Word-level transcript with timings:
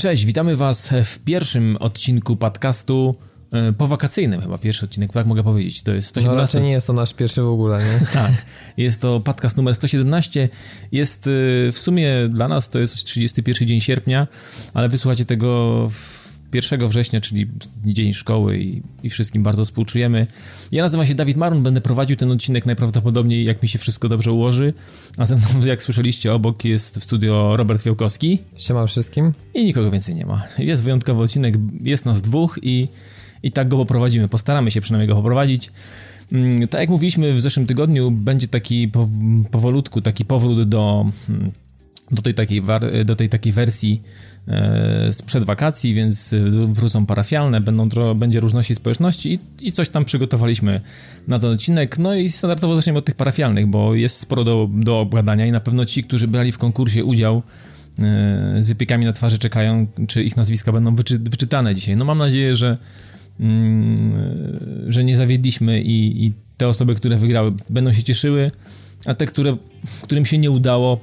Cześć, 0.00 0.24
witamy 0.24 0.56
Was 0.56 0.90
w 1.04 1.18
pierwszym 1.18 1.76
odcinku 1.80 2.36
podcastu 2.36 3.14
e, 3.52 3.72
powakacyjnym 3.72 4.40
chyba, 4.40 4.58
pierwszy 4.58 4.84
odcinek, 4.84 5.12
tak 5.12 5.26
mogę 5.26 5.42
powiedzieć. 5.42 5.82
To 5.82 5.92
jest 5.92 6.08
117. 6.08 6.36
No 6.36 6.42
raczej 6.42 6.62
nie 6.62 6.70
jest 6.70 6.86
to 6.86 6.92
nasz 6.92 7.14
pierwszy 7.14 7.42
w 7.42 7.48
ogóle, 7.48 7.78
nie? 7.78 8.06
tak, 8.12 8.32
jest 8.76 9.00
to 9.00 9.20
podcast 9.20 9.56
numer 9.56 9.74
117. 9.74 10.48
Jest 10.92 11.26
e, 11.26 11.30
w 11.72 11.78
sumie 11.78 12.28
dla 12.28 12.48
nas 12.48 12.68
to 12.68 12.78
jest 12.78 13.04
31 13.04 13.68
dzień 13.68 13.80
sierpnia, 13.80 14.26
ale 14.74 14.88
wysłuchacie 14.88 15.24
tego 15.24 15.88
w 15.90 16.19
1 16.52 16.88
września, 16.88 17.20
czyli 17.20 17.46
dzień 17.84 18.14
szkoły 18.14 18.58
i, 18.58 18.82
i, 19.02 19.10
wszystkim 19.10 19.42
bardzo 19.42 19.64
współczujemy. 19.64 20.26
Ja 20.72 20.82
nazywam 20.82 21.06
się 21.06 21.14
Dawid 21.14 21.36
Marun, 21.36 21.62
będę 21.62 21.80
prowadził 21.80 22.16
ten 22.16 22.30
odcinek 22.30 22.66
najprawdopodobniej, 22.66 23.44
jak 23.44 23.62
mi 23.62 23.68
się 23.68 23.78
wszystko 23.78 24.08
dobrze 24.08 24.32
ułoży. 24.32 24.74
A 25.16 25.26
ze 25.26 25.36
mną, 25.36 25.46
jak 25.66 25.82
słyszeliście, 25.82 26.34
obok 26.34 26.64
jest 26.64 26.98
w 26.98 27.02
studio 27.02 27.56
Robert 27.56 27.82
Fiałkowski. 27.82 28.38
Siema 28.56 28.86
wszystkim. 28.86 29.32
I 29.54 29.64
nikogo 29.64 29.90
więcej 29.90 30.14
nie 30.14 30.26
ma. 30.26 30.42
Jest 30.58 30.82
wyjątkowy 30.82 31.22
odcinek, 31.22 31.54
jest 31.80 32.04
nas 32.04 32.22
dwóch 32.22 32.58
i, 32.62 32.88
i 33.42 33.52
tak 33.52 33.68
go 33.68 33.76
poprowadzimy. 33.76 34.28
Postaramy 34.28 34.70
się 34.70 34.80
przynajmniej 34.80 35.08
go 35.08 35.14
poprowadzić. 35.14 35.70
Mm, 36.32 36.68
tak 36.68 36.80
jak 36.80 36.90
mówiliśmy 36.90 37.32
w 37.32 37.40
zeszłym 37.40 37.66
tygodniu, 37.66 38.10
będzie 38.10 38.48
taki 38.48 38.90
powolutku, 39.50 40.00
taki 40.00 40.24
powrót 40.24 40.68
do, 40.68 41.06
mm, 41.28 41.50
do, 42.10 42.22
tej, 42.22 42.34
takiej, 42.34 42.62
do 43.04 43.16
tej 43.16 43.28
takiej 43.28 43.52
wersji 43.52 44.02
sprzed 45.10 45.44
wakacji, 45.44 45.94
więc 45.94 46.34
wrócą 46.66 47.06
parafialne, 47.06 47.60
będą, 47.60 47.88
będzie 48.14 48.40
różności 48.40 48.74
społeczności 48.74 49.32
i, 49.32 49.66
i 49.66 49.72
coś 49.72 49.88
tam 49.88 50.04
przygotowaliśmy 50.04 50.80
na 51.28 51.38
ten 51.38 51.50
odcinek. 51.50 51.98
No 51.98 52.14
i 52.14 52.30
standardowo 52.30 52.76
zaczniemy 52.76 52.98
od 52.98 53.04
tych 53.04 53.14
parafialnych, 53.14 53.66
bo 53.66 53.94
jest 53.94 54.16
sporo 54.16 54.44
do, 54.44 54.68
do 54.72 55.00
obgadania 55.00 55.46
i 55.46 55.52
na 55.52 55.60
pewno 55.60 55.84
ci, 55.84 56.04
którzy 56.04 56.28
brali 56.28 56.52
w 56.52 56.58
konkursie 56.58 57.04
udział 57.04 57.42
e, 57.98 58.56
z 58.62 58.68
wypiekami 58.68 59.04
na 59.04 59.12
twarzy 59.12 59.38
czekają, 59.38 59.86
czy 60.08 60.22
ich 60.22 60.36
nazwiska 60.36 60.72
będą 60.72 60.94
wyczy, 60.94 61.18
wyczytane 61.18 61.74
dzisiaj. 61.74 61.96
No 61.96 62.04
mam 62.04 62.18
nadzieję, 62.18 62.56
że, 62.56 62.78
mm, 63.40 64.12
że 64.88 65.04
nie 65.04 65.16
zawiedliśmy 65.16 65.80
i, 65.80 66.26
i 66.26 66.32
te 66.56 66.68
osoby, 66.68 66.94
które 66.94 67.16
wygrały 67.16 67.52
będą 67.70 67.92
się 67.92 68.02
cieszyły, 68.02 68.50
a 69.06 69.14
te, 69.14 69.26
które, 69.26 69.56
którym 70.02 70.26
się 70.26 70.38
nie 70.38 70.50
udało, 70.50 71.00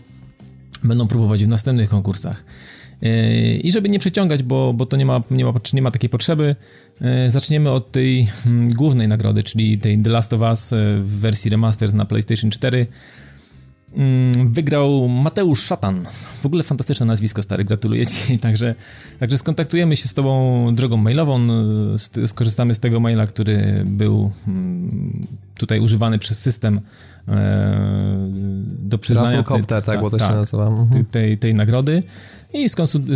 będą 0.84 1.08
próbować 1.08 1.45
w 1.45 1.48
następnych 1.48 1.89
konkursach. 1.89 2.44
Yy, 3.02 3.58
I 3.58 3.72
żeby 3.72 3.90
nie 3.90 4.00
przeciągać, 4.00 4.44
bo, 4.44 4.73
bo 4.73 4.86
to 4.86 4.98
nie 4.98 5.06
ma, 5.06 5.22
nie, 5.31 5.45
ma, 5.45 5.53
nie 5.73 5.81
ma 5.81 5.92
takiej 5.92 6.09
potrzeby, 6.09 6.56
yy, 7.02 7.31
zaczniemy 7.31 7.72
od 7.72 7.92
tej 7.92 8.26
hmm, 8.26 8.70
głównej 8.70 9.08
nagrody, 9.08 9.44
czyli 9.44 9.78
tej 9.78 10.00
The 10.00 10.09
Last 10.09 10.34
of 10.34 10.42
Us 10.42 10.72
yy, 10.72 10.78
w 11.02 11.20
wersji 11.20 11.52
remastered 11.52 11.95
na 11.95 12.06
PlayStation 12.06 12.52
4. 12.52 12.88
Wygrał 14.45 15.08
Mateusz 15.08 15.64
Szatan. 15.64 16.06
W 16.42 16.45
ogóle 16.45 16.64
fantastyczne 16.64 17.06
nazwisko, 17.06 17.42
stary, 17.42 17.64
gratuluję 17.64 18.06
ci. 18.06 18.39
Także, 18.39 18.76
także 19.20 19.38
skontaktujemy 19.38 19.95
się 19.95 20.08
z 20.08 20.14
tobą 20.14 20.76
drogą 20.76 20.98
mailową, 20.98 21.48
skorzystamy 22.28 22.73
z 22.73 22.80
tego 22.80 23.00
maila, 23.00 23.28
który 23.28 23.84
był 23.86 24.32
hmm, 24.45 25.28
tutaj 25.58 25.80
używany 25.80 26.20
przez 26.20 26.39
system 26.39 26.82
do 28.67 28.98
przyznania 28.98 29.44
tej, 29.44 29.64
tak, 29.64 29.86
tak, 29.86 30.02
bo 30.02 30.09
to 30.09 30.20
się 30.20 30.26
tak, 30.26 30.36
nazywa. 30.36 30.67
Mhm. 30.67 31.06
Tej, 31.06 31.38
tej 31.38 31.56
nagrody 31.56 32.04
i 32.53 32.70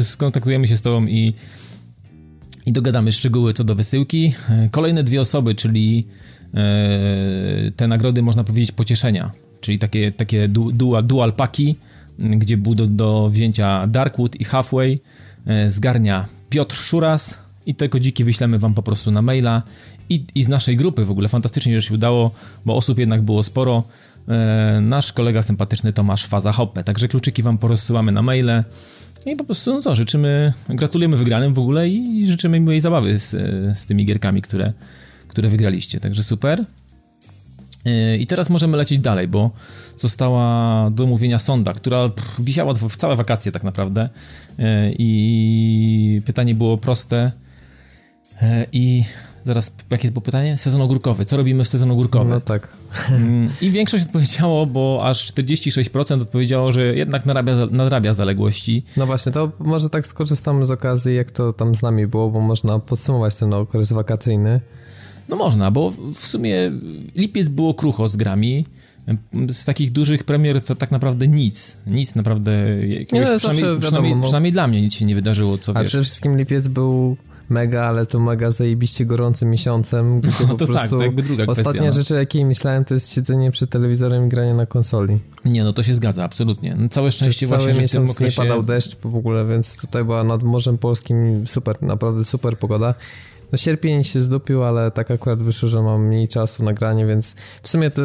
skontaktujemy 0.04 0.68
się 0.68 0.78
z 0.78 0.82
tobą 0.82 1.06
i, 1.06 1.34
i 2.66 2.72
dogadamy 2.72 3.12
szczegóły 3.12 3.54
co 3.54 3.64
do 3.64 3.76
wysyłki. 3.76 4.34
Kolejne 4.72 5.04
dwie 5.04 5.22
osoby, 5.22 5.56
czyli 5.56 6.08
e, 6.54 7.72
te 7.76 7.88
nagrody, 7.88 8.22
można 8.22 8.44
powiedzieć, 8.44 8.72
pocieszenia, 8.72 9.32
czyli 9.62 9.80
takie, 9.80 10.12
takie 10.12 10.48
dual, 10.48 11.04
dual 11.04 11.34
paki, 11.34 11.76
gdzie 12.20 12.58
był 12.58 12.76
do, 12.76 12.88
do 12.88 13.30
wzięcia 13.30 13.88
Darkwood 13.88 14.36
i 14.36 14.44
Halfway, 14.44 15.00
e, 15.46 15.70
zgarnia 15.70 16.26
Piotr 16.50 16.76
Szuras 16.76 17.40
i 17.66 17.76
te 17.76 17.90
kodziki 17.90 18.24
wyślemy 18.24 18.60
wam 18.60 18.74
po 18.74 18.84
prostu 18.84 19.12
na 19.12 19.22
maila 19.22 19.64
i, 20.10 20.26
i 20.36 20.44
z 20.44 20.48
naszej 20.48 20.78
grupy 20.78 21.06
w 21.06 21.12
ogóle 21.12 21.30
fantastycznie, 21.30 21.82
że 21.82 21.88
się 21.88 21.94
udało, 21.94 22.32
bo 22.66 22.76
osób 22.76 23.00
jednak 23.00 23.22
było 23.22 23.44
sporo. 23.44 23.84
E, 24.28 24.80
nasz 24.82 25.14
kolega 25.14 25.42
sympatyczny 25.42 25.94
Tomasz 25.94 26.26
Faza 26.26 26.52
Hoppe, 26.52 26.84
także 26.84 27.08
kluczyki 27.08 27.44
wam 27.44 27.58
porozsyłamy 27.58 28.12
na 28.12 28.22
maile. 28.22 28.64
I 29.26 29.36
po 29.36 29.44
prostu, 29.44 29.74
no 29.74 29.82
co, 29.82 29.96
życzymy, 29.96 30.54
gratulujemy 30.70 31.18
wygranym 31.18 31.54
w 31.54 31.60
ogóle 31.60 31.90
i 31.90 32.28
życzymy 32.28 32.60
miłej 32.60 32.80
zabawy 32.80 33.20
z, 33.20 33.30
z 33.78 33.86
tymi 33.86 34.06
gierkami, 34.06 34.42
które, 34.42 34.74
które 35.28 35.50
wygraliście. 35.50 36.00
Także 36.00 36.24
super. 36.24 36.66
Yy, 37.86 38.18
I 38.18 38.28
teraz 38.28 38.50
możemy 38.50 38.78
lecieć 38.78 39.00
dalej, 39.00 39.28
bo 39.28 39.52
została 39.98 40.90
do 40.90 41.04
omówienia 41.04 41.40
sonda, 41.40 41.74
która 41.74 42.10
wisiała 42.40 42.74
w 42.74 42.96
całe 42.96 43.16
wakacje 43.16 43.52
tak 43.52 43.64
naprawdę. 43.64 44.10
Yy, 44.58 44.66
I 45.00 46.22
pytanie 46.26 46.56
było 46.56 46.78
proste. 46.78 47.32
I 48.72 49.04
Zaraz, 49.44 49.72
jakie 49.90 50.12
było 50.12 50.22
pytanie? 50.22 50.58
Sezon 50.58 50.82
ogórkowy. 50.82 51.26
Co 51.26 51.38
robimy 51.38 51.64
w 51.64 51.68
sezon 51.68 51.92
ogórkowy? 51.92 52.30
No 52.30 52.42
tak. 52.42 52.68
Mm, 53.10 53.48
I 53.62 53.70
większość 53.70 54.06
odpowiedziało, 54.06 54.66
bo 54.66 55.02
aż 55.04 55.34
46% 55.34 56.22
odpowiedziało, 56.22 56.72
że 56.72 56.96
jednak 56.96 57.26
nadrabia, 57.26 57.56
nadrabia 57.72 58.14
zaległości. 58.14 58.84
No 58.98 59.06
właśnie, 59.06 59.32
to 59.32 59.52
może 59.60 59.90
tak 59.90 60.08
skorzystamy 60.08 60.66
z 60.66 60.72
okazji, 60.72 61.16
jak 61.16 61.32
to 61.32 61.54
tam 61.54 61.76
z 61.76 61.82
nami 61.82 62.08
było, 62.08 62.30
bo 62.30 62.40
można 62.40 62.80
podsumować 62.80 63.36
ten 63.36 63.54
okres 63.54 63.94
wakacyjny. 63.94 64.62
No 65.30 65.36
można, 65.36 65.72
bo 65.72 65.92
w 66.14 66.18
sumie 66.18 66.72
lipiec 67.16 67.50
było 67.50 67.74
krucho 67.74 68.08
z 68.08 68.16
grami. 68.16 68.66
Z 69.50 69.66
takich 69.66 69.92
dużych 69.92 70.24
premier 70.24 70.64
to 70.64 70.76
tak 70.76 70.92
naprawdę 70.92 71.28
nic. 71.28 71.78
Nic 71.88 72.16
naprawdę. 72.16 72.52
Jakiegoś, 72.88 73.30
nie, 73.30 73.38
przynajmniej, 73.38 73.66
wiadomo, 73.66 73.82
przynajmniej, 73.82 74.16
no. 74.16 74.22
przynajmniej, 74.24 74.52
dla 74.52 74.68
mnie 74.68 74.82
nic 74.82 74.94
się 74.94 75.06
nie 75.06 75.16
wydarzyło, 75.16 75.58
co 75.58 75.76
A 75.76 75.80
wiesz. 75.80 75.90
przede 75.90 76.04
wszystkim 76.04 76.38
lipiec 76.38 76.68
był 76.68 77.18
mega, 77.52 77.84
ale 77.84 78.06
to 78.06 78.20
mega 78.20 78.52
zajebiście 78.52 79.06
gorącym 79.06 79.50
miesiącem, 79.50 80.22
gdzie 80.22 80.32
no, 80.42 80.48
po 80.48 80.54
to 80.54 80.66
tak, 80.66 80.76
prostu 80.76 80.98
tak, 80.98 81.06
jakby 81.06 81.24
druga 81.24 81.46
ostatnia 81.46 81.72
kwestia, 81.72 81.88
no. 81.88 81.94
rzecz, 81.94 82.12
o 82.12 82.16
jakiej 82.16 82.46
myślałem, 82.46 82.86
to 82.86 82.94
jest 82.94 83.14
siedzenie 83.14 83.52
przed 83.52 83.70
telewizorem 83.70 84.26
i 84.26 84.30
granie 84.30 84.54
na 84.54 84.66
konsoli. 84.66 85.18
Nie, 85.46 85.64
no 85.64 85.74
to 85.74 85.84
się 85.84 85.94
zgadza, 85.94 86.24
absolutnie. 86.24 86.76
No, 86.80 86.90
całe 86.90 87.12
szczęście 87.12 87.38
Przez 87.38 87.50
właśnie, 87.50 87.68
cały 87.68 87.82
miesiąc 87.82 88.12
okresie... 88.12 88.42
nie 88.42 88.48
padał 88.48 88.64
deszcz 88.64 88.98
w 89.04 89.16
ogóle, 89.16 89.46
więc 89.46 89.78
tutaj 89.78 90.04
była 90.04 90.24
nad 90.24 90.44
Morzem 90.44 90.78
Polskim 90.78 91.48
super, 91.48 91.82
naprawdę 91.82 92.26
super 92.26 92.58
pogoda. 92.58 92.94
No 93.52 93.58
sierpień 93.58 94.04
się 94.04 94.22
zdupił, 94.22 94.64
ale 94.64 94.92
tak 94.92 95.12
akurat 95.12 95.40
wyszło, 95.40 95.70
że 95.70 95.82
mam 95.82 96.08
mniej 96.08 96.28
czasu 96.28 96.64
na 96.64 96.74
granie, 96.74 97.06
więc 97.06 97.36
w 97.62 97.68
sumie 97.70 97.92
to... 97.92 98.02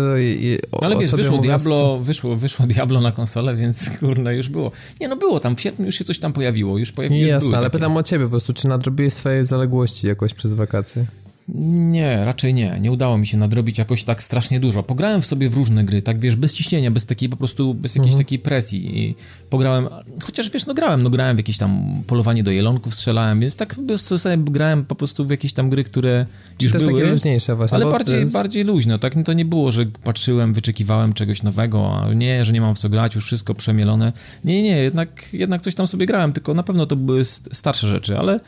O, 0.73 0.85
ale 0.85 0.97
wiesz, 0.97 1.11
wyszło 1.11 1.39
Diablo, 1.39 1.99
wyszło, 1.99 2.37
wyszło 2.37 2.67
Diablo 2.67 3.01
na 3.01 3.13
konsolę, 3.13 3.57
więc 3.57 3.91
kurna, 4.01 4.33
już 4.33 4.49
było. 4.49 4.73
Nie, 5.01 5.09
no 5.09 5.17
było 5.17 5.41
tam, 5.41 5.57
w 5.57 5.61
sierpniu 5.61 5.87
już 5.87 5.95
się 5.95 6.05
coś 6.05 6.19
tam 6.19 6.33
pojawiło, 6.33 6.79
już 6.79 6.93
pojawiło 6.93 7.29
Jasne, 7.29 7.57
ale 7.57 7.67
takie... 7.67 7.79
pytam 7.79 7.97
o 7.97 8.03
ciebie 8.03 8.25
po 8.25 8.31
prostu, 8.31 8.53
czy 8.53 8.69
nadrobiłeś 8.69 9.15
swoje 9.15 9.45
zaległości 9.45 10.07
jakoś 10.07 10.35
przez 10.35 10.53
wakacje? 10.53 11.05
Nie, 11.49 12.25
raczej 12.25 12.55
nie. 12.55 12.79
Nie 12.81 12.93
udało 12.93 13.19
mi 13.19 13.27
się 13.27 13.37
nadrobić 13.37 13.79
jakoś 13.79 14.05
tak 14.05 14.23
strasznie 14.23 14.61
dużo. 14.61 14.83
Pograłem 14.83 15.23
w 15.23 15.27
sobie 15.27 15.49
w 15.49 15.55
różne 15.55 15.85
gry, 15.85 16.03
tak 16.03 16.19
wiesz, 16.19 16.37
bez 16.37 16.55
ciśnienia, 16.55 16.91
bez 16.91 17.07
takiej 17.07 17.29
po 17.29 17.37
prostu, 17.37 17.75
bez 17.75 17.95
jakiejś 17.95 18.13
mhm. 18.13 18.25
takiej 18.25 18.39
presji. 18.39 18.99
I 18.99 19.15
pograłem, 19.51 19.89
chociaż 20.23 20.51
wiesz, 20.51 20.67
no 20.67 20.75
grałem, 20.75 21.03
no 21.03 21.11
grałem 21.11 21.37
w 21.37 21.39
jakieś 21.39 21.59
tam 21.59 22.03
polowanie 22.07 22.43
do 22.43 22.51
jelonków, 22.51 22.95
strzelałem, 22.95 23.41
więc 23.41 23.57
tak 23.57 23.77
sobie 23.97 24.37
grałem 24.37 24.85
po 24.85 24.95
prostu 24.95 25.27
w 25.27 25.31
jakieś 25.31 25.53
tam 25.53 25.71
gry, 25.71 25.85
które 25.85 26.27
Czy 26.59 26.67
już 26.67 26.73
były. 26.73 26.93
takie 26.93 27.11
luźniejsze 27.11 27.57
właśnie. 27.57 27.77
Ale 27.77 27.87
bardziej, 27.87 28.21
jest... 28.21 28.33
bardziej 28.33 28.65
luźno, 28.65 28.99
tak? 28.99 29.15
To 29.25 29.33
nie 29.33 29.45
było, 29.45 29.73
że 29.73 29.87
patrzyłem, 30.05 30.55
wyczekiwałem 30.55 31.13
czegoś 31.13 31.43
nowego, 31.43 32.01
a 32.01 32.15
nie, 32.15 32.45
że 32.45 32.53
nie 32.53 32.61
mam 32.61 32.75
w 32.75 32.79
co 32.79 32.89
grać, 32.89 33.15
już 33.15 33.25
wszystko 33.25 33.55
przemielone. 33.55 34.13
Nie, 34.45 34.63
nie, 34.63 34.77
jednak, 34.77 35.29
jednak 35.33 35.63
coś 35.63 35.75
tam 35.75 35.87
sobie 35.87 36.07
grałem, 36.07 36.33
tylko 36.33 36.55
na 36.55 36.63
pewno 36.63 36.87
to 36.87 36.97
były 36.97 37.25
starsze 37.53 37.89
rzeczy, 37.89 38.19
ale 38.19 38.41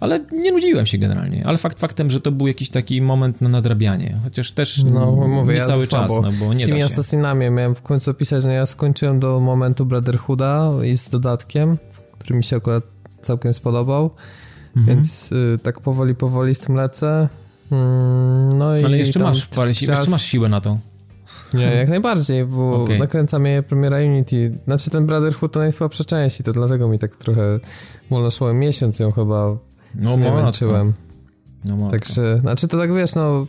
ale 0.00 0.20
nie 0.32 0.52
nudziłem 0.52 0.86
się 0.86 0.98
generalnie. 0.98 1.46
Ale 1.46 1.58
fakt 1.58 1.80
faktem, 1.80 2.10
że 2.10 2.20
to 2.20 2.32
był 2.32 2.46
jakiś 2.46 2.70
taki 2.70 3.02
moment 3.02 3.40
na 3.40 3.48
nadrabianie, 3.48 4.18
chociaż 4.24 4.52
też 4.52 4.84
no, 4.84 5.12
mówię, 5.12 5.54
nie 5.54 5.60
ja 5.60 5.66
cały 5.66 5.86
czas, 5.86 6.12
no 6.22 6.32
bo 6.40 6.54
nie 6.54 6.64
Z 6.64 6.68
tymi 6.68 6.82
Assassinami 6.82 7.50
miałem 7.50 7.74
w 7.74 7.82
końcu 7.82 8.10
opisać, 8.10 8.42
że 8.42 8.52
ja 8.52 8.66
skończyłem 8.66 9.20
do 9.20 9.40
momentu 9.40 9.86
Brotherhooda 9.86 10.70
i 10.84 10.96
z 10.96 11.08
dodatkiem, 11.08 11.78
który 12.18 12.38
mi 12.38 12.44
się 12.44 12.56
akurat 12.56 12.84
całkiem 13.20 13.54
spodobał, 13.54 14.10
mhm. 14.76 14.96
więc 14.96 15.32
y, 15.32 15.58
tak 15.62 15.80
powoli, 15.80 16.14
powoli 16.14 16.54
z 16.54 16.58
tym 16.58 16.74
lecę. 16.74 17.28
Mm, 17.72 18.58
no 18.58 18.76
i 18.76 18.84
Ale 18.84 18.98
jeszcze 18.98 19.20
masz, 19.20 19.46
parę, 19.46 19.68
jeszcze 19.68 20.10
masz 20.10 20.22
siłę 20.22 20.48
na 20.48 20.60
to. 20.60 20.78
Nie, 21.54 21.64
jak 21.64 21.88
najbardziej, 21.88 22.44
bo 22.44 22.82
okay. 22.82 22.98
nakręca 22.98 23.38
mnie 23.38 23.62
premiera 23.62 23.98
Unity. 23.98 24.52
Znaczy 24.64 24.90
ten 24.90 25.06
Brotherhood 25.06 25.52
to 25.52 25.58
najsłabsza 25.58 26.04
część 26.04 26.40
i 26.40 26.44
to 26.44 26.52
dlatego 26.52 26.88
mi 26.88 26.98
tak 26.98 27.16
trochę 27.16 27.60
wolno 28.10 28.30
szło. 28.30 28.54
Miesiąc 28.54 28.98
ją 28.98 29.10
chyba 29.10 29.56
no, 29.94 30.16
nie 30.16 30.32
męczyłem. 30.32 30.92
No, 31.64 31.90
Także, 31.90 32.38
znaczy 32.38 32.68
to 32.68 32.78
tak 32.78 32.94
wiesz, 32.94 33.14
no 33.14 33.46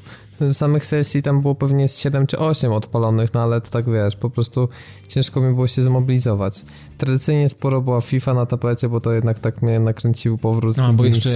samych 0.53 0.85
sesji 0.85 1.23
tam 1.23 1.41
było 1.41 1.55
pewnie 1.55 1.87
z 1.87 1.99
7 1.99 2.27
czy 2.27 2.39
8 2.39 2.71
odpalonych, 2.71 3.33
no 3.33 3.41
ale 3.41 3.61
to 3.61 3.69
tak 3.69 3.85
wiesz, 3.85 4.15
po 4.15 4.29
prostu 4.29 4.69
ciężko 5.07 5.41
mi 5.41 5.53
było 5.53 5.67
się 5.67 5.83
zmobilizować. 5.83 6.65
Tradycyjnie 6.97 7.49
sporo 7.49 7.81
była 7.81 8.01
FIFA 8.01 8.33
na 8.33 8.45
tapecie, 8.45 8.89
bo 8.89 9.01
to 9.01 9.13
jednak 9.13 9.39
tak 9.39 9.61
mnie 9.61 9.79
nakręcił 9.79 10.37
powrót 10.37 10.77
no, 10.77 10.93
bo 10.93 11.05
jeszcze 11.05 11.29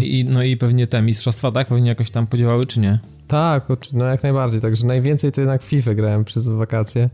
i... 0.00 0.20
i... 0.20 0.24
No 0.24 0.42
i 0.42 0.56
pewnie 0.56 0.86
te 0.86 1.02
mistrzostwa, 1.02 1.52
tak? 1.52 1.68
Pewnie 1.68 1.88
jakoś 1.88 2.10
tam 2.10 2.26
podziałały, 2.26 2.66
czy 2.66 2.80
nie? 2.80 2.98
Tak, 3.28 3.66
no 3.92 4.04
jak 4.04 4.22
najbardziej, 4.22 4.60
także 4.60 4.86
najwięcej 4.86 5.32
to 5.32 5.40
jednak 5.40 5.62
FIFA 5.62 5.94
grałem 5.94 6.24
przez 6.24 6.48
wakacje. 6.48 7.10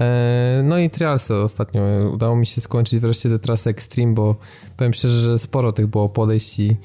E, 0.00 0.62
no 0.64 0.78
i 0.78 0.90
trialsy 0.90 1.34
ostatnio. 1.34 1.82
Udało 2.12 2.36
mi 2.36 2.46
się 2.46 2.60
skończyć 2.60 3.00
wreszcie 3.00 3.28
tę 3.28 3.38
trasę 3.38 3.70
Extreme, 3.70 4.14
bo 4.14 4.36
powiem 4.76 4.94
szczerze, 4.94 5.20
że 5.20 5.38
sporo 5.38 5.72
tych 5.72 5.86
było 5.86 6.08
podejść 6.08 6.58
i 6.58 6.76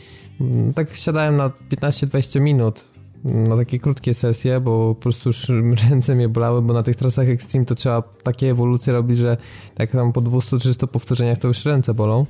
mm, 0.41 0.73
tak 0.73 0.95
siadałem 0.95 1.35
na 1.35 1.49
15-20 1.49 2.41
minut 2.41 2.87
na 3.25 3.57
takie 3.57 3.79
krótkie 3.79 4.13
sesje, 4.13 4.59
bo 4.59 4.95
po 4.95 5.01
prostu 5.01 5.29
już 5.29 5.49
ręce 5.89 6.15
mnie 6.15 6.29
bolały, 6.29 6.61
bo 6.61 6.73
na 6.73 6.83
tych 6.83 6.95
trasach 6.95 7.29
Extreme 7.29 7.65
to 7.65 7.75
trzeba 7.75 8.01
takie 8.01 8.51
ewolucje 8.51 8.93
robić, 8.93 9.17
że 9.17 9.37
tak 9.75 9.91
tam 9.91 10.13
po 10.13 10.21
200-300 10.21 10.87
powtórzeniach 10.87 11.37
to 11.37 11.47
już 11.47 11.65
ręce 11.65 11.93
bolą. 11.93 12.25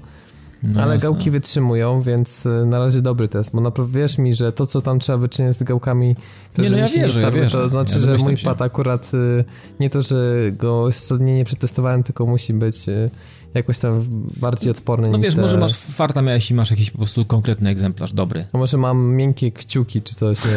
No 0.64 0.82
Ale 0.82 0.94
jasne. 0.94 1.10
gałki 1.10 1.32
wytrzymują, 1.32 2.02
więc 2.02 2.46
y, 2.46 2.66
na 2.66 2.80
razie 2.80 3.02
dobry 3.02 3.28
test, 3.28 3.52
bo 3.54 3.62
naprawdę 3.62 4.00
wierz 4.00 4.18
mi, 4.18 4.34
że 4.34 4.52
to, 4.52 4.66
co 4.68 4.82
tam 4.82 5.00
trzeba 5.00 5.18
wyczyniać 5.18 5.58
z 5.58 5.64
gałkami, 5.64 6.16
to, 6.54 6.62
nie, 6.62 6.70
że 6.70 6.76
no 6.76 6.82
ja 6.82 6.88
wierzę, 6.88 7.22
ja 7.22 7.32
wierzę. 7.32 7.58
to 7.58 7.70
znaczy, 7.70 7.94
ja 7.94 8.18
że 8.18 8.24
mój 8.24 8.38
pad 8.38 8.62
akurat 8.62 9.12
y, 9.14 9.46
nie 9.80 9.90
to, 9.90 10.02
że 10.02 10.36
go 10.52 10.92
solidnie 10.92 11.36
nie 11.36 11.46
przetestowałem, 11.46 12.04
tylko 12.04 12.26
musi 12.26 12.54
być 12.54 12.90
y, 12.90 13.10
jakoś 13.56 13.80
tam 13.80 14.04
bardziej 14.38 14.72
odporny 14.72 15.10
no 15.10 15.18
niż 15.18 15.26
wiesz, 15.26 15.36
te... 15.36 15.42
może 15.42 15.58
masz 15.58 15.74
farta 15.74 16.22
miałeś 16.22 16.52
i 16.52 16.54
masz 16.54 16.72
jakiś 16.72 16.92
po 16.92 16.98
prostu 16.98 17.26
konkretny 17.26 17.70
egzemplarz, 17.70 18.14
dobry. 18.14 18.46
A 18.54 18.58
może 18.58 18.78
mam 18.78 19.14
miękkie 19.14 19.52
kciuki 19.52 20.02
czy 20.02 20.16
coś, 20.16 20.46
nie 20.46 20.52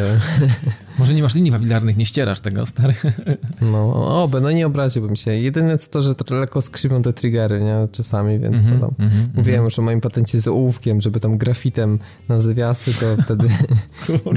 może 0.99 1.15
nie 1.15 1.23
masz 1.23 1.35
linii 1.35 1.53
papilarnych, 1.53 1.97
nie 1.97 2.07
ścierasz 2.07 2.41
tego, 2.41 2.67
stary. 2.67 2.95
no, 3.73 4.23
oby, 4.23 4.41
no 4.41 4.51
nie 4.51 4.67
obraziłbym 4.67 5.17
się. 5.17 5.31
Jedyne 5.31 5.79
co 5.79 5.91
to, 5.91 6.03
że 6.03 6.15
to 6.15 6.35
lekko 6.35 6.63
skrzywią 6.63 7.03
te 7.03 7.13
triggery, 7.13 7.61
nie, 7.61 7.89
czasami, 7.93 8.39
więc 8.39 8.63
mm 8.63 8.77
-hmm, 8.77 8.81
to 8.81 8.87
tam... 8.87 8.95
Mm 8.99 9.11
-hmm, 9.11 9.27
Mówiłem 9.35 9.61
mm 9.61 9.61
-hmm. 9.61 9.65
już 9.65 9.79
o 9.79 9.83
moim 9.83 10.01
patencie 10.01 10.41
z 10.41 10.49
ołówkiem, 10.49 11.01
żeby 11.01 11.21
tam 11.21 11.39
grafitem 11.39 11.99
na 12.29 12.41
zawiasy, 12.41 12.95
to 12.95 13.07
wtedy 13.25 13.49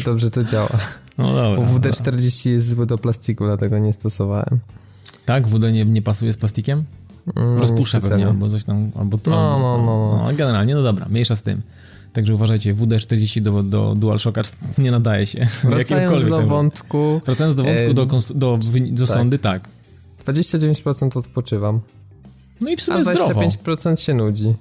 dobrze 0.06 0.32
to 0.32 0.44
działa. 0.44 0.80
No 1.18 1.34
dobra. 1.34 1.56
Bo 1.56 1.80
WD-40 1.80 2.50
jest 2.50 2.70
zły 2.70 2.86
do 2.86 2.98
plastiku, 2.98 3.46
dlatego 3.46 3.80
nie 3.80 3.94
stosowałem. 3.94 4.60
Tak? 5.26 5.48
WD 5.48 5.74
nie, 5.74 5.86
nie 5.86 6.02
pasuje 6.02 6.34
z 6.34 6.38
plastikiem? 6.38 6.84
No, 7.36 7.54
Rozpuszcza 7.54 8.02
pewnie, 8.02 8.28
albo 8.28 8.50
coś 8.50 8.64
tam, 8.64 8.92
albo 9.00 9.18
to. 9.18 9.32
No, 9.32 9.60
no, 9.60 9.78
no, 9.78 9.86
no. 9.86 10.24
no. 10.26 10.38
Generalnie, 10.38 10.76
no 10.76 10.84
dobra, 10.84 11.06
mniejsza 11.10 11.36
z 11.36 11.44
tym. 11.44 11.62
Także 12.14 12.36
uważajcie, 12.36 12.76
WD-40 12.76 13.42
do, 13.42 13.64
do 13.64 13.96
DualShocka 13.96 14.42
nie 14.78 14.92
nadaje 14.92 15.28
się. 15.28 15.48
Wracając 15.64 16.26
do 16.26 16.42
wątku... 16.42 17.22
Wracając 17.26 17.56
do 17.56 17.64
wątku, 17.64 17.94
do, 17.94 18.06
do, 18.36 18.58
do 18.92 19.08
tak. 19.08 19.16
sondy, 19.16 19.40
tak. 19.40 19.70
29% 20.26 21.18
odpoczywam. 21.18 21.80
No 22.62 22.70
i 22.70 22.78
w 22.78 22.82
sumie 22.82 22.98
A 22.98 23.02
25% 23.02 23.58
zdrowo. 23.58 23.96
się 23.96 24.14
nudzi. 24.14 24.54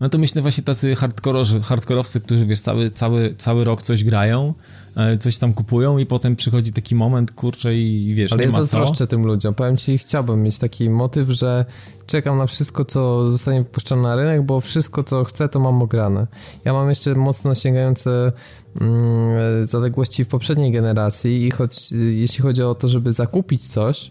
No 0.00 0.08
to 0.08 0.18
myślę 0.18 0.42
właśnie 0.42 0.64
tacy 0.64 0.96
hardkororzy, 0.96 1.60
hardkorowcy, 1.60 2.20
którzy 2.20 2.46
wiesz, 2.46 2.60
cały, 2.60 2.90
cały, 2.90 3.34
cały 3.38 3.64
rok 3.64 3.82
coś 3.82 4.04
grają, 4.04 4.54
e, 4.96 5.16
coś 5.16 5.38
tam 5.38 5.54
kupują 5.54 5.98
i 5.98 6.06
potem 6.06 6.36
przychodzi 6.36 6.72
taki 6.72 6.94
moment, 6.94 7.32
kurczę 7.32 7.74
i 7.74 8.14
wiesz, 8.14 8.32
Ale 8.32 8.46
nie 8.46 8.52
ja 8.52 8.56
zazdroszczę 8.56 9.06
tym 9.06 9.26
ludziom. 9.26 9.54
Powiem 9.54 9.76
ci, 9.76 9.98
chciałbym 9.98 10.42
mieć 10.42 10.58
taki 10.58 10.90
motyw, 10.90 11.28
że 11.28 11.64
czekam 12.06 12.38
na 12.38 12.46
wszystko, 12.46 12.84
co 12.84 13.30
zostanie 13.30 13.58
wypuszczone 13.58 14.02
na 14.02 14.16
rynek, 14.16 14.42
bo 14.42 14.60
wszystko, 14.60 15.04
co 15.04 15.24
chcę, 15.24 15.48
to 15.48 15.60
mam 15.60 15.82
ograne. 15.82 16.26
Ja 16.64 16.72
mam 16.72 16.88
jeszcze 16.88 17.14
mocno 17.14 17.54
sięgające 17.54 18.32
mm, 18.80 19.66
zaległości 19.66 20.24
w 20.24 20.28
poprzedniej 20.28 20.72
generacji 20.72 21.46
i 21.46 21.50
choć 21.50 21.92
jeśli 21.92 22.42
chodzi 22.42 22.62
o 22.62 22.74
to, 22.74 22.88
żeby 22.88 23.12
zakupić 23.12 23.66
coś, 23.66 24.10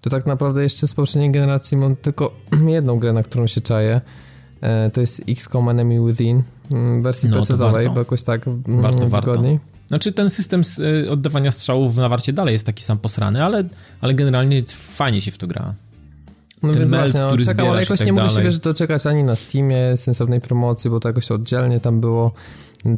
to 0.00 0.10
tak 0.10 0.26
naprawdę 0.26 0.62
jeszcze 0.62 0.86
z 0.86 0.94
poprzedniej 0.94 1.30
generacji 1.30 1.76
mam 1.76 1.96
tylko 1.96 2.32
jedną 2.66 2.98
grę, 2.98 3.12
na 3.12 3.22
którą 3.22 3.46
się 3.46 3.60
czaję, 3.60 4.00
to 4.92 5.00
jest 5.00 5.22
XCOM 5.28 5.68
Enemy 5.68 6.06
Within 6.06 6.42
mm, 6.70 7.00
w 7.00 7.02
wersji 7.02 7.28
no, 7.28 7.40
PC-owej, 7.40 7.90
bo 7.90 7.98
jakoś 7.98 8.22
tak 8.22 8.46
mm, 8.46 8.62
warto, 8.82 9.08
wygodniej. 9.08 9.52
Warto. 9.52 9.78
Znaczy 9.88 10.12
ten 10.12 10.30
system 10.30 10.62
y, 11.04 11.10
oddawania 11.10 11.50
strzałów 11.50 11.96
na 11.96 12.08
warcie 12.08 12.32
dalej 12.32 12.52
jest 12.52 12.66
taki 12.66 12.84
sam 12.84 12.98
posrany, 12.98 13.44
ale, 13.44 13.64
ale 14.00 14.14
generalnie 14.14 14.62
fajnie 14.76 15.20
się 15.20 15.30
w 15.30 15.38
to 15.38 15.46
gra. 15.46 15.74
No 16.62 16.70
ten 16.70 16.78
więc 16.78 16.92
melt, 16.92 17.12
właśnie, 17.12 17.30
no, 17.30 17.44
czekam, 17.44 17.66
ale 17.66 17.80
jakoś 17.80 17.98
tak 17.98 18.06
nie 18.06 18.12
mogę 18.12 18.30
się 18.30 18.42
wiesz, 18.42 18.58
doczekać 18.58 19.06
ani 19.06 19.24
na 19.24 19.36
Steamie 19.36 19.96
sensownej 19.96 20.40
promocji, 20.40 20.90
bo 20.90 21.00
to 21.00 21.08
jakoś 21.08 21.30
oddzielnie 21.30 21.80
tam 21.80 22.00
było. 22.00 22.32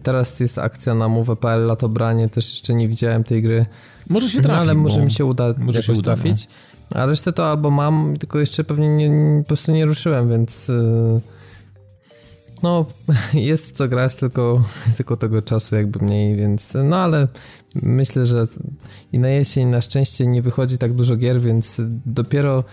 Teraz 0.02 0.40
jest 0.40 0.58
akcja 0.58 0.94
na 0.94 1.08
Move.pl, 1.08 1.66
latobranie, 1.66 2.28
też 2.28 2.50
jeszcze 2.50 2.74
nie 2.74 2.88
widziałem 2.88 3.24
tej 3.24 3.42
gry. 3.42 3.66
Może 4.08 4.28
się 4.28 4.42
trafi, 4.42 4.56
no, 4.56 4.62
ale 4.62 4.74
może 4.74 5.04
mi 5.04 5.10
się 5.10 5.24
uda 5.24 5.54
może 5.58 5.78
jakoś 5.78 5.86
się 5.86 6.00
uda, 6.00 6.16
trafić. 6.16 6.48
No. 6.94 7.00
A 7.00 7.06
resztę 7.06 7.32
to 7.32 7.50
albo 7.50 7.70
mam, 7.70 8.16
tylko 8.16 8.38
jeszcze 8.38 8.64
pewnie 8.64 8.96
nie, 8.96 9.40
po 9.42 9.48
prostu 9.48 9.72
nie 9.72 9.84
ruszyłem, 9.84 10.30
więc... 10.30 10.68
Yy 10.68 11.20
no, 12.62 12.86
jest 13.34 13.68
w 13.68 13.72
co 13.72 13.88
grać, 13.88 14.16
tylko, 14.16 14.64
tylko 14.96 15.16
tego 15.16 15.42
czasu 15.42 15.74
jakby 15.74 15.98
mniej, 16.04 16.36
więc 16.36 16.76
no 16.84 16.96
ale 16.96 17.28
myślę, 17.82 18.26
że 18.26 18.46
i 19.12 19.18
na 19.18 19.28
jesień 19.28 19.68
na 19.68 19.80
szczęście 19.80 20.26
nie 20.26 20.42
wychodzi 20.42 20.78
tak 20.78 20.92
dużo 20.92 21.16
gier, 21.16 21.40
więc 21.40 21.80
dopiero 22.06 22.64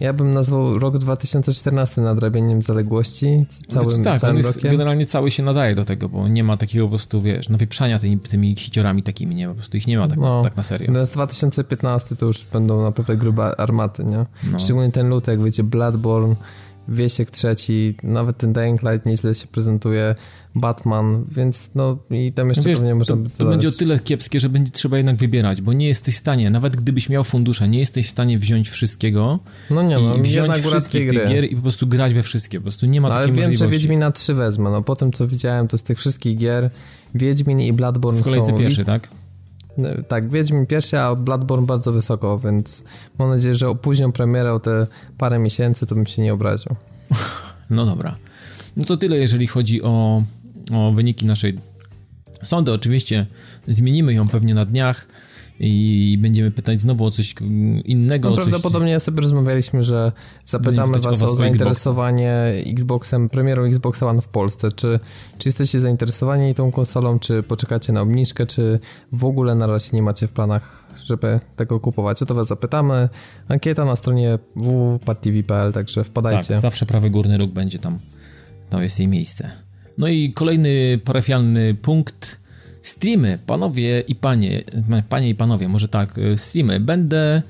ja 0.00 0.12
bym 0.12 0.34
nazwał 0.34 0.78
rok 0.78 0.98
2014 0.98 2.00
nadrabianiem 2.00 2.62
zaległości 2.62 3.46
całym, 3.68 4.04
tak, 4.04 4.20
całym 4.20 4.36
jest, 4.36 4.56
rokiem. 4.56 4.70
generalnie 4.70 5.06
cały 5.06 5.30
się 5.30 5.42
nadaje 5.42 5.74
do 5.74 5.84
tego, 5.84 6.08
bo 6.08 6.28
nie 6.28 6.44
ma 6.44 6.56
takiego 6.56 6.84
po 6.84 6.88
prostu, 6.88 7.22
wiesz, 7.22 7.48
napieprzania 7.48 7.98
tymi, 7.98 8.18
tymi 8.18 8.56
hiciorami 8.56 9.02
takimi, 9.02 9.34
nie? 9.34 9.48
Po 9.48 9.54
prostu 9.54 9.76
ich 9.76 9.86
nie 9.86 9.98
ma 9.98 10.08
tak, 10.08 10.18
no, 10.18 10.42
tak 10.42 10.56
na 10.56 10.62
serio. 10.62 10.92
No 10.92 11.06
z 11.06 11.10
2015 11.10 12.16
to 12.16 12.26
już 12.26 12.46
będą 12.46 12.82
naprawdę 12.82 13.16
grube 13.16 13.60
armaty, 13.60 14.04
nie? 14.04 14.26
No. 14.52 14.58
Szczególnie 14.58 14.92
ten 14.92 15.08
lutek, 15.08 15.32
jak 15.32 15.40
wyjdzie 15.40 15.62
Bloodborne, 15.62 16.36
Wiesiek 16.88 17.30
trzeci, 17.30 17.94
nawet 18.02 18.38
ten 18.38 18.52
Dying 18.52 18.82
Light 18.82 19.06
nieźle 19.06 19.34
się 19.34 19.46
prezentuje, 19.46 20.14
Batman, 20.54 21.24
więc 21.30 21.70
no 21.74 21.98
i 22.10 22.32
tam 22.32 22.48
jeszcze 22.48 22.68
Wiesz, 22.68 22.78
pewnie 22.78 22.94
można 22.94 23.16
to, 23.16 23.22
to 23.38 23.44
będzie 23.44 23.68
o 23.68 23.70
tyle 23.70 23.98
kiepskie, 23.98 24.40
że 24.40 24.48
będzie 24.48 24.70
trzeba 24.70 24.96
jednak 24.96 25.16
wybierać, 25.16 25.62
bo 25.62 25.72
nie 25.72 25.88
jesteś 25.88 26.14
w 26.14 26.18
stanie, 26.18 26.50
nawet 26.50 26.76
gdybyś 26.76 27.08
miał 27.08 27.24
fundusze, 27.24 27.68
nie 27.68 27.78
jesteś 27.78 28.06
w 28.06 28.10
stanie 28.10 28.38
wziąć 28.38 28.70
wszystkiego 28.70 29.38
no 29.70 29.82
nie, 29.82 29.94
no, 29.94 30.16
i 30.16 30.22
wziąć 30.22 30.58
wszystkich 30.58 31.10
tych 31.10 31.28
gier 31.28 31.44
i 31.44 31.56
po 31.56 31.62
prostu 31.62 31.86
grać 31.86 32.14
we 32.14 32.22
wszystkie, 32.22 32.58
po 32.58 32.62
prostu 32.62 32.86
nie 32.86 33.00
ma 33.00 33.08
no, 33.08 33.14
takiej 33.14 33.24
ale 33.24 33.32
możliwości. 33.32 33.62
Ale 33.62 33.70
wiem, 33.70 33.80
że 33.80 33.88
Wiedźmina 33.88 34.12
3 34.12 34.34
wezmę, 34.34 34.70
no 34.70 34.82
po 34.82 34.96
tym 34.96 35.12
co 35.12 35.26
widziałem, 35.26 35.68
to 35.68 35.78
z 35.78 35.82
tych 35.82 35.98
wszystkich 35.98 36.36
gier 36.36 36.70
Wiedźmin 37.14 37.60
i 37.60 37.72
Bloodborne 37.72 38.20
w 38.20 38.24
kolejce 38.24 38.46
są... 38.46 38.58
pierwszy, 38.58 38.84
tak? 38.84 39.08
Tak, 40.08 40.30
Wiedźmin 40.30 40.66
pierwszy, 40.66 40.98
a 40.98 41.14
Bloodborne 41.14 41.66
bardzo 41.66 41.92
wysoko, 41.92 42.38
więc 42.38 42.84
mam 43.18 43.28
nadzieję, 43.28 43.54
że 43.54 43.68
opóźnią 43.68 44.12
premierę 44.12 44.52
o 44.52 44.60
te 44.60 44.86
parę 45.18 45.38
miesięcy, 45.38 45.86
to 45.86 45.94
bym 45.94 46.06
się 46.06 46.22
nie 46.22 46.32
obraził. 46.34 46.76
No 47.70 47.86
dobra. 47.86 48.16
No 48.76 48.84
to 48.84 48.96
tyle, 48.96 49.16
jeżeli 49.16 49.46
chodzi 49.46 49.82
o, 49.82 50.22
o 50.72 50.90
wyniki 50.90 51.26
naszej 51.26 51.58
sądy. 52.42 52.72
Oczywiście 52.72 53.26
zmienimy 53.66 54.14
ją 54.14 54.28
pewnie 54.28 54.54
na 54.54 54.64
dniach 54.64 55.06
i 55.60 56.18
będziemy 56.20 56.50
pytać 56.50 56.80
znowu 56.80 57.04
o 57.04 57.10
coś 57.10 57.34
innego. 57.84 58.30
No, 58.30 58.36
prawdopodobnie 58.36 58.96
coś... 58.96 59.02
sobie 59.02 59.20
rozmawialiśmy, 59.20 59.82
że 59.82 60.12
zapytamy 60.44 60.98
was 60.98 61.22
o 61.22 61.36
zainteresowanie 61.36 62.32
Xboxem, 62.66 63.28
premierą 63.28 63.64
Xboxa 63.64 64.06
One 64.06 64.22
w 64.22 64.28
Polsce. 64.28 64.72
Czy, 64.72 64.98
czy 65.38 65.48
jesteście 65.48 65.80
zainteresowani 65.80 66.54
tą 66.54 66.72
konsolą, 66.72 67.18
czy 67.18 67.42
poczekacie 67.42 67.92
na 67.92 68.00
obniżkę, 68.00 68.46
czy 68.46 68.80
w 69.12 69.24
ogóle 69.24 69.54
na 69.54 69.66
razie 69.66 69.90
nie 69.92 70.02
macie 70.02 70.26
w 70.26 70.32
planach, 70.32 70.84
żeby 71.04 71.40
tego 71.56 71.80
kupować? 71.80 72.22
O 72.22 72.26
to 72.26 72.34
was 72.34 72.46
zapytamy. 72.46 73.08
Ankieta 73.48 73.84
na 73.84 73.96
stronie 73.96 74.38
www.padtv.pl, 74.56 75.72
także 75.72 76.04
wpadajcie. 76.04 76.54
Tak, 76.54 76.60
zawsze 76.60 76.86
prawy 76.86 77.10
górny 77.10 77.38
róg 77.38 77.50
będzie 77.50 77.78
tam, 77.78 77.98
to 78.70 78.82
jest 78.82 78.98
jej 78.98 79.08
miejsce. 79.08 79.50
No 79.98 80.08
i 80.08 80.32
kolejny 80.32 81.00
parafialny 81.04 81.74
punkt 81.74 82.40
Streamy, 82.82 83.38
panowie 83.46 84.02
i 84.08 84.14
panie, 84.14 84.62
panie 85.08 85.28
i 85.28 85.34
panowie, 85.34 85.68
może 85.68 85.88
tak, 85.88 86.18
e, 86.18 86.36
streamy. 86.36 86.80
Będę 86.80 87.42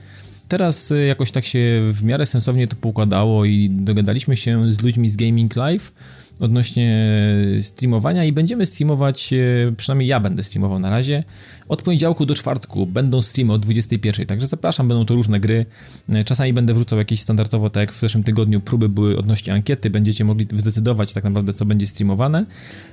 teraz 0.49 0.93
e, 0.93 1.05
jakoś 1.05 1.31
tak 1.31 1.45
się 1.45 1.81
w 1.93 2.05
miarę 2.05 2.27
sensownie 2.27 2.69
to 2.69 2.77
poukładało 2.77 3.45
i 3.45 3.71
dogadaliśmy 3.71 4.37
się 4.37 4.73
z 4.73 4.83
ludźmi 4.83 5.09
z 5.09 5.17
Gaming 5.17 5.57
Live 5.57 5.93
odnośnie 6.41 7.17
streamowania 7.61 8.25
i 8.25 8.33
będziemy 8.33 8.67
streamować, 8.67 9.33
e, 9.33 9.73
przynajmniej 9.77 10.09
ja 10.09 10.21
będę 10.21 10.43
streamował 10.43 10.79
na 10.79 10.91
razie, 10.91 11.25
od 11.69 11.83
poniedziałku 11.83 12.27
do 12.27 12.35
czwartku 12.35 12.87
będą 12.87 13.23
streamy 13.23 13.53
o 13.53 13.59
21, 13.59 14.27
także 14.27 14.47
zapraszam, 14.47 14.89
będą 14.89 15.05
to 15.05 15.15
różne 15.15 15.41
gry. 15.41 15.67
E, 16.09 16.25
czasami 16.25 16.53
będę 16.53 16.75
wrzucał 16.75 16.99
jakieś 16.99 17.21
standardowo, 17.21 17.71
tak 17.71 17.81
jak 17.81 17.93
w 17.93 18.01
zeszłym 18.01 18.25
tygodniu 18.25 18.61
próby 18.61 18.89
były 18.89 19.19
odnośnie 19.19 19.53
ankiety, 19.53 19.91
będziecie 19.91 20.25
mogli 20.25 20.47
zdecydować 20.53 21.13
tak 21.13 21.25
naprawdę, 21.25 21.53
co 21.53 21.65
będzie 21.65 21.87
streamowane. 21.87 22.47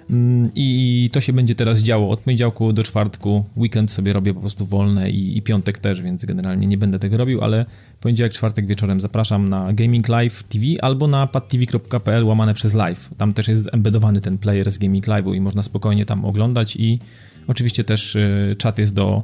Mm, 0.10 0.52
I 0.56 1.10
to 1.14 1.20
się 1.20 1.34
będzie 1.34 1.56
teraz 1.56 1.80
działo 1.80 2.10
od 2.10 2.20
poniedziałku 2.20 2.74
do 2.74 2.84
czwartku. 2.84 3.46
Weekend 3.58 3.92
sobie 3.92 4.14
robię 4.14 4.34
po 4.34 4.40
prostu 4.40 4.66
wolne 4.66 5.10
i, 5.10 5.38
i 5.38 5.42
piątek 5.42 5.78
też, 5.78 6.02
więc 6.02 6.26
generalnie 6.26 6.68
nie 6.68 6.78
będę 6.78 7.00
tego 7.00 7.18
robił, 7.18 7.44
ale 7.44 7.66
poniedziałek, 8.02 8.34
czwartek 8.34 8.68
wieczorem 8.68 9.02
zapraszam 9.02 9.50
na 9.50 9.74
Gaming 9.74 10.08
Live 10.08 10.44
TV 10.44 10.66
albo 10.82 11.08
na 11.08 11.28
padtv.pl 11.28 12.26
łamane 12.26 12.54
przez 12.54 12.74
live. 12.74 13.10
Tam 13.18 13.34
też 13.34 13.48
jest 13.48 13.74
embedowany 13.74 14.22
ten 14.22 14.38
player 14.38 14.72
z 14.72 14.78
Gaming 14.78 15.08
Live'u 15.08 15.36
i 15.36 15.42
można 15.42 15.64
spokojnie 15.64 16.06
tam 16.06 16.26
oglądać 16.26 16.76
i 16.76 17.00
Oczywiście 17.48 17.84
też 17.84 18.16
y, 18.16 18.56
czat 18.58 18.80
jest 18.80 18.94
do, 18.94 19.24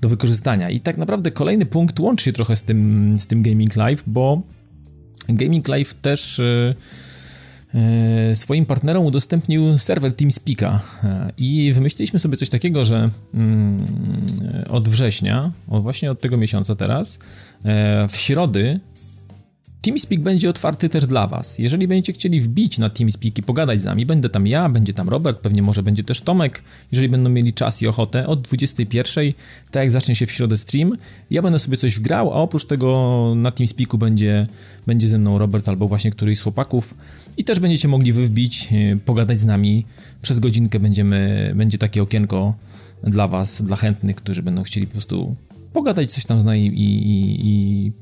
do 0.00 0.08
wykorzystania. 0.08 0.70
I 0.70 0.80
tak 0.80 0.98
naprawdę 0.98 1.30
kolejny 1.30 1.66
punkt 1.66 2.00
łączy 2.00 2.24
się 2.24 2.32
trochę 2.32 2.56
z 2.56 2.62
tym, 2.62 3.14
z 3.18 3.26
tym 3.26 3.42
Gaming 3.42 3.76
Live, 3.76 4.02
bo 4.06 4.42
Gaming 5.28 5.68
Live 5.68 5.94
też 5.94 6.38
y, 6.38 6.74
y, 8.32 8.36
swoim 8.36 8.66
partnerom 8.66 9.06
udostępnił 9.06 9.78
serwer 9.78 10.12
TeamSpeak'a 10.12 10.78
i 11.38 11.72
wymyśliliśmy 11.72 12.18
sobie 12.18 12.36
coś 12.36 12.48
takiego, 12.48 12.84
że 12.84 13.10
mm, 13.34 13.86
od 14.68 14.88
września, 14.88 15.52
właśnie 15.68 16.10
od 16.10 16.20
tego 16.20 16.36
miesiąca 16.36 16.74
teraz, 16.74 17.18
w 18.08 18.16
środy 18.16 18.80
TeamSpeak 19.82 20.20
będzie 20.20 20.50
otwarty 20.50 20.88
też 20.88 21.06
dla 21.06 21.26
Was. 21.26 21.58
Jeżeli 21.58 21.88
będziecie 21.88 22.12
chcieli 22.12 22.40
wbić 22.40 22.78
na 22.78 22.90
TeamSpeak 22.90 23.38
i 23.38 23.42
pogadać 23.42 23.80
z 23.80 23.84
nami, 23.84 24.06
będę 24.06 24.28
tam 24.28 24.46
ja, 24.46 24.68
będzie 24.68 24.94
tam 24.94 25.08
Robert, 25.08 25.40
pewnie 25.40 25.62
może 25.62 25.82
będzie 25.82 26.04
też 26.04 26.20
Tomek, 26.20 26.62
jeżeli 26.92 27.08
będą 27.08 27.30
mieli 27.30 27.52
czas 27.52 27.82
i 27.82 27.86
ochotę, 27.86 28.26
od 28.26 28.40
21, 28.40 29.32
tak 29.70 29.82
jak 29.82 29.90
zacznie 29.90 30.14
się 30.14 30.26
w 30.26 30.30
środę 30.30 30.56
stream, 30.56 30.96
ja 31.30 31.42
będę 31.42 31.58
sobie 31.58 31.76
coś 31.76 31.96
wgrał, 31.96 32.32
a 32.32 32.34
oprócz 32.34 32.64
tego 32.66 33.32
na 33.36 33.50
TeamSpeaku 33.50 33.98
będzie, 33.98 34.46
będzie 34.86 35.08
ze 35.08 35.18
mną 35.18 35.38
Robert 35.38 35.68
albo 35.68 35.88
właśnie 35.88 36.10
któryś 36.10 36.38
z 36.38 36.42
chłopaków 36.42 36.94
i 37.36 37.44
też 37.44 37.60
będziecie 37.60 37.88
mogli 37.88 38.12
wy 38.12 38.26
wbić, 38.26 38.68
e, 38.72 38.96
pogadać 38.96 39.40
z 39.40 39.44
nami. 39.44 39.86
Przez 40.22 40.38
godzinkę 40.38 40.80
będziemy, 40.80 41.52
będzie 41.56 41.78
takie 41.78 42.02
okienko 42.02 42.54
dla 43.04 43.28
Was, 43.28 43.62
dla 43.62 43.76
chętnych, 43.76 44.16
którzy 44.16 44.42
będą 44.42 44.62
chcieli 44.62 44.86
po 44.86 44.92
prostu 44.92 45.36
pogadać 45.72 46.12
coś 46.12 46.26
tam 46.26 46.40
z 46.40 46.44
nami 46.44 46.66
i, 46.66 47.08
i, 47.08 47.48
i 47.48 47.92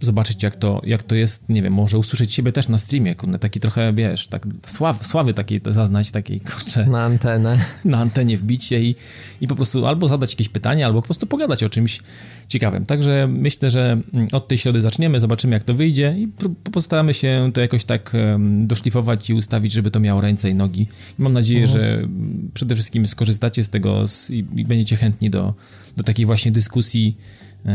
zobaczyć 0.00 0.42
jak 0.42 0.56
to, 0.56 0.80
jak 0.84 1.02
to 1.02 1.14
jest, 1.14 1.48
nie 1.48 1.62
wiem, 1.62 1.72
może 1.72 1.98
usłyszeć 1.98 2.34
siebie 2.34 2.52
też 2.52 2.68
na 2.68 2.78
streamie, 2.78 3.14
kurde, 3.14 3.38
taki 3.38 3.60
trochę, 3.60 3.92
wiesz, 3.92 4.28
tak 4.28 4.46
sław, 4.66 5.06
sławy 5.06 5.34
takiej 5.34 5.60
zaznać, 5.66 6.10
takiej, 6.10 6.40
kurczę. 6.40 6.86
Na 6.86 7.04
antenę. 7.04 7.58
Na 7.84 7.98
antenie 7.98 8.38
wbić 8.38 8.64
się 8.64 8.80
i, 8.80 8.94
i 9.40 9.46
po 9.46 9.56
prostu 9.56 9.86
albo 9.86 10.08
zadać 10.08 10.32
jakieś 10.32 10.48
pytanie, 10.48 10.86
albo 10.86 11.02
po 11.02 11.06
prostu 11.06 11.26
pogadać 11.26 11.62
o 11.62 11.68
czymś 11.68 12.00
ciekawym. 12.48 12.86
Także 12.86 13.26
myślę, 13.30 13.70
że 13.70 14.00
mm, 14.14 14.28
od 14.32 14.48
tej 14.48 14.58
środy 14.58 14.80
zaczniemy, 14.80 15.20
zobaczymy 15.20 15.54
jak 15.54 15.64
to 15.64 15.74
wyjdzie 15.74 16.14
i 16.18 16.28
postaramy 16.72 17.14
się 17.14 17.50
to 17.54 17.60
jakoś 17.60 17.84
tak 17.84 18.12
doszlifować 18.38 19.30
i 19.30 19.34
ustawić, 19.34 19.72
żeby 19.72 19.90
to 19.90 20.00
miało 20.00 20.20
ręce 20.20 20.50
i 20.50 20.54
nogi. 20.54 20.82
I 21.18 21.22
mam 21.22 21.32
nadzieję, 21.32 21.62
mhm. 21.62 21.80
że 21.80 21.94
mm, 21.94 22.50
przede 22.54 22.74
wszystkim 22.74 23.08
skorzystacie 23.08 23.64
z 23.64 23.70
tego 23.70 24.04
i, 24.30 24.44
i 24.54 24.64
będziecie 24.64 24.96
chętni 24.96 25.30
do, 25.30 25.54
do 25.96 26.02
takiej 26.02 26.26
właśnie 26.26 26.52
dyskusji 26.52 27.16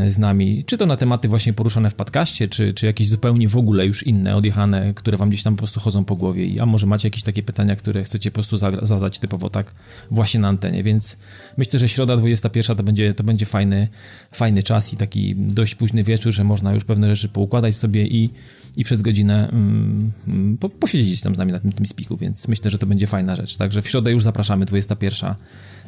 z 0.08 0.18
nami, 0.18 0.64
czy 0.66 0.78
to 0.78 0.86
na 0.86 0.98
tematy 0.98 1.28
właśnie 1.28 1.54
poruszane 1.54 1.90
w 1.90 1.96
podcaście, 1.96 2.48
czy, 2.48 2.74
czy 2.74 2.86
jakieś 2.86 3.08
zupełnie 3.08 3.48
w 3.48 3.58
ogóle 3.58 3.86
już 3.86 4.04
inne, 4.04 4.36
odjechane, 4.36 4.94
które 4.94 5.18
wam 5.18 5.30
gdzieś 5.30 5.44
tam 5.44 5.56
po 5.56 5.58
prostu 5.58 5.80
chodzą 5.80 6.06
po 6.06 6.16
głowie, 6.16 6.62
a 6.62 6.66
może 6.66 6.88
macie 6.88 7.08
jakieś 7.08 7.24
takie 7.24 7.44
pytania, 7.44 7.76
które 7.76 8.04
chcecie 8.04 8.32
po 8.32 8.34
prostu 8.34 8.58
zadać 8.82 9.20
typowo 9.20 9.50
tak 9.50 9.72
właśnie 10.12 10.40
na 10.40 10.48
antenie, 10.48 10.84
więc 10.84 11.18
myślę, 11.58 11.80
że 11.80 11.90
środa 11.90 12.18
21 12.18 12.78
to 12.78 12.84
będzie, 12.84 13.14
to 13.14 13.24
będzie 13.24 13.46
fajny, 13.46 13.88
fajny 14.32 14.64
czas 14.64 14.94
i 14.94 14.98
taki 14.98 15.36
dość 15.36 15.76
późny 15.76 16.04
wieczór, 16.04 16.34
że 16.34 16.44
można 16.44 16.74
już 16.74 16.84
pewne 16.84 17.16
rzeczy 17.16 17.30
poukładać 17.30 17.76
sobie 17.76 18.08
i, 18.08 18.30
i 18.78 18.84
przez 18.84 19.02
godzinę 19.02 19.50
mm, 19.50 20.12
mm 20.28 20.58
po, 20.58 20.70
posiedzieć 20.70 21.22
tam 21.22 21.36
z 21.36 21.38
nami 21.38 21.52
na 21.52 21.60
tym, 21.60 21.72
tym 21.72 21.86
spiku, 21.86 22.18
więc 22.18 22.48
myślę, 22.48 22.72
że 22.72 22.78
to 22.78 22.86
będzie 22.86 23.08
fajna 23.08 23.36
rzecz, 23.36 23.58
także 23.58 23.82
w 23.82 23.88
środę 23.88 24.12
już 24.12 24.24
zapraszamy, 24.24 24.66
21 24.66 25.36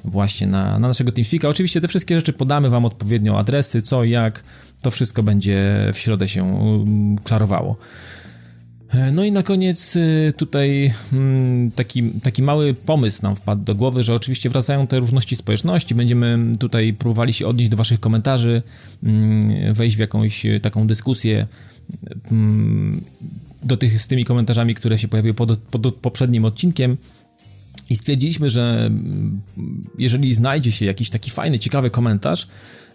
właśnie 0.03 0.47
na, 0.47 0.79
na 0.79 0.88
naszego 0.88 1.11
TeamSpeaka. 1.11 1.50
Oczywiście 1.50 1.81
te 1.81 1.88
wszystkie 1.88 2.15
rzeczy 2.15 2.33
podamy 2.33 2.69
Wam 2.69 2.85
odpowiednio, 2.85 3.39
adresy, 3.39 3.81
co, 3.81 4.03
jak, 4.03 4.43
to 4.81 4.91
wszystko 4.91 5.23
będzie 5.23 5.89
w 5.93 5.97
środę 5.97 6.27
się 6.27 6.43
um, 6.43 7.17
klarowało. 7.17 7.77
E, 8.93 9.11
no 9.11 9.23
i 9.23 9.31
na 9.31 9.43
koniec 9.43 9.95
y, 9.95 10.33
tutaj 10.38 10.93
mm, 11.13 11.71
taki, 11.71 12.11
taki 12.11 12.43
mały 12.43 12.73
pomysł 12.73 13.23
nam 13.23 13.35
wpadł 13.35 13.63
do 13.63 13.75
głowy, 13.75 14.03
że 14.03 14.13
oczywiście 14.13 14.50
wracają 14.50 14.88
te 14.88 15.00
różności 15.00 15.35
społeczności, 15.35 15.95
będziemy 15.95 16.39
tutaj 16.59 16.93
próbowali 16.93 17.33
się 17.33 17.47
odnieść 17.47 17.71
do 17.71 17.77
waszych 17.77 18.00
komentarzy, 18.00 18.61
mm, 19.03 19.73
wejść 19.73 19.95
w 19.95 20.00
jakąś 20.00 20.45
taką 20.61 20.88
dyskusję 20.88 21.35
mm, 21.35 21.47
do 23.63 23.77
tych, 23.77 24.01
z 24.01 24.07
tymi 24.07 24.25
komentarzami, 24.25 24.75
które 24.75 24.98
się 24.98 25.07
pojawiły 25.07 25.33
pod, 25.33 25.57
pod 25.60 25.95
poprzednim 25.95 26.45
odcinkiem. 26.45 26.98
I 27.89 27.95
stwierdziliśmy, 27.95 28.50
że 28.50 28.83
mm, 28.86 29.41
jeżeli 29.98 30.33
znajdzie 30.33 30.71
się 30.71 30.86
jakiś 30.86 31.10
taki 31.10 31.31
fajny, 31.31 31.60
ciekawy 31.60 31.89
komentarz, 31.89 32.48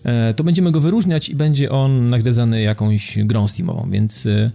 e, 0.04 0.34
to 0.34 0.44
będziemy 0.44 0.72
go 0.72 0.80
wyróżniać 0.80 1.28
i 1.28 1.34
będzie 1.34 1.70
on 1.70 2.10
nagradzany 2.10 2.62
jakąś 2.62 3.18
grą 3.24 3.48
Steamową, 3.48 3.90
więc 3.90 4.26
e, 4.26 4.50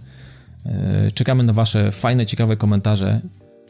e, 0.66 1.10
czekamy 1.14 1.42
na 1.42 1.52
wasze 1.52 1.92
fajne, 1.92 2.26
ciekawe 2.26 2.56
komentarze 2.56 3.20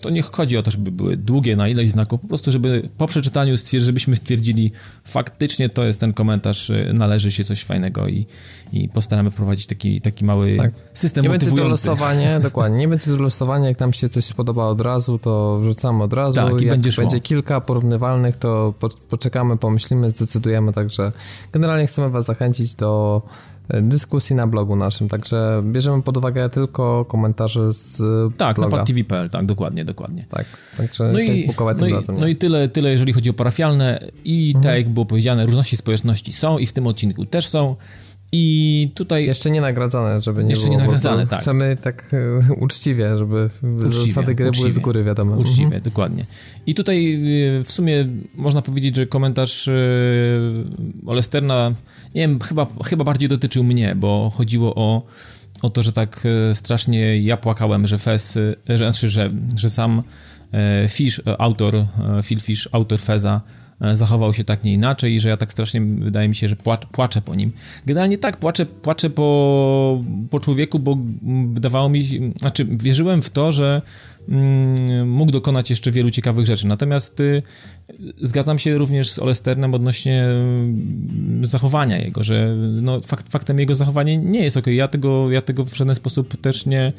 to 0.02 0.10
nie 0.10 0.22
chodzi 0.22 0.56
o 0.56 0.62
to, 0.62 0.70
żeby 0.70 0.90
były 0.90 1.16
długie 1.16 1.56
na 1.56 1.68
ileś 1.68 1.90
znaków, 1.90 2.20
po 2.20 2.28
prostu, 2.28 2.52
żeby 2.52 2.88
po 2.98 3.06
przeczytaniu 3.06 3.56
stwierdzi, 3.56 3.86
żebyśmy 3.86 4.16
stwierdzili, 4.16 4.72
faktycznie 5.04 5.68
to 5.68 5.84
jest 5.84 6.00
ten 6.00 6.12
komentarz, 6.12 6.70
y, 6.70 6.90
należy 6.94 7.32
się 7.32 7.44
coś 7.44 7.64
fajnego 7.64 8.08
i, 8.08 8.26
i 8.72 8.88
postaramy 8.88 9.30
wprowadzić 9.30 9.66
taki, 9.66 10.00
taki 10.00 10.24
mały 10.24 10.56
tak. 10.56 10.72
system 10.92 11.22
nie 11.22 11.28
motywujący. 11.28 11.62
Nie 11.62 11.68
będzie 11.68 11.84
to 11.86 11.92
losowanie, 11.92 12.40
dokładnie, 12.48 12.78
nie 12.78 12.88
będzie 12.88 13.06
to 13.06 13.22
losowanie, 13.22 13.68
jak 13.68 13.80
nam 13.80 13.92
się 13.92 14.08
coś 14.08 14.24
spodoba 14.24 14.66
od 14.66 14.80
razu, 14.80 15.18
to 15.18 15.58
wrzucamy 15.58 16.04
od 16.04 16.12
razu, 16.12 16.36
tak, 16.36 16.60
i 16.60 16.64
jak 16.64 16.80
będzie, 16.80 16.90
będzie 16.96 17.20
kilka 17.20 17.60
porównywalnych, 17.60 18.36
to 18.36 18.74
po, 18.78 18.88
poczekamy, 18.88 19.56
pomyślimy, 19.56 20.10
zdecydujemy, 20.10 20.72
także 20.72 21.12
generalnie 21.52 21.86
chcemy 21.86 22.10
was 22.10 22.24
zachęcić 22.24 22.74
do 22.74 23.22
dyskusji 23.68 24.36
na 24.36 24.46
blogu 24.46 24.76
naszym, 24.76 25.08
także 25.08 25.62
bierzemy 25.64 26.02
pod 26.02 26.16
uwagę 26.16 26.48
tylko 26.48 27.04
komentarze 27.04 27.72
z 27.72 28.02
Tak, 28.36 28.56
bloga. 28.56 28.70
na 28.70 28.76
padtv.pl, 28.76 29.30
tak, 29.30 29.46
dokładnie, 29.46 29.84
dokładnie. 29.84 30.24
Tak, 30.30 30.46
także 30.76 31.04
no 31.12 31.20
i, 31.20 31.48
no 31.78 31.86
i, 31.86 31.92
razem. 31.92 32.16
No 32.20 32.26
i 32.26 32.36
tyle, 32.36 32.68
tyle, 32.68 32.90
jeżeli 32.90 33.12
chodzi 33.12 33.30
o 33.30 33.32
parafialne 33.32 34.08
i 34.24 34.52
mhm. 34.56 34.62
tak 34.62 34.76
jak 34.76 34.88
było 34.88 35.06
powiedziane, 35.06 35.46
różności 35.46 35.76
społeczności 35.76 36.32
są 36.32 36.58
i 36.58 36.66
w 36.66 36.72
tym 36.72 36.86
odcinku 36.86 37.26
też 37.26 37.46
są. 37.46 37.76
I 38.34 38.90
tutaj. 38.94 39.26
Jeszcze 39.26 39.50
nie 39.50 39.60
nagradzane, 39.60 40.22
żeby 40.22 40.44
nie 40.44 40.50
Jeszcze 40.50 40.66
było. 40.66 40.76
nie 40.76 40.82
nagradzane, 40.82 41.26
tak. 41.26 41.40
Chcemy 41.40 41.76
tak 41.82 42.14
e, 42.48 42.54
uczciwie, 42.54 43.18
żeby 43.18 43.50
uczciwie, 43.62 44.06
zasady 44.06 44.34
gry 44.34 44.48
uczciwie, 44.48 44.62
były 44.62 44.72
z 44.72 44.78
góry 44.78 45.04
wiadomo. 45.04 45.36
Uczciwie, 45.36 45.64
mhm. 45.64 45.82
dokładnie. 45.82 46.24
I 46.66 46.74
tutaj 46.74 47.14
e, 47.14 47.64
w 47.64 47.72
sumie 47.72 48.06
można 48.34 48.62
powiedzieć, 48.62 48.96
że 48.96 49.06
komentarz 49.06 49.68
e, 49.68 49.72
Olesterna, 51.06 51.72
nie 52.14 52.20
wiem, 52.20 52.40
chyba, 52.40 52.66
chyba 52.84 53.04
bardziej 53.04 53.28
dotyczył 53.28 53.64
mnie, 53.64 53.94
bo 53.96 54.32
chodziło 54.36 54.74
o, 54.74 55.02
o 55.62 55.70
to, 55.70 55.82
że 55.82 55.92
tak 55.92 56.28
strasznie 56.54 57.22
ja 57.22 57.36
płakałem, 57.36 57.86
że 57.86 57.98
Fez, 57.98 58.38
że, 58.68 58.78
znaczy, 58.78 59.10
że, 59.10 59.30
że 59.56 59.70
sam 59.70 60.02
Fish, 60.88 61.20
autor, 61.38 61.86
Phil 62.24 62.40
Fish, 62.40 62.68
autor 62.72 62.98
Feza, 62.98 63.40
zachował 63.92 64.34
się 64.34 64.44
tak 64.44 64.64
nie 64.64 64.72
inaczej 64.72 65.14
i 65.14 65.20
że 65.20 65.28
ja 65.28 65.36
tak 65.36 65.52
strasznie, 65.52 65.80
wydaje 65.80 66.28
mi 66.28 66.34
się, 66.34 66.48
że 66.48 66.56
płaczę, 66.92 67.20
po 67.22 67.34
nim. 67.34 67.52
Generalnie 67.86 68.18
tak, 68.18 68.36
płaczę, 68.36 68.66
płaczę 68.66 69.10
po, 69.10 70.02
po 70.30 70.40
człowieku, 70.40 70.78
bo 70.78 70.98
wydawało 71.52 71.88
mi 71.88 72.32
znaczy 72.38 72.64
wierzyłem 72.64 73.22
w 73.22 73.30
to, 73.30 73.52
że 73.52 73.82
mm, 74.28 75.10
mógł 75.10 75.32
dokonać 75.32 75.70
jeszcze 75.70 75.90
wielu 75.90 76.10
ciekawych 76.10 76.46
rzeczy. 76.46 76.66
Natomiast 76.66 77.20
y, 77.20 77.42
zgadzam 78.20 78.58
się 78.58 78.78
również 78.78 79.10
z 79.10 79.18
Olesternem 79.18 79.74
odnośnie 79.74 80.26
y, 81.42 81.46
zachowania 81.46 81.98
jego, 81.98 82.24
że 82.24 82.56
no, 82.82 83.00
fakt, 83.00 83.32
faktem 83.32 83.58
jego 83.58 83.74
zachowanie 83.74 84.16
nie 84.16 84.44
jest 84.44 84.56
ok. 84.56 84.66
Ja 84.66 84.88
tego, 84.88 85.30
ja 85.30 85.42
tego 85.42 85.64
w 85.64 85.76
żaden 85.76 85.94
sposób 85.94 86.40
też 86.40 86.66
nie, 86.66 86.80
mm, 86.80 86.92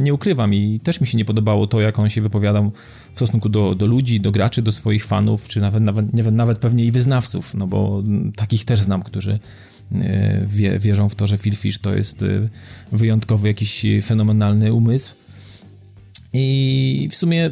nie 0.00 0.14
ukrywam 0.14 0.54
i 0.54 0.80
też 0.82 1.00
mi 1.00 1.06
się 1.06 1.18
nie 1.18 1.24
podobało 1.24 1.66
to, 1.66 1.80
jak 1.80 1.98
on 1.98 2.08
się 2.08 2.20
wypowiadał 2.20 2.72
w 3.12 3.16
stosunku 3.16 3.48
do, 3.48 3.74
do 3.74 3.86
ludzi, 3.86 4.20
do 4.20 4.30
graczy, 4.30 4.62
do 4.62 4.72
swoich 4.72 5.04
fanów, 5.04 5.48
czy 5.48 5.60
nawet, 5.60 5.82
nawet, 5.82 6.34
nawet, 6.34 6.58
pewnie 6.58 6.84
i 6.84 6.90
wyznawców, 6.90 7.54
no 7.54 7.66
bo 7.66 8.02
takich 8.36 8.64
też 8.64 8.80
znam, 8.80 9.02
którzy 9.02 9.38
e, 9.92 10.46
wie, 10.46 10.78
wierzą 10.78 11.08
w 11.08 11.14
to, 11.14 11.26
że 11.26 11.38
Phil 11.38 11.56
Fish 11.56 11.78
to 11.78 11.94
jest 11.94 12.22
e, 12.22 12.26
wyjątkowy 12.92 13.48
jakiś 13.48 13.86
fenomenalny 14.02 14.72
umysł. 14.72 15.14
I 16.32 17.08
w 17.10 17.16
sumie 17.16 17.50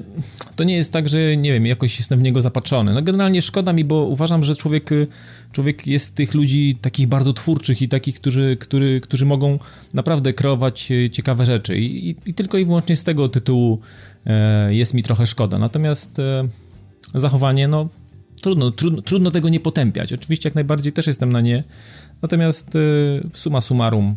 to 0.57 0.65
nie 0.65 0.77
jest 0.77 0.93
tak, 0.93 1.09
że 1.09 1.37
nie 1.37 1.53
wiem, 1.53 1.67
jakoś 1.67 1.99
jestem 1.99 2.19
w 2.19 2.23
niego 2.23 2.43
zapatrzony. 2.43 2.95
No 2.95 3.03
generalnie 3.03 3.43
szkoda 3.43 3.73
mi, 3.73 3.85
bo 3.85 4.05
uważam, 4.05 4.45
że 4.45 4.57
człowiek, 4.57 4.91
człowiek 5.53 5.87
jest 5.87 6.07
z 6.07 6.13
tych 6.13 6.35
ludzi 6.35 6.77
takich 6.81 7.07
bardzo 7.07 7.33
twórczych 7.33 7.83
i 7.83 7.89
takich, 7.89 8.15
którzy, 8.15 8.57
który, 8.61 9.01
którzy 9.01 9.27
mogą 9.27 9.59
naprawdę 9.95 10.33
kreować 10.33 10.93
e, 10.93 11.11
ciekawe 11.11 11.47
rzeczy. 11.47 11.79
I, 11.79 12.09
i, 12.09 12.17
I, 12.27 12.35
tylko 12.35 12.59
i 12.59 12.65
wyłącznie 12.65 12.97
z 12.97 13.05
tego 13.05 13.29
tytułu 13.29 13.81
E, 14.27 14.75
jest 14.75 14.95
mi 14.95 15.03
trochę 15.03 15.27
szkoda. 15.27 15.59
Natomiast 15.59 16.19
e, 16.19 16.49
zachowanie, 17.15 17.69
no 17.69 17.89
trudno, 18.43 18.71
trudno, 18.71 19.03
trudno 19.03 19.31
tego 19.31 19.49
nie 19.49 19.61
potępiać. 19.61 20.13
Oczywiście 20.13 20.49
jak 20.49 20.55
najbardziej 20.55 20.93
też 20.93 21.07
jestem 21.07 21.33
na 21.33 21.41
nie. 21.41 21.65
Natomiast 22.23 22.77
e, 22.77 22.79
suma 23.35 23.61
summarum 23.61 24.17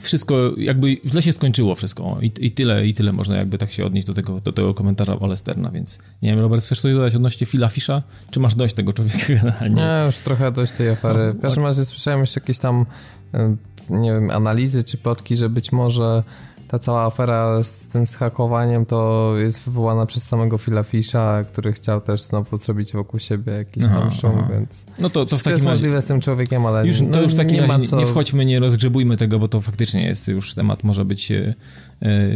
wszystko 0.00 0.34
jakby 0.56 0.96
źle 1.06 1.22
się 1.22 1.32
skończyło 1.32 1.74
wszystko 1.74 2.18
I, 2.22 2.32
i, 2.40 2.50
tyle, 2.50 2.86
i 2.86 2.94
tyle 2.94 3.12
można 3.12 3.36
jakby 3.36 3.58
tak 3.58 3.72
się 3.72 3.84
odnieść 3.84 4.06
do 4.06 4.14
tego, 4.14 4.40
do 4.40 4.52
tego 4.52 4.74
komentarza 4.74 5.18
Olesterna, 5.18 5.70
więc 5.70 5.98
nie 6.22 6.30
wiem, 6.30 6.38
Robert, 6.38 6.64
chcesz 6.64 6.80
coś 6.80 6.94
dodać 6.94 7.14
odnośnie 7.14 7.46
Phila 7.46 7.68
Fisha? 7.68 8.02
Czy 8.30 8.40
masz 8.40 8.54
dość 8.54 8.74
tego 8.74 8.92
człowieka 8.92 9.18
generalnie? 9.28 9.76
Nie, 9.76 10.02
już 10.06 10.16
trochę 10.16 10.52
dość 10.52 10.72
tej 10.72 10.88
afery. 10.90 11.32
W 11.32 11.40
każdym 11.40 11.64
razie 11.64 11.84
słyszałem 11.84 12.20
jeszcze 12.20 12.40
jakieś 12.40 12.58
tam 12.58 12.86
nie 13.90 14.12
wiem, 14.12 14.30
analizy 14.30 14.84
czy 14.84 14.98
plotki, 14.98 15.36
że 15.36 15.48
być 15.48 15.72
może 15.72 16.22
ta 16.74 16.78
cała 16.78 17.06
afera 17.06 17.62
z 17.62 17.88
tym 17.88 18.06
zhakowaniem 18.06 18.86
to 18.86 19.32
jest 19.38 19.62
wywołana 19.62 20.06
przez 20.06 20.22
samego 20.22 20.58
Phila 20.58 20.82
Fisha, 20.82 21.44
który 21.44 21.72
chciał 21.72 22.00
też 22.00 22.22
znowu 22.22 22.56
zrobić 22.56 22.92
wokół 22.92 23.20
siebie 23.20 23.52
jakiś 23.52 23.84
tam 23.84 24.10
szum, 24.10 24.32
aha. 24.38 24.48
więc 24.50 24.84
no 25.00 25.10
to, 25.10 25.26
to 25.26 25.36
w 25.36 25.42
takim 25.42 25.52
jest 25.52 25.64
możliwe 25.64 26.02
z 26.02 26.04
tym 26.04 26.20
człowiekiem, 26.20 26.66
ale 26.66 26.86
już, 26.86 26.98
to 26.98 27.04
no, 27.04 27.20
już 27.22 27.32
w 27.32 27.36
takim 27.36 27.56
nie, 27.56 27.66
razie 27.66 27.84
co... 27.84 27.96
nie 27.96 28.06
wchodźmy, 28.06 28.44
nie 28.44 28.60
rozgrzebujmy 28.60 29.16
tego, 29.16 29.38
bo 29.38 29.48
to 29.48 29.60
faktycznie 29.60 30.06
jest 30.06 30.28
już 30.28 30.54
temat 30.54 30.84
może 30.84 31.04
być 31.04 31.32
e, 31.32 31.54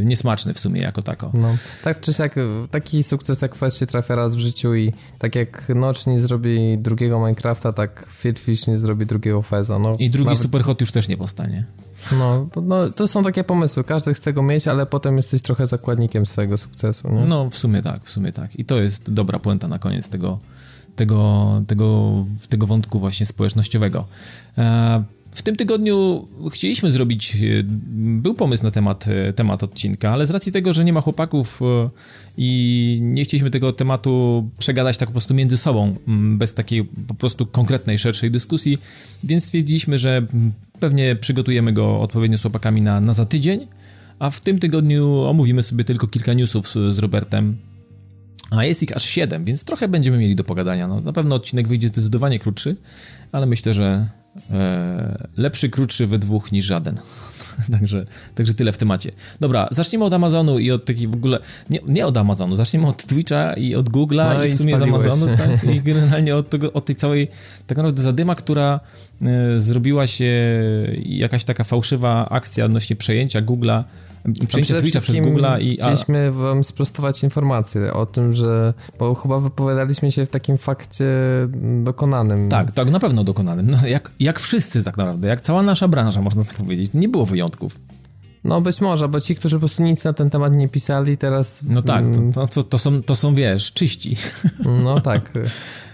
niesmaczny 0.05 0.55
w 0.55 0.59
sumie 0.59 0.81
jako 0.81 1.03
tako. 1.03 1.31
No, 1.35 1.57
tak 1.85 2.01
czy 2.01 2.13
siak, 2.13 2.35
taki 2.71 3.03
sukces 3.03 3.43
jak 3.43 3.55
Fest 3.55 3.79
się 3.79 3.87
trafia 3.87 4.15
raz 4.15 4.37
w 4.37 4.39
życiu 4.39 4.75
i 4.75 4.93
tak 5.19 5.35
jak 5.35 5.69
Notch 5.75 6.07
nie 6.07 6.21
zrobi 6.21 6.79
drugiego 6.79 7.19
Minecrafta, 7.19 7.73
tak 7.73 8.07
Fitfish 8.11 8.67
nie 8.67 8.77
zrobi 8.77 9.07
drugiego 9.07 9.43
Feza. 9.43 9.79
No, 9.79 9.93
I 9.99 10.11
drugi 10.11 10.29
nawet... 10.29 10.43
Superhot 10.43 10.81
już 10.81 10.93
też 10.93 11.09
nie 11.09 11.17
powstanie. 11.17 11.65
No, 12.13 12.49
no, 12.63 12.91
to 12.91 13.09
są 13.09 13.25
takie 13.25 13.45
pomysły. 13.45 13.85
Każdy 13.85 14.15
chce 14.15 14.33
go 14.33 14.43
mieć, 14.43 14.69
ale 14.69 14.87
potem 14.87 15.17
jesteś 15.17 15.43
trochę 15.43 15.67
zakładnikiem 15.67 16.27
swojego 16.27 16.59
sukcesu. 16.59 17.09
Nie? 17.09 17.21
No, 17.21 17.51
w 17.51 17.59
sumie 17.59 17.83
tak, 17.83 18.05
w 18.05 18.11
sumie 18.11 18.33
tak. 18.33 18.57
I 18.57 18.65
to 18.65 18.81
jest 18.81 19.13
dobra 19.13 19.39
puenta 19.39 19.69
na 19.69 19.79
koniec 19.79 20.09
tego, 20.09 20.39
tego, 20.97 21.63
tego, 21.67 22.13
tego 22.49 22.67
wątku 22.67 22.99
właśnie 22.99 23.27
społecznościowego. 23.27 24.05
E, 24.59 25.05
w 25.33 25.43
tym 25.43 25.57
tygodniu 25.57 26.29
chcieliśmy 26.53 26.91
zrobić, 26.91 27.37
e, 27.37 27.39
był 27.99 28.35
pomysł 28.35 28.65
na 28.65 28.71
temat, 28.71 29.07
e, 29.09 29.33
temat 29.33 29.63
odcinka, 29.63 30.11
ale 30.11 30.27
z 30.27 30.31
racji 30.31 30.53
tego, 30.53 30.73
że 30.73 30.85
nie 30.85 30.93
ma 30.93 31.01
chłopaków 31.01 31.61
i 32.37 32.99
nie 33.03 33.25
chcieliśmy 33.25 33.51
tego 33.51 33.73
tematu 33.73 34.49
przegadać 34.59 34.99
tak 34.99 35.09
po 35.09 35.13
prostu 35.13 35.35
między 35.35 35.57
sobą, 35.57 35.97
bez 36.37 36.55
takiej 36.55 36.85
po 36.85 37.15
prostu 37.15 37.47
konkretnej, 37.47 37.99
szerszej 37.99 38.31
dyskusji, 38.31 38.79
więc 39.25 39.45
stwierdziliśmy, 39.45 39.99
że 39.99 40.27
pewnie 40.79 41.17
przygotujemy 41.17 41.73
go 41.73 42.01
odpowiednio 42.01 42.39
z 42.39 42.43
chłopakami 42.43 42.83
na, 42.83 43.01
na 43.01 43.13
za 43.13 43.27
tydzień, 43.27 43.67
a 44.19 44.31
w 44.31 44.41
tym 44.41 44.59
tygodniu 44.59 45.21
omówimy 45.21 45.63
sobie 45.63 45.85
tylko 45.85 46.07
kilka 46.07 46.33
newsów 46.33 46.69
z, 46.69 46.73
z 46.73 46.99
Robertem, 46.99 47.57
a 48.51 48.65
jest 48.65 48.83
ich 48.83 48.97
aż 48.97 49.05
7, 49.05 49.45
więc 49.45 49.65
trochę 49.65 49.89
będziemy 49.89 50.19
mieli 50.19 50.37
do 50.37 50.45
pogadania. 50.45 50.87
No, 50.87 51.01
na 51.01 51.13
pewno 51.13 51.35
odcinek 51.35 51.69
wyjdzie 51.69 51.89
zdecydowanie 51.89 52.39
krótszy, 52.39 52.77
ale 53.33 53.47
myślę, 53.47 53.75
że 53.75 54.07
e, 54.51 55.29
lepszy, 55.37 55.69
krótszy 55.71 56.07
we 56.07 56.19
dwóch 56.19 56.53
niż 56.53 56.65
żaden. 56.65 56.99
także, 57.79 58.07
także 58.35 58.55
tyle 58.55 58.73
w 58.73 58.79
temacie. 58.79 59.13
Dobra, 59.41 59.69
zacznijmy 59.71 60.05
od 60.05 60.13
Amazonu 60.13 60.59
i 60.59 60.71
od 60.71 60.85
takiej 60.85 61.09
w 61.09 61.15
ogóle. 61.15 61.39
Nie, 61.71 61.81
nie 61.87 62.07
od 62.07 62.17
Amazonu, 62.17 62.57
zacznijmy 62.57 62.89
od 62.89 63.07
Twitcha 63.07 63.55
i 63.55 63.75
od 63.75 63.91
Google'a 63.91 64.35
no 64.35 64.45
i 64.45 64.49
w 64.49 64.57
sumie 64.59 64.79
z 64.79 64.83
Amazonu. 64.83 65.37
Tak, 65.37 65.65
I 65.75 65.81
generalnie 65.81 66.37
od, 66.37 66.51
tego, 66.51 66.73
od 66.73 66.85
tej 66.85 66.97
całej 66.97 67.29
tak 67.67 67.79
naprawdę 67.79 68.03
zadyma, 68.03 68.35
która 68.35 68.81
e, 69.23 69.61
zrobiła 69.61 70.07
się 70.07 70.63
jakaś 71.05 71.45
taka 71.45 71.65
fałszywa 71.65 72.29
akcja 72.29 72.65
odnośnie 72.65 72.97
przejęcia 72.97 73.43
Google'a 73.43 73.85
przejęcie 74.49 74.81
Twitcha 74.81 75.01
przez 75.01 75.17
Google'a 75.17 75.61
i... 75.61 75.77
Chcieliśmy 75.77 76.33
wam 76.33 76.65
sprostować 76.65 77.23
informację 77.23 77.93
o 77.93 78.07
tym, 78.07 78.33
że... 78.33 78.75
Bo 78.99 79.15
chyba 79.15 79.41
wypowiadaliśmy 79.41 80.13
się 80.13 80.27
w 80.27 80.29
takim 80.29 80.57
fakcie 80.59 81.05
dokonanym. 81.83 82.49
Tak, 82.49 82.73
tak, 82.73 82.91
na 82.91 83.01
pewno 83.01 83.25
dokonanym. 83.25 83.71
No, 83.71 83.87
jak, 83.87 84.11
jak 84.21 84.41
wszyscy 84.41 84.85
tak 84.85 84.97
naprawdę, 84.97 85.29
jak 85.29 85.41
cała 85.41 85.63
nasza 85.63 85.89
branża, 85.89 86.23
można 86.23 86.45
tak 86.45 86.55
powiedzieć. 86.55 86.91
Nie 86.95 87.09
było 87.09 87.27
wyjątków. 87.27 87.79
No 88.45 88.61
być 88.61 88.81
może, 88.81 89.09
bo 89.09 89.21
ci, 89.21 89.35
którzy 89.35 89.57
po 89.57 89.61
prostu 89.61 89.83
nic 89.83 90.05
na 90.05 90.13
ten 90.13 90.31
temat 90.31 90.57
nie 90.57 90.69
pisali, 90.69 91.17
teraz... 91.17 91.63
No 91.63 91.83
tak, 91.83 92.05
to, 92.35 92.47
to, 92.47 92.63
to, 92.63 92.79
są, 92.79 93.03
to 93.03 93.15
są, 93.15 93.35
wiesz, 93.35 93.73
czyści. 93.73 94.17
No 94.85 95.01
tak. 95.11 95.33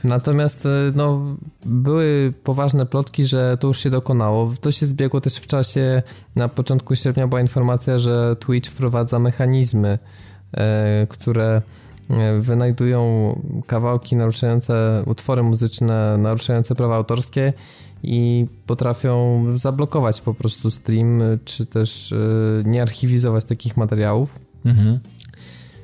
Natomiast 0.04 0.66
e, 0.66 0.70
no, 0.94 1.26
były 1.66 2.32
poważne 2.44 2.87
plotki, 2.87 3.25
że 3.25 3.56
to 3.61 3.66
już 3.66 3.78
się 3.78 3.90
dokonało. 3.90 4.52
To 4.61 4.73
się 4.73 4.87
zbiegło 4.87 5.20
też 5.20 5.34
w 5.34 5.46
czasie, 5.46 6.02
na 6.37 6.49
początku 6.49 6.96
sierpnia 6.96 7.28
była 7.28 7.40
informacja, 7.40 7.99
że 7.99 8.37
Twitch 8.37 8.70
wprowadza 8.70 9.18
mechanizmy, 9.18 9.99
e, 10.56 11.06
które 11.11 11.62
e, 12.11 12.40
wynajdują 12.40 13.32
kawałki 13.66 14.16
naruszające, 14.16 15.02
utwory 15.06 15.42
muzyczne 15.42 16.16
naruszające 16.18 16.75
prawa 16.75 16.96
autorskie 16.96 17.52
i 18.02 18.46
potrafią 18.66 19.44
zablokować 19.54 20.20
po 20.20 20.34
prostu 20.34 20.70
stream, 20.70 21.23
czy 21.44 21.66
też 21.66 22.14
nie 22.64 22.82
archiwizować 22.82 23.44
takich 23.44 23.76
materiałów. 23.76 24.38
Mhm. 24.64 25.00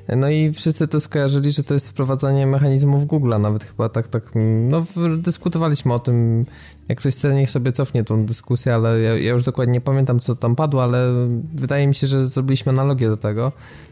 No 0.07 0.29
i 0.29 0.53
wszyscy 0.53 0.87
to 0.87 0.99
skojarzyli, 0.99 1.51
że 1.51 1.63
to 1.63 1.73
jest 1.73 1.89
wprowadzanie 1.89 2.47
mechanizmów 2.47 3.05
Google'a, 3.05 3.41
nawet 3.41 3.63
chyba 3.63 3.89
tak, 3.89 4.07
tak, 4.07 4.23
no 4.69 4.85
dyskutowaliśmy 5.17 5.93
o 5.93 5.99
tym, 5.99 6.45
jak 6.89 6.97
ktoś 6.97 7.15
chce, 7.15 7.33
niech 7.33 7.51
sobie 7.51 7.71
cofnie 7.71 8.03
tą 8.03 8.25
dyskusję, 8.25 8.75
ale 8.75 9.01
ja, 9.01 9.17
ja, 9.17 9.31
już 9.31 9.43
dokładnie 9.43 9.73
nie 9.73 9.81
pamiętam, 9.81 10.19
co 10.19 10.35
tam 10.35 10.55
padło, 10.55 10.83
ale 10.83 11.27
wydaje 11.53 11.87
mi 11.87 11.95
się, 11.95 12.07
że 12.07 12.27
zrobiliśmy 12.27 12.71
analogię 12.71 13.07
do 13.07 13.17
tego. 13.17 13.51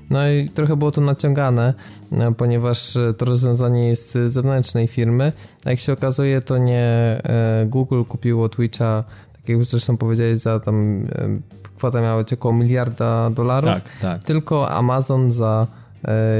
No 0.09 0.29
i 0.29 0.49
trochę 0.49 0.75
było 0.75 0.91
to 0.91 1.01
naciągane, 1.01 1.73
no, 2.11 2.31
ponieważ 2.31 2.97
to 3.17 3.25
rozwiązanie 3.25 3.87
jest 3.87 4.11
z 4.11 4.33
zewnętrznej 4.33 4.87
firmy, 4.87 5.31
a 5.65 5.69
jak 5.69 5.79
się 5.79 5.93
okazuje, 5.93 6.41
to 6.41 6.57
nie 6.57 6.81
e, 7.23 7.65
Google 7.65 8.03
kupiło 8.03 8.49
Twitcha, 8.49 9.03
tak 9.33 9.49
jak 9.49 9.65
zresztą 9.65 9.97
powiedziałeś, 9.97 10.39
za 10.39 10.59
tam 10.59 11.07
e, 11.11 11.39
kwota 11.77 12.01
miała 12.01 12.17
być 12.17 12.33
około 12.33 12.53
miliarda 12.53 13.29
dolarów, 13.29 13.73
tak, 13.73 13.95
tak. 14.01 14.23
tylko 14.23 14.69
Amazon 14.69 15.31
za 15.31 15.67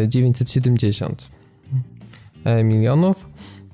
970 0.08 1.28
e, 2.44 2.64
milionów. 2.64 3.28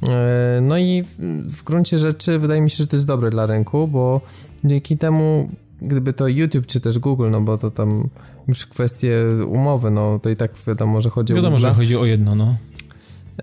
E, 0.03 0.59
no 0.61 0.77
i 0.77 1.03
w, 1.03 1.17
w 1.47 1.63
gruncie 1.63 1.97
rzeczy 1.97 2.39
wydaje 2.39 2.61
mi 2.61 2.69
się, 2.69 2.77
że 2.77 2.87
to 2.87 2.95
jest 2.95 3.05
dobre 3.05 3.29
dla 3.29 3.45
rynku, 3.45 3.87
bo 3.87 4.21
dzięki 4.63 4.97
temu, 4.97 5.49
gdyby 5.81 6.13
to 6.13 6.27
YouTube 6.27 6.65
czy 6.67 6.79
też 6.79 6.99
Google, 6.99 7.29
no 7.29 7.41
bo 7.41 7.57
to 7.57 7.71
tam 7.71 8.09
już 8.47 8.65
kwestie 8.65 9.17
umowy, 9.47 9.91
no 9.91 10.19
to 10.19 10.29
i 10.29 10.35
tak 10.35 10.51
wiadomo, 10.67 11.01
że 11.01 11.09
chodzi 11.09 11.33
wiadomo, 11.33 11.55
o 11.55 11.59
Wiadomo, 11.59 11.73
że 11.73 11.79
chodzi 11.79 11.97
o 11.97 12.05
jedno, 12.05 12.35
no. 12.35 12.55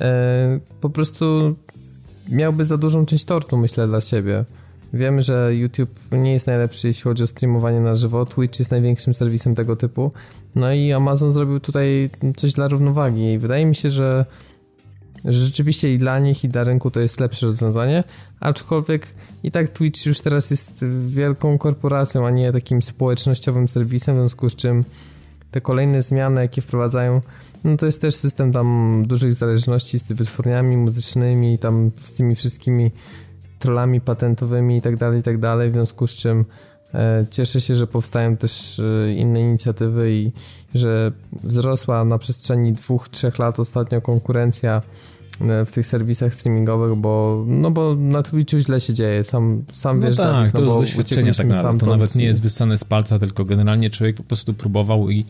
E, 0.00 0.60
po 0.80 0.90
prostu 0.90 1.56
miałby 2.28 2.64
za 2.64 2.78
dużą 2.78 3.06
część 3.06 3.24
tortu, 3.24 3.56
myślę, 3.56 3.86
dla 3.86 4.00
siebie. 4.00 4.44
Wiemy, 4.92 5.22
że 5.22 5.50
YouTube 5.54 6.00
nie 6.12 6.32
jest 6.32 6.46
najlepszy, 6.46 6.88
jeśli 6.88 7.02
chodzi 7.02 7.22
o 7.22 7.26
streamowanie 7.26 7.80
na 7.80 7.94
żywo. 7.94 8.26
Twitch 8.26 8.58
jest 8.58 8.70
największym 8.70 9.14
serwisem 9.14 9.54
tego 9.54 9.76
typu. 9.76 10.12
No 10.54 10.72
i 10.72 10.92
Amazon 10.92 11.32
zrobił 11.32 11.60
tutaj 11.60 12.10
coś 12.36 12.52
dla 12.52 12.68
równowagi 12.68 13.32
i 13.32 13.38
wydaje 13.38 13.66
mi 13.66 13.74
się, 13.74 13.90
że, 13.90 14.26
że 15.24 15.44
rzeczywiście 15.44 15.94
i 15.94 15.98
dla 15.98 16.18
nich, 16.18 16.44
i 16.44 16.48
dla 16.48 16.64
rynku 16.64 16.90
to 16.90 17.00
jest 17.00 17.20
lepsze 17.20 17.46
rozwiązanie, 17.46 18.04
aczkolwiek 18.40 19.06
i 19.42 19.50
tak 19.50 19.68
Twitch 19.68 20.06
już 20.06 20.20
teraz 20.20 20.50
jest 20.50 20.84
wielką 21.06 21.58
korporacją, 21.58 22.26
a 22.26 22.30
nie 22.30 22.52
takim 22.52 22.82
społecznościowym 22.82 23.68
serwisem, 23.68 24.14
w 24.14 24.18
związku 24.18 24.50
z 24.50 24.56
czym 24.56 24.84
te 25.50 25.60
kolejne 25.60 26.02
zmiany, 26.02 26.40
jakie 26.40 26.62
wprowadzają, 26.62 27.20
no 27.64 27.76
to 27.76 27.86
jest 27.86 28.00
też 28.00 28.14
system 28.14 28.52
tam 28.52 29.02
dużych 29.06 29.34
zależności 29.34 29.98
z 29.98 30.12
wytwórniami 30.12 30.76
muzycznymi, 30.76 31.58
tam 31.58 31.90
z 32.04 32.12
tymi 32.12 32.34
wszystkimi 32.34 32.90
trollami 33.62 34.00
patentowymi 34.00 34.76
i 34.76 34.80
tak 34.80 34.96
dalej, 34.96 35.20
i 35.20 35.22
tak 35.22 35.38
w 35.70 35.72
związku 35.72 36.06
z 36.06 36.16
czym 36.16 36.44
e, 36.94 37.26
cieszę 37.30 37.60
się, 37.60 37.74
że 37.74 37.86
powstają 37.86 38.36
też 38.36 38.80
e, 38.80 39.12
inne 39.12 39.40
inicjatywy 39.40 40.12
i 40.12 40.32
że 40.74 41.12
wzrosła 41.42 42.04
na 42.04 42.18
przestrzeni 42.18 42.72
dwóch, 42.72 43.08
trzech 43.08 43.38
lat 43.38 43.60
ostatnio 43.60 44.00
konkurencja 44.00 44.82
e, 45.40 45.64
w 45.64 45.72
tych 45.72 45.86
serwisach 45.86 46.34
streamingowych, 46.34 46.94
bo, 46.94 47.44
no 47.46 47.70
bo 47.70 47.94
na 47.94 48.22
Twitchu 48.22 48.58
źle 48.58 48.80
się 48.80 48.94
dzieje, 48.94 49.24
sam, 49.24 49.64
sam 49.72 50.00
no 50.00 50.06
wiesz, 50.06 50.16
tak, 50.16 50.26
Dawid, 50.26 50.54
no 50.54 50.60
to 50.60 50.66
jest 50.66 50.78
doświadczenie 50.78 51.34
tak 51.34 51.46
naprawdę, 51.46 51.86
to 51.86 51.86
nawet 51.86 52.14
nie 52.14 52.24
jest 52.24 52.42
wyssane 52.42 52.78
z 52.78 52.84
palca, 52.84 53.18
tylko 53.18 53.44
generalnie 53.44 53.90
człowiek 53.90 54.16
po 54.16 54.22
prostu 54.22 54.54
próbował 54.54 55.10
i 55.10 55.24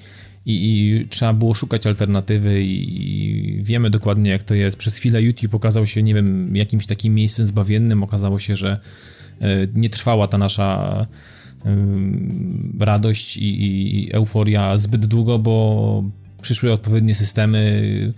i, 0.46 0.54
i 0.54 1.08
trzeba 1.08 1.32
było 1.32 1.54
szukać 1.54 1.86
alternatywy 1.86 2.62
i, 2.62 3.02
i, 3.58 3.62
wiemy 3.62 3.90
dokładnie 3.90 4.30
jak 4.30 4.42
to 4.42 4.54
jest. 4.54 4.76
Przez 4.76 4.96
chwilę 4.96 5.22
YouTube 5.22 5.54
okazał 5.54 5.86
się, 5.86 6.02
nie 6.02 6.14
wiem, 6.14 6.56
jakimś 6.56 6.86
takim 6.86 7.14
miejscem 7.14 7.46
zbawiennym. 7.46 8.02
Okazało 8.02 8.38
się, 8.38 8.56
że 8.56 8.80
e, 9.40 9.46
nie 9.74 9.90
trwała 9.90 10.28
ta 10.28 10.38
nasza 10.38 11.06
radość 12.78 13.36
i, 13.36 13.64
i 13.64 14.12
euforia 14.12 14.78
zbyt 14.78 15.06
długo, 15.06 15.38
bo 15.38 16.04
przyszły 16.42 16.72
odpowiednie 16.72 17.14
systemy 17.14 18.12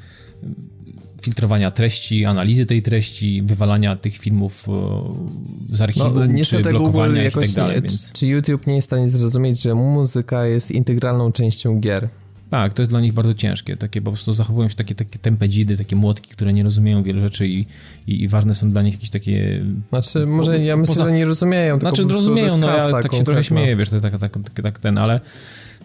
filtrowania 1.25 1.71
treści, 1.71 2.25
analizy 2.25 2.67
tej 2.67 2.83
treści, 2.83 3.43
wywalania 3.43 3.97
tych 3.97 4.19
filmów 4.19 4.67
e, 4.69 5.77
z 5.77 5.81
archiwum, 5.81 6.37
no, 6.37 6.45
czy 6.45 6.61
blokowania 6.61 7.29
i 7.29 7.33
tak 7.33 7.49
dalej. 7.49 7.83
Więc... 7.83 8.13
Czy 8.13 8.27
YouTube 8.27 8.67
nie 8.67 8.75
jest 8.75 8.89
w 8.89 8.91
stanie 8.91 9.09
zrozumieć, 9.09 9.63
że 9.63 9.75
muzyka 9.75 10.47
jest 10.47 10.71
integralną 10.71 11.33
częścią 11.33 11.81
gier? 11.81 12.09
Tak, 12.51 12.73
to 12.73 12.83
jest 12.83 12.93
dla 12.93 13.01
nich 13.01 13.13
bardzo 13.13 13.35
ciężkie. 13.35 13.77
Takie 13.77 14.03
po 14.03 14.11
prostu 14.11 14.33
zachowują 14.33 14.69
się 14.69 14.75
takie, 14.75 14.95
takie 14.95 15.19
tempedzidy, 15.19 15.77
takie 15.77 15.97
młotki, 15.97 16.31
które 16.31 16.53
nie 16.53 16.63
rozumieją 16.63 17.03
wielu 17.03 17.21
rzeczy 17.21 17.49
i, 17.49 17.67
i, 18.07 18.23
i 18.23 18.29
ważne 18.29 18.55
są 18.55 18.71
dla 18.71 18.83
nich 18.83 18.95
jakieś 18.95 19.11
takie... 19.11 19.63
Znaczy, 19.89 20.27
może 20.27 20.59
ja 20.59 20.77
myślę, 20.77 20.95
poza... 20.95 21.07
że 21.07 21.13
nie 21.13 21.25
rozumieją, 21.25 21.79
tylko 21.79 21.97
Znaczy, 21.97 22.13
rozumieją, 22.15 22.57
no 22.57 22.67
ja 22.67 22.91
tak 22.91 23.15
się 23.15 23.25
trochę 23.25 23.45
śmieję, 23.45 23.77
wiesz, 23.77 23.89
to 23.89 24.01
tak, 24.01 24.19
tak, 24.19 24.33
tak, 24.33 24.63
tak 24.63 24.79
ten, 24.79 24.99
ale 24.99 25.21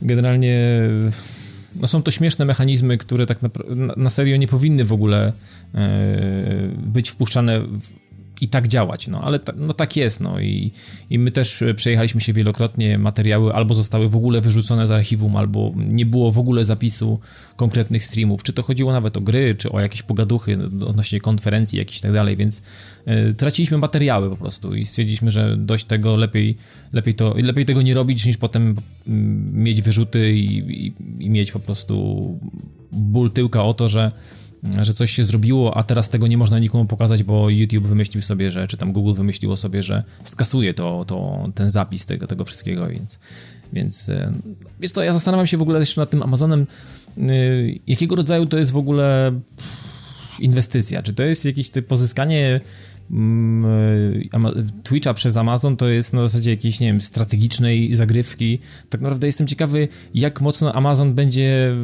generalnie 0.02 0.80
no 1.76 1.88
są 1.88 2.04
to 2.04 2.12
śmieszne 2.12 2.46
mechanizmy, 2.46 2.98
które 2.98 3.26
tak 3.26 3.42
na, 3.42 3.50
na 3.98 4.10
serio 4.10 4.38
nie 4.38 4.48
powinny 4.48 4.84
w 4.84 4.94
ogóle 4.94 5.34
e, 5.76 5.90
być 6.78 7.10
wpuszczane 7.10 7.60
w, 7.62 7.94
i 8.41 8.47
tak 8.47 8.67
działać, 8.67 9.08
no 9.08 9.21
ale 9.21 9.39
ta, 9.39 9.54
no 9.58 9.73
tak 9.73 9.95
jest, 9.95 10.19
no 10.19 10.39
i, 10.39 10.71
i 11.10 11.19
my 11.19 11.32
też 11.32 11.63
przejechaliśmy 11.75 12.21
się 12.21 12.34
wielokrotnie, 12.34 12.97
materiały 12.97 13.54
albo 13.54 13.73
zostały 13.73 14.10
w 14.10 14.15
ogóle 14.15 14.41
wyrzucone 14.41 14.88
z 14.88 14.91
archiwum, 14.91 15.36
albo 15.36 15.73
nie 15.75 16.06
było 16.06 16.32
w 16.32 16.39
ogóle 16.39 16.65
zapisu 16.65 17.19
konkretnych 17.56 18.04
streamów, 18.04 18.43
czy 18.43 18.54
to 18.54 18.63
chodziło 18.63 18.91
nawet 18.91 19.17
o 19.17 19.21
gry, 19.21 19.56
czy 19.56 19.71
o 19.71 19.80
jakieś 19.80 20.04
pogaduchy 20.04 20.58
odnośnie 20.88 21.19
konferencji 21.19 21.80
jakichś 21.80 22.02
tak 22.02 22.13
dalej, 22.13 22.36
więc 22.36 22.62
y, 23.30 23.34
traciliśmy 23.34 23.78
materiały 23.78 24.30
po 24.30 24.36
prostu 24.36 24.75
i 24.75 24.86
stwierdziliśmy, 24.86 25.32
że 25.32 25.58
dość 25.58 25.86
tego, 25.86 26.15
lepiej, 26.15 26.58
lepiej, 26.93 27.13
to, 27.13 27.36
lepiej 27.38 27.65
tego 27.65 27.82
nie 27.82 27.93
robić, 27.93 28.25
niż 28.25 28.38
potem 28.38 28.71
y, 28.71 28.75
mieć 29.54 29.82
wyrzuty 29.82 30.34
i, 30.34 30.58
i, 30.86 30.93
i 31.19 31.30
mieć 31.30 31.52
po 31.52 31.60
prostu 31.60 32.39
ból 32.91 33.32
tyłka 33.32 33.63
o 33.63 33.73
to, 33.73 33.89
że 33.89 34.12
że 34.82 34.93
coś 34.93 35.12
się 35.12 35.26
zrobiło, 35.26 35.78
a 35.78 35.84
teraz 35.84 36.10
tego 36.10 36.28
nie 36.28 36.38
można 36.38 36.60
nikomu 36.60 36.86
pokazać, 36.86 37.24
bo 37.24 37.50
YouTube 37.50 37.88
wymyślił 37.88 38.22
sobie, 38.22 38.52
że, 38.52 38.67
czy 38.67 38.78
tam 38.78 38.93
Google 38.93 39.13
wymyśliło 39.13 39.58
sobie, 39.58 39.84
że 39.84 40.04
skasuje 40.24 40.74
to, 40.74 41.06
to, 41.06 41.50
ten 41.56 41.69
zapis 41.69 42.06
tego, 42.06 42.28
tego 42.28 42.45
wszystkiego, 42.45 42.88
więc, 42.88 43.19
więc 43.74 44.12
jest 44.82 44.95
to, 44.95 45.04
ja 45.04 45.13
zastanawiam 45.13 45.48
się 45.48 45.58
w 45.58 45.62
ogóle 45.62 45.80
jeszcze 45.80 46.02
nad 46.02 46.10
tym 46.10 46.24
Amazonem, 46.24 46.67
y, 47.17 47.80
jakiego 47.88 48.15
rodzaju 48.15 48.45
to 48.45 48.58
jest 48.58 48.72
w 48.72 48.78
ogóle 48.78 49.32
inwestycja, 50.39 51.04
czy 51.04 51.13
to 51.13 51.24
jest 51.24 51.45
jakieś 51.45 51.72
pozyskanie 51.88 52.56
e, 52.56 52.62
Twitcha 54.84 55.13
przez 55.13 55.38
Amazon 55.38 55.78
to 55.78 55.89
jest 55.89 56.13
na 56.13 56.22
zasadzie 56.22 56.50
jakiejś, 56.50 56.80
nie 56.80 56.88
wiem, 56.88 57.02
strategicznej 57.02 57.95
zagrywki. 57.95 58.60
Tak 58.89 59.02
naprawdę 59.02 59.28
jestem 59.28 59.48
ciekawy, 59.48 59.88
jak 60.13 60.41
mocno 60.41 60.74
Amazon 60.74 61.13
będzie, 61.13 61.76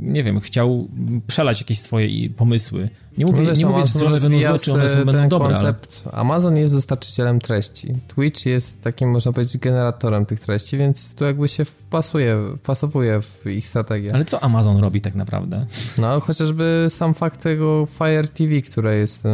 nie 0.00 0.24
wiem, 0.24 0.40
chciał 0.40 0.88
przelać 1.26 1.60
jakieś 1.60 1.78
swoje 1.78 2.30
pomysły. 2.30 2.88
Nie 3.18 3.26
mówię, 3.26 3.46
wiesz, 3.46 3.58
nie 3.58 3.66
mówię 3.66 3.84
czy 3.92 4.06
one 4.06 4.20
będą 4.20 4.40
złe, 4.40 4.58
czy 4.58 4.72
one 4.72 4.88
są, 4.88 5.04
będą 5.04 5.28
dobre. 5.28 5.54
Koncept. 5.54 6.02
Ale... 6.04 6.14
Amazon 6.14 6.56
jest 6.56 6.74
dostarczycielem 6.74 7.40
treści. 7.40 7.94
Twitch 8.08 8.46
jest 8.46 8.82
takim, 8.82 9.10
można 9.10 9.32
powiedzieć, 9.32 9.58
generatorem 9.58 10.26
tych 10.26 10.40
treści, 10.40 10.78
więc 10.78 11.14
tu 11.14 11.24
jakby 11.24 11.48
się 11.48 11.64
wpasuje, 11.64 12.38
wpasowuje 12.58 13.20
w 13.22 13.46
ich 13.46 13.68
strategię. 13.68 14.14
Ale 14.14 14.24
co 14.24 14.44
Amazon 14.44 14.76
robi 14.76 15.00
tak 15.00 15.14
naprawdę? 15.14 15.66
No, 15.98 16.20
chociażby 16.20 16.86
sam 16.88 17.14
fakt 17.14 17.42
tego 17.42 17.86
Fire 17.86 18.28
TV, 18.28 18.62
które 18.62 18.96
jest 18.96 19.24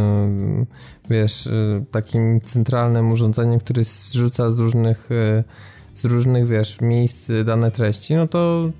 wiesz, 1.10 1.46
y, 1.46 1.84
takim 1.90 2.40
centralnym 2.40 3.12
urządzeniem, 3.12 3.60
który 3.60 3.84
zrzuca 3.84 4.52
z 4.52 4.58
różnych, 4.58 5.10
y, 5.10 5.44
z 5.94 6.04
różnych, 6.04 6.46
wiesz, 6.46 6.80
miejsc 6.80 7.30
dane 7.44 7.70
treści, 7.70 8.14
no 8.14 8.28
to 8.28 8.70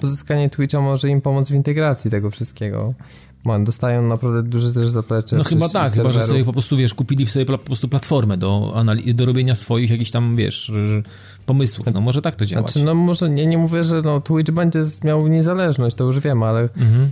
pozyskanie 0.00 0.50
Twitcha 0.50 0.80
może 0.80 1.08
im 1.08 1.20
pomóc 1.20 1.48
w 1.48 1.54
integracji 1.54 2.10
tego 2.10 2.30
wszystkiego. 2.30 2.94
Man, 3.44 3.64
dostają 3.64 4.02
naprawdę 4.02 4.42
duże 4.42 4.72
też 4.72 4.88
zaplecze. 4.88 5.36
No 5.36 5.44
chyba 5.44 5.68
tak, 5.68 5.92
chyba 5.92 6.12
że 6.12 6.22
sobie 6.22 6.44
po 6.44 6.52
prostu, 6.52 6.76
wiesz, 6.76 6.94
kupili 6.94 7.26
sobie 7.26 7.46
po 7.46 7.58
prostu 7.58 7.88
platformę 7.88 8.36
do, 8.36 8.84
do 9.14 9.26
robienia 9.26 9.54
swoich 9.54 9.90
jakichś 9.90 10.10
tam, 10.10 10.36
wiesz, 10.36 10.72
pomysłów. 11.46 11.94
No 11.94 12.00
może 12.00 12.22
tak 12.22 12.36
to 12.36 12.46
działać. 12.46 12.72
Znaczy, 12.72 12.86
no 12.86 12.94
może, 12.94 13.30
nie, 13.30 13.46
nie 13.46 13.58
mówię, 13.58 13.84
że 13.84 14.02
no, 14.02 14.20
Twitch 14.20 14.50
będzie 14.50 14.82
miał 15.04 15.28
niezależność, 15.28 15.96
to 15.96 16.04
już 16.04 16.20
wiem, 16.20 16.42
ale 16.42 16.60
mhm 16.60 17.10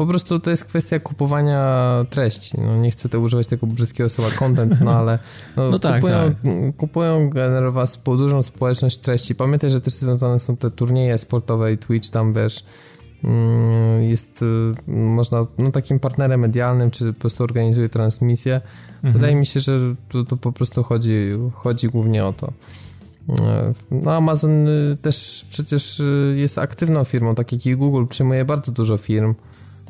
po 0.00 0.06
prostu 0.06 0.40
to 0.40 0.50
jest 0.50 0.64
kwestia 0.64 0.98
kupowania 0.98 1.64
treści. 2.10 2.60
No, 2.60 2.76
nie 2.76 2.90
chcę 2.90 3.08
to 3.08 3.20
używać 3.20 3.46
tego 3.46 3.66
brzydkiego 3.66 4.08
słowa 4.10 4.30
content, 4.30 4.80
no 4.80 4.92
ale 4.92 5.18
no, 5.56 5.70
no 5.70 5.78
tak, 5.78 5.94
kupują, 5.94 6.18
tak. 6.18 6.36
kupują 6.76 7.30
generować 7.30 7.90
dużą 8.04 8.42
społeczność 8.42 8.98
treści. 8.98 9.34
Pamiętaj, 9.34 9.70
że 9.70 9.80
też 9.80 9.94
związane 9.94 10.38
są 10.38 10.56
te 10.56 10.70
turnieje 10.70 11.18
sportowe 11.18 11.72
i 11.72 11.78
Twitch 11.78 12.10
tam, 12.10 12.32
wiesz, 12.32 12.64
jest 14.00 14.42
y, 14.42 14.90
można, 14.92 15.46
no 15.58 15.70
takim 15.70 16.00
partnerem 16.00 16.40
medialnym, 16.40 16.90
czy 16.90 17.12
po 17.12 17.20
prostu 17.20 17.44
organizuje 17.44 17.88
transmisję. 17.88 18.60
Mhm. 18.94 19.12
Wydaje 19.12 19.34
mi 19.34 19.46
się, 19.46 19.60
że 19.60 19.78
tu, 20.08 20.24
tu 20.24 20.36
po 20.36 20.52
prostu 20.52 20.82
chodzi, 20.82 21.30
chodzi 21.54 21.88
głównie 21.88 22.24
o 22.24 22.32
to. 22.32 22.52
E, 23.38 23.72
no 23.90 24.12
Amazon 24.12 24.68
y, 24.68 24.96
też 25.02 25.46
przecież 25.48 26.00
y, 26.00 26.34
jest 26.36 26.58
aktywną 26.58 27.04
firmą, 27.04 27.34
tak 27.34 27.52
jak 27.52 27.66
i 27.66 27.76
Google 27.76 28.06
przyjmuje 28.06 28.44
bardzo 28.44 28.72
dużo 28.72 28.96
firm. 28.96 29.34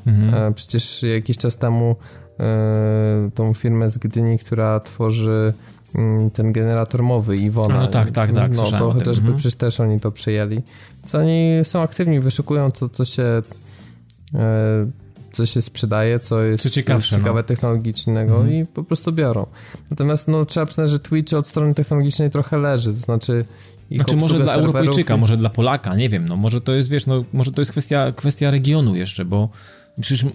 Mhm. 0.07 0.35
E, 0.35 0.55
przecież 0.55 1.03
jakiś 1.03 1.37
czas 1.37 1.57
temu 1.57 1.97
e, 2.41 3.31
tą 3.35 3.55
firmę 3.55 3.91
z 3.91 3.99
Gdyni, 3.99 4.39
która 4.39 4.81
tworzy 4.81 5.53
mm, 5.95 6.31
ten 6.31 6.53
generator 6.53 7.03
mowy 7.03 7.37
Iwona. 7.37 7.81
No 7.81 7.89
tak, 7.89 8.11
tak, 8.11 8.33
tak. 8.33 8.57
No 8.57 8.71
to 8.71 8.93
chociażby 8.93 9.21
mhm. 9.21 9.37
przecież 9.37 9.55
też 9.55 9.81
oni 9.81 10.01
to 10.01 10.13
przyjęli. 10.13 10.63
Co 11.05 11.19
oni 11.19 11.51
są 11.63 11.81
aktywni, 11.81 12.21
wyszukują 12.21 12.71
co, 12.71 12.89
co 12.89 13.05
się 13.05 13.43
e, 14.35 14.91
co 15.33 15.47
się 15.47 15.63
sprzedaje, 15.63 16.21
co 16.21 16.43
jest 16.43 16.63
co 16.63 16.71
ciekawsze, 16.71 17.17
ciekawe 17.17 17.41
no. 17.41 17.43
technologicznego 17.43 18.37
mhm. 18.37 18.55
i 18.55 18.67
po 18.67 18.85
prostu 18.85 19.13
biorą. 19.13 19.47
Natomiast 19.91 20.29
no, 20.29 20.45
trzeba 20.45 20.67
przyznać, 20.67 20.91
że 20.91 20.99
Twitch 20.99 21.33
od 21.33 21.49
strony 21.49 21.75
technologicznej 21.75 22.31
trochę 22.31 22.59
leży, 22.59 22.93
to 22.93 22.99
znaczy 22.99 23.45
znaczy 23.91 24.17
może 24.17 24.39
dla 24.39 24.55
Europejczyka, 24.55 25.17
może 25.17 25.37
dla 25.37 25.51
Polaka, 25.51 25.97
nie 25.97 26.09
wiem, 26.09 26.29
no 26.29 26.37
może 26.37 26.61
to 26.61 26.73
jest, 26.73 26.89
wiesz, 26.89 27.07
no 27.07 27.25
może 27.33 27.53
to 27.53 27.61
jest 27.61 27.71
kwestia, 27.71 28.13
kwestia 28.13 28.51
regionu 28.51 28.97
jeszcze, 28.97 29.25
bo 29.25 29.49
Przecież 30.01 30.27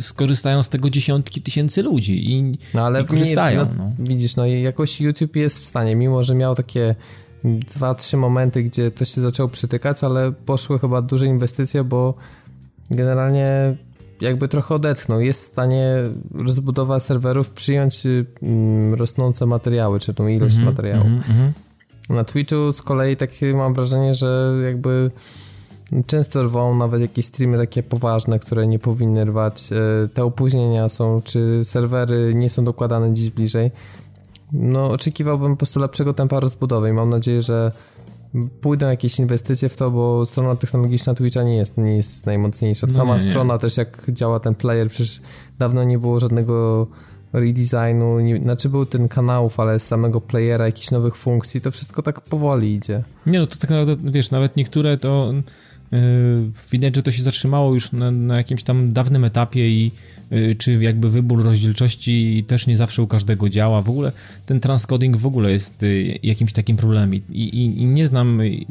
skorzystają 0.00 0.62
z 0.62 0.68
tego 0.68 0.90
dziesiątki 0.90 1.42
tysięcy 1.42 1.82
ludzi 1.82 2.32
i, 2.32 2.58
no, 2.74 2.82
ale 2.82 3.02
i 3.02 3.04
korzystają. 3.04 3.64
Nie, 3.64 3.70
no, 3.78 3.84
no. 3.98 4.04
Widzisz, 4.08 4.36
no 4.36 4.46
i 4.46 4.62
jakoś 4.62 5.00
YouTube 5.00 5.36
jest 5.36 5.60
w 5.60 5.64
stanie, 5.64 5.96
mimo 5.96 6.22
że 6.22 6.34
miał 6.34 6.54
takie 6.54 6.94
dwa, 7.44 7.94
trzy 7.94 8.16
momenty, 8.16 8.62
gdzie 8.62 8.90
to 8.90 9.04
się 9.04 9.20
zaczęło 9.20 9.48
przytykać, 9.48 10.04
ale 10.04 10.32
poszły 10.32 10.78
chyba 10.78 11.02
duże 11.02 11.26
inwestycje, 11.26 11.84
bo 11.84 12.14
generalnie 12.90 13.76
jakby 14.20 14.48
trochę 14.48 14.74
odetchnął. 14.74 15.20
Jest 15.20 15.40
w 15.40 15.52
stanie 15.52 15.94
rozbudowa 16.34 17.00
serwerów 17.00 17.50
przyjąć 17.50 18.02
mm, 18.42 18.94
rosnące 18.94 19.46
materiały, 19.46 20.00
czy 20.00 20.14
tą 20.14 20.26
ilość 20.26 20.54
mm 20.54 20.66
-hmm, 20.66 20.70
materiału. 20.70 21.06
Mm 21.06 21.20
-hmm. 21.20 21.50
Na 22.14 22.24
Twitchu 22.24 22.72
z 22.72 22.82
kolei 22.82 23.16
takie 23.16 23.54
mam 23.54 23.74
wrażenie, 23.74 24.14
że 24.14 24.54
jakby 24.64 25.10
Często 26.06 26.42
rwą 26.42 26.76
nawet 26.76 27.00
jakieś 27.00 27.26
streamy 27.26 27.58
takie 27.58 27.82
poważne, 27.82 28.38
które 28.38 28.66
nie 28.66 28.78
powinny 28.78 29.24
rwać. 29.24 29.72
E, 29.72 30.08
te 30.08 30.24
opóźnienia 30.24 30.88
są, 30.88 31.22
czy 31.24 31.60
serwery 31.64 32.34
nie 32.34 32.50
są 32.50 32.64
dokładane 32.64 33.12
dziś 33.12 33.30
bliżej. 33.30 33.70
No, 34.54 34.90
oczekiwałbym 34.90 35.50
po 35.50 35.56
prostu 35.56 35.80
lepszego 35.80 36.14
tempa 36.14 36.40
rozbudowy 36.40 36.88
i 36.88 36.92
mam 36.92 37.10
nadzieję, 37.10 37.42
że 37.42 37.72
pójdą 38.60 38.86
jakieś 38.86 39.18
inwestycje 39.18 39.68
w 39.68 39.76
to, 39.76 39.90
bo 39.90 40.26
strona 40.26 40.56
technologiczna 40.56 41.14
Twitcha 41.14 41.42
nie 41.42 41.56
jest, 41.56 41.78
nie 41.78 41.96
jest 41.96 42.26
najmocniejsza. 42.26 42.86
No 42.86 42.94
Sama 42.94 43.16
nie, 43.16 43.24
nie. 43.24 43.30
strona 43.30 43.58
też, 43.58 43.76
jak 43.76 44.02
działa 44.08 44.40
ten 44.40 44.54
player, 44.54 44.88
przecież 44.88 45.20
dawno 45.58 45.84
nie 45.84 45.98
było 45.98 46.20
żadnego 46.20 46.86
redesignu, 47.32 48.20
nie, 48.20 48.38
znaczy 48.38 48.68
był 48.68 48.86
ten 48.86 49.08
kanałów, 49.08 49.60
ale 49.60 49.80
z 49.80 49.86
samego 49.86 50.20
playera 50.20 50.66
jakichś 50.66 50.90
nowych 50.90 51.16
funkcji, 51.16 51.60
to 51.60 51.70
wszystko 51.70 52.02
tak 52.02 52.20
powoli 52.20 52.74
idzie. 52.74 53.02
Nie 53.26 53.38
no, 53.38 53.46
to 53.46 53.56
tak 53.56 53.70
naprawdę, 53.70 54.10
wiesz, 54.10 54.30
nawet 54.30 54.56
niektóre 54.56 54.98
to 54.98 55.32
widać, 56.72 56.96
że 56.96 57.02
to 57.02 57.10
się 57.10 57.22
zatrzymało 57.22 57.74
już 57.74 57.92
na, 57.92 58.10
na 58.10 58.36
jakimś 58.36 58.62
tam 58.62 58.92
dawnym 58.92 59.24
etapie 59.24 59.68
i 59.68 59.90
Y, 60.32 60.54
czy 60.58 60.72
jakby 60.72 61.10
wybór 61.10 61.44
rozdzielczości 61.44 62.44
też 62.46 62.66
nie 62.66 62.76
zawsze 62.76 63.02
u 63.02 63.06
każdego 63.06 63.48
działa. 63.48 63.82
W 63.82 63.90
ogóle 63.90 64.12
ten 64.46 64.60
transcoding 64.60 65.16
w 65.16 65.26
ogóle 65.26 65.52
jest 65.52 65.82
y, 65.82 66.18
jakimś 66.22 66.52
takim 66.52 66.76
problemem 66.76 67.14
i, 67.14 67.22
i, 67.30 67.64
i, 67.82 67.86
nie 67.86 68.06
znam, 68.06 68.40
y, 68.40 68.64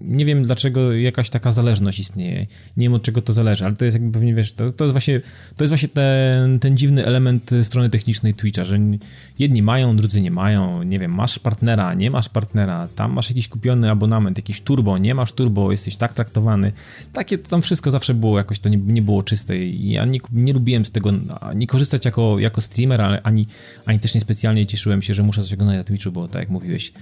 nie 0.00 0.24
wiem 0.24 0.44
dlaczego 0.44 0.92
jakaś 0.92 1.30
taka 1.30 1.50
zależność 1.50 1.98
istnieje. 1.98 2.46
Nie 2.76 2.86
wiem 2.86 2.94
od 2.94 3.02
czego 3.02 3.22
to 3.22 3.32
zależy, 3.32 3.64
ale 3.64 3.76
to 3.76 3.84
jest 3.84 3.94
jakby 3.94 4.12
pewnie, 4.12 4.34
wiesz, 4.34 4.52
to, 4.52 4.72
to 4.72 4.84
jest 4.84 4.92
właśnie, 4.92 5.20
to 5.56 5.64
jest 5.64 5.70
właśnie 5.70 5.88
ten, 5.88 6.58
ten 6.58 6.76
dziwny 6.76 7.06
element 7.06 7.50
strony 7.62 7.90
technicznej 7.90 8.34
Twitcha, 8.34 8.64
że 8.64 8.78
jedni 9.38 9.62
mają, 9.62 9.96
drudzy 9.96 10.20
nie 10.20 10.30
mają, 10.30 10.82
nie 10.82 10.98
wiem, 10.98 11.14
masz 11.14 11.38
partnera, 11.38 11.94
nie 11.94 12.10
masz 12.10 12.28
partnera, 12.28 12.88
tam 12.96 13.12
masz 13.12 13.30
jakiś 13.30 13.48
kupiony 13.48 13.90
abonament, 13.90 14.36
jakiś 14.36 14.60
turbo, 14.60 14.98
nie 14.98 15.14
masz 15.14 15.32
turbo, 15.32 15.70
jesteś 15.70 15.96
tak 15.96 16.12
traktowany. 16.12 16.72
Takie 17.12 17.38
tam 17.38 17.62
wszystko 17.62 17.90
zawsze 17.90 18.14
było 18.14 18.38
jakoś, 18.38 18.58
to 18.58 18.68
nie, 18.68 18.76
nie 18.76 19.02
było 19.02 19.22
czyste. 19.22 19.58
I 19.58 19.90
ja 19.90 20.04
nie, 20.04 20.20
nie 20.32 20.52
lubiłem 20.52 20.84
z 20.84 20.90
tego 20.90 21.10
nie 21.54 21.66
korzystać 21.66 22.04
jako, 22.04 22.38
jako 22.38 22.60
streamer, 22.60 23.02
ale 23.02 23.22
ani, 23.22 23.46
ani 23.86 23.98
też 23.98 24.14
niespecjalnie 24.14 24.66
cieszyłem 24.66 25.02
się, 25.02 25.14
że 25.14 25.22
muszę 25.22 25.42
coś 25.42 25.52
oglądać 25.52 25.76
na 25.78 25.84
Twitchu, 25.84 26.12
bo 26.12 26.28
tak 26.28 26.40
jak 26.42 26.50
mówiłeś, 26.50 26.92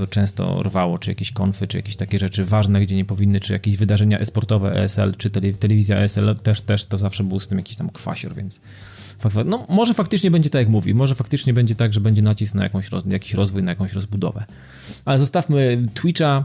to 0.00 0.06
często 0.06 0.62
rwało, 0.62 0.98
czy 0.98 1.10
jakieś 1.10 1.32
konfy, 1.32 1.66
czy 1.66 1.76
jakieś 1.76 1.96
takie 1.96 2.18
rzeczy 2.18 2.44
ważne, 2.44 2.80
gdzie 2.80 2.96
nie 2.96 3.04
powinny, 3.04 3.40
czy 3.40 3.52
jakieś 3.52 3.76
wydarzenia 3.76 4.18
esportowe 4.18 4.72
ESL, 4.72 5.14
czy 5.18 5.30
telewizja 5.30 5.96
ESL 5.96 6.36
też, 6.42 6.60
też 6.60 6.84
to 6.84 6.98
zawsze 6.98 7.24
był 7.24 7.40
z 7.40 7.48
tym 7.48 7.58
jakiś 7.58 7.76
tam 7.76 7.90
kwasior, 7.90 8.34
więc 8.34 8.60
no 9.46 9.66
może 9.68 9.94
faktycznie 9.94 10.30
będzie 10.30 10.50
tak 10.50 10.58
jak 10.58 10.68
mówi, 10.68 10.94
może 10.94 11.14
faktycznie 11.14 11.52
będzie 11.52 11.74
tak, 11.74 11.92
że 11.92 12.00
będzie 12.00 12.22
nacisk 12.22 12.54
na 12.54 12.62
jakąś, 12.62 12.88
jakiś 13.06 13.34
rozwój, 13.34 13.62
na 13.62 13.70
jakąś 13.70 13.92
rozbudowę. 13.92 14.44
Ale 15.04 15.18
zostawmy 15.18 15.88
Twitcha, 15.94 16.44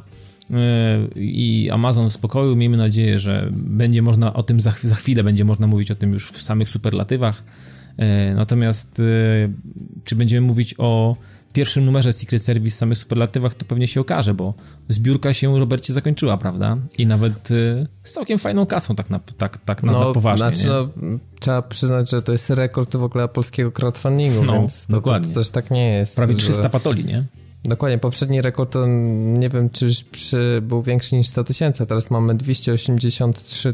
i 1.15 1.69
Amazon 1.71 2.09
w 2.09 2.13
spokoju. 2.13 2.55
Miejmy 2.55 2.77
nadzieję, 2.77 3.19
że 3.19 3.49
będzie 3.53 4.01
można 4.01 4.33
o 4.33 4.43
tym 4.43 4.61
za, 4.61 4.73
za 4.83 4.95
chwilę, 4.95 5.23
będzie 5.23 5.45
można 5.45 5.67
mówić 5.67 5.91
o 5.91 5.95
tym 5.95 6.13
już 6.13 6.31
w 6.31 6.41
samych 6.41 6.69
superlatywach. 6.69 7.43
E, 7.97 8.33
natomiast 8.35 8.99
e, 8.99 9.03
czy 10.03 10.15
będziemy 10.15 10.47
mówić 10.47 10.75
o 10.77 11.15
pierwszym 11.55 11.85
numerze 11.85 12.13
Secret 12.13 12.41
Service 12.41 12.75
w 12.75 12.79
samych 12.79 12.97
superlatywach, 12.97 13.53
to 13.53 13.65
pewnie 13.65 13.87
się 13.87 14.01
okaże, 14.01 14.33
bo 14.33 14.53
zbiórka 14.89 15.33
się 15.33 15.59
Robercie 15.59 15.93
zakończyła, 15.93 16.37
prawda? 16.37 16.77
I 16.97 17.07
nawet 17.07 17.51
e, 17.51 17.87
z 18.03 18.11
całkiem 18.11 18.39
fajną 18.39 18.65
kasą, 18.65 18.95
tak 18.95 19.09
na, 19.09 19.19
tak, 19.19 19.57
tak 19.57 19.83
na, 19.83 19.91
no, 19.91 20.07
na 20.07 20.13
poważnie. 20.13 20.37
Znaczy, 20.37 20.67
no, 20.67 21.19
trzeba 21.39 21.61
przyznać, 21.61 22.09
że 22.09 22.21
to 22.21 22.31
jest 22.31 22.49
rekord 22.49 22.95
w 22.95 23.03
ogóle 23.03 23.27
polskiego 23.27 23.71
crowdfundingu, 23.71 24.43
no, 24.43 24.53
więc 24.53 24.87
to, 24.87 24.93
dokładnie. 24.93 25.27
To, 25.27 25.33
to 25.33 25.39
też 25.39 25.51
tak 25.51 25.71
nie 25.71 25.89
jest. 25.89 26.15
Prawie 26.15 26.35
300 26.35 26.63
że... 26.63 26.69
patoli, 26.69 27.05
nie? 27.05 27.23
Dokładnie, 27.65 27.97
poprzedni 27.97 28.41
rekord 28.41 28.71
to 28.71 28.87
nie 28.87 29.49
wiem, 29.49 29.69
czy 29.69 29.89
przy, 30.11 30.61
był 30.61 30.81
większy 30.81 31.15
niż 31.15 31.27
100 31.27 31.43
tysięcy, 31.43 31.87
teraz 31.87 32.11
mamy 32.11 32.35
283 32.35 33.73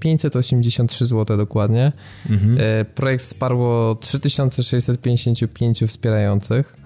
583 0.00 1.06
zł 1.06 1.36
dokładnie. 1.36 1.92
Mhm. 2.30 2.58
E, 2.60 2.84
projekt 2.84 3.24
wsparło 3.24 3.94
3655 3.94 5.84
wspierających. 5.86 6.77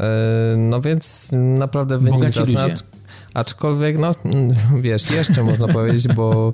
E, 0.00 0.56
no 0.56 0.80
więc 0.80 1.28
naprawdę 1.32 1.98
wynik 1.98 2.14
Bogaci 2.14 2.40
ludzie. 2.40 2.74
Aczkolwiek, 3.34 3.98
no 3.98 4.12
wiesz, 4.80 5.10
jeszcze 5.10 5.44
można 5.44 5.68
powiedzieć, 5.68 6.08
bo 6.08 6.52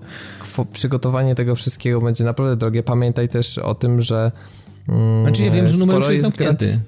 przygotowanie 0.72 1.34
tego 1.34 1.54
wszystkiego 1.54 2.00
będzie 2.00 2.24
naprawdę 2.24 2.56
drogie. 2.56 2.82
Pamiętaj 2.82 3.28
też 3.28 3.58
o 3.58 3.74
tym, 3.74 4.00
że. 4.00 4.32
Mm, 4.88 5.22
znaczy, 5.22 5.44
ja 5.44 5.50
wiem, 5.50 5.66
że 5.66 5.76
numer 5.76 5.96
już 5.96 6.08
jest 6.08 6.22
zamknięty. 6.22 6.78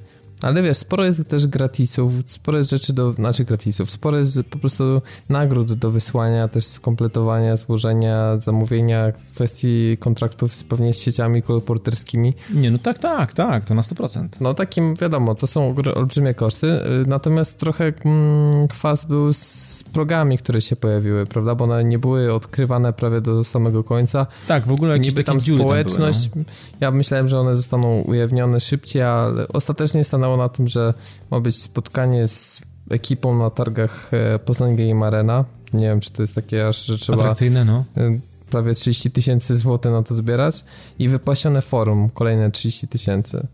Ale 0.43 0.63
wiesz, 0.63 0.77
sporo 0.77 1.05
jest 1.05 1.29
też 1.29 1.47
gratisów, 1.47 2.13
sporo 2.27 2.59
jest 2.59 2.71
rzeczy 2.71 2.93
do, 2.93 3.13
znaczy 3.13 3.45
gratisów, 3.45 3.91
sporo 3.91 4.19
jest 4.19 4.43
po 4.43 4.59
prostu 4.59 5.03
nagród 5.29 5.73
do 5.73 5.91
wysłania, 5.91 6.49
też 6.49 6.65
skompletowania, 6.65 7.57
złożenia, 7.57 8.39
zamówienia, 8.39 9.13
kwestii 9.13 9.97
kontraktów 10.01 10.55
z 10.55 10.65
pewnie 10.65 10.95
z 10.95 11.01
sieciami 11.01 11.43
kolporterskimi. 11.43 12.35
Nie, 12.55 12.71
no 12.71 12.79
tak, 12.79 12.99
tak, 12.99 13.33
tak, 13.33 13.65
to 13.65 13.75
na 13.75 13.83
100%. 13.83 14.29
No 14.41 14.55
takim, 14.55 14.97
wiadomo, 14.97 15.35
to 15.35 15.47
są 15.47 15.75
olbrzymie 15.95 16.35
koszty, 16.35 16.67
y, 16.67 16.81
natomiast 17.07 17.59
trochę 17.59 17.93
mm, 18.05 18.69
kwas 18.69 19.05
był 19.05 19.33
z 19.33 19.85
progami, 19.93 20.39
które 20.39 20.61
się 20.61 20.77
pojawiły, 20.77 21.27
prawda, 21.27 21.55
bo 21.55 21.65
one 21.65 21.85
nie 21.85 21.99
były 21.99 22.33
odkrywane 22.33 22.93
prawie 22.93 23.21
do 23.21 23.45
samego 23.45 23.85
końca. 23.85 24.27
Tak, 24.49 24.67
w 24.67 24.71
ogóle 24.71 24.93
jakieś 24.93 25.07
Niby 25.07 25.25
tam 25.25 25.41
społeczność, 25.41 26.23
tam 26.23 26.31
były, 26.33 26.45
no. 26.49 26.77
ja 26.81 26.91
myślałem, 26.91 27.29
że 27.29 27.41
one 27.41 27.57
zostaną 27.57 28.01
ujawnione 28.01 28.61
szybciej, 28.61 29.03
ale 29.03 29.49
ostatecznie 29.49 30.05
stanęło 30.05 30.24
na 30.37 30.49
tym, 30.49 30.69
że 30.69 30.95
ma 31.31 31.41
być 31.41 31.57
spotkanie 31.57 32.29
z 32.29 32.63
ekipą 32.91 33.39
na 33.39 33.51
targach 33.51 34.11
e, 34.13 34.39
Poznań 34.39 34.77
Game 34.77 35.07
Arena. 35.07 35.45
Nie 35.73 35.87
wiem, 35.87 36.01
czy 36.01 36.13
to 36.13 36.23
jest 36.23 36.35
takie 36.35 36.69
aż, 36.69 36.87
że 36.87 36.99
trzeba... 36.99 37.19
Atrakcyjne, 37.19 37.65
no. 37.65 37.85
E, 37.97 38.19
prawie 38.51 38.75
30 38.75 39.11
tysięcy 39.11 39.57
złotych 39.57 39.93
na 39.93 40.03
to 40.03 40.15
zbierać 40.15 40.65
i 40.99 41.09
wypłacone 41.09 41.63
forum, 41.63 42.11
kolejne 42.15 42.51
30 42.51 42.89
tysięcy. 42.89 43.47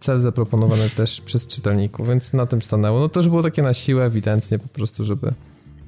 Cel 0.00 0.20
zaproponowany 0.20 0.90
też 0.96 1.20
przez 1.20 1.46
czytelników, 1.46 2.08
więc 2.08 2.32
na 2.32 2.46
tym 2.46 2.62
stanęło. 2.62 3.00
No 3.00 3.08
to 3.08 3.20
już 3.20 3.28
było 3.28 3.42
takie 3.42 3.62
na 3.62 3.74
siłę, 3.74 4.04
ewidentnie 4.04 4.58
po 4.58 4.68
prostu, 4.68 5.04
żeby, 5.04 5.32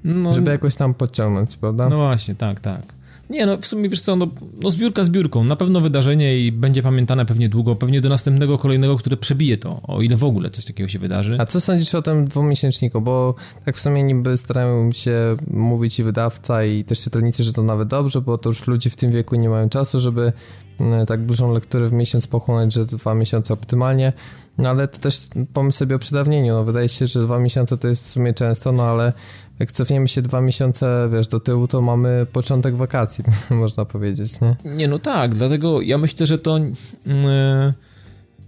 no, 0.05 0.33
żeby 0.33 0.50
jakoś 0.50 0.74
tam 0.74 0.94
podciągnąć, 0.94 1.57
prawda? 1.57 1.88
No 1.88 1.96
właśnie, 1.96 2.35
tak, 2.35 2.61
tak. 2.61 2.94
Nie, 3.31 3.47
no 3.47 3.57
w 3.57 3.67
sumie 3.67 3.89
wiesz 3.89 4.01
co, 4.01 4.17
no, 4.17 4.29
no 4.63 4.71
zbiórka 4.71 5.05
zbiórką, 5.05 5.45
na 5.45 5.57
pewno 5.57 5.81
wydarzenie 5.81 6.39
i 6.39 6.53
będzie 6.53 6.83
pamiętane 6.83 7.27
pewnie 7.27 7.49
długo, 7.49 7.77
pewnie 7.77 8.01
do 8.01 8.09
następnego, 8.09 8.59
kolejnego, 8.59 8.97
które 8.97 9.17
przebije 9.17 9.59
to, 9.59 9.81
o 9.83 10.03
ile 10.03 10.17
w 10.17 10.25
ogóle 10.25 10.51
coś 10.51 10.65
takiego 10.65 10.89
się 10.89 10.99
wydarzy. 10.99 11.37
A 11.39 11.45
co 11.45 11.61
sądzisz 11.61 11.95
o 11.95 12.03
tym 12.03 12.29
dwumiesięczniku, 12.29 13.01
bo 13.01 13.35
tak 13.65 13.77
w 13.77 13.81
sumie 13.81 14.03
niby 14.03 14.37
starają 14.37 14.93
się 14.93 15.37
mówić 15.51 15.99
i 15.99 16.03
wydawca 16.03 16.65
i 16.65 16.85
też 16.85 17.01
czytelnicy, 17.01 17.43
że 17.43 17.53
to 17.53 17.63
nawet 17.63 17.89
dobrze, 17.89 18.21
bo 18.21 18.39
to 18.39 18.49
już 18.49 18.67
ludzie 18.67 18.91
w 18.91 18.97
tym 18.97 19.11
wieku 19.11 19.37
nie 19.37 19.49
mają 19.49 19.69
czasu, 19.69 19.99
żeby 19.99 20.33
mm, 20.81 21.07
tak 21.07 21.27
dużą 21.27 21.53
lekturę 21.53 21.89
w 21.89 21.93
miesiąc 21.93 22.27
pochłonąć, 22.27 22.73
że 22.75 22.85
dwa 22.85 23.15
miesiące 23.15 23.55
optymalnie, 23.55 24.13
no 24.59 24.69
ale 24.69 24.89
to 24.89 24.99
też 24.99 25.29
pomyśl 25.53 25.79
sobie 25.79 25.97
o 25.97 25.99
przedawnieniu, 25.99 26.55
no 26.55 26.65
wydaje 26.65 26.89
się, 26.89 27.07
że 27.07 27.21
dwa 27.23 27.39
miesiące 27.39 27.79
to 27.79 27.89
jest 27.89 28.05
w 28.05 28.11
sumie 28.11 28.35
często, 28.35 28.73
no 28.73 28.83
ale 28.83 29.13
jak 29.59 29.73
cofniemy 29.73 30.09
się 30.09 30.23
dwa 30.23 30.40
miesiące, 30.40 31.09
wiesz, 31.12 31.29
do 31.29 31.40
tyłu, 31.40 31.69
to 31.69 31.83
mamy 31.83 32.27
początek 32.33 32.77
wakacji, 32.77 33.25
można 33.51 33.85
powiedzieć, 33.85 34.40
nie? 34.40 34.57
Nie, 34.64 34.88
no 34.88 34.99
tak, 34.99 35.35
dlatego 35.35 35.81
ja 35.81 35.99
myślę, 35.99 36.27
że 36.27 36.38
to... 36.38 36.59
Yy 36.59 37.75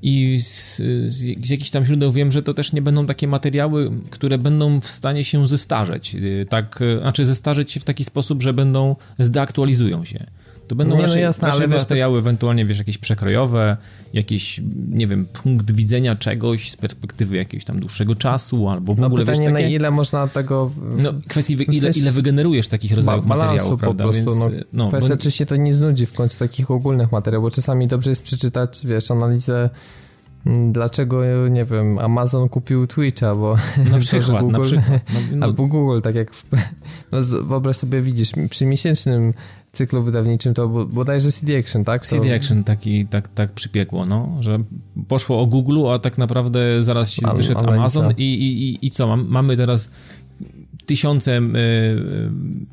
i 0.02 0.40
z, 0.40 0.76
z, 1.06 1.50
jakichś 1.50 1.70
tam 1.70 1.84
źródeł 1.84 2.12
wiem, 2.12 2.32
że 2.32 2.42
to 2.42 2.54
też 2.54 2.72
nie 2.72 2.82
będą 2.82 3.06
takie 3.06 3.28
materiały, 3.28 3.90
które 4.10 4.38
będą 4.38 4.80
w 4.80 4.86
stanie 4.86 5.24
się 5.24 5.46
zestarzeć. 5.46 6.14
Y, 6.14 6.46
tak, 6.48 6.82
y, 6.82 6.98
znaczy 6.98 7.24
zestarzeć 7.24 7.72
się 7.72 7.80
w 7.80 7.84
taki 7.84 8.04
sposób, 8.04 8.42
że 8.42 8.52
będą, 8.52 8.96
zdeaktualizują 9.18 10.04
się. 10.04 10.26
To 10.68 10.74
będą 10.74 10.94
nie, 10.94 11.00
no 11.00 11.06
raczej, 11.06 11.20
no 11.20 11.26
jasne, 11.26 11.48
raczej 11.48 11.64
ale 11.64 11.78
materiały 11.78 12.14
wiesz, 12.14 12.22
ewentualnie, 12.22 12.66
wiesz, 12.66 12.78
jakieś 12.78 12.98
przekrojowe, 12.98 13.76
jakiś, 14.12 14.60
nie 14.90 15.06
wiem, 15.06 15.26
punkt 15.42 15.72
widzenia 15.72 16.16
czegoś 16.16 16.70
z 16.70 16.76
perspektywy 16.76 17.36
jakiegoś 17.36 17.64
tam 17.64 17.80
dłuższego 17.80 18.14
czasu, 18.14 18.68
albo 18.68 18.94
w 18.94 18.98
no 18.98 19.06
ogóle, 19.06 19.24
pytanie, 19.24 19.38
wiesz, 19.38 19.54
takie... 19.54 19.64
na 19.64 19.70
ile 19.70 19.90
można 19.90 20.28
tego... 20.28 20.70
No, 20.96 21.12
kwestii, 21.28 21.56
ile, 21.68 21.90
ile 21.90 22.12
wygenerujesz 22.12 22.68
takich 22.68 22.92
rodzajów 22.92 23.26
materiałów, 23.26 23.80
prawda? 23.80 24.04
po 24.04 24.10
prostu, 24.10 24.40
Więc, 24.50 24.64
no, 24.72 24.84
no, 24.84 24.88
kwestia, 24.88 25.08
bo... 25.08 25.16
czy 25.16 25.30
się 25.30 25.46
to 25.46 25.56
nie 25.56 25.74
znudzi 25.74 26.06
w 26.06 26.12
końcu 26.12 26.38
takich 26.38 26.70
ogólnych 26.70 27.12
materiałów, 27.12 27.46
bo 27.46 27.50
czasami 27.50 27.86
dobrze 27.86 28.10
jest 28.10 28.22
przeczytać, 28.22 28.80
wiesz, 28.84 29.10
analizę 29.10 29.70
dlaczego, 30.72 31.48
nie 31.48 31.64
wiem, 31.64 31.98
Amazon 31.98 32.48
kupił 32.48 32.86
Twitcha, 32.86 33.34
bo 33.34 33.56
na 33.90 33.98
przykład, 34.06 34.40
Google, 34.40 34.58
na 34.58 34.64
przykład. 34.64 35.00
No, 35.14 35.36
no. 35.36 35.46
albo 35.46 35.66
Google, 35.66 36.00
tak 36.00 36.14
jak 36.14 36.34
w, 36.34 36.44
no, 37.12 37.18
wyobraź 37.42 37.76
sobie, 37.76 38.02
widzisz, 38.02 38.32
przy 38.50 38.66
miesięcznym 38.66 39.32
cyklu 39.72 40.02
wydawniczym 40.02 40.54
to 40.54 40.68
bodajże 40.68 41.32
CD 41.32 41.58
Action, 41.58 41.84
tak? 41.84 42.06
To... 42.06 42.16
CD 42.16 42.36
Action 42.36 42.64
taki, 42.64 43.06
tak, 43.06 43.28
tak 43.28 43.52
przypiekło, 43.52 44.06
no, 44.06 44.36
że 44.40 44.58
poszło 45.08 45.40
o 45.40 45.46
Google, 45.46 45.86
a 45.88 45.98
tak 45.98 46.18
naprawdę 46.18 46.82
zaraz 46.82 47.10
się 47.10 47.26
An 47.26 47.36
wyszedł 47.36 47.70
Amazon 47.70 48.14
i, 48.16 48.22
i, 48.22 48.68
i, 48.68 48.86
i 48.86 48.90
co, 48.90 49.16
mamy 49.16 49.56
teraz 49.56 49.90
tysiące 50.86 51.38
y, 51.38 51.42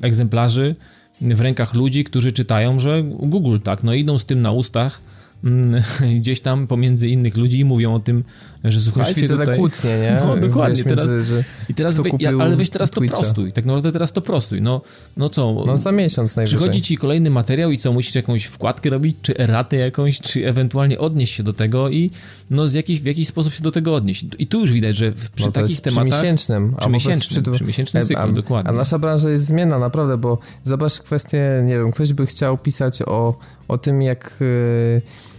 egzemplarzy 0.02 0.76
w 1.20 1.40
rękach 1.40 1.74
ludzi, 1.74 2.04
którzy 2.04 2.32
czytają, 2.32 2.78
że 2.78 3.02
Google 3.02 3.58
tak, 3.58 3.82
no 3.82 3.94
idą 3.94 4.18
z 4.18 4.26
tym 4.26 4.42
na 4.42 4.52
ustach, 4.52 5.00
gdzieś 6.20 6.40
tam 6.40 6.66
pomiędzy 6.66 7.08
innych 7.08 7.36
ludzi 7.36 7.58
i 7.58 7.64
mówią 7.64 7.94
o 7.94 8.00
tym, 8.00 8.24
że 8.64 8.80
słuchajcie 8.80 9.20
Już 9.20 9.30
tutaj... 9.30 9.56
kłótnie, 9.56 9.90
nie? 10.00 10.18
No 10.26 10.36
dokładnie, 10.36 10.76
Wiesz, 10.76 10.96
teraz, 10.96 11.10
między, 11.10 11.44
i 11.68 11.74
teraz 11.74 12.00
ja, 12.18 12.32
ale 12.40 12.56
weź 12.56 12.70
teraz 12.70 12.90
Twitcha. 12.90 13.16
to 13.16 13.22
prostuj, 13.22 13.52
tak 13.52 13.64
naprawdę 13.64 13.92
teraz 13.92 14.12
to 14.12 14.20
prostuj, 14.20 14.62
no, 14.62 14.80
no 15.16 15.28
co? 15.28 15.62
No 15.66 15.76
za 15.76 15.92
miesiąc 15.92 16.36
najwyżej. 16.36 16.58
Przychodzi 16.58 16.82
ci 16.82 16.96
kolejny 16.96 17.30
materiał 17.30 17.70
i 17.70 17.78
co, 17.78 17.92
musisz 17.92 18.14
jakąś 18.14 18.44
wkładkę 18.44 18.90
robić, 18.90 19.16
czy 19.22 19.36
eratę 19.38 19.76
jakąś, 19.76 20.20
czy 20.20 20.48
ewentualnie 20.48 20.98
odnieść 20.98 21.34
się 21.34 21.42
do 21.42 21.52
tego 21.52 21.90
i 21.90 22.10
no 22.50 22.66
z 22.66 22.74
jakiś, 22.74 23.00
w 23.00 23.06
jakiś 23.06 23.28
sposób 23.28 23.54
się 23.54 23.62
do 23.62 23.70
tego 23.70 23.94
odnieść. 23.94 24.26
I 24.38 24.46
tu 24.46 24.60
już 24.60 24.72
widać, 24.72 24.96
że 24.96 25.12
przy 25.12 25.46
no 25.46 25.52
takich 25.52 25.80
tematach... 25.80 26.08
Przy 26.08 26.22
miesięcznym. 26.22 26.74
Przy 26.78 26.90
miesięcznym, 26.90 27.42
przy, 27.42 27.52
przy 27.52 27.64
miesięcznym 27.64 28.04
cyklu, 28.04 28.22
a, 28.22 28.32
dokładnie. 28.32 28.70
A 28.70 28.72
nasza 28.72 28.98
branża 28.98 29.30
jest 29.30 29.46
zmienna 29.46 29.78
naprawdę, 29.78 30.18
bo 30.18 30.38
zobacz 30.64 30.98
kwestię, 30.98 31.62
nie 31.66 31.74
wiem, 31.74 31.92
ktoś 31.92 32.12
by 32.12 32.26
chciał 32.26 32.58
pisać 32.58 33.02
o, 33.02 33.38
o 33.68 33.78
tym, 33.78 34.02
jak... 34.02 34.36
Yy, 34.40 35.02
Mm, 35.04 35.33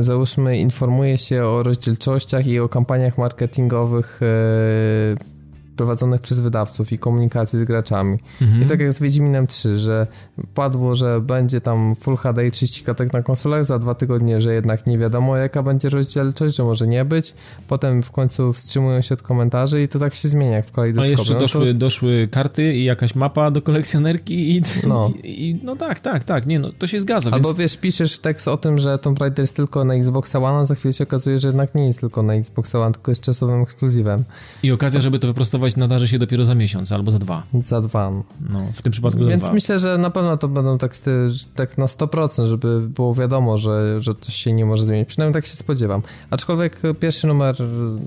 załóżmy, 0.00 0.58
informuje 0.58 1.18
się 1.18 1.44
o 1.44 1.62
rozdzielczościach 1.62 2.46
i 2.46 2.60
o 2.60 2.68
kampaniach 2.68 3.18
marketingowych 3.18 4.20
e, 4.22 5.31
prowadzonych 5.76 6.20
przez 6.20 6.40
wydawców 6.40 6.92
i 6.92 6.98
komunikacji 6.98 7.58
z 7.58 7.64
graczami. 7.64 8.18
Mhm. 8.42 8.62
I 8.62 8.66
tak 8.66 8.80
jak 8.80 8.92
z 8.92 9.00
Wiedźminem 9.00 9.46
3, 9.46 9.78
że 9.78 10.06
padło, 10.54 10.94
że 10.94 11.20
będzie 11.20 11.60
tam 11.60 11.94
Full 11.94 12.16
HD 12.16 12.46
i 12.46 12.50
30 12.50 12.84
klatek 12.84 13.12
na 13.12 13.22
konsolach 13.22 13.64
za 13.64 13.78
dwa 13.78 13.94
tygodnie, 13.94 14.40
że 14.40 14.54
jednak 14.54 14.86
nie 14.86 14.98
wiadomo 14.98 15.36
jaka 15.36 15.62
będzie 15.62 15.88
rozdzielczość, 15.88 16.56
że 16.56 16.64
może 16.64 16.86
nie 16.86 17.04
być. 17.04 17.34
Potem 17.68 18.02
w 18.02 18.10
końcu 18.10 18.52
wstrzymują 18.52 19.02
się 19.02 19.14
od 19.14 19.22
komentarzy 19.22 19.82
i 19.82 19.88
to 19.88 19.98
tak 19.98 20.14
się 20.14 20.28
zmienia 20.28 20.52
jak 20.52 20.66
w 20.66 20.72
kalejdoskopie. 20.72 21.16
A 21.16 21.18
jeszcze 21.18 21.34
no 21.34 21.40
doszły, 21.40 21.72
to... 21.72 21.78
doszły 21.78 22.28
karty 22.30 22.74
i 22.74 22.84
jakaś 22.84 23.14
mapa 23.14 23.50
do 23.50 23.62
kolekcjonerki 23.62 24.56
i 24.56 24.62
no. 24.86 25.12
I, 25.24 25.48
i, 25.48 25.60
no 25.64 25.76
tak, 25.76 26.00
tak, 26.00 26.24
tak, 26.24 26.46
nie 26.46 26.58
no, 26.58 26.72
to 26.78 26.86
się 26.86 27.00
zgadza. 27.00 27.30
Albo 27.30 27.48
więc... 27.48 27.58
wiesz, 27.58 27.76
piszesz 27.76 28.18
tekst 28.18 28.48
o 28.48 28.56
tym, 28.56 28.78
że 28.78 28.98
Tomb 28.98 29.18
Raider 29.18 29.42
jest 29.42 29.56
tylko 29.56 29.84
na 29.84 29.94
Xbox 29.94 30.34
One, 30.34 30.48
a 30.48 30.64
za 30.64 30.74
chwilę 30.74 30.92
się 30.92 31.04
okazuje, 31.04 31.38
że 31.38 31.48
jednak 31.48 31.74
nie 31.74 31.86
jest 31.86 32.00
tylko 32.00 32.22
na 32.22 32.34
Xbox 32.34 32.74
One, 32.74 32.92
tylko 32.92 33.10
jest 33.10 33.22
czasowym 33.22 33.62
ekskluzywem. 33.62 34.24
I 34.62 34.72
okazja, 34.72 35.00
żeby 35.00 35.18
to 35.18 35.26
wyprostować 35.26 35.71
nadarzy 35.76 36.08
się 36.08 36.18
dopiero 36.18 36.44
za 36.44 36.54
miesiąc 36.54 36.92
albo 36.92 37.10
za 37.10 37.18
dwa. 37.18 37.42
Za 37.60 37.80
dwa. 37.80 38.12
No, 38.50 38.66
w 38.72 38.82
tym 38.82 38.92
przypadku 38.92 39.24
za 39.24 39.30
Więc 39.30 39.42
dwa. 39.44 39.52
myślę, 39.52 39.78
że 39.78 39.98
na 39.98 40.10
pewno 40.10 40.36
to 40.36 40.48
będą 40.48 40.78
teksty 40.78 41.28
tak 41.54 41.78
na 41.78 41.86
100%, 41.86 42.46
żeby 42.46 42.80
było 42.80 43.14
wiadomo, 43.14 43.58
że, 43.58 44.00
że 44.00 44.14
coś 44.14 44.34
się 44.34 44.52
nie 44.52 44.64
może 44.64 44.84
zmienić. 44.84 45.08
Przynajmniej 45.08 45.34
tak 45.34 45.46
się 45.46 45.56
spodziewam. 45.56 46.02
Aczkolwiek 46.30 46.80
pierwszy 47.00 47.26
numer, 47.26 47.56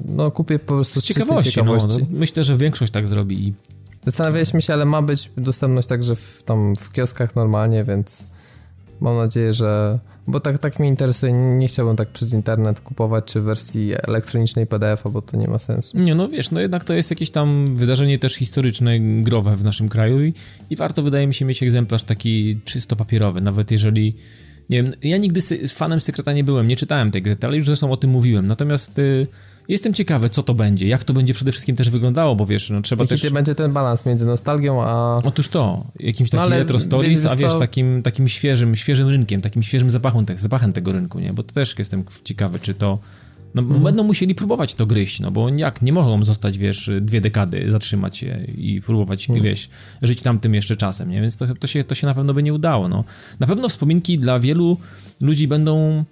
no 0.05 0.31
kupię 0.31 0.59
po 0.59 0.73
prostu 0.73 1.01
z 1.01 1.03
ciekawości. 1.03 1.51
ciekawości. 1.51 1.99
No, 1.99 2.05
myślę, 2.09 2.43
że 2.43 2.57
większość 2.57 2.91
tak 2.91 3.07
zrobi. 3.07 3.53
Zastanawialiśmy 4.05 4.61
się, 4.61 4.73
ale 4.73 4.85
ma 4.85 5.01
być 5.01 5.31
dostępność 5.37 5.87
także 5.87 6.15
w, 6.15 6.43
tam 6.45 6.75
w 6.75 6.91
kioskach 6.91 7.35
normalnie, 7.35 7.83
więc 7.83 8.27
mam 9.01 9.17
nadzieję, 9.17 9.53
że 9.53 9.99
bo 10.27 10.39
tak, 10.39 10.57
tak 10.57 10.79
mnie 10.79 10.89
interesuje, 10.89 11.33
nie 11.33 11.67
chciałbym 11.67 11.95
tak 11.95 12.09
przez 12.09 12.33
internet 12.33 12.79
kupować, 12.79 13.25
czy 13.25 13.41
w 13.41 13.43
wersji 13.43 13.93
elektronicznej 14.07 14.67
PDF-a, 14.67 15.09
bo 15.09 15.21
to 15.21 15.37
nie 15.37 15.47
ma 15.47 15.59
sensu. 15.59 15.99
Nie, 15.99 16.15
no 16.15 16.29
wiesz, 16.29 16.51
no 16.51 16.61
jednak 16.61 16.83
to 16.83 16.93
jest 16.93 17.09
jakieś 17.09 17.31
tam 17.31 17.75
wydarzenie 17.75 18.19
też 18.19 18.35
historyczne, 18.35 18.99
growe 18.99 19.55
w 19.55 19.63
naszym 19.63 19.89
kraju 19.89 20.23
i, 20.23 20.33
i 20.69 20.75
warto, 20.75 21.03
wydaje 21.03 21.27
mi 21.27 21.33
się, 21.33 21.45
mieć 21.45 21.63
egzemplarz 21.63 22.03
taki 22.03 22.59
czysto 22.65 22.95
papierowy, 22.95 23.41
nawet 23.41 23.71
jeżeli 23.71 24.15
nie 24.69 24.83
wiem, 24.83 24.93
ja 25.03 25.17
nigdy 25.17 25.41
z 25.41 25.73
fanem 25.73 25.99
sekreta 25.99 26.33
nie 26.33 26.43
byłem, 26.43 26.67
nie 26.67 26.75
czytałem 26.75 27.11
tej 27.11 27.21
gazety, 27.21 27.47
ale 27.47 27.57
już 27.57 27.65
zresztą 27.65 27.91
o 27.91 27.97
tym 27.97 28.09
mówiłem, 28.09 28.47
natomiast... 28.47 28.99
Y 28.99 29.27
Jestem 29.67 29.93
ciekawy, 29.93 30.29
co 30.29 30.43
to 30.43 30.53
będzie, 30.53 30.87
jak 30.87 31.03
to 31.03 31.13
będzie 31.13 31.33
przede 31.33 31.51
wszystkim 31.51 31.75
też 31.75 31.89
wyglądało, 31.89 32.35
bo 32.35 32.45
wiesz, 32.45 32.69
no 32.69 32.81
trzeba 32.81 33.03
Jaki 33.03 33.21
też... 33.21 33.29
będzie 33.29 33.55
ten 33.55 33.73
balans 33.73 34.05
między 34.05 34.25
nostalgią 34.25 34.83
a... 34.83 35.21
Otóż 35.23 35.47
to, 35.47 35.85
jakimś 35.99 36.29
takim 36.29 36.49
no, 36.49 36.57
retro 36.57 36.79
stories, 36.79 37.23
wiesz, 37.23 37.31
a 37.31 37.35
wiesz, 37.35 37.53
co? 37.53 37.59
takim, 37.59 38.03
takim 38.03 38.29
świeżym, 38.29 38.75
świeżym 38.75 39.09
rynkiem, 39.09 39.41
takim 39.41 39.63
świeżym 39.63 39.91
zapachem, 39.91 40.25
tak, 40.25 40.39
zapachem 40.39 40.73
tego 40.73 40.91
rynku, 40.91 41.19
nie? 41.19 41.33
Bo 41.33 41.43
to 41.43 41.53
też 41.53 41.75
jestem 41.79 42.03
ciekawy, 42.23 42.59
czy 42.59 42.73
to... 42.73 42.99
No, 43.55 43.61
mhm. 43.61 43.83
będą 43.83 44.03
musieli 44.03 44.35
próbować 44.35 44.73
to 44.73 44.85
gryźć, 44.85 45.19
no 45.19 45.31
bo 45.31 45.49
jak, 45.49 45.81
nie 45.81 45.93
mogą 45.93 46.25
zostać, 46.25 46.57
wiesz, 46.57 46.89
dwie 47.01 47.21
dekady, 47.21 47.71
zatrzymać 47.71 48.17
się 48.17 48.45
i 48.57 48.81
próbować, 48.81 49.29
mhm. 49.29 49.43
wiesz, 49.43 49.69
żyć 50.01 50.21
tamtym 50.21 50.53
jeszcze 50.55 50.75
czasem, 50.75 51.09
nie? 51.09 51.21
Więc 51.21 51.37
to, 51.37 51.45
to, 51.59 51.67
się, 51.67 51.83
to 51.83 51.95
się 51.95 52.07
na 52.07 52.13
pewno 52.13 52.33
by 52.33 52.43
nie 52.43 52.53
udało, 52.53 52.87
no. 52.87 53.03
Na 53.39 53.47
pewno 53.47 53.69
wspominki 53.69 54.19
dla 54.19 54.39
wielu 54.39 54.77
ludzi 55.21 55.47
będą 55.47 56.05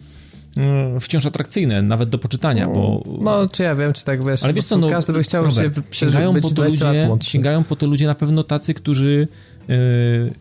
wciąż 1.00 1.26
atrakcyjne, 1.26 1.82
nawet 1.82 2.10
do 2.10 2.18
poczytania, 2.18 2.68
bo... 2.68 3.04
No, 3.22 3.50
czy 3.50 3.63
ja 3.63 3.76
wiem, 3.76 3.94
czy 3.94 4.06
tak 4.06 4.26
wiesz, 4.26 4.44
ale 4.44 4.54
wiesz 4.54 4.66
co, 4.66 4.78
no, 4.78 4.89
każdy 4.89 5.13
by 5.13 5.24
chciał 5.24 5.44
Robert, 5.44 5.76
się 5.76 5.82
sięgają 5.92 6.34
po 6.42 6.50
to 6.50 6.63
ludzie, 6.63 7.10
Sięgają 7.22 7.63
po 7.63 7.76
to 7.76 7.88
ludzie 7.88 8.08
na 8.08 8.16
pewno 8.16 8.44
tacy, 8.44 8.74
którzy 8.74 9.28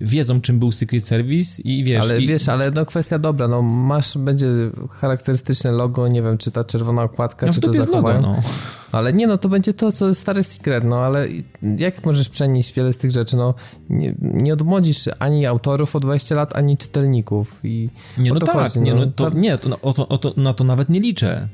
wiedzą, 0.00 0.40
czym 0.40 0.58
był 0.58 0.72
Secret 0.72 1.04
Service 1.04 1.62
i 1.62 1.84
wiesz... 1.84 2.02
Ale 2.02 2.20
i... 2.20 2.26
wiesz, 2.26 2.48
ale 2.48 2.70
no 2.70 2.86
kwestia 2.86 3.18
dobra, 3.18 3.48
no 3.48 3.62
masz, 3.62 4.18
będzie 4.18 4.46
charakterystyczne 4.90 5.72
logo, 5.72 6.08
nie 6.08 6.22
wiem, 6.22 6.38
czy 6.38 6.50
ta 6.50 6.64
czerwona 6.64 7.02
okładka, 7.02 7.46
no, 7.46 7.52
czy 7.52 7.60
to 7.60 7.72
zachowają. 7.72 8.20
Logo, 8.22 8.32
no. 8.32 8.42
Ale 8.92 9.12
nie, 9.12 9.26
no 9.26 9.38
to 9.38 9.48
będzie 9.48 9.74
to, 9.74 9.92
co 9.92 10.08
jest 10.08 10.20
stary 10.20 10.44
Secret, 10.44 10.84
no 10.84 10.96
ale 10.96 11.28
jak 11.78 12.06
możesz 12.06 12.28
przenieść 12.28 12.72
wiele 12.74 12.92
z 12.92 12.96
tych 12.96 13.10
rzeczy, 13.10 13.36
no 13.36 13.54
nie, 13.90 14.14
nie 14.20 14.52
odmłodzisz 14.52 15.08
ani 15.18 15.46
autorów 15.46 15.96
o 15.96 16.00
20 16.00 16.34
lat, 16.34 16.56
ani 16.56 16.76
czytelników 16.76 17.60
i 17.64 17.88
Nie, 18.18 18.32
no 18.32 18.40
tak, 18.40 18.54
chodzi, 18.54 18.80
nie, 18.80 18.94
no, 18.94 19.06
to, 19.06 19.30
nie, 19.30 19.58
to, 19.58 19.80
o 19.82 19.92
to, 19.92 20.08
o 20.08 20.18
to, 20.18 20.32
na 20.36 20.54
to 20.54 20.64
nawet 20.64 20.88
nie 20.88 21.00
liczę. 21.00 21.48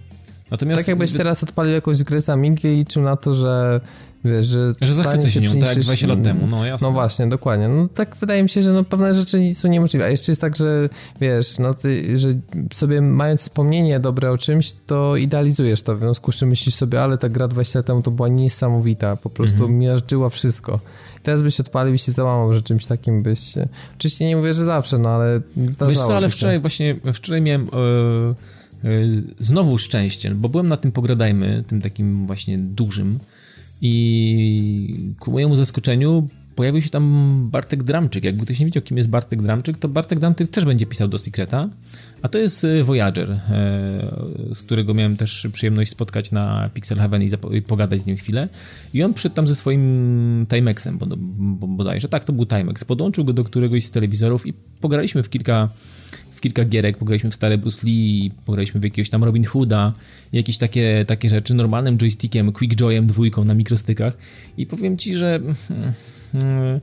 Natomiast... 0.51 0.81
Tak 0.81 0.89
jakbyś 0.89 1.13
teraz 1.13 1.43
odpalił 1.43 1.75
jakąś 1.75 2.03
grę 2.03 2.21
za 2.21 2.37
i 2.37 2.51
liczył 2.65 3.03
na 3.03 3.17
to, 3.17 3.35
że 3.35 3.81
Wiesz, 4.25 4.47
że, 4.47 4.73
że 4.81 4.95
zachwycę 4.95 5.31
się 5.31 5.41
nią, 5.41 5.51
tak 5.61 5.69
jak 5.69 5.79
20 5.79 6.07
lat 6.07 6.23
temu, 6.23 6.47
no 6.47 6.67
jasne. 6.67 6.87
No 6.87 6.93
właśnie, 6.93 7.27
dokładnie. 7.27 7.69
No 7.69 7.89
tak 7.89 8.17
wydaje 8.17 8.43
mi 8.43 8.49
się, 8.49 8.63
że 8.63 8.73
no, 8.73 8.85
pewne 8.85 9.15
rzeczy 9.15 9.55
są 9.55 9.69
niemożliwe. 9.69 10.05
A 10.05 10.09
jeszcze 10.09 10.33
jest 10.33 10.41
tak, 10.41 10.57
że 10.57 10.89
wiesz, 11.21 11.59
no 11.59 11.75
ty, 11.75 12.19
że 12.19 12.29
sobie 12.73 13.01
mając 13.01 13.41
wspomnienie 13.41 14.01
dobre 14.01 14.31
o 14.31 14.39
czymś, 14.39 14.73
to 14.87 15.17
idealizujesz 15.17 15.83
to, 15.83 15.97
w 15.97 15.99
związku 15.99 16.33
z 16.33 16.37
czym 16.37 16.49
myślisz 16.49 16.75
sobie, 16.75 17.03
ale 17.03 17.19
ta 17.19 17.29
gra 17.29 17.49
20 17.49 17.79
lat 17.79 17.87
temu 17.87 18.03
to 18.03 18.11
była 18.11 18.29
niesamowita, 18.29 19.17
po 19.17 19.31
prostu 19.31 19.57
mhm. 19.57 19.79
miażdżyła 19.79 20.31
wszystko. 20.31 20.81
Teraz 21.23 21.43
byś 21.43 21.61
odpalił 21.61 21.95
i 21.95 21.99
się 21.99 22.13
załamał, 22.13 22.55
że 22.55 22.63
czymś 22.63 22.87
takim 22.87 23.23
byś 23.23 23.41
się... 23.41 23.69
Oczywiście 23.97 24.27
nie 24.27 24.37
mówię, 24.37 24.55
że 24.55 24.65
zawsze, 24.65 24.99
no 24.99 25.09
ale 25.09 25.41
zdarzało 25.57 25.89
Wiesz 25.89 25.99
co, 25.99 26.17
ale 26.17 26.29
wczoraj 26.29 26.61
właśnie, 26.61 26.95
wczoraj 27.15 27.43
miałem... 27.43 27.65
Yy, 27.65 28.35
znowu 29.39 29.79
szczęście, 29.79 30.31
bo 30.35 30.49
byłem 30.49 30.69
na 30.69 30.77
tym 30.77 30.93
Pogradajmy, 30.93 31.65
tym 31.67 31.81
takim 31.81 32.27
właśnie 32.27 32.59
dużym, 32.59 33.19
i 33.81 35.15
ku 35.19 35.31
mojemu 35.31 35.57
zaskoczeniu 35.57 36.29
pojawił 36.59 36.83
się 36.83 36.91
tam 36.91 37.49
Bartek 37.53 37.83
Dramczyk. 37.83 38.25
Jakby 38.25 38.45
ktoś 38.45 38.61
nie 38.61 38.67
wiedział, 38.67 38.83
kim 38.83 38.97
jest 38.97 39.09
Bartek 39.09 39.43
Dramczyk, 39.43 39.79
to 39.79 39.89
Bartek 39.89 40.19
Dramczyk 40.19 40.51
też 40.51 40.65
będzie 40.65 40.87
pisał 40.87 41.09
do 41.09 41.19
Secreta, 41.19 41.69
a 42.23 42.29
to 42.29 42.39
jest 42.39 42.65
e, 42.65 42.85
Voyager, 42.85 43.31
e, 43.31 43.41
z 44.55 44.63
którego 44.63 44.95
miałem 44.95 45.17
też 45.17 45.49
przyjemność 45.53 45.91
spotkać 45.91 46.33
na 46.33 46.71
Pixel 46.75 46.99
Heaven 46.99 47.23
i 47.23 47.63
pogadać 47.63 48.01
z 48.01 48.07
nim 48.07 48.17
chwilę. 48.17 48.49
I 48.95 49.03
on 49.03 49.15
przyszedł 49.15 49.35
tam 49.35 49.47
ze 49.47 49.55
swoim 49.55 50.47
Timexem 50.49 50.99
bodajże. 51.69 52.09
Tak, 52.09 52.25
to 52.25 52.33
był 52.33 52.47
Timex. 52.47 52.85
Podłączył 52.85 53.25
go 53.25 53.33
do 53.33 53.45
któregoś 53.45 53.87
z 53.87 53.91
telewizorów 53.91 54.47
i 54.47 54.53
pograliśmy 54.81 55.23
w 55.23 55.31
kilka 55.31 55.69
w 56.39 56.41
kilka 56.41 56.65
gierek, 56.65 56.99
pograliśmy 56.99 57.31
w 57.31 57.35
stare 57.35 57.59
Bruce 57.59 57.87
Lee, 57.87 58.31
pograliśmy 58.45 58.81
w 58.81 58.85
jakiegoś 58.85 59.11
tam 59.11 59.25
Robin 59.25 59.45
Hooda, 59.45 59.93
jakieś 60.33 60.59
takie, 60.59 61.05
takie 61.07 61.29
rzeczy, 61.29 61.55
normalnym 61.55 61.99
joystickiem, 61.99 62.53
Quickjoyem 62.53 63.07
dwójką 63.07 63.45
na 63.45 63.55
mikrostykach. 63.55 64.19
I 64.57 64.67
powiem 64.67 64.97
ci, 64.97 65.15
że 65.15 65.41
hmm, 65.69 65.93
hmm, 66.33 66.81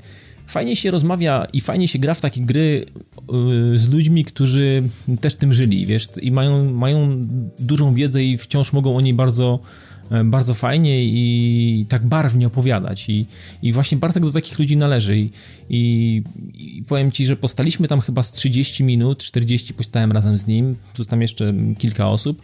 fajnie 0.47 0.75
się 0.75 0.91
rozmawia 0.91 1.47
i 1.53 1.61
fajnie 1.61 1.87
się 1.87 1.99
gra 1.99 2.13
w 2.13 2.21
takie 2.21 2.41
gry 2.41 2.85
yy, 3.31 3.77
z 3.77 3.91
ludźmi, 3.91 4.25
którzy 4.25 4.83
też 5.21 5.35
tym 5.35 5.53
żyli, 5.53 5.85
wiesz, 5.85 6.07
i 6.21 6.31
mają, 6.31 6.73
mają 6.73 7.27
dużą 7.59 7.93
wiedzę 7.93 8.23
i 8.23 8.37
wciąż 8.37 8.73
mogą 8.73 8.97
o 8.97 9.01
niej 9.01 9.13
bardzo 9.13 9.59
bardzo 10.25 10.53
fajnie 10.53 11.05
i 11.05 11.85
tak 11.89 12.07
barwnie 12.07 12.47
opowiadać. 12.47 13.09
I, 13.09 13.25
i 13.61 13.71
właśnie 13.71 13.97
Bartek 13.97 14.23
do 14.23 14.31
takich 14.31 14.59
ludzi 14.59 14.77
należy. 14.77 15.17
I, 15.17 15.31
i, 15.69 16.23
I, 16.53 16.83
powiem 16.83 17.11
ci, 17.11 17.25
że 17.25 17.35
postaliśmy 17.35 17.87
tam 17.87 18.01
chyba 18.01 18.23
z 18.23 18.31
30 18.31 18.83
minut, 18.83 19.23
40 19.23 19.73
postałem 19.73 20.11
razem 20.11 20.37
z 20.37 20.47
nim, 20.47 20.75
tu 20.93 21.05
tam 21.05 21.21
jeszcze 21.21 21.53
kilka 21.77 22.09
osób. 22.09 22.41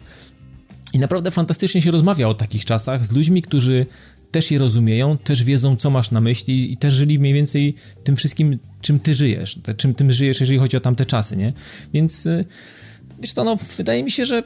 I 0.92 0.98
naprawdę 0.98 1.30
fantastycznie 1.30 1.82
się 1.82 1.90
rozmawia 1.90 2.28
o 2.28 2.34
takich 2.34 2.64
czasach 2.64 3.04
z 3.04 3.12
ludźmi, 3.12 3.42
którzy 3.42 3.86
też 4.30 4.50
je 4.50 4.58
rozumieją, 4.58 5.18
też 5.18 5.44
wiedzą, 5.44 5.76
co 5.76 5.90
masz 5.90 6.10
na 6.10 6.20
myśli 6.20 6.72
i 6.72 6.76
też 6.76 6.94
żyli 6.94 7.18
mniej 7.18 7.34
więcej 7.34 7.74
tym 8.04 8.16
wszystkim, 8.16 8.58
czym 8.80 9.00
ty 9.00 9.14
żyjesz, 9.14 9.58
czym 9.76 9.94
tym 9.94 10.12
żyjesz, 10.12 10.40
jeżeli 10.40 10.58
chodzi 10.58 10.76
o 10.76 10.80
tamte 10.80 11.06
czasy, 11.06 11.36
nie? 11.36 11.52
Więc 11.94 12.26
y, 12.26 12.44
wiesz 13.20 13.32
co, 13.32 13.44
no, 13.44 13.56
wydaje 13.76 14.04
mi 14.04 14.10
się, 14.10 14.26
że 14.26 14.42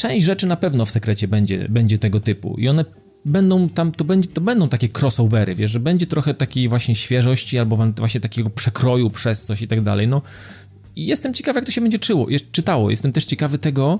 część 0.00 0.26
rzeczy 0.26 0.46
na 0.46 0.56
pewno 0.56 0.84
w 0.84 0.90
sekrecie 0.90 1.28
będzie, 1.28 1.68
będzie 1.68 1.98
tego 1.98 2.20
typu. 2.20 2.56
I 2.58 2.68
one 2.68 2.84
będą 3.24 3.68
tam, 3.68 3.92
to, 3.92 4.04
będzie, 4.04 4.28
to 4.28 4.40
będą 4.40 4.68
takie 4.68 4.88
crossovery, 4.88 5.54
wiesz, 5.54 5.70
że 5.70 5.80
będzie 5.80 6.06
trochę 6.06 6.34
takiej 6.34 6.68
właśnie 6.68 6.94
świeżości 6.94 7.58
albo 7.58 7.76
właśnie 7.96 8.20
takiego 8.20 8.50
przekroju 8.50 9.10
przez 9.10 9.44
coś 9.44 9.62
i 9.62 9.68
tak 9.68 9.82
dalej, 9.82 10.08
no 10.08 10.22
i 10.96 11.06
jestem 11.06 11.34
ciekawy, 11.34 11.58
jak 11.58 11.64
to 11.66 11.72
się 11.72 11.80
będzie 11.80 11.98
czyło, 11.98 12.26
czytało, 12.52 12.90
jestem 12.90 13.12
też 13.12 13.24
ciekawy 13.24 13.58
tego, 13.58 13.98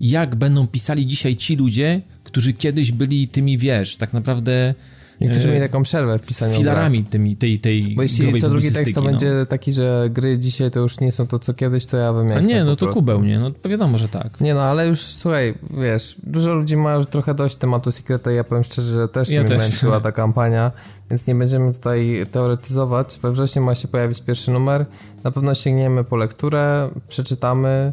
jak 0.00 0.36
będą 0.36 0.66
pisali 0.66 1.06
dzisiaj 1.06 1.36
ci 1.36 1.56
ludzie, 1.56 2.02
którzy 2.24 2.52
kiedyś 2.52 2.92
byli 2.92 3.28
tymi, 3.28 3.58
wiesz, 3.58 3.96
tak 3.96 4.12
naprawdę 4.12 4.74
Niektórzy 5.22 5.48
mieli 5.48 5.60
taką 5.60 5.82
przerwę 5.82 6.18
w 6.18 6.26
pisaniu 6.26 6.56
Filarami 6.56 7.04
tymi, 7.04 7.36
tej, 7.36 7.58
tej 7.58 7.94
Bo 7.94 8.02
jeśli 8.02 8.40
co 8.40 8.48
drugi 8.48 8.72
tekst 8.72 8.94
to 8.94 9.00
no. 9.00 9.06
będzie 9.06 9.46
taki, 9.48 9.72
że 9.72 10.08
gry 10.10 10.38
dzisiaj 10.38 10.70
to 10.70 10.80
już 10.80 11.00
nie 11.00 11.12
są 11.12 11.26
to, 11.26 11.38
co 11.38 11.54
kiedyś, 11.54 11.86
to 11.86 11.96
ja 11.96 12.12
bym 12.12 12.26
miał. 12.26 12.38
A 12.38 12.40
nie, 12.40 12.64
no 12.64 12.76
to 12.76 12.88
kubeł, 12.88 13.24
nie? 13.24 13.38
No 13.38 13.50
to 13.50 13.68
wiadomo, 13.68 13.98
że 13.98 14.08
tak. 14.08 14.40
Nie 14.40 14.54
no, 14.54 14.62
ale 14.62 14.86
już 14.86 15.00
słuchaj, 15.00 15.54
wiesz, 15.82 16.16
dużo 16.22 16.54
ludzi 16.54 16.76
ma 16.76 16.94
już 16.94 17.06
trochę 17.06 17.34
dość 17.34 17.56
tematu 17.56 17.90
Secreta 17.90 18.32
i 18.32 18.36
ja 18.36 18.44
powiem 18.44 18.64
szczerze, 18.64 18.92
że 18.92 19.08
też 19.08 19.30
ja 19.30 19.42
mnie 19.42 19.56
męczyła 19.56 20.00
ta 20.00 20.12
kampania, 20.12 20.72
więc 21.10 21.26
nie 21.26 21.34
będziemy 21.34 21.74
tutaj 21.74 22.26
teoretyzować. 22.32 23.18
We 23.22 23.32
wrześniu 23.32 23.62
ma 23.62 23.74
się 23.74 23.88
pojawić 23.88 24.20
pierwszy 24.20 24.50
numer. 24.50 24.86
Na 25.24 25.30
pewno 25.30 25.54
sięgniemy 25.54 26.04
po 26.04 26.16
lekturę, 26.16 26.90
przeczytamy, 27.08 27.92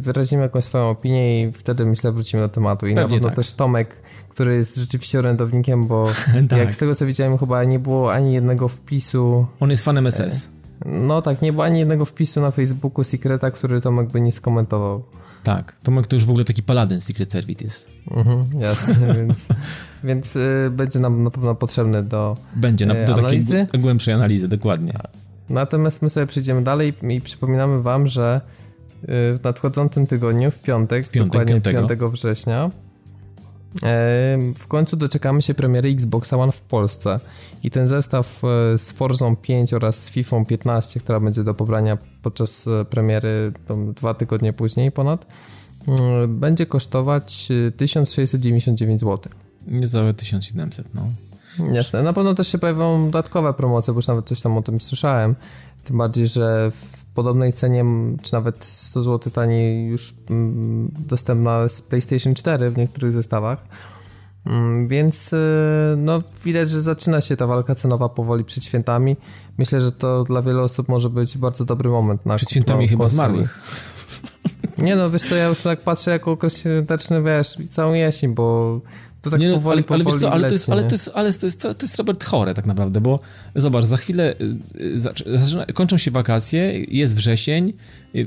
wyrazimy 0.00 0.42
jakąś 0.42 0.64
swoją 0.64 0.90
opinię 0.90 1.42
i 1.42 1.52
wtedy 1.52 1.86
myślę 1.86 2.12
wrócimy 2.12 2.42
do 2.42 2.48
tematu. 2.48 2.86
I 2.86 2.94
Pewnie 2.94 3.02
na 3.02 3.08
pewno 3.08 3.28
tak. 3.28 3.36
też 3.36 3.52
Tomek, 3.52 4.02
który 4.28 4.54
jest 4.56 4.76
rzeczywiście 4.76 5.18
orędownikiem, 5.18 5.86
bo 5.86 6.08
tak. 6.48 6.58
jak 6.58 6.74
z 6.74 6.78
tego 6.78 6.94
co 6.94 7.06
widziałem 7.06 7.38
chyba 7.38 7.64
nie 7.64 7.78
było 7.78 8.12
ani 8.12 8.32
jednego 8.32 8.68
wpisu. 8.68 9.46
On 9.60 9.70
jest 9.70 9.84
fanem 9.84 10.10
SS. 10.10 10.20
E, 10.20 10.48
no 10.84 11.22
tak, 11.22 11.42
nie 11.42 11.52
było 11.52 11.64
ani 11.64 11.78
jednego 11.78 12.04
wpisu 12.04 12.40
na 12.40 12.50
Facebooku 12.50 13.04
Secreta, 13.04 13.50
który 13.50 13.80
Tomek 13.80 14.10
by 14.10 14.20
nie 14.20 14.32
skomentował. 14.32 15.02
Tak, 15.44 15.76
Tomek 15.82 16.06
to 16.06 16.16
już 16.16 16.24
w 16.24 16.30
ogóle 16.30 16.44
taki 16.44 16.62
paladyn 16.62 17.00
Secret 17.00 17.32
Service 17.32 17.64
jest. 17.64 17.90
Mhm, 18.10 18.46
jasne, 18.60 18.94
więc, 19.18 19.48
więc 20.04 20.36
y, 20.36 20.70
będzie 20.70 20.98
nam 20.98 21.22
na 21.22 21.30
pewno 21.30 21.54
potrzebny 21.54 22.02
do 22.02 22.36
Będzie, 22.56 22.86
na, 22.86 22.94
do 22.94 23.14
analizy. 23.14 23.66
takiej 23.66 23.80
głębszej 23.80 24.14
analizy, 24.14 24.48
dokładnie. 24.48 24.92
Natomiast 25.48 26.02
my 26.02 26.10
sobie 26.10 26.26
przejdziemy 26.26 26.62
dalej 26.62 26.94
i 27.02 27.20
przypominamy 27.20 27.82
wam, 27.82 28.06
że 28.06 28.40
w 29.02 29.38
nadchodzącym 29.44 30.06
tygodniu, 30.06 30.50
w 30.50 30.60
piątek, 30.60 31.06
w 31.06 31.10
piątek 31.10 31.32
dokładnie 31.32 31.60
5. 31.60 31.88
5 31.88 32.12
września, 32.12 32.70
w 34.56 34.66
końcu 34.68 34.96
doczekamy 34.96 35.42
się 35.42 35.54
premiery 35.54 35.88
Xbox 35.88 36.32
One 36.32 36.52
w 36.52 36.60
Polsce 36.60 37.20
i 37.62 37.70
ten 37.70 37.88
zestaw 37.88 38.42
e, 38.44 38.78
z 38.78 38.92
Forzą 38.92 39.36
5 39.36 39.74
oraz 39.74 40.02
z 40.02 40.10
FIFA 40.10 40.44
15, 40.44 41.00
która 41.00 41.20
będzie 41.20 41.44
do 41.44 41.54
pobrania 41.54 41.98
podczas 42.22 42.66
e, 42.66 42.84
premiery 42.84 43.52
dwa 43.96 44.14
tygodnie 44.14 44.52
później 44.52 44.92
ponad, 44.92 45.26
mm, 45.88 46.38
będzie 46.38 46.66
kosztować 46.66 47.48
1699 47.76 49.00
zł. 49.00 49.32
Niecałe 49.66 50.14
1700, 50.14 50.94
no. 50.94 51.02
Jasne, 51.72 52.02
na 52.02 52.12
pewno 52.12 52.34
też 52.34 52.48
się 52.48 52.58
pojawią 52.58 53.04
dodatkowe 53.04 53.54
promocje, 53.54 53.94
bo 53.94 53.98
już 53.98 54.06
nawet 54.06 54.26
coś 54.26 54.42
tam 54.42 54.56
o 54.56 54.62
tym 54.62 54.80
słyszałem. 54.80 55.34
Tym 55.88 55.98
bardziej, 55.98 56.26
że 56.26 56.70
w 56.70 57.04
podobnej 57.04 57.52
cenie, 57.52 57.84
czy 58.22 58.32
nawet 58.32 58.64
100 58.64 59.02
zł 59.02 59.32
taniej 59.32 59.86
już 59.86 60.14
dostępna 60.98 61.68
z 61.68 61.82
PlayStation 61.82 62.34
4 62.34 62.70
w 62.70 62.78
niektórych 62.78 63.12
zestawach. 63.12 63.58
Mm, 64.46 64.88
więc 64.88 65.32
y, 65.32 65.36
no, 65.96 66.22
widać, 66.44 66.70
że 66.70 66.80
zaczyna 66.80 67.20
się 67.20 67.36
ta 67.36 67.46
walka 67.46 67.74
cenowa 67.74 68.08
powoli 68.08 68.44
przed 68.44 68.64
świętami. 68.64 69.16
Myślę, 69.58 69.80
że 69.80 69.92
to 69.92 70.24
dla 70.24 70.42
wielu 70.42 70.60
osób 70.60 70.88
może 70.88 71.10
być 71.10 71.38
bardzo 71.38 71.64
dobry 71.64 71.90
moment 71.90 72.26
na 72.26 72.36
Przed 72.36 72.50
świętami 72.50 72.88
chyba 72.88 73.06
zmarłych. 73.06 73.60
Nie 74.78 74.96
no, 74.96 75.10
wiesz 75.10 75.28
co, 75.28 75.34
ja 75.34 75.48
już 75.48 75.60
tak 75.60 75.80
patrzę 75.80 76.10
jako 76.10 76.30
okres 76.30 76.58
świąteczny, 76.58 77.22
wiesz, 77.22 77.56
całą 77.70 77.92
jesień, 77.92 78.34
bo 78.34 78.80
to 79.22 79.30
tak 79.30 79.40
nie, 79.40 79.52
powoli, 79.52 79.84
ale, 79.88 80.04
powoli 80.04 80.06
ale, 80.12 80.20
co, 80.20 80.32
ale, 80.32 80.46
to 80.48 80.54
jest, 80.54 80.68
ale, 80.68 80.84
to 80.84 80.94
jest, 80.94 81.10
ale 81.14 81.32
to 81.32 81.46
jest, 81.46 81.62
to 81.62 81.74
jest 81.82 81.96
Robert 81.96 82.24
chore 82.24 82.54
tak 82.54 82.66
naprawdę, 82.66 83.00
bo 83.00 83.20
zobacz, 83.54 83.84
za 83.84 83.96
chwilę 83.96 84.34
y, 84.40 85.70
y, 85.70 85.72
kończą 85.72 85.98
się 85.98 86.10
wakacje, 86.10 86.84
jest 86.88 87.16
wrzesień, 87.16 87.72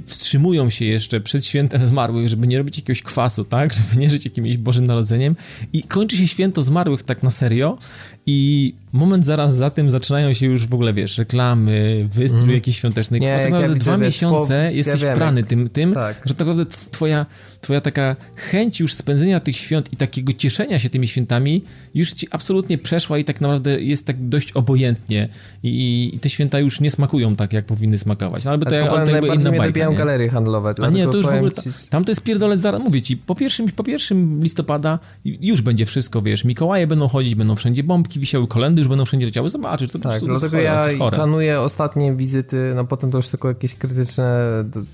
wstrzymują 0.05 0.69
się 0.69 0.85
jeszcze 0.85 1.21
przed 1.21 1.45
świętem 1.45 1.87
zmarłych, 1.87 2.29
żeby 2.29 2.47
nie 2.47 2.57
robić 2.57 2.77
jakiegoś 2.77 3.01
kwasu, 3.01 3.45
tak, 3.45 3.73
żeby 3.77 4.01
nie 4.01 4.09
żyć 4.09 4.25
jakimś 4.25 4.57
Bożym 4.57 4.85
Narodzeniem 4.85 5.35
i 5.73 5.83
kończy 5.83 6.17
się 6.17 6.27
święto 6.27 6.63
zmarłych 6.63 7.03
tak 7.03 7.23
na 7.23 7.31
serio 7.31 7.77
i 8.25 8.73
moment 8.93 9.25
zaraz 9.25 9.55
za 9.55 9.69
tym 9.69 9.89
zaczynają 9.89 10.33
się 10.33 10.45
już 10.45 10.67
w 10.67 10.73
ogóle, 10.73 10.93
wiesz, 10.93 11.17
reklamy, 11.17 12.07
wystrój 12.11 12.43
mm. 12.43 12.55
jakiś 12.55 12.77
świąteczny. 12.77 13.19
Nie, 13.19 13.37
tak 13.37 13.51
naprawdę 13.51 13.73
ja 13.73 13.79
dwa 13.79 13.91
widzę, 13.91 14.05
miesiące 14.05 14.63
wiesz, 14.67 14.75
jesteś 14.75 15.01
ja 15.01 15.15
prany 15.15 15.43
tym, 15.43 15.69
tym 15.69 15.93
tak. 15.93 16.21
że 16.25 16.33
tak 16.33 16.47
naprawdę 16.47 16.65
twoja, 16.91 17.25
twoja 17.61 17.81
taka 17.81 18.15
chęć 18.35 18.79
już 18.79 18.93
spędzenia 18.93 19.39
tych 19.39 19.57
świąt 19.57 19.93
i 19.93 19.97
takiego 19.97 20.33
cieszenia 20.33 20.79
się 20.79 20.89
tymi 20.89 21.07
świętami 21.07 21.63
już 21.93 22.13
ci 22.13 22.27
absolutnie 22.31 22.77
przeszła 22.77 23.17
i 23.17 23.23
tak 23.23 23.41
naprawdę 23.41 23.81
jest 23.81 24.05
tak 24.05 24.29
dość 24.29 24.51
obojętnie 24.51 25.29
i, 25.63 26.11
i 26.13 26.19
te 26.19 26.29
święta 26.29 26.59
już 26.59 26.79
nie 26.79 26.91
smakują 26.91 27.35
tak, 27.35 27.53
jak 27.53 27.65
powinny 27.65 27.97
smakować. 27.97 28.45
No, 28.45 28.51
ale 28.51 28.59
to, 28.59 28.75
ja, 28.75 28.87
to 28.87 29.11
jakby 29.11 29.27
inna 29.27 29.51
bajka, 29.51 29.70
nie? 29.75 29.95
galerie 29.97 30.29
handlowe. 30.29 30.75
A 30.81 30.89
nie, 30.89 31.07
to 31.07 31.17
już 31.17 31.25
w 31.25 31.29
ogóle, 31.29 31.51
ci... 31.51 31.69
tam 31.89 32.03
to 32.03 32.11
jest 32.11 32.23
pierdolec 32.23 32.61
zaraz, 32.61 32.81
mówię 32.81 33.01
ci, 33.01 33.17
po 33.17 33.35
pierwszym, 33.35 33.67
po 33.69 33.83
pierwszym 33.83 34.39
listopada 34.43 34.99
już 35.25 35.61
będzie 35.61 35.85
wszystko, 35.85 36.21
wiesz, 36.21 36.45
Mikołaje 36.45 36.87
będą 36.87 37.07
chodzić, 37.07 37.35
będą 37.35 37.55
wszędzie 37.55 37.83
bombki 37.83 38.19
wisiały, 38.19 38.47
kolendy 38.47 38.81
już 38.81 38.87
będą 38.87 39.05
wszędzie 39.05 39.25
leciały, 39.25 39.49
zobaczysz, 39.49 39.91
to 39.91 39.99
Tak, 39.99 40.19
to 40.19 40.25
dlatego 40.25 40.57
ja 40.59 40.85
planuję 41.09 41.59
ostatnie 41.59 42.15
wizyty, 42.15 42.73
no 42.75 42.85
potem 42.85 43.11
to 43.11 43.17
już 43.17 43.29
tylko 43.29 43.47
jakieś 43.47 43.75
krytyczne 43.75 44.43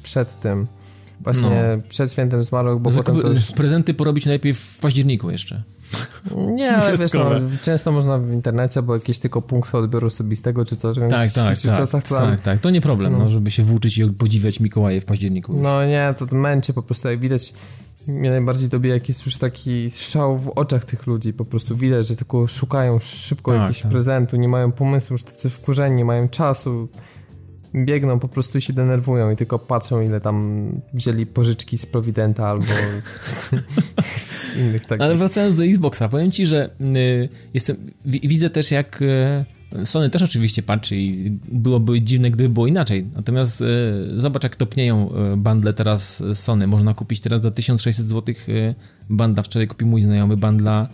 przed 0.03 0.39
tym. 0.39 0.67
Właśnie 1.22 1.78
no. 1.78 1.84
przed 1.89 2.11
świętem 2.11 2.43
zmarłych, 2.43 2.80
bo 2.80 2.91
potem 2.91 3.22
to 3.22 3.30
już... 3.30 3.51
Prezenty 3.51 3.93
porobić 3.93 4.26
najpierw 4.26 4.59
w 4.59 4.80
październiku 4.80 5.32
jeszcze. 5.32 5.63
Nie, 6.36 6.76
ale 6.76 6.97
wiesz, 6.97 7.13
no, 7.13 7.30
często 7.61 7.91
można 7.91 8.18
w 8.18 8.34
internecie, 8.34 8.82
bo 8.82 8.93
jakieś 8.93 9.20
tylko 9.20 9.41
punkty 9.41 9.78
odbioru 9.78 10.07
osobistego 10.07 10.65
czy 10.65 10.76
coś. 10.76 10.97
Tak, 11.09 11.32
tak, 11.32 11.61
tak, 11.61 11.78
czasach 11.78 12.07
tam... 12.07 12.30
tak, 12.30 12.41
tak. 12.41 12.59
To 12.59 12.70
nie 12.70 12.82
problem, 12.82 13.13
no. 13.13 13.20
no. 13.20 13.30
żeby 13.30 13.51
się 13.51 13.63
włóczyć 13.63 13.97
i 13.97 14.09
podziwiać 14.09 14.59
Mikołaje 14.59 15.01
w 15.01 15.05
październiku. 15.05 15.53
Już. 15.53 15.61
No 15.61 15.86
nie, 15.86 16.13
to 16.18 16.36
męczy 16.36 16.74
po 16.74 16.84
prostu, 16.84 17.07
jak 17.07 17.20
widać 17.20 17.53
mnie 18.07 18.30
najbardziej 18.30 18.70
dobija, 18.70 18.93
jak 18.93 19.07
jest 19.07 19.26
już 19.26 19.38
taki 19.38 19.89
szał 19.89 20.38
w 20.39 20.49
oczach 20.49 20.86
tych 20.86 21.07
ludzi. 21.07 21.34
Po 21.34 21.45
prostu 21.45 21.76
widać, 21.76 22.07
że 22.07 22.15
tylko 22.15 22.47
szukają 22.47 22.99
szybko 22.99 23.51
tak, 23.51 23.59
jakiegoś 23.59 23.82
tak. 23.82 23.91
prezentu, 23.91 24.36
nie 24.36 24.47
mają 24.47 24.72
pomysłu, 24.72 25.13
już 25.13 25.24
tacy 25.24 25.49
wkurzeni, 25.49 25.95
nie 25.95 26.05
mają 26.05 26.30
czasu. 26.30 26.88
Biegną 27.86 28.19
po 28.19 28.28
prostu 28.28 28.61
się 28.61 28.73
denerwują 28.73 29.32
i 29.32 29.36
tylko 29.36 29.59
patrzą, 29.59 30.01
ile 30.01 30.21
tam 30.21 30.69
wzięli 30.93 31.25
pożyczki 31.25 31.78
z 31.78 31.86
Providenta 31.86 32.47
albo 32.47 32.65
z, 33.01 33.49
z 34.28 34.57
innych 34.57 34.86
takich. 34.86 35.01
Ale 35.01 35.15
wracając 35.15 35.55
do 35.55 35.65
Xboxa, 35.65 36.09
powiem 36.09 36.32
ci, 36.32 36.45
że 36.45 36.69
y, 36.95 37.30
jestem, 37.53 37.78
widzę 38.05 38.49
też 38.49 38.71
jak... 38.71 39.01
Y, 39.01 39.45
Sony 39.86 40.09
też 40.09 40.21
oczywiście 40.21 40.63
patrzy 40.63 40.95
i 40.97 41.30
byłoby 41.51 42.01
dziwne, 42.01 42.32
gdyby 42.32 42.49
było 42.49 42.67
inaczej. 42.67 43.05
Natomiast 43.15 43.61
e, 43.61 43.65
zobacz, 44.17 44.43
jak 44.43 44.55
topnieją 44.55 45.11
e, 45.13 45.38
bundle 45.38 45.73
teraz 45.73 46.23
Sony. 46.34 46.67
Można 46.67 46.93
kupić 46.93 47.19
teraz 47.19 47.41
za 47.41 47.51
1600 47.51 48.07
zł 48.07 48.36
banda. 49.09 49.41
Wczoraj 49.41 49.67
kupił 49.67 49.88
mój 49.88 50.01
znajomy 50.01 50.38
bandla 50.38 50.89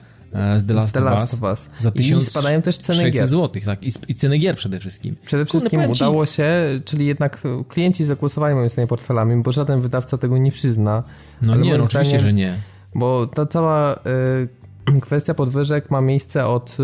z 0.57 0.65
The 0.65 0.73
Last, 0.73 0.93
The 0.93 1.01
Last 1.01 1.34
of 1.34 1.41
Us. 1.41 1.69
Za 1.79 1.91
1000 1.91 2.29
spadają 2.29 2.61
też 2.61 2.77
ceny 2.77 3.11
gier. 3.11 3.27
zł, 3.27 3.61
tak. 3.65 3.84
I, 3.84 3.91
I, 4.07 4.15
ceny 4.15 4.38
gier 4.38 4.55
przede 4.55 4.79
wszystkim. 4.79 5.15
Przede 5.25 5.45
wszystkim 5.45 5.79
Kurde, 5.79 5.93
udało 5.93 6.25
się, 6.25 6.45
czyli 6.86 7.05
jednak 7.05 7.41
klienci 7.67 8.03
zagłosowali 8.03 8.55
moim 8.55 8.69
zdaniem 8.69 8.88
portfelami, 8.88 9.43
bo 9.43 9.51
żaden 9.51 9.81
wydawca 9.81 10.17
tego 10.17 10.38
nie 10.38 10.51
przyzna. 10.51 11.03
No 11.41 11.55
nie, 11.55 11.77
no 11.77 11.84
oczywiście, 11.84 12.19
że 12.19 12.34
nie. 12.34 12.55
Bo 12.95 13.27
ta 13.27 13.45
cała 13.45 13.95
y, 13.95 14.99
kwestia 15.01 15.34
podwyżek 15.34 15.91
ma 15.91 16.01
miejsce 16.01 16.47
od 16.47 16.77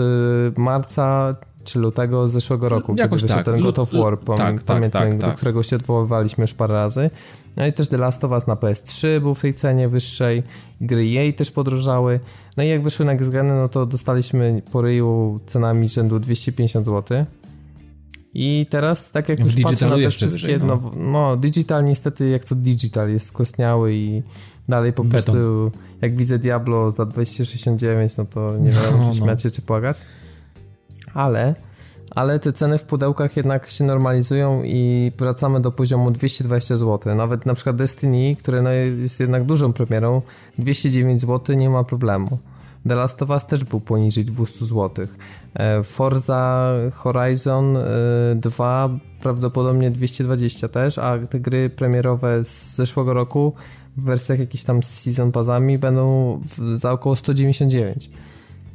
y, 0.57 0.59
marca 0.59 1.35
czy 1.63 1.79
lutego 1.79 2.29
zeszłego 2.29 2.69
roku, 2.69 2.95
Jakoś 2.97 3.21
kiedy 3.21 3.33
tak. 3.33 3.45
ten 3.45 3.61
God 3.61 3.79
of 3.79 3.91
War, 3.93 4.17
pom- 4.19 4.37
tak, 4.37 4.63
pamiętam, 4.63 5.01
tak, 5.01 5.11
tak, 5.11 5.31
do 5.31 5.37
którego 5.37 5.63
się 5.63 5.75
odwoływaliśmy 5.75 6.41
już 6.41 6.53
parę 6.53 6.73
razy. 6.73 7.09
No 7.57 7.67
i 7.67 7.73
też 7.73 7.87
The 7.87 7.97
Last 7.97 8.23
of 8.23 8.31
Us 8.31 8.47
na 8.47 8.55
PS3 8.55 9.19
był 9.19 9.35
w 9.35 9.41
tej 9.41 9.53
cenie 9.53 9.87
wyższej, 9.87 10.43
gry 10.81 11.05
jej 11.07 11.33
też 11.33 11.51
podrożały. 11.51 12.19
No 12.57 12.63
i 12.63 12.67
jak 12.67 12.83
wyszły 12.83 13.05
na 13.05 13.11
Xgeny, 13.11 13.55
no 13.55 13.69
to 13.69 13.85
dostaliśmy 13.85 14.61
po 14.71 14.81
ryju 14.81 15.39
cenami 15.45 15.89
rzędu 15.89 16.19
250 16.19 16.85
zł. 16.85 17.25
I 18.33 18.65
teraz, 18.69 19.11
tak 19.11 19.29
jak 19.29 19.39
już 19.39 19.55
w 19.55 19.61
patrzę 19.61 19.89
na 19.89 19.95
te 19.95 20.09
wszystkie, 20.11 20.29
wyżej, 20.29 20.59
no. 20.59 20.91
no. 20.95 21.11
No, 21.11 21.37
digital 21.37 21.85
niestety, 21.85 22.29
jak 22.29 22.45
to 22.45 22.55
digital, 22.55 23.09
jest 23.09 23.27
skostniały 23.27 23.93
i 23.93 24.23
dalej 24.67 24.93
po 24.93 25.03
Beton. 25.03 25.35
prostu, 25.35 25.71
jak 26.01 26.15
widzę 26.15 26.39
Diablo 26.39 26.91
za 26.91 27.05
269, 27.05 28.17
no 28.17 28.25
to 28.25 28.57
nie 28.57 28.71
wiem, 28.81 28.81
no, 28.97 29.11
czy 29.11 29.17
śmiać 29.17 29.43
się, 29.43 29.51
czy 29.51 29.61
płakać 29.61 30.05
ale, 31.13 31.55
ale 32.19 32.39
te 32.39 32.53
ceny 32.53 32.77
w 32.77 32.83
pudełkach 32.83 33.37
jednak 33.37 33.69
się 33.69 33.83
normalizują 33.83 34.63
i 34.63 35.11
wracamy 35.17 35.61
do 35.61 35.71
poziomu 35.71 36.11
220 36.11 36.75
zł. 36.75 37.15
Nawet 37.15 37.45
na 37.45 37.53
przykład 37.53 37.75
Destiny, 37.75 38.35
które 38.35 38.61
no 38.61 38.69
jest 38.71 39.19
jednak 39.19 39.43
dużą 39.43 39.73
premierą, 39.73 40.21
209 40.57 41.21
zł 41.21 41.55
nie 41.55 41.69
ma 41.69 41.83
problemu. 41.83 42.37
The 42.87 42.95
Last 42.95 43.21
of 43.21 43.29
Us 43.29 43.45
też 43.45 43.63
był 43.63 43.79
poniżej 43.79 44.25
200 44.25 44.65
zł. 44.65 45.07
E, 45.53 45.83
Forza 45.83 46.73
Horizon 46.93 47.77
2 48.35 48.85
e, 48.85 48.99
prawdopodobnie 49.21 49.91
220 49.91 50.67
też, 50.67 50.97
a 50.97 51.17
te 51.17 51.39
gry 51.39 51.69
premierowe 51.69 52.45
z 52.45 52.75
zeszłego 52.75 53.13
roku 53.13 53.53
w 53.97 54.03
wersjach 54.03 54.39
jakichś 54.39 54.63
tam 54.63 54.83
z 54.83 54.87
season 54.87 55.31
passami 55.31 55.77
będą 55.77 56.39
za 56.73 56.91
około 56.91 57.15
199. 57.15 58.09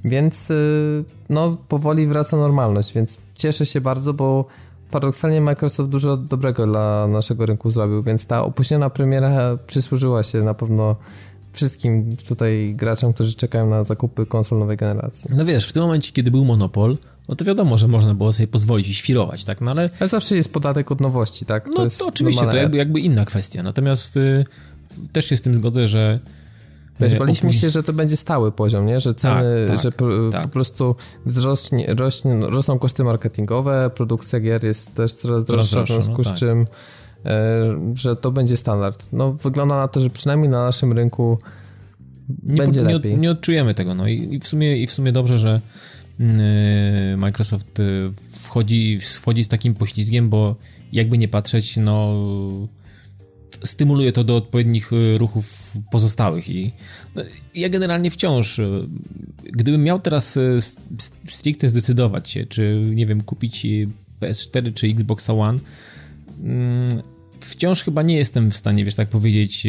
Więc 0.05 0.51
y, 0.51 1.05
no, 1.28 1.57
powoli 1.68 2.07
wraca 2.07 2.36
normalność, 2.36 2.92
więc 2.92 3.18
cieszę 3.35 3.66
się 3.66 3.80
bardzo, 3.80 4.14
bo 4.14 4.45
paradoksalnie 4.91 5.41
Microsoft 5.41 5.91
dużo 5.91 6.16
dobrego 6.16 6.66
dla 6.66 7.07
naszego 7.07 7.47
rynku 7.47 7.70
zrobił, 7.70 8.03
więc 8.03 8.26
ta 8.26 8.45
opóźniona 8.45 8.91
premiera 8.91 9.59
przysłużyła 9.66 10.22
się 10.22 10.43
na 10.43 10.55
pewno 10.55 10.97
wszystkim 11.53 12.16
tutaj 12.28 12.74
graczom, 12.76 13.12
którzy 13.12 13.35
czekają 13.35 13.70
na 13.70 13.85
zakupy 13.85 14.26
konsol 14.26 14.59
nowej 14.59 14.76
generacji. 14.76 15.30
No 15.37 15.45
wiesz, 15.45 15.68
w 15.68 15.72
tym 15.72 15.82
momencie, 15.82 16.12
kiedy 16.12 16.30
był 16.30 16.45
monopol, 16.45 16.97
no 17.28 17.37
to 17.37 17.45
wiadomo, 17.45 17.78
że 17.78 17.89
można 17.89 18.14
było 18.14 18.32
sobie 18.32 18.47
pozwolić 18.47 18.89
i 18.89 18.95
świrować, 18.95 19.45
tak? 19.45 19.61
No 19.61 19.70
ale... 19.70 19.91
ale 20.01 20.09
zawsze 20.09 20.37
jest 20.37 20.53
podatek 20.53 20.93
od 20.93 21.01
nowości, 21.01 21.47
tak? 21.47 21.64
To 21.64 21.85
no 21.85 21.91
to 21.99 22.07
oczywiście, 22.07 22.41
normalne. 22.41 22.61
to 22.61 22.62
jakby, 22.62 22.76
jakby 22.76 23.01
inna 23.01 23.24
kwestia. 23.24 23.62
Natomiast 23.62 24.16
y, 24.16 24.45
też 25.12 25.26
się 25.26 25.37
z 25.37 25.43
tym 25.43 25.55
zgodzę, 25.55 25.89
że 25.89 26.18
Wiesz, 27.01 27.18
baliśmy 27.18 27.53
się, 27.53 27.70
że 27.70 27.82
to 27.82 27.92
będzie 27.92 28.16
stały 28.16 28.53
poziom, 28.53 28.86
nie? 28.86 29.01
że 29.01 29.14
ceny, 29.14 29.66
tak, 29.66 29.76
tak, 29.76 29.82
że 29.82 29.92
po, 29.92 30.07
tak. 30.32 30.42
po 30.42 30.49
prostu 30.49 30.97
wzrośnie, 31.26 31.95
rośnie, 31.95 32.36
rosną 32.40 32.78
koszty 32.78 33.05
marketingowe, 33.05 33.90
produkcja 33.95 34.40
gier 34.40 34.64
jest 34.64 34.95
też 34.95 35.14
coraz 35.14 35.45
droższa, 35.45 35.82
w 35.82 35.86
związku 35.86 36.14
no, 36.18 36.24
z 36.24 36.26
tak. 36.26 36.36
czym 36.36 36.64
e, 37.24 37.36
że 37.95 38.16
to 38.16 38.32
będzie 38.32 38.57
standard. 38.57 39.09
No, 39.12 39.32
wygląda 39.32 39.76
na 39.76 39.88
to, 39.88 40.01
że 40.01 40.11
przynajmniej 40.11 40.49
na 40.51 40.64
naszym 40.64 40.92
rynku 40.92 41.38
nie, 42.42 42.55
będzie 42.55 42.82
nie, 42.82 42.92
lepiej. 42.92 43.18
Nie 43.18 43.30
odczujemy 43.30 43.74
tego, 43.74 43.95
no 43.95 44.09
i, 44.09 44.34
i, 44.34 44.38
w, 44.38 44.47
sumie, 44.47 44.76
i 44.76 44.86
w 44.86 44.92
sumie 44.92 45.12
dobrze, 45.12 45.38
że 45.38 45.61
yy, 46.18 46.26
Microsoft 47.16 47.80
y, 47.80 48.12
wchodzi, 48.28 48.99
wchodzi 49.01 49.45
z 49.45 49.49
takim 49.49 49.74
poślizgiem, 49.74 50.28
bo 50.28 50.57
jakby 50.92 51.18
nie 51.18 51.28
patrzeć, 51.28 51.76
no 51.76 52.14
stymuluje 53.64 54.12
to 54.12 54.24
do 54.24 54.36
odpowiednich 54.36 54.92
y, 54.92 55.18
ruchów 55.18 55.72
pozostałych 55.90 56.48
i 56.48 56.72
no, 57.14 57.22
ja 57.55 57.68
generalnie 57.68 58.11
wciąż, 58.11 58.59
y, 58.59 58.88
gdybym 59.42 59.82
miał 59.82 60.00
teraz 60.00 60.36
y, 60.36 60.59
stricte 61.24 61.68
zdecydować 61.68 62.30
się, 62.30 62.46
czy 62.46 62.84
nie 62.94 63.07
wiem, 63.07 63.22
kupić 63.22 63.66
PS4 64.20 64.74
czy 64.74 64.86
Xbox 64.86 65.30
One, 65.30 65.59
mm, 66.42 67.02
wciąż 67.45 67.82
chyba 67.82 68.03
nie 68.03 68.16
jestem 68.16 68.51
w 68.51 68.57
stanie, 68.57 68.84
wiesz, 68.84 68.95
tak 68.95 69.09
powiedzieć 69.09 69.66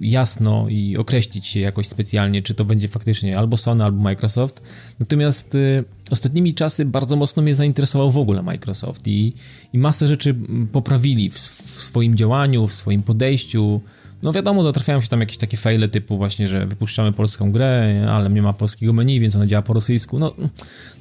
jasno 0.00 0.66
i 0.68 0.96
określić 0.96 1.46
się 1.46 1.60
jakoś 1.60 1.88
specjalnie, 1.88 2.42
czy 2.42 2.54
to 2.54 2.64
będzie 2.64 2.88
faktycznie 2.88 3.38
albo 3.38 3.56
Sony, 3.56 3.84
albo 3.84 4.02
Microsoft. 4.02 4.62
Natomiast 5.00 5.54
y, 5.54 5.84
ostatnimi 6.10 6.54
czasy 6.54 6.84
bardzo 6.84 7.16
mocno 7.16 7.42
mnie 7.42 7.54
zainteresował 7.54 8.10
w 8.10 8.18
ogóle 8.18 8.42
Microsoft 8.42 9.06
i, 9.06 9.32
i 9.72 9.78
masę 9.78 10.06
rzeczy 10.06 10.34
poprawili 10.72 11.30
w, 11.30 11.34
w 11.38 11.82
swoim 11.82 12.14
działaniu, 12.14 12.66
w 12.66 12.72
swoim 12.72 13.02
podejściu. 13.02 13.80
No 14.22 14.32
wiadomo, 14.32 14.62
dotrafiają 14.62 15.00
się 15.00 15.08
tam 15.08 15.20
jakieś 15.20 15.36
takie 15.36 15.56
fejle 15.56 15.88
typu 15.88 16.16
właśnie, 16.16 16.48
że 16.48 16.66
wypuszczamy 16.66 17.12
polską 17.12 17.52
grę, 17.52 18.06
ale 18.10 18.30
nie 18.30 18.42
ma 18.42 18.52
polskiego 18.52 18.92
menu, 18.92 19.20
więc 19.20 19.36
ona 19.36 19.46
działa 19.46 19.62
po 19.62 19.72
rosyjsku. 19.72 20.18
No, 20.18 20.34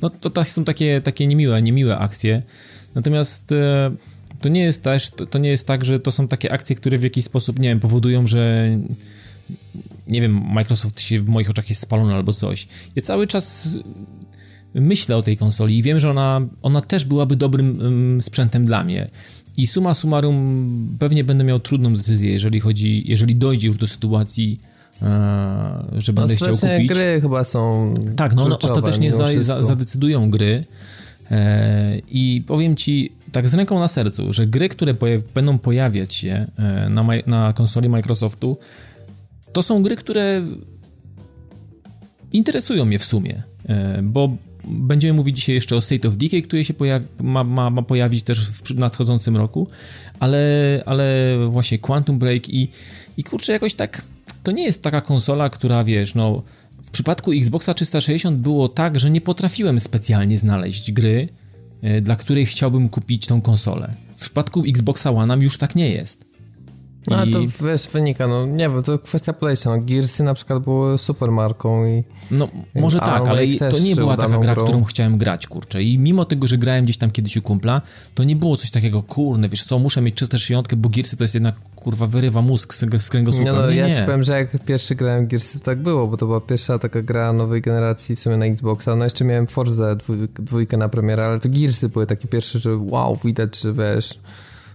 no 0.01 0.09
to, 0.09 0.30
to 0.30 0.43
są 0.43 0.63
takie, 0.63 1.01
takie 1.01 1.28
niemiłe, 1.28 1.61
niemiłe 1.61 1.97
akcje. 1.97 2.41
Natomiast 2.95 3.51
y, 3.51 3.55
to 4.43 4.49
nie 4.49 4.61
jest 4.61 4.83
też, 4.83 5.09
to, 5.09 5.25
to 5.25 5.39
nie 5.39 5.49
jest 5.49 5.67
tak, 5.67 5.85
że 5.85 5.99
to 5.99 6.11
są 6.11 6.27
takie 6.27 6.51
akcje, 6.51 6.75
które 6.75 6.97
w 6.97 7.03
jakiś 7.03 7.25
sposób, 7.25 7.59
nie 7.59 7.69
wiem, 7.69 7.79
powodują, 7.79 8.27
że 8.27 8.69
nie 10.07 10.21
wiem, 10.21 10.41
Microsoft 10.53 11.01
się 11.01 11.21
w 11.21 11.29
moich 11.29 11.49
oczach 11.49 11.69
jest 11.69 11.81
spalony 11.81 12.13
albo 12.13 12.33
coś. 12.33 12.67
Ja 12.95 13.01
cały 13.01 13.27
czas 13.27 13.77
myślę 14.73 15.17
o 15.17 15.21
tej 15.21 15.37
konsoli 15.37 15.77
i 15.77 15.83
wiem, 15.83 15.99
że 15.99 16.09
ona, 16.09 16.41
ona 16.61 16.81
też 16.81 17.05
byłaby 17.05 17.35
dobrym 17.35 17.79
um, 17.79 18.21
sprzętem 18.21 18.65
dla 18.65 18.83
mnie. 18.83 19.09
I 19.57 19.67
suma 19.67 19.93
summarum 19.93 20.97
pewnie 20.99 21.23
będę 21.23 21.43
miał 21.43 21.59
trudną 21.59 21.95
decyzję, 21.95 22.31
jeżeli 22.31 22.59
chodzi, 22.59 23.03
jeżeli 23.05 23.35
dojdzie 23.35 23.67
już 23.67 23.77
do 23.77 23.87
sytuacji, 23.87 24.59
e, 25.01 25.83
że 25.97 26.13
będę 26.13 26.35
chciał 26.35 26.55
kupić. 26.55 26.89
gry 26.89 27.21
chyba 27.21 27.43
są 27.43 27.93
Tak, 28.15 28.35
no 28.35 28.43
one 28.43 28.59
ostatecznie 28.59 29.13
za, 29.13 29.43
za, 29.43 29.63
zadecydują 29.63 30.29
gry. 30.29 30.63
E, 31.31 31.99
I 32.11 32.43
powiem 32.47 32.75
ci 32.75 33.11
tak 33.34 33.49
z 33.49 33.53
ręką 33.53 33.79
na 33.79 33.88
sercu, 33.88 34.34
że 34.34 34.47
gry, 34.47 34.69
które 34.69 34.93
będą 35.34 35.59
pojawiać 35.59 36.13
się 36.13 36.47
e, 36.57 36.89
na, 36.89 37.03
na 37.27 37.53
konsoli 37.53 37.89
Microsoftu, 37.89 38.57
to 39.53 39.61
są 39.61 39.84
gry, 39.84 39.95
które 39.95 40.41
interesują 42.34 42.86
mnie 42.86 42.99
w 42.99 43.05
sumie. 43.05 43.43
e, 43.69 44.01
bo 44.03 44.38
będziemy 44.67 45.13
mówić 45.13 45.36
dzisiaj 45.36 45.55
jeszcze 45.55 45.75
o 45.75 45.81
State 45.81 46.07
of 46.07 46.17
Decay, 46.17 46.41
który 46.41 46.65
się 46.65 46.73
ma, 47.21 47.43
ma, 47.43 47.69
ma 47.69 47.81
pojawić 47.81 48.23
też 48.23 48.51
w 48.51 48.77
nadchodzącym 48.77 49.38
roku, 49.38 49.67
ale, 50.19 50.39
ale 50.86 51.38
właśnie 51.49 51.79
Quantum 51.79 52.19
Break 52.19 52.49
i, 52.49 52.69
i 53.17 53.23
kurczę, 53.23 53.53
jakoś 53.53 53.73
tak, 53.73 54.01
to 54.43 54.51
nie 54.51 54.63
jest 54.63 54.81
taka 54.81 55.01
konsola, 55.01 55.49
która 55.49 55.84
wiesz, 55.84 56.15
no 56.15 56.43
w 56.84 56.91
przypadku 56.91 57.31
Xboxa 57.31 57.73
360 57.73 58.38
było 58.38 58.69
tak, 58.69 58.99
że 58.99 59.09
nie 59.09 59.21
potrafiłem 59.21 59.79
specjalnie 59.79 60.38
znaleźć 60.38 60.91
gry, 60.91 61.29
dla 62.01 62.15
której 62.15 62.45
chciałbym 62.45 62.89
kupić 62.89 63.25
tą 63.27 63.41
konsolę. 63.41 63.93
W 64.17 64.21
przypadku 64.21 64.63
Xboxa 64.67 65.11
One 65.11 65.38
już 65.38 65.57
tak 65.57 65.75
nie 65.75 65.89
jest. 65.89 66.32
No 67.07 67.17
ale 67.17 67.31
to 67.31 67.39
wiesz, 67.61 67.87
wynika, 67.87 68.27
no 68.27 68.45
nie 68.45 68.69
wiem, 68.69 68.83
to 68.83 68.99
kwestia 68.99 69.33
podejścia. 69.33 69.69
No, 69.69 69.81
Gearsy 69.81 70.23
na 70.23 70.33
przykład 70.33 70.63
były 70.63 70.97
super 70.97 71.31
marką 71.31 71.85
i... 71.85 72.03
No 72.31 72.47
może 72.75 72.99
tak, 72.99 73.27
ale 73.27 73.47
to 73.47 73.79
nie 73.79 73.95
była 73.95 74.17
taka 74.17 74.37
gra, 74.37 74.53
grą. 74.55 74.63
którą 74.63 74.83
chciałem 74.83 75.17
grać, 75.17 75.47
kurczę. 75.47 75.83
I 75.83 75.99
mimo 75.99 76.25
tego, 76.25 76.47
że 76.47 76.57
grałem 76.57 76.83
gdzieś 76.85 76.97
tam 76.97 77.11
kiedyś 77.11 77.37
u 77.37 77.41
kumpla, 77.41 77.81
to 78.15 78.23
nie 78.23 78.35
było 78.35 78.57
coś 78.57 78.71
takiego, 78.71 79.03
kurne, 79.03 79.49
wiesz 79.49 79.63
co, 79.63 79.79
muszę 79.79 80.01
mieć 80.01 80.15
360, 80.15 80.75
bo 80.75 80.89
Gearsy 80.89 81.17
to 81.17 81.23
jest 81.23 81.33
jednak, 81.33 81.55
kurwa, 81.75 82.07
wyrywa 82.07 82.41
mózg 82.41 82.73
z, 82.73 82.79
z 83.03 83.09
kręgosłupa. 83.09 83.51
No, 83.51 83.61
no 83.61 83.69
nie, 83.69 83.75
ja 83.75 83.87
nie. 83.87 83.95
ci 83.95 84.01
powiem, 84.01 84.23
że 84.23 84.33
jak 84.33 84.65
pierwszy 84.65 84.95
grałem 84.95 85.27
Gearsy, 85.27 85.59
to 85.59 85.65
tak 85.65 85.79
było, 85.79 86.07
bo 86.07 86.17
to 86.17 86.25
była 86.25 86.41
pierwsza 86.41 86.79
taka 86.79 87.01
gra 87.01 87.33
nowej 87.33 87.61
generacji 87.61 88.15
w 88.15 88.19
sumie 88.19 88.37
na 88.37 88.45
Xboxa. 88.45 88.95
No 88.95 89.03
jeszcze 89.03 89.25
miałem 89.25 89.47
Forza 89.47 89.95
dwójkę 90.39 90.77
na 90.77 90.89
premierę, 90.89 91.25
ale 91.25 91.39
to 91.39 91.49
Gearsy 91.49 91.89
były 91.89 92.07
takie 92.07 92.27
pierwsze, 92.27 92.59
że 92.59 92.77
wow, 92.77 93.19
widać, 93.23 93.59
że 93.59 93.73
wiesz 93.73 94.19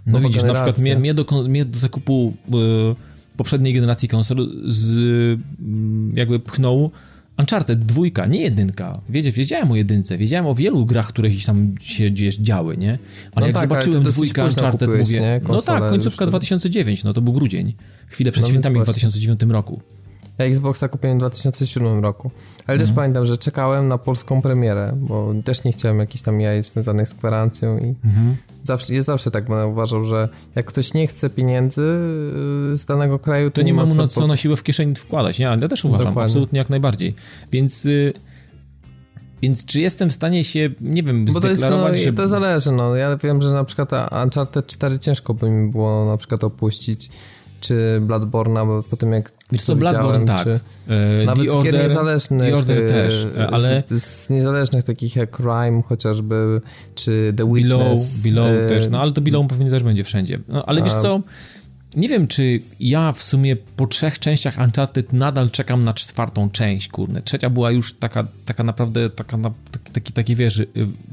no 0.09 0.20
widzisz, 0.20 0.42
na 0.42 0.54
przykład 0.54 0.78
mnie, 0.78 0.96
mnie, 0.96 1.14
do, 1.14 1.42
mnie 1.48 1.64
do 1.64 1.78
zakupu 1.78 2.34
y, 2.48 2.54
poprzedniej 3.36 3.74
generacji 3.74 4.09
konsol 4.09 4.50
z, 4.64 4.96
y, 4.96 5.38
jakby 6.14 6.38
pchnął 6.38 6.90
Uncharted 7.38 7.84
dwójka, 7.84 8.26
nie 8.26 8.40
jedynka. 8.40 8.92
Wiedziałem, 9.09 9.34
wiedziałem 9.34 9.70
o 9.70 9.76
jedynce, 9.76 10.18
wiedziałem 10.18 10.46
o 10.46 10.54
wielu 10.54 10.86
grach, 10.86 11.09
które 11.09 11.28
gdzieś 11.28 11.44
tam 11.44 11.74
się 11.80 12.11
gdzieś 12.11 12.36
działy, 12.36 12.76
nie? 12.76 12.98
Ale 13.34 13.40
no 13.40 13.46
jak 13.46 13.54
tak, 13.54 13.68
zobaczyłem 13.68 14.02
dwójkę 14.02 14.44
Uncharted, 14.44 14.90
mówię, 14.98 15.40
no 15.48 15.62
tak, 15.62 15.90
końcówka 15.90 16.26
2009, 16.26 17.04
no 17.04 17.12
to 17.12 17.20
był 17.20 17.32
grudzień, 17.32 17.74
chwilę 18.06 18.32
przed 18.32 18.42
no 18.42 18.48
świętami 18.48 18.80
w 18.80 18.82
2009 18.82 19.40
roku. 19.48 19.80
Ja 20.39 20.45
Xboxa 20.45 20.89
kupiłem 20.89 21.16
w 21.16 21.20
2007 21.20 22.03
roku. 22.03 22.30
Ale 22.66 22.74
mhm. 22.74 22.78
też 22.78 22.97
pamiętam, 22.97 23.24
że 23.24 23.36
czekałem 23.39 23.89
na 23.89 23.99
polską 23.99 24.43
premierę, 24.43 24.93
bo 24.97 25.34
też 25.45 25.64
nie 25.64 25.72
chciałem 25.72 25.99
jakichś 25.99 26.22
tam 26.22 26.41
jaj 26.41 26.62
związanych 26.62 27.09
z 27.09 27.14
gwarancją 27.14 27.78
i 27.78 27.95
mhm. 28.05 28.36
zawsze, 28.64 28.95
jest 28.95 29.07
zawsze 29.07 29.30
tak 29.30 29.45
będę 29.45 29.66
uważał, 29.66 30.05
że 30.05 30.28
jak 30.55 30.66
ktoś 30.66 30.95
nie 30.95 31.07
chce 31.07 31.30
pieniędzy 31.30 31.82
y, 32.72 32.76
z 32.76 32.84
danego 32.84 33.18
kraju, 33.18 33.51
to, 33.51 33.57
to 33.57 33.62
nie 33.62 33.74
ma 33.74 33.86
mu 33.86 34.09
co 34.09 34.20
po... 34.20 34.26
na 34.26 34.36
siłę 34.36 34.57
w 34.57 34.62
kieszeni 34.62 34.95
wkładać. 34.95 35.39
Nie, 35.39 35.45
ja 35.61 35.68
też 35.68 35.84
uważam, 35.84 36.07
Dokładnie. 36.07 36.30
absolutnie 36.30 36.59
jak 36.59 36.70
najbardziej. 36.70 37.14
Więc... 37.53 37.86
Y, 37.86 38.12
więc 39.43 39.64
czy 39.64 39.80
jestem 39.80 40.11
w 40.11 40.12
stanie 40.12 40.45
się, 40.45 40.70
nie 40.80 41.03
wiem, 41.03 41.24
Bo 41.24 41.41
to, 41.41 41.49
jest, 41.49 41.62
no, 41.62 41.97
że... 41.97 42.12
to 42.12 42.28
zależy, 42.28 42.72
no. 42.72 42.97
Ja 42.97 43.16
wiem, 43.16 43.43
że 43.43 43.51
na 43.51 43.64
przykład 43.64 43.93
Uncharted 44.24 44.66
4 44.66 44.99
ciężko 44.99 45.34
by 45.34 45.51
mi 45.51 45.70
było 45.70 46.05
na 46.05 46.16
przykład 46.16 46.45
opuścić 46.45 47.11
czy 47.68 48.00
Bloodborne'a, 48.06 48.66
bo 48.66 48.82
po 48.82 48.96
tym 48.96 49.12
jak 49.12 49.32
Wiesz 49.52 49.62
co, 49.62 49.76
Bloodborne 49.76 50.26
tak. 50.26 50.44
Czy 50.44 50.60
e, 50.88 51.24
nawet 51.24 51.46
The 51.46 51.52
Order, 51.52 51.82
niezależnych, 51.82 52.50
The 52.50 52.56
Order 52.56 52.88
też, 52.88 53.26
e, 53.38 53.50
ale... 53.50 53.82
Z, 53.90 54.02
z, 54.02 54.30
niezależnych 54.30 54.84
takich 54.84 55.16
jak 55.16 55.36
Crime 55.36 55.82
chociażby, 55.82 56.60
czy 56.94 57.34
The 57.36 57.54
Witness. 57.54 58.22
Below, 58.22 58.46
Below 58.46 58.64
e... 58.64 58.68
też, 58.68 58.88
no 58.90 59.00
ale 59.00 59.12
to 59.12 59.20
Below 59.20 59.46
pewnie 59.48 59.70
też 59.70 59.82
będzie 59.82 60.04
wszędzie. 60.04 60.38
No 60.48 60.64
ale 60.66 60.80
A... 60.80 60.84
wiesz 60.84 60.94
co, 60.94 61.20
nie 61.97 62.09
wiem, 62.09 62.28
czy 62.28 62.61
ja 62.80 63.12
w 63.12 63.22
sumie 63.22 63.57
po 63.57 63.86
trzech 63.86 64.18
częściach 64.18 64.59
Uncharted 64.59 65.12
nadal 65.12 65.51
czekam 65.51 65.84
na 65.84 65.95
czwartą 65.95 66.51
część, 66.51 66.89
kurde. 66.89 67.22
Trzecia 67.22 67.51
była 67.51 67.70
już 67.70 67.95
taka, 67.95 68.26
taka 68.45 68.64
naprawdę, 68.64 69.11
taka, 69.11 69.36
na, 69.36 69.51
taki, 69.72 69.93
taki, 69.93 70.12
taki, 70.12 70.36
wiesz, 70.36 70.59
y, 70.59 70.68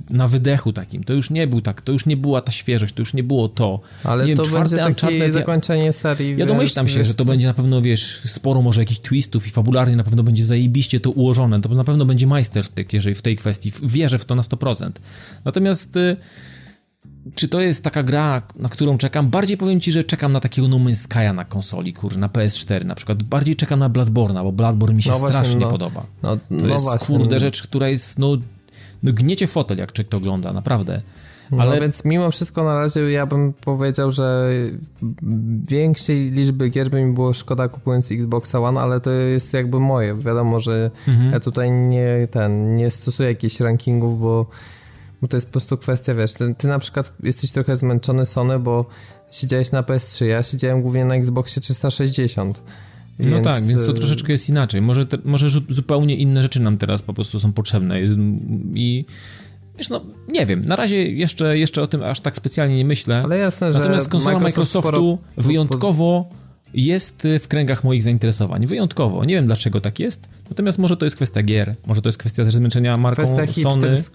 na 0.10 0.28
wydechu 0.28 0.74
takim. 0.74 1.04
To 1.04 1.14
już 1.14 1.30
nie 1.30 1.48
był 1.48 1.62
tak, 1.62 1.82
to 1.82 1.92
już 1.92 2.06
nie 2.06 2.18
była 2.18 2.42
ta 2.42 2.52
świeżość, 2.52 2.94
to 2.94 3.02
już 3.02 3.14
nie 3.14 3.24
było 3.24 3.50
to. 3.50 3.80
Ale 4.04 4.26
nie 4.26 4.36
to 4.36 4.44
wiem, 4.44 4.54
będzie 4.54 4.78
takie 4.78 4.90
Uncharted, 4.90 5.34
zakończenie 5.34 5.94
serii. 5.94 6.38
Ja, 6.38 6.46
domyślam 6.46 6.88
się, 6.88 7.06
że 7.06 7.14
to 7.14 7.24
co? 7.24 7.30
będzie 7.30 7.48
na 7.48 7.54
pewno, 7.54 7.82
wiesz, 7.82 8.22
sporo 8.26 8.62
może 8.62 8.82
jakichś 8.82 9.00
twistów 9.00 9.48
i 9.48 9.50
fabularnie 9.50 9.96
na 9.96 10.04
pewno 10.04 10.24
będzie 10.24 10.46
zajebiście 10.46 11.00
to 11.00 11.12
ułożone. 11.12 11.62
To 11.62 11.70
na 11.70 11.84
pewno 11.84 12.06
będzie 12.06 12.28
majstersztyk, 12.28 12.94
jeżeli 12.94 13.16
w 13.16 13.22
tej 13.22 13.36
kwestii. 13.36 13.72
Wierzę 13.84 14.18
w 14.18 14.26
to 14.26 14.36
na 14.36 14.42
100%. 14.42 14.92
Natomiast... 15.46 15.96
Y 15.96 16.18
czy 17.36 17.48
to 17.48 17.62
jest 17.62 17.84
taka 17.84 18.04
gra, 18.04 18.42
na 18.56 18.70
którą 18.70 18.98
czekam? 18.98 19.30
Bardziej 19.30 19.58
powiem 19.58 19.80
ci, 19.80 19.92
że 19.92 20.04
czekam 20.04 20.34
na 20.34 20.40
takiego 20.40 20.68
No 20.68 20.78
Man's 20.78 21.08
Sky'a 21.08 21.36
na 21.36 21.46
konsoli, 21.46 21.94
kur, 21.94 22.18
na 22.18 22.28
PS4 22.28 22.86
na 22.86 22.96
przykład. 22.96 23.24
Bardziej 23.24 23.56
czekam 23.56 23.80
na 23.80 23.90
Bloodborne'a, 23.90 24.44
bo 24.44 24.52
Bloodborne 24.52 24.96
mi 24.96 25.04
się 25.04 25.12
no 25.12 25.18
strasznie 25.18 25.42
właśnie, 25.42 25.60
no, 25.60 25.72
podoba. 25.72 26.06
No, 26.24 26.36
to 26.36 26.42
no 26.50 26.68
jest, 26.68 26.84
właśnie. 26.84 27.18
kurde, 27.18 27.40
rzecz, 27.40 27.64
która 27.64 27.90
jest, 27.90 28.20
no, 28.20 28.38
no 29.04 29.14
gniecie 29.14 29.48
fotel, 29.48 29.78
jak 29.78 29.92
czek 29.92 30.08
to 30.08 30.18
ogląda, 30.18 30.54
naprawdę. 30.54 31.02
No 31.52 31.62
Ale... 31.62 31.76
No 31.76 31.82
więc 31.82 32.06
mimo 32.06 32.32
wszystko 32.32 32.64
na 32.64 32.76
razie 32.76 33.12
ja 33.12 33.26
bym 33.26 33.54
powiedział, 33.54 34.12
że 34.12 34.50
większej 35.70 36.32
liczby 36.32 36.70
gier 36.70 36.90
by 36.90 37.04
mi 37.04 37.14
było 37.14 37.34
szkoda 37.34 37.68
kupując 37.68 38.12
Xbox 38.12 38.56
One, 38.56 38.80
ale 38.80 39.02
to 39.02 39.12
jest 39.12 39.54
jakby 39.54 39.80
moje. 39.80 40.14
Wiadomo, 40.14 40.60
że 40.60 40.92
mhm. 41.08 41.32
ja 41.32 41.40
tutaj 41.40 41.72
nie 41.72 42.28
ten, 42.32 42.76
nie 42.76 42.92
stosuję 42.92 43.30
jakichś 43.30 43.60
rankingów, 43.60 44.20
bo 44.20 44.46
bo 45.22 45.28
to 45.28 45.38
jest 45.38 45.47
po 45.47 45.51
prostu 45.51 45.78
kwestia, 45.78 46.16
wiesz, 46.16 46.34
ty, 46.34 46.55
ty 46.57 46.68
na 46.68 46.80
przykład 46.80 47.13
jesteś 47.24 47.51
trochę 47.51 47.76
zmęczony 47.76 48.26
Sony, 48.26 48.59
bo 48.59 48.86
siedziałeś 49.32 49.72
na 49.72 49.82
PS3, 49.82 50.26
ja 50.26 50.43
siedziałem 50.43 50.82
głównie 50.82 51.05
na 51.05 51.16
Xboxie 51.16 51.61
360. 51.61 52.63
No 53.20 53.30
więc... 53.30 53.43
tak, 53.43 53.63
więc 53.63 53.86
to 53.86 53.93
troszeczkę 53.93 54.32
jest 54.32 54.49
inaczej. 54.49 54.82
Może, 54.82 55.05
te, 55.05 55.18
może 55.26 55.47
zupełnie 55.70 56.16
inne 56.16 56.41
rzeczy 56.41 56.61
nam 56.61 56.78
teraz 56.78 57.01
po 57.01 57.13
prostu 57.13 57.39
są 57.39 57.53
potrzebne 57.53 58.01
i 58.74 59.05
wiesz, 59.78 59.89
no 59.89 60.01
nie 60.28 60.45
wiem, 60.45 60.66
na 60.66 60.76
razie 60.76 61.11
jeszcze, 61.11 61.57
jeszcze 61.57 61.82
o 61.82 61.88
tym 61.88 62.03
aż 62.03 62.20
tak 62.20 62.36
specjalnie 62.36 62.78
nie 62.78 62.86
myślę. 62.86 63.22
Ale 63.24 63.38
jasne, 63.38 63.74
że 63.74 63.80
Natomiast 63.80 64.09
konsola 64.09 64.39
Microsoft 64.39 64.86
Microsoftu 64.86 65.20
sporo... 65.32 65.47
wyjątkowo 65.47 66.30
jest 66.74 67.28
w 67.39 67.47
kręgach 67.47 67.84
moich 67.84 68.03
zainteresowań. 68.03 68.68
Wyjątkowo. 68.68 69.26
Nie 69.26 69.36
wiem 69.36 69.45
dlaczego 69.45 69.82
tak 69.82 69.99
jest. 69.99 70.30
Natomiast 70.49 70.78
może 70.78 70.97
to 70.97 71.05
jest 71.05 71.16
kwestia 71.16 71.43
gier, 71.43 71.76
może 71.86 72.01
to 72.01 72.07
jest 72.07 72.18
kwestia 72.18 72.43
też 72.43 72.53
zmęczenia 72.53 72.97
marką 72.97 73.24
kwestia 73.24 73.63
Sony. 73.63 73.82
Hipsters 73.82 74.11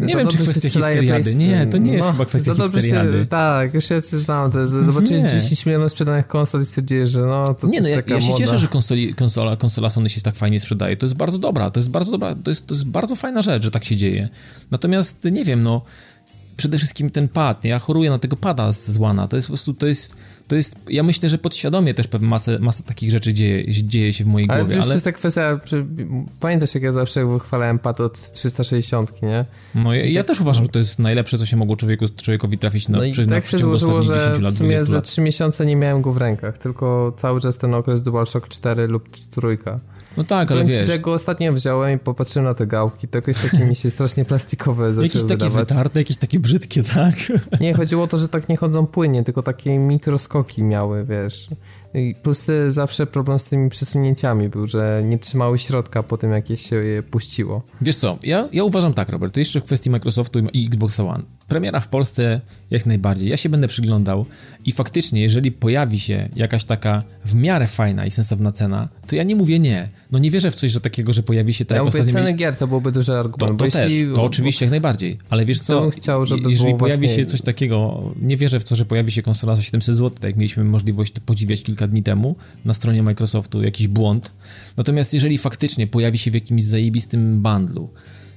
nie 0.00 0.16
wiem, 0.16 0.28
czy 0.28 0.38
kwestia 0.38 0.70
histeriady. 0.70 1.34
Nie, 1.34 1.66
to 1.66 1.78
nie 1.78 1.92
jest 1.92 2.06
no, 2.06 2.12
chyba 2.12 2.24
kwestia 2.24 2.54
histeriady. 2.54 3.18
Się, 3.18 3.26
tak, 3.26 3.74
już 3.74 3.90
ja 3.90 4.02
cię 4.02 4.18
znam. 4.18 4.52
To 4.52 4.60
jest, 4.60 4.72
zobaczyli 4.72 5.24
10 5.24 5.66
milionów 5.66 5.92
sprzedanych 5.92 6.26
konsol 6.26 6.62
i 6.62 7.06
że 7.06 7.20
no 7.20 7.54
to 7.54 7.66
Nie, 7.66 7.80
no 7.80 7.88
ja, 7.88 8.02
ja 8.06 8.20
się 8.20 8.26
moda. 8.26 8.38
cieszę, 8.38 8.58
że 8.58 8.68
konsoli, 8.68 9.14
konsola, 9.14 9.56
konsola 9.56 9.90
Sony 9.90 10.08
się 10.08 10.20
tak 10.20 10.36
fajnie 10.36 10.60
sprzedaje. 10.60 10.96
To 10.96 11.06
jest 11.06 11.16
bardzo 11.16 11.38
dobra, 11.38 11.70
to 11.70 11.80
jest 11.80 11.90
bardzo 11.90 12.10
dobra, 12.10 12.34
to 12.44 12.50
jest, 12.50 12.66
to 12.66 12.74
jest 12.74 12.86
bardzo 12.86 13.16
fajna 13.16 13.42
rzecz, 13.42 13.62
że 13.62 13.70
tak 13.70 13.84
się 13.84 13.96
dzieje. 13.96 14.28
Natomiast 14.70 15.24
nie 15.24 15.44
wiem, 15.44 15.62
no 15.62 15.82
przede 16.56 16.78
wszystkim 16.78 17.10
ten 17.10 17.28
pad, 17.28 17.64
ja 17.64 17.78
choruję 17.78 18.10
na 18.10 18.18
tego 18.18 18.36
pada 18.36 18.72
z 18.72 18.96
Łana, 18.98 19.28
to 19.28 19.36
jest 19.36 19.48
po 19.48 19.50
prostu, 19.50 19.74
to 19.74 19.86
jest 19.86 20.14
to 20.48 20.56
jest, 20.56 20.76
ja 20.88 21.02
myślę, 21.02 21.28
że 21.28 21.38
podświadomie 21.38 21.94
też 21.94 22.06
masę, 22.20 22.58
masę 22.58 22.82
takich 22.82 23.10
rzeczy 23.10 23.34
dzieje, 23.34 23.64
dzieje 23.68 24.12
się 24.12 24.24
w 24.24 24.26
mojej 24.26 24.50
ale 24.50 24.60
głowie. 24.60 24.76
Ale 24.76 24.86
to 24.86 24.92
jest 24.92 25.04
ta 25.04 25.12
kwestia, 25.12 25.60
pamiętasz 26.40 26.74
jak 26.74 26.82
ja 26.84 26.92
zawsze 26.92 27.26
wychwalałem 27.26 27.78
pad 27.78 28.00
od 28.00 28.32
360, 28.32 29.22
nie? 29.22 29.44
No 29.74 29.94
ja, 29.94 30.04
ja 30.04 30.20
tak, 30.20 30.28
też 30.28 30.40
uważam, 30.40 30.64
że 30.64 30.70
to 30.70 30.78
jest 30.78 30.98
najlepsze, 30.98 31.38
co 31.38 31.46
się 31.46 31.56
mogło 31.56 31.76
człowieku, 31.76 32.04
człowiekowi 32.16 32.58
trafić 32.58 32.88
na, 32.88 32.98
no 32.98 33.04
i 33.04 33.12
przy, 33.12 33.26
tak 33.26 33.46
się 33.46 33.58
złożyło, 33.58 34.02
że 34.02 34.34
w 34.50 34.54
sumie 34.54 34.84
za 34.84 35.00
3 35.00 35.20
miesiące 35.20 35.66
nie 35.66 35.76
miałem 35.76 36.02
go 36.02 36.12
w 36.12 36.16
rękach, 36.16 36.58
tylko 36.58 37.12
cały 37.16 37.40
czas 37.40 37.56
ten 37.56 37.74
okres 37.74 38.02
DualShock 38.02 38.48
4 38.48 38.86
lub 38.86 39.10
3. 39.10 39.20
No 40.16 40.24
tak, 40.24 40.52
ale 40.52 40.64
wiesz... 40.64 40.86
że 40.86 40.98
go 40.98 41.12
ostatnio 41.12 41.52
wziąłem 41.52 41.96
i 41.96 41.98
popatrzyłem 41.98 42.48
na 42.48 42.54
te 42.54 42.66
gałki, 42.66 43.08
to 43.08 43.18
jakieś 43.18 43.36
takie 43.36 43.66
mi 43.66 43.76
się 43.76 43.90
strasznie 43.90 44.24
plastikowe 44.24 44.88
zaczęły 44.88 45.06
Jakieś 45.06 45.22
takie 45.22 45.34
wydawać. 45.34 45.68
wytarte, 45.68 46.00
jakieś 46.00 46.16
takie 46.16 46.40
brzydkie, 46.40 46.82
tak? 46.82 47.14
Nie, 47.60 47.74
chodziło 47.74 48.04
o 48.04 48.06
to, 48.06 48.18
że 48.18 48.28
tak 48.28 48.48
nie 48.48 48.56
chodzą 48.56 48.86
płynnie, 48.86 49.24
tylko 49.24 49.42
takie 49.42 49.78
mikroskoki 49.78 50.62
miały, 50.62 51.04
wiesz. 51.04 51.48
I 51.94 52.14
plus 52.22 52.48
y, 52.48 52.70
zawsze 52.70 53.06
problem 53.06 53.38
z 53.38 53.44
tymi 53.44 53.70
przesunięciami 53.70 54.48
był, 54.48 54.66
że 54.66 55.02
nie 55.04 55.18
trzymały 55.18 55.58
środka 55.58 56.02
po 56.02 56.16
tym, 56.16 56.30
jak 56.30 56.46
się 56.56 56.76
je 56.76 57.02
puściło. 57.02 57.62
Wiesz 57.80 57.96
co, 57.96 58.18
ja, 58.22 58.48
ja 58.52 58.64
uważam 58.64 58.94
tak, 58.94 59.08
Robert, 59.08 59.34
to 59.34 59.40
jeszcze 59.40 59.60
w 59.60 59.64
kwestii 59.64 59.90
Microsoftu 59.90 60.38
i 60.52 60.66
Xbox 60.66 61.00
One. 61.00 61.22
Premiera 61.48 61.80
w 61.80 61.88
Polsce 61.88 62.40
jak 62.70 62.86
najbardziej. 62.86 63.28
Ja 63.28 63.36
się 63.36 63.48
będę 63.48 63.68
przyglądał 63.68 64.26
i 64.64 64.72
faktycznie, 64.72 65.20
jeżeli 65.20 65.52
pojawi 65.52 66.00
się 66.00 66.28
jakaś 66.36 66.64
taka 66.64 67.02
w 67.24 67.34
miarę 67.34 67.66
fajna 67.66 68.06
i 68.06 68.10
sensowna 68.10 68.52
cena, 68.52 68.88
to 69.06 69.16
ja 69.16 69.22
nie 69.22 69.36
mówię 69.36 69.58
nie. 69.58 69.88
No 70.12 70.18
nie 70.18 70.30
wierzę 70.30 70.50
w 70.50 70.54
coś 70.54 70.70
że 70.70 70.80
takiego, 70.80 71.12
że 71.12 71.22
pojawi 71.22 71.54
się 71.54 71.64
tak 71.64 71.76
ja 71.76 71.84
mówię, 71.84 72.04
ceny 72.04 72.32
gier 72.32 72.56
to 72.56 72.68
byłby 72.68 72.92
duży 72.92 73.12
argument. 73.12 73.58
To, 73.58 73.64
to 73.64 73.70
też, 73.70 73.92
jeśli... 73.92 74.14
to 74.14 74.22
oczywiście 74.22 74.64
jak 74.64 74.70
najbardziej. 74.70 75.18
Ale 75.30 75.44
wiesz 75.44 75.60
co, 75.60 75.90
chciał, 75.90 76.26
żeby 76.26 76.50
jeżeli 76.50 76.74
pojawi 76.74 77.06
właśnie... 77.06 77.24
się 77.24 77.24
coś 77.24 77.42
takiego, 77.42 78.10
nie 78.22 78.36
wierzę 78.36 78.60
w 78.60 78.64
to, 78.64 78.76
że 78.76 78.84
pojawi 78.84 79.12
się 79.12 79.22
konsola 79.22 79.56
za 79.56 79.62
700 79.62 79.96
zł, 79.96 80.10
tak 80.10 80.24
jak 80.24 80.36
mieliśmy 80.36 80.64
możliwość 80.64 81.12
to 81.12 81.20
podziwiać 81.26 81.62
kilka 81.62 81.86
dni 81.86 82.02
temu 82.02 82.36
na 82.64 82.74
stronie 82.74 83.02
Microsoftu, 83.02 83.62
jakiś 83.62 83.88
błąd. 83.88 84.32
Natomiast 84.76 85.14
jeżeli 85.14 85.38
faktycznie 85.38 85.86
pojawi 85.86 86.18
się 86.18 86.30
w 86.30 86.34
jakimś 86.34 86.64
zajebistym 86.64 87.42
bundlu 87.42 87.90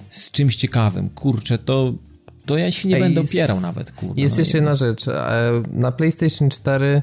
z 0.10 0.32
czymś 0.32 0.56
ciekawym, 0.56 1.10
kurczę, 1.10 1.58
to 1.58 1.94
to 2.48 2.58
ja 2.58 2.72
się 2.72 2.90
nie 2.90 2.96
Ej, 2.96 3.02
będę 3.02 3.22
opierał 3.22 3.62
nawet, 3.62 3.92
kurde. 3.92 4.22
Jest 4.22 4.36
no 4.36 4.40
jeszcze 4.42 4.58
jedna 4.58 4.76
rzecz. 4.76 5.08
E, 5.08 5.52
na 5.72 5.92
PlayStation 5.92 6.50
4 6.50 7.02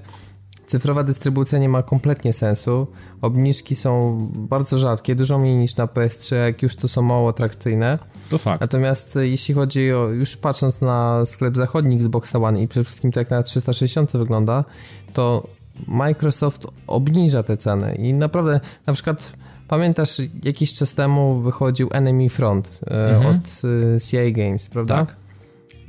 cyfrowa 0.66 1.04
dystrybucja 1.04 1.58
nie 1.58 1.68
ma 1.68 1.82
kompletnie 1.82 2.32
sensu. 2.32 2.86
Obniżki 3.22 3.76
są 3.76 4.18
bardzo 4.34 4.78
rzadkie, 4.78 5.14
dużo 5.14 5.38
mniej 5.38 5.56
niż 5.56 5.76
na 5.76 5.86
PS3, 5.86 6.34
jak 6.34 6.62
już 6.62 6.76
to 6.76 6.88
są 6.88 7.02
mało 7.02 7.28
atrakcyjne. 7.28 7.98
To 8.30 8.38
fakt. 8.38 8.60
Natomiast 8.60 9.18
jeśli 9.22 9.54
chodzi 9.54 9.92
o, 9.92 10.08
już 10.08 10.36
patrząc 10.36 10.80
na 10.80 11.24
sklep 11.24 11.56
zachodni 11.56 11.96
Xbox 11.96 12.34
One 12.34 12.62
i 12.62 12.68
przede 12.68 12.84
wszystkim 12.84 13.12
to 13.12 13.20
jak 13.20 13.30
na 13.30 13.42
360 13.42 14.16
wygląda, 14.16 14.64
to 15.12 15.46
Microsoft 15.86 16.66
obniża 16.86 17.42
te 17.42 17.56
ceny 17.56 17.94
i 17.94 18.14
naprawdę 18.14 18.60
na 18.86 18.92
przykład 18.92 19.32
pamiętasz 19.68 20.22
jakiś 20.44 20.74
czas 20.74 20.94
temu 20.94 21.40
wychodził 21.40 21.88
Enemy 21.92 22.28
Front 22.28 22.80
e, 22.86 23.16
mhm. 23.16 23.36
od 23.36 23.62
e, 23.96 24.00
CA 24.00 24.30
Games, 24.30 24.68
prawda? 24.68 25.06
Tak. 25.06 25.23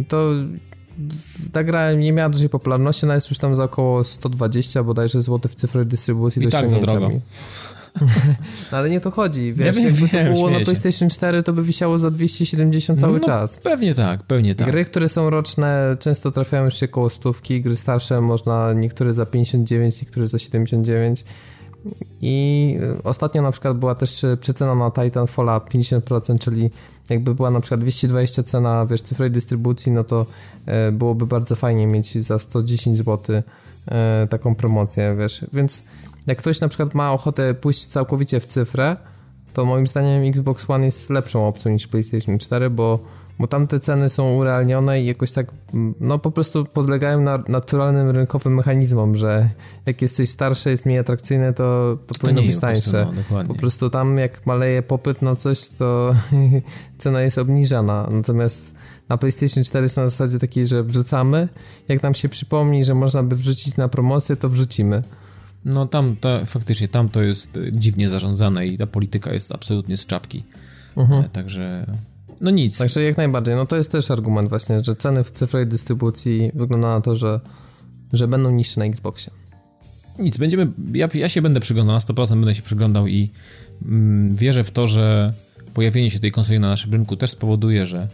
To 0.07 0.31
ta 1.51 1.63
gra 1.63 1.93
nie 1.93 2.13
miała 2.13 2.29
dużej 2.29 2.49
popularności, 2.49 3.05
ona 3.05 3.15
jest 3.15 3.29
już 3.29 3.39
tam 3.39 3.55
za 3.55 3.63
około 3.63 4.03
120 4.03 4.83
bodajże 4.83 5.21
złotych 5.21 5.51
w 5.51 5.55
cyfrowej 5.55 5.87
dystrybucji 5.87 6.41
I 6.41 6.45
do 6.45 6.51
tak 6.51 6.69
za 6.69 6.79
drogo. 6.79 7.11
no, 8.71 8.77
ale 8.77 8.89
nie 8.89 9.01
to 9.01 9.11
chodzi, 9.11 9.53
wiesz, 9.53 9.75
wiem, 9.75 9.85
jakby 9.85 10.07
wiem, 10.07 10.27
to 10.27 10.33
było 10.33 10.49
na 10.49 10.59
PlayStation 10.59 11.09
4, 11.09 11.43
to 11.43 11.53
by 11.53 11.63
wisiało 11.63 11.99
za 11.99 12.11
270 12.11 12.99
cały 12.99 13.13
no, 13.13 13.19
czas. 13.19 13.59
Pewnie 13.59 13.93
tak, 13.93 14.23
pewnie 14.23 14.55
tak. 14.55 14.71
Gry, 14.71 14.85
które 14.85 15.09
są 15.09 15.29
roczne, 15.29 15.97
często 15.99 16.31
trafiają 16.31 16.65
już 16.65 16.79
się 16.79 16.87
koło 16.87 17.09
stówki, 17.09 17.61
gry 17.61 17.75
starsze 17.75 18.21
można 18.21 18.73
niektóre 18.73 19.13
za 19.13 19.25
59, 19.25 20.01
niektóre 20.01 20.27
za 20.27 20.39
79. 20.39 21.23
I 22.21 22.77
ostatnio 23.03 23.41
na 23.41 23.51
przykład 23.51 23.77
była 23.77 23.95
też 23.95 24.25
przecena 24.39 24.75
na 24.75 24.91
Titanfalla 24.91 25.59
50%, 25.59 26.39
czyli 26.39 26.69
jakby 27.09 27.35
była 27.35 27.51
na 27.51 27.59
przykład 27.59 27.81
220 27.81 28.43
cena, 28.43 28.85
wiesz, 28.85 29.01
cyfrowej 29.01 29.31
dystrybucji, 29.31 29.91
no 29.91 30.03
to 30.03 30.25
e, 30.65 30.91
byłoby 30.91 31.27
bardzo 31.27 31.55
fajnie 31.55 31.87
mieć 31.87 32.23
za 32.23 32.39
110 32.39 32.97
zł 32.97 33.41
taką 34.29 34.55
promocję, 34.55 35.15
wiesz, 35.19 35.45
więc 35.53 35.83
jak 36.27 36.37
ktoś 36.37 36.59
na 36.61 36.67
przykład 36.67 36.93
ma 36.93 37.13
ochotę 37.13 37.53
pójść 37.53 37.85
całkowicie 37.85 38.39
w 38.39 38.45
cyfrę, 38.45 38.97
to 39.53 39.65
moim 39.65 39.87
zdaniem 39.87 40.23
Xbox 40.23 40.69
One 40.69 40.85
jest 40.85 41.09
lepszą 41.09 41.47
opcją 41.47 41.71
niż 41.71 41.87
PlayStation 41.87 42.37
4, 42.37 42.69
bo 42.69 42.99
bo 43.39 43.47
tam 43.47 43.67
te 43.67 43.79
ceny 43.79 44.09
są 44.09 44.35
urealnione 44.35 45.01
i 45.01 45.05
jakoś 45.05 45.31
tak, 45.31 45.47
no 45.99 46.19
po 46.19 46.31
prostu 46.31 46.65
podlegają 46.65 47.21
na 47.21 47.43
naturalnym 47.47 48.09
rynkowym 48.09 48.55
mechanizmom, 48.55 49.17
że 49.17 49.49
jak 49.85 50.01
jest 50.01 50.15
coś 50.15 50.29
starsze, 50.29 50.69
jest 50.69 50.85
mniej 50.85 50.99
atrakcyjne, 50.99 51.53
to, 51.53 51.97
to, 52.07 52.13
to 52.13 52.19
powinno 52.19 52.41
być 52.41 52.57
tańsze. 52.57 53.07
Po, 53.29 53.35
no, 53.35 53.43
po 53.43 53.55
prostu 53.55 53.89
tam 53.89 54.17
jak 54.17 54.45
maleje 54.45 54.81
popyt 54.81 55.21
na 55.21 55.35
coś, 55.35 55.69
to 55.69 56.15
cena 56.97 57.21
jest 57.21 57.37
obniżana. 57.37 58.07
Natomiast 58.11 58.75
na 59.09 59.17
PlayStation 59.17 59.63
4 59.63 59.85
jest 59.85 59.97
na 59.97 60.09
zasadzie 60.09 60.39
takiej, 60.39 60.67
że 60.67 60.83
wrzucamy, 60.83 61.49
jak 61.87 62.03
nam 62.03 62.15
się 62.15 62.29
przypomni, 62.29 62.85
że 62.85 62.95
można 62.95 63.23
by 63.23 63.35
wrzucić 63.35 63.77
na 63.77 63.89
promocję, 63.89 64.35
to 64.35 64.49
wrzucimy. 64.49 65.03
No 65.65 65.87
tam 65.87 66.15
faktycznie 66.45 66.87
tam 66.87 67.09
to 67.09 67.21
jest 67.21 67.59
dziwnie 67.71 68.09
zarządzane 68.09 68.67
i 68.67 68.77
ta 68.77 68.87
polityka 68.87 69.33
jest 69.33 69.51
absolutnie 69.51 69.97
z 69.97 70.05
czapki. 70.05 70.43
Mhm. 70.97 71.25
E, 71.25 71.29
także 71.29 71.85
no 72.41 72.51
nic. 72.51 72.77
Także 72.77 73.03
jak 73.03 73.17
najbardziej. 73.17 73.55
No 73.55 73.65
to 73.65 73.75
jest 73.75 73.91
też 73.91 74.11
argument 74.11 74.49
właśnie, 74.49 74.83
że 74.83 74.95
ceny 74.95 75.23
w 75.23 75.31
cyfrowej 75.31 75.67
dystrybucji 75.67 76.51
wygląda 76.53 76.87
na 76.87 77.01
to, 77.01 77.15
że, 77.15 77.39
że 78.13 78.27
będą 78.27 78.51
niższe 78.51 78.79
na 78.79 78.85
Xboxie. 78.85 79.31
Nic, 80.19 80.37
będziemy, 80.37 80.67
ja, 80.93 81.09
ja 81.13 81.29
się 81.29 81.41
będę 81.41 81.59
przyglądał, 81.59 81.95
na 81.95 81.99
100% 81.99 82.29
będę 82.29 82.55
się 82.55 82.61
przyglądał 82.61 83.07
i 83.07 83.31
mm, 83.85 84.35
wierzę 84.35 84.63
w 84.63 84.71
to, 84.71 84.87
że 84.87 85.33
pojawienie 85.73 86.11
się 86.11 86.19
tej 86.19 86.31
konsoli 86.31 86.59
na 86.59 86.69
naszym 86.69 86.91
rynku 86.91 87.15
też 87.15 87.31
spowoduje, 87.31 87.85
że 87.85 88.07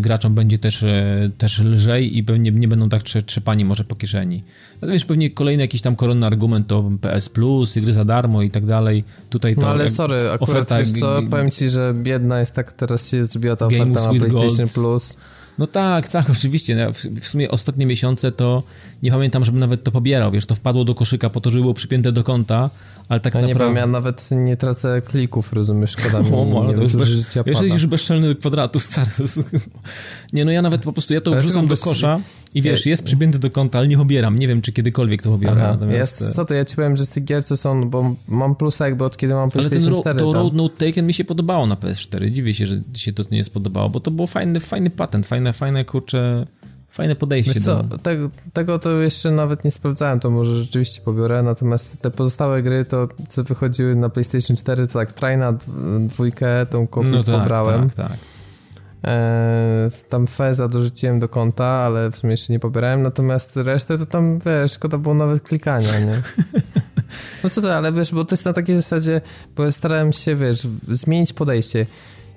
graczom 0.00 0.34
będzie 0.34 0.58
też, 0.58 0.82
e, 0.82 1.30
też 1.38 1.58
lżej 1.58 2.18
i 2.18 2.24
pewnie 2.24 2.50
nie 2.50 2.68
będą 2.68 2.88
tak 2.88 3.02
trzepani 3.02 3.64
może 3.64 3.84
po 3.84 3.96
kieszeni. 3.96 4.44
No 4.82 4.88
wiesz, 4.88 5.04
pewnie 5.04 5.30
kolejny 5.30 5.62
jakiś 5.62 5.82
tam 5.82 5.96
koronny 5.96 6.26
argument 6.26 6.66
to 6.66 6.90
PS 7.00 7.28
Plus, 7.28 7.78
gry 7.78 7.92
za 7.92 8.04
darmo 8.04 8.42
i 8.42 8.50
tak 8.50 8.66
dalej. 8.66 9.04
Tutaj 9.30 9.54
to 9.54 9.60
No 9.60 9.68
ale 9.68 9.90
sorry, 9.90 10.16
akurat 10.16 10.42
oferta, 10.42 10.78
wiesz 10.78 10.92
co, 10.92 11.22
powiem 11.30 11.50
ci, 11.50 11.68
że 11.68 11.92
biedna 11.96 12.40
jest 12.40 12.54
tak, 12.54 12.72
teraz 12.72 13.08
się 13.10 13.26
zrobiła 13.26 13.56
ta 13.56 13.66
oferta 13.66 13.84
na 13.84 14.08
PlayStation 14.08 14.56
Gold. 14.56 14.72
Plus. 14.72 15.16
No 15.58 15.66
tak, 15.66 16.08
tak, 16.08 16.30
oczywiście. 16.30 16.92
W 17.20 17.26
sumie 17.26 17.50
ostatnie 17.50 17.86
miesiące 17.86 18.32
to 18.32 18.62
nie 19.02 19.10
pamiętam, 19.10 19.44
żebym 19.44 19.60
nawet 19.60 19.84
to 19.84 19.90
pobierał. 19.90 20.30
Wiesz, 20.30 20.46
to 20.46 20.54
wpadło 20.54 20.84
do 20.84 20.94
koszyka 20.94 21.30
po 21.30 21.40
to, 21.40 21.50
żeby 21.50 21.62
było 21.62 21.74
przypięte 21.74 22.12
do 22.12 22.24
konta, 22.24 22.70
ale 23.08 23.20
tak 23.20 23.34
ja 23.34 23.40
naprawdę... 23.40 23.64
nie 23.64 23.70
wiem, 23.70 23.76
ja 23.76 23.86
nawet 23.86 24.28
nie 24.30 24.56
tracę 24.56 25.02
klików, 25.06 25.52
rozumiesz, 25.52 25.90
szkoda 25.90 26.22
mi 26.22 26.32
o, 26.56 26.64
nie 26.68 26.74
to 26.74 26.82
już 26.82 26.96
bez, 26.96 27.08
życia 27.08 27.42
Wiesz, 27.42 27.60
jesteś 27.60 27.86
bezczelny 27.86 28.34
kwadratu, 28.34 28.80
stary. 28.80 29.10
Nie, 30.32 30.44
no 30.44 30.50
ja 30.50 30.62
nawet 30.62 30.82
po 30.82 30.92
prostu, 30.92 31.14
ja 31.14 31.20
to 31.20 31.32
wrzucam 31.32 31.66
do 31.66 31.76
kosza 31.76 32.20
i 32.54 32.62
wiesz, 32.62 32.86
jest 32.86 33.02
przypięty 33.02 33.38
do 33.38 33.50
konta, 33.50 33.78
ale 33.78 33.88
nie 33.88 33.96
pobieram. 33.96 34.38
Nie 34.38 34.48
wiem, 34.48 34.62
czy 34.62 34.72
kiedykolwiek 34.72 35.22
to 35.22 35.30
pobiorę. 35.30 35.62
Natomiast... 35.62 36.20
Jest, 36.20 36.36
co 36.36 36.44
to, 36.44 36.54
ja 36.54 36.64
ci 36.64 36.76
powiem, 36.76 36.96
że 36.96 37.06
z 37.06 37.10
tych 37.10 37.24
gier, 37.24 37.44
co 37.44 37.56
są, 37.56 37.90
bo 37.90 38.14
mam 38.28 38.56
plusa 38.56 38.84
jakby 38.84 39.04
od 39.04 39.16
kiedy 39.16 39.34
mam 39.34 39.50
PlayStation 39.50 39.94
ale 39.94 40.02
ten 40.02 40.02
4. 40.02 40.18
to 40.18 40.32
Road 40.32 40.54
Note 40.54 40.86
Taken 40.86 41.06
mi 41.06 41.14
się 41.14 41.24
podobało 41.24 41.66
na 41.66 41.74
PS4. 41.74 42.30
Dziwię 42.30 42.54
się, 42.54 42.66
że 42.66 42.80
się 42.94 43.12
to 43.12 43.22
nie 43.30 43.44
spodobało, 43.44 43.88
bo 43.88 44.00
to 44.00 44.10
był 44.10 44.26
fajny, 44.26 44.60
fajny 44.60 44.90
patent, 44.90 45.26
fajne, 45.26 45.52
fajne, 45.52 45.84
kurcze 45.84 46.46
fajne 46.92 47.16
podejście. 47.16 47.54
Wiesz 47.54 47.64
co, 47.64 47.82
do... 47.82 47.98
tego, 47.98 48.30
tego 48.52 48.78
to 48.78 49.00
jeszcze 49.00 49.30
nawet 49.30 49.64
nie 49.64 49.70
sprawdzałem, 49.70 50.20
to 50.20 50.30
może 50.30 50.60
rzeczywiście 50.60 51.00
pobiorę, 51.00 51.42
natomiast 51.42 52.02
te 52.02 52.10
pozostałe 52.10 52.62
gry, 52.62 52.84
to 52.84 53.08
co 53.28 53.44
wychodziły 53.44 53.94
na 53.94 54.08
PlayStation 54.08 54.56
4, 54.56 54.86
to 54.86 54.92
tak 54.92 55.12
Trajna 55.12 55.58
dwójkę, 56.00 56.66
tą 56.66 56.86
kopię 56.86 57.08
no 57.08 57.22
tak, 57.22 57.40
pobrałem. 57.40 57.90
Tak, 57.90 58.08
tak. 58.08 58.18
E, 59.04 59.90
tam 60.08 60.26
Feza 60.26 60.68
dorzuciłem 60.68 61.20
do 61.20 61.28
konta, 61.28 61.64
ale 61.64 62.10
w 62.10 62.16
sumie 62.16 62.30
jeszcze 62.30 62.52
nie 62.52 62.58
pobierałem, 62.58 63.02
natomiast 63.02 63.56
resztę 63.56 63.98
to 63.98 64.06
tam, 64.06 64.38
wiesz, 64.38 64.72
szkoda 64.72 64.98
było 64.98 65.14
nawet 65.14 65.42
klikania, 65.42 66.00
nie? 66.00 66.22
No 67.44 67.50
co 67.50 67.62
to, 67.62 67.76
ale 67.76 67.92
wiesz, 67.92 68.14
bo 68.14 68.24
to 68.24 68.32
jest 68.32 68.44
na 68.44 68.52
takiej 68.52 68.76
zasadzie, 68.76 69.20
bo 69.56 69.72
starałem 69.72 70.12
się, 70.12 70.36
wiesz, 70.36 70.68
zmienić 70.88 71.32
podejście. 71.32 71.86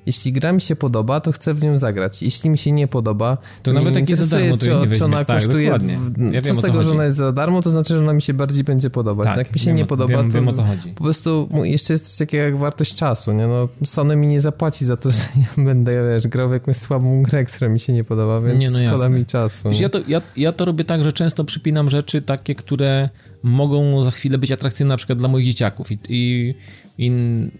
Jeśli 0.05 0.33
gra 0.33 0.51
mi 0.51 0.61
się 0.61 0.75
podoba, 0.75 1.19
to 1.19 1.31
chcę 1.31 1.53
w 1.53 1.63
nią 1.63 1.77
zagrać. 1.77 2.23
Jeśli 2.23 2.49
mi 2.49 2.57
się 2.57 2.71
nie 2.71 2.87
podoba, 2.87 3.37
to, 3.63 3.73
nawet 3.73 3.93
takie 3.93 4.15
za 4.15 4.37
darmo 4.37 4.57
czy, 4.57 4.97
czy 4.97 5.05
ona 5.05 5.25
tak, 5.25 5.37
kosztuje. 5.37 5.65
Dokładnie. 5.65 5.99
Ja 6.31 6.41
co 6.41 6.53
z 6.53 6.61
tego, 6.61 6.83
że 6.83 6.91
ona 6.91 7.05
jest 7.05 7.17
za 7.17 7.31
darmo, 7.31 7.61
to 7.61 7.69
znaczy, 7.69 7.93
że 7.95 7.99
ona 7.99 8.13
mi 8.13 8.21
się 8.21 8.33
bardziej 8.33 8.63
będzie 8.63 8.89
podobać. 8.89 9.27
Tak, 9.27 9.37
jak 9.37 9.53
mi 9.53 9.59
się 9.59 9.65
wiem, 9.65 9.75
nie 9.75 9.85
podoba, 9.85 10.17
wiem, 10.17 10.31
to 10.31 10.33
wiem, 10.33 10.47
o 10.47 10.51
co 10.51 10.63
chodzi. 10.63 10.89
po 10.89 11.03
prostu 11.03 11.49
jeszcze 11.63 11.93
jest 11.93 12.05
coś 12.05 12.15
takiego 12.17 12.43
jak 12.43 12.57
wartość 12.57 12.95
czasu. 12.95 13.31
Nie? 13.31 13.47
No, 13.47 13.69
Sony 13.85 14.15
mi 14.15 14.27
nie 14.27 14.41
zapłaci 14.41 14.85
za 14.85 14.97
to, 14.97 15.11
że 15.15 15.17
ja 15.37 15.63
będę 15.63 16.13
wiesz, 16.13 16.27
grał 16.27 16.49
w 16.49 16.53
jakąś 16.53 16.75
słabą 16.75 17.23
grę, 17.23 17.45
która 17.45 17.69
mi 17.69 17.79
się 17.79 17.93
nie 17.93 18.03
podoba, 18.03 18.41
więc 18.41 18.59
nie, 18.59 18.69
no 18.69 18.77
szkoda 18.77 18.91
jasne. 18.91 19.09
mi 19.09 19.25
czasu. 19.25 19.69
Wiesz, 19.69 19.79
ja, 19.79 19.89
to, 19.89 19.99
ja, 20.07 20.21
ja 20.37 20.51
to 20.51 20.65
robię 20.65 20.85
tak, 20.85 21.03
że 21.03 21.13
często 21.13 21.43
przypinam 21.43 21.89
rzeczy 21.89 22.21
takie, 22.21 22.55
które 22.55 23.09
mogą 23.43 24.03
za 24.03 24.11
chwilę 24.11 24.37
być 24.37 24.51
atrakcyjne 24.51 24.89
na 24.89 24.97
przykład 24.97 25.19
dla 25.19 25.27
moich 25.27 25.45
dzieciaków 25.45 25.91
i, 25.91 25.97
i, 26.09 26.55
i 26.97 27.11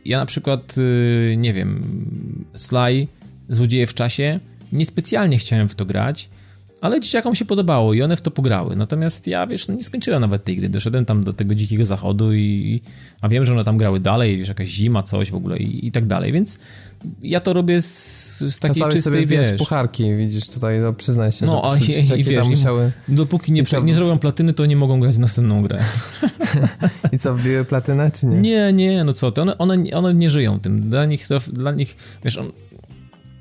ja 0.06 0.20
na 0.20 0.26
przykład, 0.26 0.78
y, 0.78 1.36
nie 1.38 1.54
wiem, 1.54 1.82
Sly, 2.54 3.08
Złodzieje 3.50 3.88
w 3.88 3.94
czasie, 3.94 4.40
niespecjalnie 4.72 5.38
chciałem 5.38 5.70
w 5.70 5.76
to 5.76 5.86
grać, 5.86 6.30
ale 6.86 7.00
dzieciakom 7.00 7.36
się 7.36 7.46
podobało 7.46 7.94
i 7.94 8.02
one 8.02 8.16
w 8.16 8.22
to 8.22 8.32
pograły. 8.32 8.76
Natomiast 8.76 9.28
ja, 9.28 9.48
wiesz, 9.48 9.68
no 9.68 9.76
nie 9.76 9.84
skończyłem 9.84 10.22
nawet 10.22 10.44
tej 10.44 10.58
gry. 10.58 10.70
Doszedłem 10.70 11.06
tam 11.06 11.24
do 11.24 11.34
tego 11.34 11.56
dzikiego 11.56 11.86
zachodu 11.86 12.34
i... 12.34 12.82
A 13.22 13.30
wiem, 13.30 13.46
że 13.46 13.54
one 13.54 13.64
tam 13.64 13.78
grały 13.78 14.00
dalej, 14.00 14.38
wiesz, 14.38 14.48
jakaś 14.48 14.68
zima, 14.68 15.04
coś 15.04 15.32
w 15.32 15.36
ogóle 15.36 15.58
i, 15.58 15.88
i 15.88 15.92
tak 15.92 16.06
dalej, 16.06 16.32
więc 16.32 16.60
ja 17.22 17.40
to 17.40 17.54
robię 17.54 17.82
z, 17.82 18.40
z 18.40 18.60
takiej 18.60 18.76
Kasałeś 18.76 18.96
czystej, 18.96 19.14
sobie, 19.14 19.26
wiesz... 19.26 19.58
pucharki, 19.58 20.16
widzisz, 20.16 20.48
tutaj, 20.48 20.80
no 20.80 20.94
przyznaj 20.94 21.32
się, 21.32 21.46
no, 21.46 21.76
że 21.80 22.18
i, 22.18 22.22
i 22.22 22.24
wiesz, 22.24 22.48
musiały... 22.48 22.92
dopóki 23.08 23.52
nie, 23.52 23.64
nie 23.84 23.96
zrobią 23.96 24.20
platyny, 24.20 24.54
to 24.54 24.66
nie 24.66 24.76
mogą 24.76 25.00
grać 25.00 25.18
następną 25.18 25.62
grę. 25.64 25.80
I 27.14 27.20
co, 27.20 27.36
wbiły 27.36 27.66
platynę, 27.66 28.12
czy 28.12 28.26
nie? 28.26 28.38
Nie, 28.38 28.74
nie, 28.74 29.04
no 29.04 29.14
co, 29.14 29.32
to 29.32 29.42
one, 29.42 29.58
one, 29.58 29.84
one 29.94 30.14
nie 30.14 30.30
żyją 30.30 30.60
tym. 30.60 30.90
Dla 30.90 31.06
nich, 31.06 31.28
dla 31.54 31.72
nich 31.72 31.96
wiesz, 32.24 32.38
on, 32.38 32.52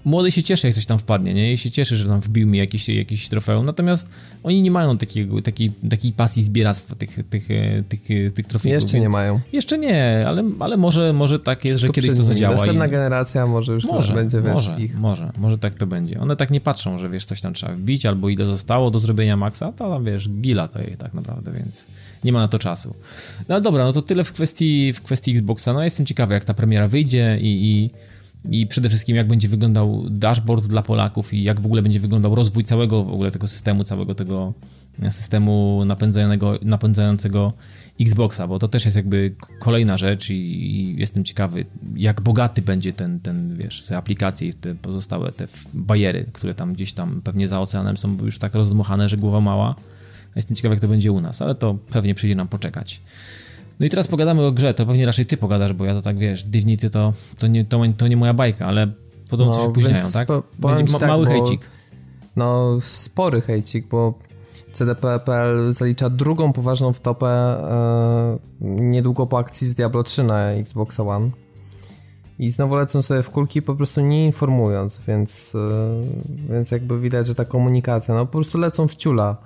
młody 0.05 0.33
się 0.33 0.43
cieszy, 0.43 0.67
jak 0.67 0.75
coś 0.75 0.87
tam 0.87 0.99
wpadnie, 0.99 1.35
nie? 1.35 1.53
I 1.53 1.59
się 1.59 1.71
cieszy, 1.71 1.97
że 1.97 2.07
tam 2.07 2.21
wbił 2.21 2.49
mi 2.49 2.59
jakiś, 2.59 2.89
jakiś 2.89 3.29
trofeum, 3.29 3.67
natomiast 3.67 4.09
oni 4.43 4.63
nie 4.63 4.71
mają 4.71 4.99
takiego, 4.99 5.43
takiej, 5.43 5.73
takiej 5.91 6.13
pasji 6.13 6.43
zbieractwa 6.43 6.95
tych, 6.95 7.19
tych, 7.31 7.49
tych, 7.89 8.33
tych 8.35 8.47
trofeów. 8.47 8.73
Jeszcze 8.73 9.01
nie 9.01 9.09
mają. 9.09 9.41
Jeszcze 9.53 9.79
nie, 9.79 10.25
ale, 10.29 10.45
ale 10.61 10.77
może, 10.77 11.13
może 11.13 11.39
tak 11.39 11.65
jest, 11.65 11.81
że 11.81 11.89
kiedyś 11.89 12.17
to 12.17 12.23
zadziała. 12.23 12.55
Następna 12.55 12.87
i... 12.87 12.91
generacja 12.91 13.47
może 13.47 13.73
już 13.73 13.85
może, 13.85 14.09
to 14.09 14.15
będzie, 14.15 14.41
może, 14.41 14.77
ich. 14.79 14.99
Może, 14.99 15.33
może 15.39 15.59
tak 15.59 15.75
to 15.75 15.87
będzie. 15.87 16.21
One 16.21 16.37
tak 16.37 16.51
nie 16.51 16.61
patrzą, 16.61 16.99
że 16.99 17.09
wiesz, 17.09 17.25
coś 17.25 17.41
tam 17.41 17.55
trzeba 17.55 17.75
wbić, 17.75 18.07
albo 18.07 18.29
ile 18.29 18.47
zostało 18.47 18.91
do 18.91 18.99
zrobienia 18.99 19.37
maksa, 19.37 19.73
to 19.73 19.91
tam 19.91 20.05
wiesz, 20.05 20.29
gila 20.29 20.69
to 20.69 20.79
jej 20.79 20.97
tak 20.97 21.15
naprawdę, 21.15 21.53
więc 21.53 21.87
nie 22.25 22.33
ma 22.33 22.39
na 22.39 22.49
to 22.49 22.59
czasu. 22.59 22.95
No 23.49 23.61
dobra, 23.61 23.85
no 23.85 23.93
to 23.93 24.03
tyle 24.03 24.25
w 24.25 24.33
kwestii, 24.33 24.93
w 24.93 25.03
kwestii 25.03 25.31
Xboxa. 25.31 25.73
No 25.73 25.85
jestem 25.85 26.07
ciekawy, 26.07 26.35
jak 26.35 26.45
ta 26.45 26.55
premiera 26.55 26.89
wyjdzie 26.89 27.39
i, 27.41 27.71
i 27.71 27.91
i 28.51 28.67
przede 28.67 28.89
wszystkim 28.89 29.17
jak 29.17 29.29
będzie 29.29 29.49
wyglądał 29.49 30.05
dashboard 30.11 30.67
dla 30.67 30.83
Polaków 30.83 31.35
i 31.35 31.43
jak 31.43 31.61
w 31.61 31.67
ogóle 31.67 31.83
będzie 31.83 32.01
wyglądał 32.01 32.35
rozwój 32.35 32.65
całego 32.65 33.05
w 33.05 33.13
ogóle 33.13 33.31
tego 33.31 33.47
systemu, 33.47 33.85
całego 33.85 34.15
tego 34.15 34.53
systemu 35.11 35.83
napędzanego, 35.85 36.59
napędzającego 36.63 37.53
Xboxa, 38.01 38.49
bo 38.49 38.59
to 38.59 38.69
też 38.69 38.85
jest 38.85 38.97
jakby 38.97 39.35
kolejna 39.59 39.97
rzecz 39.97 40.31
i, 40.31 40.95
jestem 40.99 41.25
ciekawy, 41.25 41.65
jak 41.97 42.21
bogaty 42.21 42.63
będzie 42.63 42.93
ten, 42.93 43.21
ten 43.21 43.57
wiesz, 43.57 43.83
te 43.83 43.97
aplikacje 43.97 44.49
i 44.49 44.55
te 44.55 44.75
pozostałe 44.75 45.33
te 45.33 45.47
bariery, 45.75 46.27
które 46.33 46.55
tam 46.55 46.75
gdzieś 46.75 46.93
tam 46.93 47.21
pewnie 47.25 47.49
za 47.49 47.61
oceanem 47.61 47.97
są 47.97 48.17
już 48.25 48.39
tak 48.39 48.55
rozdmuchane, 48.55 49.09
że 49.09 49.17
głowa 49.17 49.41
mała, 49.41 49.75
Jestem 50.37 50.57
ciekaw, 50.57 50.71
jak 50.71 50.81
to 50.81 50.89
będzie 50.89 51.13
u 51.13 51.21
nas, 51.21 51.43
ale 51.43 51.55
to 51.55 51.75
pewnie 51.75 52.15
przyjdzie 52.15 52.37
nam 52.37 52.49
poczekać. 52.49 53.01
No 53.81 53.87
i 53.87 53.91
teraz 53.91 54.09
pogadamy 54.09 54.43
o 54.43 54.53
grze, 54.53 54.75
to 54.75 54.87
pewnie 54.87 55.07
raczej 55.07 55.27
ty 55.27 55.37
pogadasz, 55.37 55.73
bo 55.73 55.85
ja 55.85 55.95
to 55.95 56.03
tak 56.03 56.19
wiesz, 56.19 56.45
Divinity 56.45 56.91
to, 56.91 57.13
to, 57.39 57.47
nie, 57.47 57.65
to, 57.65 57.83
to 57.97 58.09
nie 58.09 58.17
moja 58.17 58.35
bajka, 58.35 58.67
ale 58.67 58.93
podobno 59.31 59.53
no, 59.53 59.65
coś 59.65 59.75
późniają, 59.75 60.11
tak? 60.13 60.29
Po, 60.29 60.43
Będzie 60.59 60.93
ma, 60.93 60.99
tak, 60.99 61.09
mały 61.09 61.27
hejcik. 61.27 61.71
No, 62.37 62.79
spory 62.83 63.41
hejcik, 63.41 63.89
bo 63.89 64.15
CDP.pl 64.73 65.73
zalicza 65.73 66.11
drugą 66.11 66.53
poważną 66.53 66.93
wtopę 66.93 67.27
e, 67.27 68.39
niedługo 68.61 69.27
po 69.27 69.39
akcji 69.39 69.67
z 69.67 69.75
Diablo 69.75 70.03
3 70.03 70.25
na 70.25 70.51
Xbox 70.51 71.01
One. 71.01 71.31
I 72.39 72.51
znowu 72.51 72.75
lecą 72.75 73.03
sobie 73.03 73.23
w 73.23 73.31
kulki 73.31 73.63
po 73.63 73.75
prostu 73.75 74.01
nie 74.01 74.25
informując, 74.25 75.01
więc, 75.09 75.55
e, 75.55 76.53
więc 76.53 76.71
jakby 76.71 77.01
widać, 77.01 77.27
że 77.27 77.35
ta 77.35 77.45
komunikacja, 77.45 78.15
no 78.15 78.27
po 78.27 78.33
prostu 78.33 78.59
lecą 78.59 78.89
w 78.89 78.97
ciula. 78.97 79.37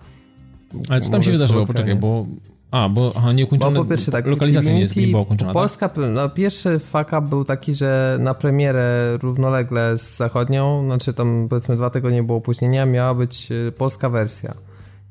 Ale 0.89 1.01
co 1.01 1.11
tam 1.11 1.23
się 1.23 1.31
wydarzyło? 1.31 1.67
Poczekaj, 1.67 1.97
bo 1.97 2.27
a, 2.71 2.89
bo 2.89 3.13
aha, 3.17 3.33
nie 3.33 3.45
ukończone. 3.45 3.77
Bo 3.77 3.85
po 3.85 3.91
pierwsze 3.91 4.13
tak, 4.13 4.27
lokalizacja 4.27 4.73
nie, 4.73 4.81
jest, 4.81 4.97
nie 4.97 5.07
była 5.07 5.23
ukończona. 5.23 5.53
Tak? 5.53 5.55
Polska, 5.55 5.89
tak? 5.89 6.05
no 6.09 6.29
pierwszy 6.29 6.79
fuck 6.79 7.13
up 7.13 7.23
był 7.23 7.45
taki, 7.45 7.75
że 7.75 8.19
na 8.21 8.35
premierę 8.35 9.19
równolegle 9.23 9.99
z 9.99 10.17
zachodnią, 10.17 10.85
znaczy 10.85 11.15
tam 11.15 11.47
powiedzmy 11.51 11.77
dwa 11.77 11.91
tygodnie 11.91 12.23
było 12.23 12.39
opóźnienia, 12.39 12.87
miała 12.87 13.15
być 13.15 13.49
e, 13.53 13.73
polska 13.73 14.11
wersja 14.11 14.55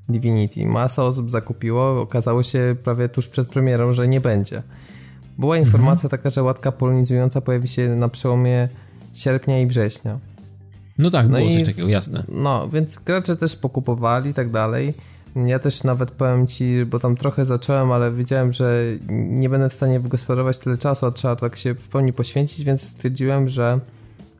Divinity. 0.09 0.65
Masa 0.65 1.03
osób 1.03 1.31
zakupiło, 1.31 2.01
okazało 2.01 2.43
się 2.43 2.75
prawie 2.83 3.09
tuż 3.09 3.27
przed 3.27 3.47
premierą, 3.47 3.93
że 3.93 4.07
nie 4.07 4.21
będzie. 4.21 4.63
Była 5.37 5.55
mhm. 5.55 5.65
informacja 5.65 6.09
taka, 6.09 6.29
że 6.29 6.43
łatka 6.43 6.71
polonizująca 6.71 7.41
pojawi 7.41 7.67
się 7.67 7.89
na 7.89 8.09
przełomie 8.09 8.67
sierpnia 9.13 9.61
i 9.61 9.67
września. 9.67 10.19
No 10.97 11.11
tak, 11.11 11.29
no 11.29 11.37
było 11.37 11.49
i, 11.49 11.53
coś 11.53 11.63
takiego, 11.63 11.87
jasne. 11.87 12.23
No, 12.29 12.69
więc 12.69 12.99
gracze 12.99 13.35
też 13.35 13.55
pokupowali 13.55 14.29
i 14.29 14.33
tak 14.33 14.51
dalej. 14.51 14.93
Ja 15.35 15.59
też 15.59 15.83
nawet 15.83 16.11
powiem 16.11 16.47
ci, 16.47 16.85
bo 16.85 16.99
tam 16.99 17.15
trochę 17.15 17.45
zacząłem, 17.45 17.91
ale 17.91 18.11
wiedziałem, 18.11 18.51
że 18.51 18.83
nie 19.09 19.49
będę 19.49 19.69
w 19.69 19.73
stanie 19.73 19.99
wygospodarować 19.99 20.59
tyle 20.59 20.77
czasu, 20.77 21.05
a 21.05 21.11
trzeba 21.11 21.35
tak 21.35 21.55
się 21.55 21.75
w 21.75 21.87
pełni 21.87 22.13
poświęcić, 22.13 22.65
więc 22.65 22.81
stwierdziłem, 22.81 23.47
że, 23.47 23.79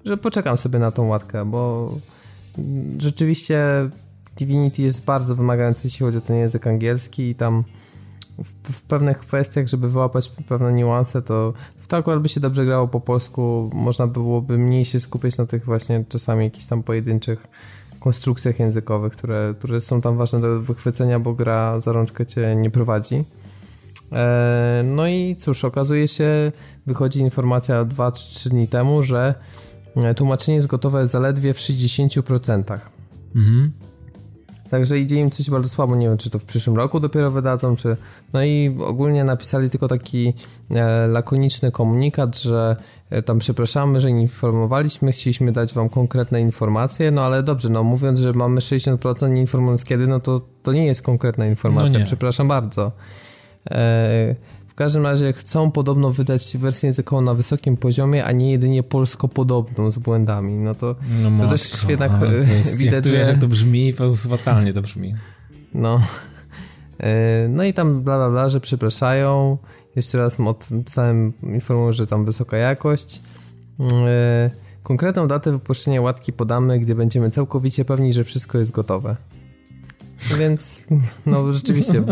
że 0.05 0.17
poczekam 0.17 0.57
sobie 0.57 0.79
na 0.79 0.91
tą 0.91 1.07
łatkę, 1.07 1.45
bo 1.45 1.91
rzeczywiście 2.97 3.89
Divinity 4.37 4.81
jest 4.81 5.05
bardzo 5.05 5.35
wymagający, 5.35 5.87
jeśli 5.87 6.05
chodzi 6.05 6.17
o 6.17 6.21
ten 6.21 6.35
język 6.35 6.67
angielski 6.67 7.29
i 7.29 7.35
tam 7.35 7.63
w, 8.37 8.73
w, 8.73 8.81
pewnych 8.81 9.17
kwestiach, 9.17 9.67
żeby 9.67 9.89
wyłapać 9.89 10.29
pewne 10.29 10.73
niuanse, 10.73 11.21
to 11.21 11.53
w 11.77 11.87
to 11.87 11.97
akurat 11.97 12.21
by 12.21 12.29
się 12.29 12.39
dobrze 12.39 12.65
grało 12.65 12.87
po 12.87 13.01
polsku, 13.01 13.69
można 13.73 14.07
byłoby 14.07 14.57
mniej 14.57 14.85
się 14.85 14.99
skupiać 14.99 15.37
na 15.37 15.45
tych 15.45 15.65
właśnie 15.65 16.05
czasami 16.09 16.43
jakichś 16.43 16.65
tam 16.65 16.83
pojedynczych 16.83 17.47
konstrukcjach 18.07 18.59
językowych, 18.59 19.13
które, 19.13 19.53
które 19.59 19.81
są 19.81 20.01
tam 20.01 20.17
ważne 20.17 20.41
do 20.41 20.59
wychwycenia, 20.59 21.19
bo 21.19 21.33
gra 21.33 21.79
za 21.79 21.91
rączkę 21.91 22.25
cię 22.25 22.55
nie 22.55 22.71
prowadzi. 22.71 23.23
E, 24.11 24.81
no 24.85 25.07
i 25.07 25.35
cóż, 25.39 25.65
okazuje 25.65 26.07
się, 26.07 26.51
wychodzi 26.85 27.19
informacja 27.19 27.85
2-3 27.85 28.49
dni 28.49 28.67
temu, 28.67 29.03
że 29.03 29.35
e, 29.95 30.13
tłumaczenie 30.13 30.55
jest 30.55 30.67
gotowe 30.67 31.07
zaledwie 31.07 31.53
w 31.53 31.57
60%. 31.57 32.79
Mhm. 33.35 33.71
Także 34.69 34.99
idzie 34.99 35.15
im 35.15 35.31
coś 35.31 35.49
bardzo 35.49 35.69
słabo, 35.69 35.95
nie 35.95 36.07
wiem 36.07 36.17
czy 36.17 36.29
to 36.29 36.39
w 36.39 36.45
przyszłym 36.45 36.75
roku 36.75 36.99
dopiero 36.99 37.31
wydadzą, 37.31 37.75
czy... 37.75 37.97
No 38.33 38.43
i 38.43 38.77
ogólnie 38.85 39.23
napisali 39.23 39.69
tylko 39.69 39.87
taki 39.87 40.33
e, 40.71 41.07
lakoniczny 41.07 41.71
komunikat, 41.71 42.37
że 42.37 42.75
e, 43.09 43.21
tam 43.21 43.39
przepraszamy, 43.39 43.99
że 43.99 44.11
nie 44.11 44.21
informowaliśmy, 44.21 45.11
chcieliśmy 45.11 45.51
dać 45.51 45.73
wam 45.73 45.89
konkretne 45.89 46.41
informacje, 46.41 47.11
no 47.11 47.21
ale 47.21 47.43
dobrze, 47.43 47.69
no 47.69 47.83
mówiąc, 47.83 48.19
że 48.19 48.33
mamy 48.33 48.59
60% 48.59 49.29
nie 49.29 49.41
informując 49.41 49.85
kiedy, 49.85 50.07
no 50.07 50.19
to 50.19 50.41
to 50.63 50.73
nie 50.73 50.85
jest 50.85 51.01
konkretna 51.01 51.47
informacja, 51.47 51.99
no 51.99 52.05
przepraszam 52.05 52.47
bardzo. 52.47 52.91
E, 53.71 54.35
każdym 54.77 55.03
razie 55.03 55.33
chcą 55.33 55.71
podobno 55.71 56.11
wydać 56.11 56.57
wersję 56.57 56.87
językową 56.87 57.21
na 57.21 57.33
wysokim 57.33 57.77
poziomie, 57.77 58.25
a 58.25 58.31
nie 58.31 58.51
jedynie 58.51 58.83
polsko-podobną 58.83 59.91
z 59.91 59.97
błędami. 59.97 60.53
No 60.53 60.75
to, 60.75 60.95
no 61.23 61.29
matko, 61.29 61.45
to 61.45 61.51
też 61.51 61.89
jednak 61.89 62.11
jest, 62.31 62.77
widać, 62.83 63.05
jak 63.05 63.13
że... 63.13 63.17
Jak 63.17 63.39
to 63.39 63.47
brzmi, 63.47 63.93
fatalnie 64.29 64.73
to 64.73 64.81
brzmi. 64.81 65.15
No. 65.73 66.01
E, 66.99 67.47
no 67.49 67.63
i 67.63 67.73
tam 67.73 68.01
bla 68.01 68.17
bla 68.17 68.29
bla, 68.29 68.49
że 68.49 68.59
przepraszają. 68.59 69.57
Jeszcze 69.95 70.17
raz 70.17 70.37
całym 70.85 71.33
informują, 71.43 71.91
że 71.91 72.07
tam 72.07 72.25
wysoka 72.25 72.57
jakość. 72.57 73.21
E, 74.07 74.51
konkretną 74.83 75.27
datę 75.27 75.51
wypuszczenia 75.51 76.01
łatki 76.01 76.33
podamy, 76.33 76.79
gdy 76.79 76.95
będziemy 76.95 77.31
całkowicie 77.31 77.85
pewni, 77.85 78.13
że 78.13 78.23
wszystko 78.23 78.57
jest 78.57 78.71
gotowe. 78.71 79.15
Więc, 80.39 80.83
no 81.25 81.51
rzeczywiście, 81.51 82.03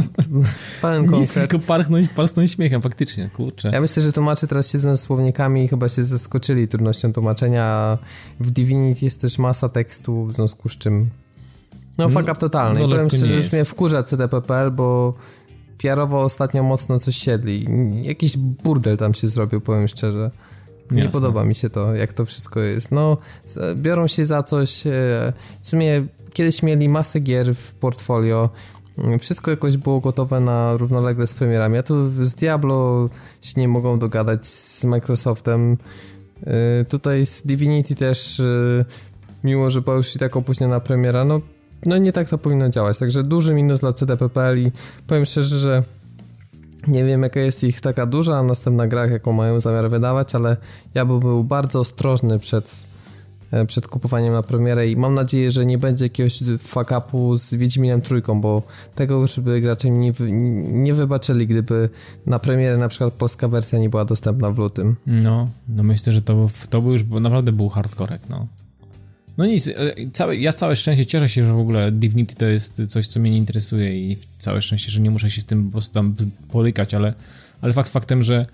pełen 0.81 1.07
konkret. 1.07 1.33
tylko 1.33 1.59
parchnąć, 1.59 2.09
parchnąć 2.09 2.51
śmiechem, 2.51 2.81
faktycznie, 2.81 3.29
kurczę. 3.29 3.69
Ja 3.73 3.81
myślę, 3.81 4.03
że 4.03 4.13
tłumacze 4.13 4.47
teraz 4.47 4.71
siedzą 4.71 4.95
z 4.95 5.01
słownikami 5.01 5.63
i 5.63 5.67
chyba 5.67 5.89
się 5.89 6.03
zaskoczyli 6.03 6.67
trudnością 6.67 7.13
tłumaczenia. 7.13 7.97
W 8.39 8.51
Divinity 8.51 9.05
jest 9.05 9.21
też 9.21 9.37
masa 9.37 9.69
tekstu, 9.69 10.25
w 10.25 10.33
związku 10.33 10.69
z 10.69 10.77
czym 10.77 11.09
no, 11.97 12.09
fuck 12.09 12.23
up 12.23 12.35
totalny. 12.35 12.79
No, 12.79 12.87
I 12.87 12.89
powiem 12.89 13.09
szczerze, 13.09 13.25
że 13.25 13.35
już 13.35 13.51
mnie 13.51 13.65
wkurza 13.65 14.03
CDPPL, 14.03 14.71
bo 14.71 15.13
PR-owo 15.77 16.21
ostatnio 16.21 16.63
mocno 16.63 16.99
coś 16.99 17.17
siedli. 17.17 17.67
Jakiś 18.03 18.37
burdel 18.37 18.97
tam 18.97 19.13
się 19.13 19.27
zrobił, 19.27 19.61
powiem 19.61 19.87
szczerze. 19.87 20.31
Nie 20.91 21.03
Jasne. 21.03 21.11
podoba 21.11 21.45
mi 21.45 21.55
się 21.55 21.69
to, 21.69 21.95
jak 21.95 22.13
to 22.13 22.25
wszystko 22.25 22.59
jest. 22.59 22.91
No, 22.91 23.17
biorą 23.75 24.07
się 24.07 24.25
za 24.25 24.43
coś. 24.43 24.87
E, 24.87 25.33
w 25.61 25.67
sumie 25.67 26.05
kiedyś 26.33 26.63
mieli 26.63 26.89
masę 26.89 27.19
gier 27.19 27.55
w 27.55 27.73
portfolio. 27.73 28.49
Mm, 28.97 29.19
wszystko 29.19 29.51
jakoś 29.51 29.77
było 29.77 29.99
gotowe 29.99 30.39
na 30.39 30.77
równolegle 30.77 31.27
z 31.27 31.33
premierami. 31.33 31.77
A 31.77 31.83
tu 31.83 32.25
z 32.25 32.35
Diablo 32.35 33.09
się 33.41 33.61
nie 33.61 33.67
mogą 33.67 33.99
dogadać 33.99 34.47
z 34.47 34.83
Microsoftem. 34.83 35.77
E, 36.47 36.85
tutaj 36.85 37.25
z 37.25 37.41
Divinity 37.47 37.95
też, 37.95 38.39
e, 38.39 38.85
mimo 39.43 39.69
że 39.69 39.81
była 39.81 39.95
już 39.95 40.15
i 40.15 40.19
tak 40.19 40.35
opóźniona 40.35 40.79
premiera, 40.79 41.25
no, 41.25 41.41
no 41.85 41.97
nie 41.97 42.11
tak 42.11 42.29
to 42.29 42.37
powinno 42.37 42.69
działać. 42.69 42.97
Także 42.97 43.23
duży 43.23 43.53
minus 43.53 43.79
dla 43.79 43.93
CDPPL 43.93 44.57
i 44.59 44.71
powiem 45.07 45.25
szczerze, 45.25 45.59
że 45.59 45.83
nie 46.87 47.03
wiem, 47.03 47.23
jaka 47.23 47.39
jest 47.39 47.63
ich 47.63 47.81
taka 47.81 48.05
duża 48.05 48.43
następna 48.43 48.87
gra, 48.87 49.05
jaką 49.05 49.31
mają 49.31 49.59
zamiar 49.59 49.89
wydawać, 49.89 50.35
ale 50.35 50.57
ja 50.95 51.05
bym 51.05 51.19
był 51.19 51.43
bardzo 51.43 51.79
ostrożny 51.79 52.39
przed, 52.39 52.85
e, 53.51 53.65
przed 53.65 53.87
kupowaniem 53.87 54.33
na 54.33 54.43
premierę 54.43 54.87
i 54.87 54.97
mam 54.97 55.13
nadzieję, 55.13 55.51
że 55.51 55.65
nie 55.65 55.77
będzie 55.77 56.05
jakiegoś 56.05 56.43
fuck 56.59 56.91
upu 56.97 57.37
z 57.37 57.53
Wiedźminem 57.53 58.01
Trójką, 58.01 58.41
bo 58.41 58.63
tego 58.95 59.15
już 59.15 59.39
by 59.39 59.61
gracze 59.61 59.89
nie, 59.89 60.13
nie 60.67 60.93
wybaczyli, 60.93 61.47
gdyby 61.47 61.89
na 62.25 62.39
premierę 62.39 62.77
na 62.77 62.87
przykład 62.89 63.13
polska 63.13 63.47
wersja 63.47 63.79
nie 63.79 63.89
była 63.89 64.05
dostępna 64.05 64.51
w 64.51 64.57
lutym. 64.57 64.95
No, 65.07 65.49
no 65.69 65.83
myślę, 65.83 66.13
że 66.13 66.21
to, 66.21 66.49
to 66.69 66.81
był 66.81 66.91
już 66.91 67.03
naprawdę 67.03 67.51
był 67.51 67.69
hardkorek, 67.69 68.21
no. 68.29 68.47
No 69.37 69.45
nic, 69.45 69.67
e, 69.67 69.73
całe, 70.13 70.37
ja 70.37 70.53
całe 70.53 70.75
szczęście 70.75 71.05
cieszę 71.05 71.29
się, 71.29 71.45
że 71.45 71.53
w 71.53 71.59
ogóle 71.59 71.91
Divinity 71.91 72.35
to 72.35 72.45
jest 72.45 72.81
coś, 72.87 73.07
co 73.07 73.19
mnie 73.19 73.31
nie 73.31 73.37
interesuje 73.37 73.99
i 73.99 74.17
całe 74.37 74.61
szczęście, 74.61 74.91
że 74.91 75.01
nie 75.01 75.11
muszę 75.11 75.31
się 75.31 75.41
z 75.41 75.45
tym 75.45 75.65
po 75.65 75.71
prostu 75.71 75.93
tam 75.93 76.15
porykać, 76.51 76.93
ale, 76.93 77.13
ale 77.61 77.73
fakt 77.73 77.91
faktem, 77.91 78.23
że 78.23 78.45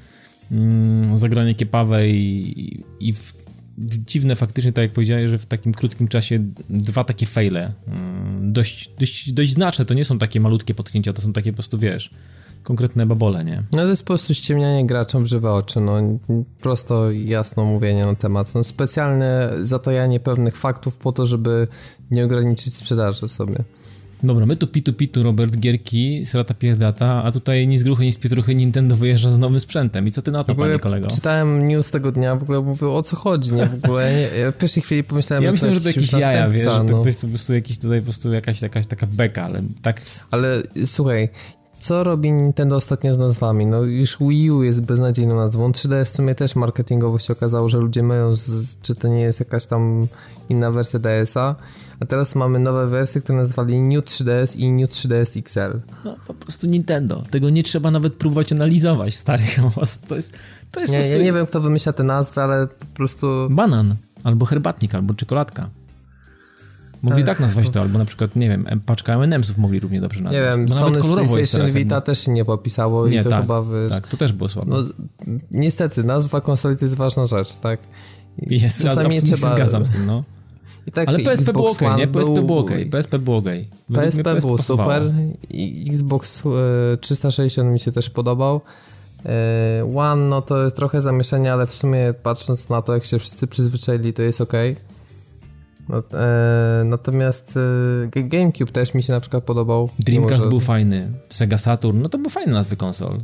mm, 0.51 1.17
zagranie 1.17 1.55
kiepawe 1.55 2.09
i, 2.09 2.83
i 2.99 3.13
w, 3.13 3.33
w 3.77 4.05
dziwne 4.05 4.35
faktycznie, 4.35 4.73
tak 4.73 4.81
jak 4.83 4.91
powiedziałeś, 4.91 5.29
że 5.29 5.37
w 5.37 5.45
takim 5.45 5.73
krótkim 5.73 6.07
czasie 6.07 6.39
dwa 6.69 7.03
takie 7.03 7.25
faile, 7.25 7.73
mm, 7.87 8.53
dość, 8.53 8.89
dość, 8.99 9.31
dość 9.31 9.51
znaczne, 9.51 9.85
to 9.85 9.93
nie 9.93 10.05
są 10.05 10.19
takie 10.19 10.39
malutkie 10.39 10.73
potknięcia, 10.73 11.13
to 11.13 11.21
są 11.21 11.33
takie 11.33 11.51
po 11.51 11.55
prostu, 11.55 11.77
wiesz, 11.77 12.09
konkretne 12.63 13.05
babole, 13.05 13.45
nie? 13.45 13.63
No 13.71 13.77
to 13.77 13.89
jest 13.89 14.03
po 14.03 14.07
prostu 14.07 14.33
ściemnianie 14.33 14.85
graczom 14.85 15.23
w 15.23 15.27
żywe 15.27 15.51
oczy, 15.51 15.79
no 15.79 15.93
prosto 16.61 17.11
jasno 17.11 17.65
mówienie 17.65 18.05
na 18.05 18.15
temat. 18.15 18.55
No, 18.55 18.63
specjalne 18.63 19.53
zatajanie 19.61 20.19
pewnych 20.19 20.57
faktów 20.57 20.97
po 20.97 21.11
to, 21.11 21.25
żeby 21.25 21.67
nie 22.11 22.25
ograniczyć 22.25 22.75
sprzedaży 22.75 23.29
sobie. 23.29 23.63
Dobra, 24.23 24.45
my 24.45 24.55
tu 24.55 24.67
pitu 24.67 24.93
pitu 24.93 25.23
Robert 25.23 25.57
Gierki, 25.57 26.25
Srata 26.25 26.53
Pierdata, 26.53 27.23
a 27.23 27.31
tutaj 27.31 27.67
ni 27.67 27.77
z 27.77 27.83
gruchy, 27.83 28.05
ni 28.05 28.11
z 28.11 28.17
pietruchy 28.17 28.55
Nintendo 28.55 28.95
wyjeżdża 28.95 29.31
z 29.31 29.37
nowym 29.37 29.59
sprzętem. 29.59 30.07
I 30.07 30.11
co 30.11 30.21
ty 30.21 30.31
na 30.31 30.43
to, 30.43 30.55
panie 30.55 30.79
kolego? 30.79 31.07
Czytałem 31.07 31.67
news 31.67 31.91
tego 31.91 32.11
dnia, 32.11 32.35
w 32.35 32.43
ogóle 32.43 32.61
mówił 32.61 32.95
o 32.95 33.03
co 33.03 33.15
chodzi, 33.15 33.53
nie? 33.53 33.65
W 33.65 33.85
ogóle 33.85 34.13
nie, 34.13 34.39
ja 34.39 34.51
w 34.51 34.57
pierwszej 34.57 34.83
chwili 34.83 35.03
pomyślałem, 35.03 35.43
ja 35.43 35.49
że 35.49 35.51
myślałem, 35.51 35.77
to 35.77 35.79
że 35.79 35.93
to 35.93 35.99
jakieś 35.99 36.13
jaja, 36.13 36.49
wiesz, 36.49 36.65
no. 36.65 36.83
że 36.83 36.89
to 36.89 37.01
ktoś 37.01 37.17
po 37.17 37.27
prostu 37.27 37.53
jakiś 37.53 37.77
tutaj 37.77 37.99
po 37.99 38.03
prostu 38.03 38.33
jakaś, 38.33 38.61
jakaś 38.61 38.87
taka 38.87 39.07
beka, 39.07 39.43
ale 39.43 39.61
tak... 39.81 40.01
Ale 40.31 40.63
słuchaj, 40.85 41.29
co 41.81 42.03
robi 42.03 42.31
Nintendo 42.31 42.75
ostatnio 42.75 43.13
z 43.13 43.17
nazwami? 43.17 43.65
No 43.65 43.81
już 43.81 44.17
Wii 44.19 44.51
U 44.51 44.63
jest 44.63 44.81
beznadziejną 44.81 45.35
nazwą. 45.35 45.71
3DS 45.71 46.05
w 46.05 46.09
sumie 46.09 46.35
też 46.35 46.55
marketingowo 46.55 47.19
się 47.19 47.33
okazało, 47.33 47.69
że 47.69 47.77
ludzie 47.77 48.03
mają, 48.03 48.35
z, 48.35 48.81
czy 48.81 48.95
to 48.95 49.07
nie 49.07 49.21
jest 49.21 49.39
jakaś 49.39 49.65
tam 49.65 50.07
inna 50.49 50.71
wersja 50.71 50.99
DS-a. 50.99 51.55
A 51.99 52.05
teraz 52.05 52.35
mamy 52.35 52.59
nowe 52.59 52.87
wersje, 52.87 53.21
które 53.21 53.37
nazwali 53.37 53.81
New 53.81 54.05
3DS 54.05 54.57
i 54.57 54.71
New 54.71 54.89
3DS 54.89 55.39
XL. 55.39 55.79
No 56.05 56.15
po 56.27 56.33
prostu 56.33 56.67
Nintendo. 56.67 57.23
Tego 57.31 57.49
nie 57.49 57.63
trzeba 57.63 57.91
nawet 57.91 58.13
próbować 58.13 58.51
analizować, 58.51 59.17
stary. 59.17 59.43
To 60.07 60.15
jest, 60.15 60.37
to 60.71 60.79
jest 60.79 60.91
nie, 60.91 60.99
prostu... 60.99 61.17
Ja 61.17 61.23
nie 61.23 61.33
wiem, 61.33 61.45
kto 61.45 61.61
wymyśla 61.61 61.93
te 61.93 62.03
nazwy, 62.03 62.41
ale 62.41 62.67
po 62.67 62.85
prostu... 62.85 63.27
Banan, 63.49 63.95
albo 64.23 64.45
herbatnik, 64.45 64.95
albo 64.95 65.13
czekoladka. 65.13 65.69
Mogli 67.01 67.23
tak 67.23 67.39
nazwać 67.39 67.69
to, 67.69 67.81
albo 67.81 67.99
na 67.99 68.05
przykład, 68.05 68.35
nie 68.35 68.49
wiem, 68.49 68.65
paczka 68.85 69.13
M&M'sów 69.13 69.57
mogli 69.57 69.79
równie 69.79 70.01
dobrze 70.01 70.23
nazwać. 70.23 70.41
Nie 70.41 70.49
wiem, 70.49 70.65
Bo 70.65 70.73
Sony 70.73 70.85
nawet 70.85 71.01
kolorowo 71.01 71.33
PlayStation 71.33 71.67
Vita 71.67 71.95
jakby... 71.95 72.05
też 72.05 72.25
się 72.25 72.31
nie 72.31 72.45
popisało 72.45 73.07
nie, 73.07 73.19
i 73.19 73.23
to 73.23 73.29
tak, 73.29 73.41
chyba... 73.41 73.61
Wy... 73.61 73.87
Tak, 73.89 74.07
to 74.07 74.17
też 74.17 74.33
było 74.33 74.49
słabe. 74.49 74.71
No, 74.71 74.77
niestety, 75.51 76.03
nazwa 76.03 76.41
konsoli 76.41 76.77
to 76.77 76.85
jest 76.85 76.95
ważna 76.95 77.27
rzecz, 77.27 77.55
tak? 77.55 77.79
Jest, 78.37 78.83
Czasami 78.83 79.21
trzeba... 79.21 79.55
zgadzam 79.55 79.85
z 79.85 79.89
tym, 79.89 80.05
no. 80.05 80.23
Tak 80.93 81.07
Ale 81.07 81.19
PSP 81.19 81.31
Xbox 81.31 81.53
było 81.53 81.71
ok, 81.71 81.97
nie? 81.97 82.07
PSP 82.07 82.33
był... 82.33 82.45
było 82.45 82.59
ok, 82.59 82.71
PSP 82.91 83.19
było 83.19 83.37
ok. 83.37 83.45
PSP, 83.93 84.23
PSP 84.23 84.35
był 84.47 84.57
super, 84.57 85.11
Xbox 85.87 86.43
360 87.01 87.69
e, 87.69 87.71
mi 87.71 87.79
się 87.79 87.91
też 87.91 88.09
podobał. 88.09 88.61
E, 89.25 89.91
One, 89.95 90.29
no 90.29 90.41
to 90.41 90.71
trochę 90.71 91.01
zamieszanie, 91.01 91.53
ale 91.53 91.67
w 91.67 91.75
sumie 91.75 92.13
patrząc 92.23 92.69
na 92.69 92.81
to, 92.81 92.93
jak 92.93 93.05
się 93.05 93.19
wszyscy 93.19 93.47
przyzwyczaili, 93.47 94.13
to 94.13 94.21
jest 94.21 94.41
ok. 94.41 94.53
No, 95.89 96.03
e, 96.13 96.83
natomiast 96.85 97.59
e, 98.15 98.23
GameCube 98.23 98.71
też 98.71 98.93
mi 98.93 99.03
się 99.03 99.13
na 99.13 99.19
przykład 99.19 99.43
podobał. 99.43 99.89
Dreamcast 99.99 100.37
może... 100.37 100.49
był 100.49 100.59
fajny, 100.59 101.11
Sega 101.29 101.57
Saturn, 101.57 102.01
no 102.01 102.09
to 102.09 102.17
był 102.17 102.29
fajny 102.29 102.53
nazwy 102.53 102.75
konsol. 102.75 103.19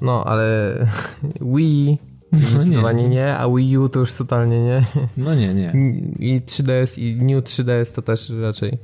No, 0.00 0.24
ale 0.24 0.74
Wii 1.54 1.98
no 2.32 2.38
zdecydowanie 2.38 3.02
nie. 3.02 3.08
nie, 3.08 3.36
a 3.36 3.48
Wii 3.48 3.78
U 3.78 3.88
to 3.88 4.00
już 4.00 4.14
totalnie 4.14 4.64
nie. 4.64 4.84
No 5.16 5.34
nie, 5.34 5.54
nie. 5.54 5.72
I 6.18 6.40
3DS 6.40 6.98
i 6.98 7.16
New 7.16 7.44
3DS 7.44 7.94
to 7.94 8.02
też 8.02 8.32
raczej 8.42 8.78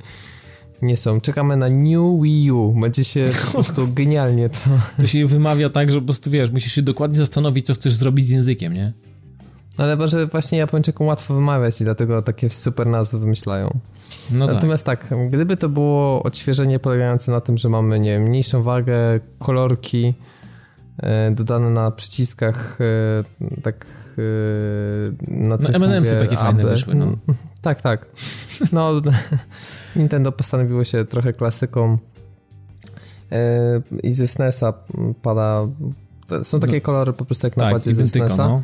nie 0.81 0.97
są. 0.97 1.21
Czekamy 1.21 1.57
na 1.57 1.69
New 1.69 2.21
Wii 2.23 2.51
U. 2.51 2.73
Będzie 2.81 3.03
się 3.03 3.29
po 3.45 3.51
prostu 3.51 3.87
genialnie 3.93 4.49
to. 4.49 4.59
To 4.97 5.07
się 5.07 5.25
wymawia 5.25 5.69
tak, 5.69 5.91
że 5.91 5.99
po 5.99 6.05
prostu 6.05 6.31
wiesz, 6.31 6.51
musisz 6.51 6.73
się 6.73 6.81
dokładnie 6.81 7.17
zastanowić, 7.17 7.65
co 7.65 7.73
chcesz 7.73 7.93
zrobić 7.93 8.27
z 8.27 8.29
językiem, 8.29 8.73
nie? 8.73 8.93
No 9.77 9.83
ale 9.83 9.95
może 9.95 10.27
właśnie 10.27 10.57
Japończykom 10.57 11.07
łatwo 11.07 11.33
wymawiać 11.33 11.81
i 11.81 11.83
dlatego 11.83 12.21
takie 12.21 12.49
super 12.49 12.87
nazwy 12.87 13.19
wymyślają. 13.19 13.79
No 14.31 14.47
Natomiast 14.47 14.85
tak. 14.85 15.07
tak, 15.07 15.29
gdyby 15.29 15.57
to 15.57 15.69
było 15.69 16.23
odświeżenie 16.23 16.79
polegające 16.79 17.31
na 17.31 17.41
tym, 17.41 17.57
że 17.57 17.69
mamy, 17.69 17.99
nie 17.99 18.11
wiem, 18.11 18.21
mniejszą 18.21 18.63
wagę, 18.63 18.97
kolorki 19.39 20.13
e, 20.97 21.31
dodane 21.31 21.69
na 21.69 21.91
przyciskach, 21.91 22.77
e, 22.81 23.61
tak 23.61 23.85
e, 24.17 24.21
na 25.27 25.57
No 25.57 25.69
M&M'sy 25.69 26.19
takie 26.19 26.37
fajne 26.37 26.63
wyszły, 26.63 26.95
no. 26.95 27.05
Mm, 27.05 27.19
tak, 27.61 27.81
tak. 27.81 28.05
No, 28.71 28.91
Nintendo 29.95 30.31
postanowiło 30.31 30.83
się 30.83 31.05
trochę 31.05 31.33
klasyką 31.33 31.97
e, 33.31 33.81
i 34.03 34.13
ze 34.13 34.27
SNESa 34.27 34.73
pada 35.21 35.67
są 36.43 36.59
takie 36.59 36.73
no, 36.73 36.81
kolory 36.81 37.13
po 37.13 37.25
prostu 37.25 37.47
jak 37.47 37.57
na 37.57 37.71
tak, 37.71 37.95
ze 37.95 38.07
SNESa. 38.07 38.47
No. 38.47 38.61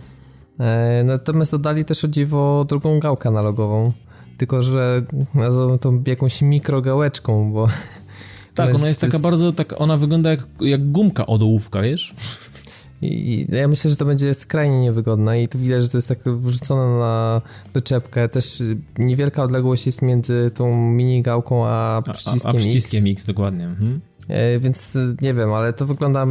E, 0.59 1.03
natomiast 1.05 1.51
dodali 1.51 1.85
też 1.85 2.05
o 2.05 2.07
dziwo 2.07 2.65
drugą 2.69 2.99
gałkę 2.99 3.29
analogową. 3.29 3.93
Tylko, 4.37 4.63
że 4.63 5.05
nazwą 5.35 5.79
tą 5.79 6.03
jakąś 6.07 6.41
mikrogałeczką, 6.41 7.53
bo. 7.53 7.67
Tak, 8.55 8.75
ona 8.75 8.87
jest, 8.87 9.01
taka 9.01 9.19
bardzo, 9.19 9.51
tak, 9.51 9.81
ona 9.81 9.97
wygląda 9.97 10.29
jak, 10.29 10.47
jak 10.61 10.91
gumka 10.91 11.25
od 11.25 11.43
ołówka, 11.43 11.81
wiesz? 11.81 12.15
I, 13.01 13.47
ja 13.49 13.67
myślę, 13.67 13.89
że 13.89 13.95
to 13.95 14.05
będzie 14.05 14.33
skrajnie 14.33 14.81
niewygodne 14.81 15.43
i 15.43 15.47
tu 15.47 15.59
widać, 15.59 15.83
że 15.83 15.89
to 15.89 15.97
jest 15.97 16.07
tak 16.07 16.19
wrzucone 16.23 16.99
na 16.99 17.41
doczepkę. 17.73 18.29
Też 18.29 18.63
niewielka 18.97 19.43
odległość 19.43 19.85
jest 19.85 20.01
między 20.01 20.51
tą 20.53 20.91
mini 20.91 21.21
gałką 21.21 21.65
a 21.67 22.01
przyciskiem, 22.13 22.51
a, 22.51 22.53
a 22.53 22.57
przyciskiem 22.57 23.03
X. 23.03 23.11
X 23.11 23.25
dokładnie. 23.25 23.65
Mhm. 23.65 24.01
E, 24.27 24.59
więc 24.59 24.97
nie 25.21 25.33
wiem, 25.33 25.53
ale 25.53 25.73
to 25.73 25.85
wygląda 25.85 26.25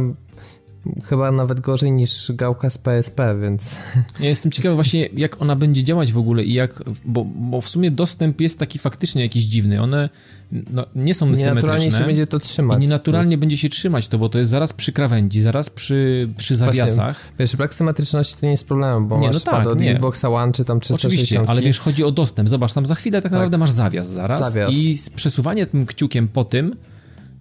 chyba 1.03 1.31
nawet 1.31 1.59
gorzej 1.59 1.91
niż 1.91 2.31
gałka 2.31 2.69
z 2.69 2.77
PSP, 2.77 3.39
więc... 3.41 3.75
Ja 4.19 4.29
jestem 4.29 4.51
ciekawy 4.51 4.75
właśnie, 4.75 5.09
jak 5.13 5.41
ona 5.41 5.55
będzie 5.55 5.83
działać 5.83 6.13
w 6.13 6.17
ogóle 6.17 6.43
i 6.43 6.53
jak, 6.53 6.83
bo, 7.05 7.25
bo 7.25 7.61
w 7.61 7.69
sumie 7.69 7.91
dostęp 7.91 8.41
jest 8.41 8.59
taki 8.59 8.79
faktycznie 8.79 9.21
jakiś 9.21 9.43
dziwny. 9.43 9.81
One 9.81 10.09
no, 10.51 10.85
nie 10.95 11.13
są 11.13 11.25
symetryczne. 11.25 11.49
Nienaturalnie 11.49 11.91
się 11.91 12.03
będzie 12.03 12.27
to 12.27 12.39
trzymać. 12.39 12.79
I 12.79 12.81
nienaturalnie 12.81 13.37
będzie 13.37 13.57
się 13.57 13.69
trzymać 13.69 14.07
to, 14.07 14.17
bo 14.17 14.29
to 14.29 14.39
jest 14.39 14.51
zaraz 14.51 14.73
przy 14.73 14.91
krawędzi, 14.91 15.41
zaraz 15.41 15.69
przy, 15.69 16.29
przy 16.37 16.55
zawiasach. 16.55 17.15
Właśnie, 17.15 17.33
wiesz, 17.39 17.55
brak 17.55 17.73
symetryczności 17.73 18.35
to 18.39 18.45
nie 18.45 18.51
jest 18.51 18.67
problemem, 18.67 19.07
bo 19.07 19.19
nie, 19.19 19.27
masz 19.27 19.45
no 19.45 19.51
tak, 19.51 19.67
od 19.67 19.79
nie. 19.79 19.91
Xboxa 19.91 20.29
One 20.29 20.51
czy 20.51 20.65
tam 20.65 20.79
360. 20.79 21.13
Oczywiście, 21.13 21.49
ale 21.49 21.61
wiesz, 21.61 21.79
chodzi 21.79 22.03
o 22.03 22.11
dostęp. 22.11 22.49
Zobacz, 22.49 22.73
tam 22.73 22.85
za 22.85 22.95
chwilę 22.95 23.21
tak, 23.21 23.23
tak. 23.23 23.31
naprawdę 23.31 23.57
masz 23.57 23.71
zawias 23.71 24.09
zaraz 24.09 24.53
zawias. 24.53 24.71
i 24.73 24.97
przesuwanie 25.15 25.65
tym 25.65 25.85
kciukiem 25.85 26.27
po 26.27 26.43
tym 26.43 26.75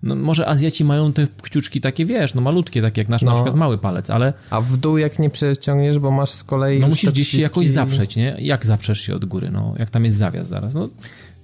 no, 0.03 0.17
może 0.17 0.49
Azjaci 0.49 0.85
mają 0.85 1.13
te 1.13 1.27
kciuczki 1.43 1.81
takie, 1.81 2.07
wiesz, 2.07 2.35
no 2.35 2.41
malutkie, 2.41 2.83
takie 2.83 3.01
jak 3.01 3.09
nasz 3.09 3.23
no. 3.23 3.31
na 3.31 3.35
przykład 3.35 3.57
mały 3.57 3.79
palec, 3.79 4.11
ale... 4.11 4.33
A 4.51 4.61
w 4.61 4.77
dół 4.77 4.99
jak 4.99 5.19
nie 5.19 5.31
przeciągniesz, 5.31 5.99
bo 5.99 6.11
masz 6.11 6.31
z 6.31 6.45
kolei... 6.45 6.81
No 6.81 6.89
musisz 6.89 7.11
gdzieś 7.11 7.29
się 7.29 7.41
jakoś 7.41 7.69
zaprzeć, 7.69 8.17
nie? 8.17 8.37
Jak 8.39 8.67
zaprzesz 8.67 9.01
się 9.01 9.15
od 9.15 9.25
góry, 9.25 9.51
no? 9.51 9.75
Jak 9.79 9.91
tam 9.91 10.05
jest 10.05 10.17
zawias 10.17 10.49
zaraz, 10.49 10.75
no... 10.75 10.89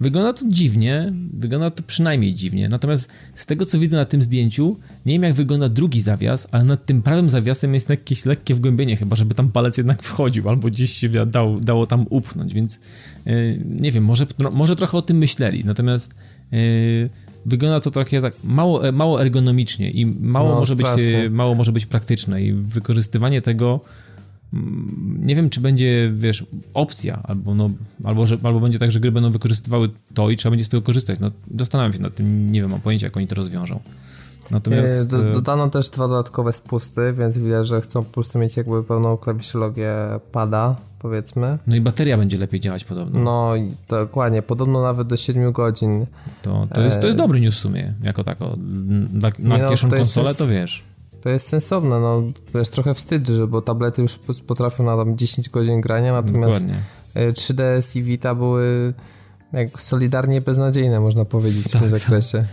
Wygląda 0.01 0.33
to 0.33 0.45
dziwnie, 0.49 1.13
wygląda 1.33 1.71
to 1.71 1.83
przynajmniej 1.83 2.35
dziwnie. 2.35 2.69
Natomiast 2.69 3.11
z 3.35 3.47
tego, 3.47 3.65
co 3.65 3.79
widzę 3.79 3.97
na 3.97 4.05
tym 4.05 4.23
zdjęciu, 4.23 4.77
nie 5.07 5.13
wiem 5.13 5.23
jak 5.23 5.35
wygląda 5.35 5.69
drugi 5.69 6.01
zawias, 6.01 6.49
ale 6.51 6.65
nad 6.65 6.87
tym 6.87 7.03
prawym 7.03 7.31
zawiasem 7.31 7.75
jest 7.75 7.91
jakieś 7.91 8.27
lekkie 8.27 8.55
wgłębienie, 8.55 8.97
chyba 8.97 9.17
żeby 9.17 9.35
tam 9.35 9.49
palec 9.49 9.77
jednak 9.77 10.03
wchodził, 10.03 10.49
albo 10.49 10.69
gdzieś 10.69 10.93
się 10.93 11.27
dał, 11.27 11.61
dało 11.61 11.87
tam 11.87 12.07
upchnąć, 12.11 12.55
więc 12.55 12.79
yy, 13.27 13.63
nie 13.65 13.93
wiem, 13.93 14.05
może, 14.05 14.27
może 14.53 14.77
trochę 14.77 14.99
o 14.99 15.03
tym 15.03 15.17
myśleli. 15.17 15.65
Natomiast 15.65 16.15
yy, 16.53 17.11
wygląda 17.49 17.81
to 17.81 17.91
takie 17.91 18.21
tak 18.21 18.35
mało, 18.45 18.89
e, 18.89 18.93
mało 18.93 19.23
ergonomicznie 19.23 19.91
i 19.91 20.07
mało, 20.07 20.49
no, 20.49 20.55
może 20.55 20.77
być, 20.77 20.87
e, 20.87 21.31
mało 21.31 21.55
może 21.55 21.73
być 21.73 21.87
praktyczne 21.87 22.43
i 22.43 22.53
wykorzystywanie 22.53 23.43
tego 23.43 23.81
mm, 24.53 25.21
nie 25.23 25.37
wiem, 25.37 25.51
czy 25.51 25.61
będzie, 25.61 26.13
wiesz, 26.15 26.47
opcja, 26.75 27.23
albo, 27.23 27.55
no, 27.55 27.71
albo, 28.05 28.27
że, 28.27 28.37
albo 28.43 28.61
będzie 28.61 28.79
tak, 28.79 28.91
że 28.91 29.01
gry 29.01 29.13
będą 29.13 29.31
wykorzystywały 29.31 29.91
to 30.15 30.31
i 30.31 30.37
trzeba 30.37 30.51
będzie 30.51 30.65
z 30.65 30.69
tego 30.69 30.83
korzystać. 30.83 31.21
No, 31.21 31.31
zastanawiam 31.59 31.93
się 31.93 32.03
nad 32.03 32.15
tym, 32.15 32.53
nie 32.53 32.61
wiem, 32.61 32.71
mam 32.71 32.81
pojęcia, 32.81 33.07
jak 33.07 33.17
oni 33.17 33.27
to 33.27 33.35
rozwiążą. 33.35 33.81
Natomiast... 34.51 35.13
E, 35.13 35.33
dodano 35.33 35.71
też 35.71 35.91
dwa 35.91 36.09
dodatkowe 36.09 36.53
spusty, 36.53 37.13
więc 37.13 37.39
widać, 37.39 37.67
że 37.67 37.81
chcą 37.81 38.05
po 38.05 38.13
prostu 38.13 38.39
mieć 38.39 38.57
jakby 38.57 38.85
pełną 38.85 39.17
klawiszologię 39.17 39.95
pada, 40.33 40.77
powiedzmy. 40.99 41.59
No 41.67 41.77
i 41.77 41.81
bateria 41.81 42.17
będzie 42.17 42.39
lepiej 42.39 42.61
działać 42.61 42.85
podobno. 42.85 43.21
No, 43.21 43.53
dokładnie, 43.89 44.43
podobno 44.43 44.83
nawet 44.83 45.09
do 45.09 45.17
7 45.17 45.53
godzin. 45.53 46.07
To, 46.43 46.67
to, 46.75 46.81
jest, 46.81 47.01
to 47.01 47.07
jest 47.07 47.19
e, 47.19 47.23
dobry 47.23 47.41
news 47.41 47.55
w 47.55 47.59
sumie, 47.59 47.95
jako 48.03 48.25
tako. 48.25 48.57
Na, 49.13 49.31
na 49.39 49.59
no, 49.59 49.69
pierwszą 49.69 49.91
konsolę 49.91 50.35
to 50.35 50.47
wiesz. 50.47 50.85
To 51.23 51.29
jest 51.29 51.49
sensowne, 51.49 52.01
no 52.01 52.23
to 52.53 52.59
jest 52.59 52.73
trochę 52.73 52.95
wstyd, 52.95 53.29
że, 53.29 53.47
bo 53.47 53.63
tablety 53.63 54.03
już 54.03 54.19
potrafią 54.47 54.85
na 54.85 54.97
tam 54.97 55.17
10 55.17 55.49
godzin 55.49 55.81
grania, 55.81 56.13
natomiast 56.13 56.67
Dokładnie. 56.67 56.83
3DS 57.33 57.97
e, 57.97 58.01
i 58.01 58.03
Vita 58.03 58.35
były 58.35 58.95
jak 59.53 59.83
solidarnie 59.83 60.41
beznadziejne, 60.41 61.01
można 61.01 61.25
powiedzieć 61.25 61.65
w 61.65 61.71
tym 61.71 61.81
tak, 61.81 61.91
tak. 61.91 61.99
zakresie. 61.99 62.45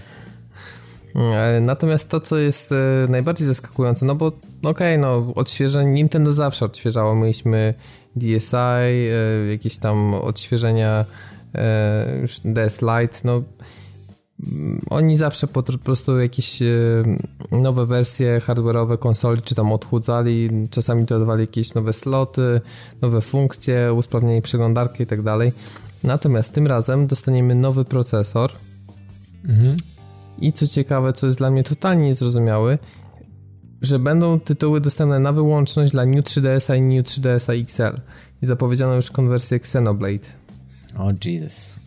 Natomiast 1.61 2.09
to, 2.09 2.19
co 2.19 2.37
jest 2.37 2.71
e, 2.71 2.75
najbardziej 3.09 3.47
zaskakujące, 3.47 4.05
no 4.05 4.15
bo 4.15 4.27
okej, 4.27 4.41
okay, 4.61 4.97
no 4.97 5.33
odświeżenie, 5.35 5.91
Nintendo 5.91 6.33
zawsze 6.33 6.65
odświeżało, 6.65 7.15
mieliśmy 7.15 7.73
DSi, 8.15 8.55
e, 8.55 9.51
jakieś 9.51 9.77
tam 9.77 10.13
odświeżenia 10.13 11.05
już 12.21 12.39
DS 12.39 12.81
Lite, 12.81 13.17
no 13.23 13.43
mm, 14.47 14.81
oni 14.89 15.17
zawsze 15.17 15.47
po, 15.47 15.63
po 15.63 15.77
prostu 15.77 16.19
jakieś 16.19 16.59
nowe 17.51 17.85
wersje 17.85 18.39
hardware'owe 18.39 18.97
konsoli 18.97 19.41
czy 19.41 19.55
tam 19.55 19.73
odchudzali, 19.73 20.49
czasami 20.69 21.05
dodawali 21.05 21.41
jakieś 21.41 21.73
nowe 21.73 21.93
sloty, 21.93 22.61
nowe 23.01 23.21
funkcje, 23.21 23.93
usprawnienie 23.93 24.41
przeglądarki 24.41 25.03
i 25.03 25.05
tak 25.05 25.21
dalej. 25.21 25.51
Natomiast 26.03 26.53
tym 26.53 26.67
razem 26.67 27.07
dostaniemy 27.07 27.55
nowy 27.55 27.85
procesor, 27.85 28.51
mhm 29.45 29.77
i 30.39 30.53
co 30.53 30.67
ciekawe, 30.67 31.13
co 31.13 31.25
jest 31.25 31.37
dla 31.37 31.51
mnie 31.51 31.63
totalnie 31.63 32.05
niezrozumiałe, 32.05 32.77
że 33.81 33.99
będą 33.99 34.39
tytuły 34.39 34.81
dostępne 34.81 35.19
na 35.19 35.33
wyłączność 35.33 35.91
dla 35.91 36.05
New 36.05 36.25
3DS 36.25 36.77
i 36.77 36.81
New 36.81 37.05
3DS 37.05 37.61
XL. 37.61 38.01
I 38.41 38.45
zapowiedziano 38.45 38.95
już 38.95 39.11
konwersję 39.11 39.57
Xenoblade. 39.57 40.27
O 40.97 41.03
oh, 41.03 41.13
Jesus. 41.25 41.84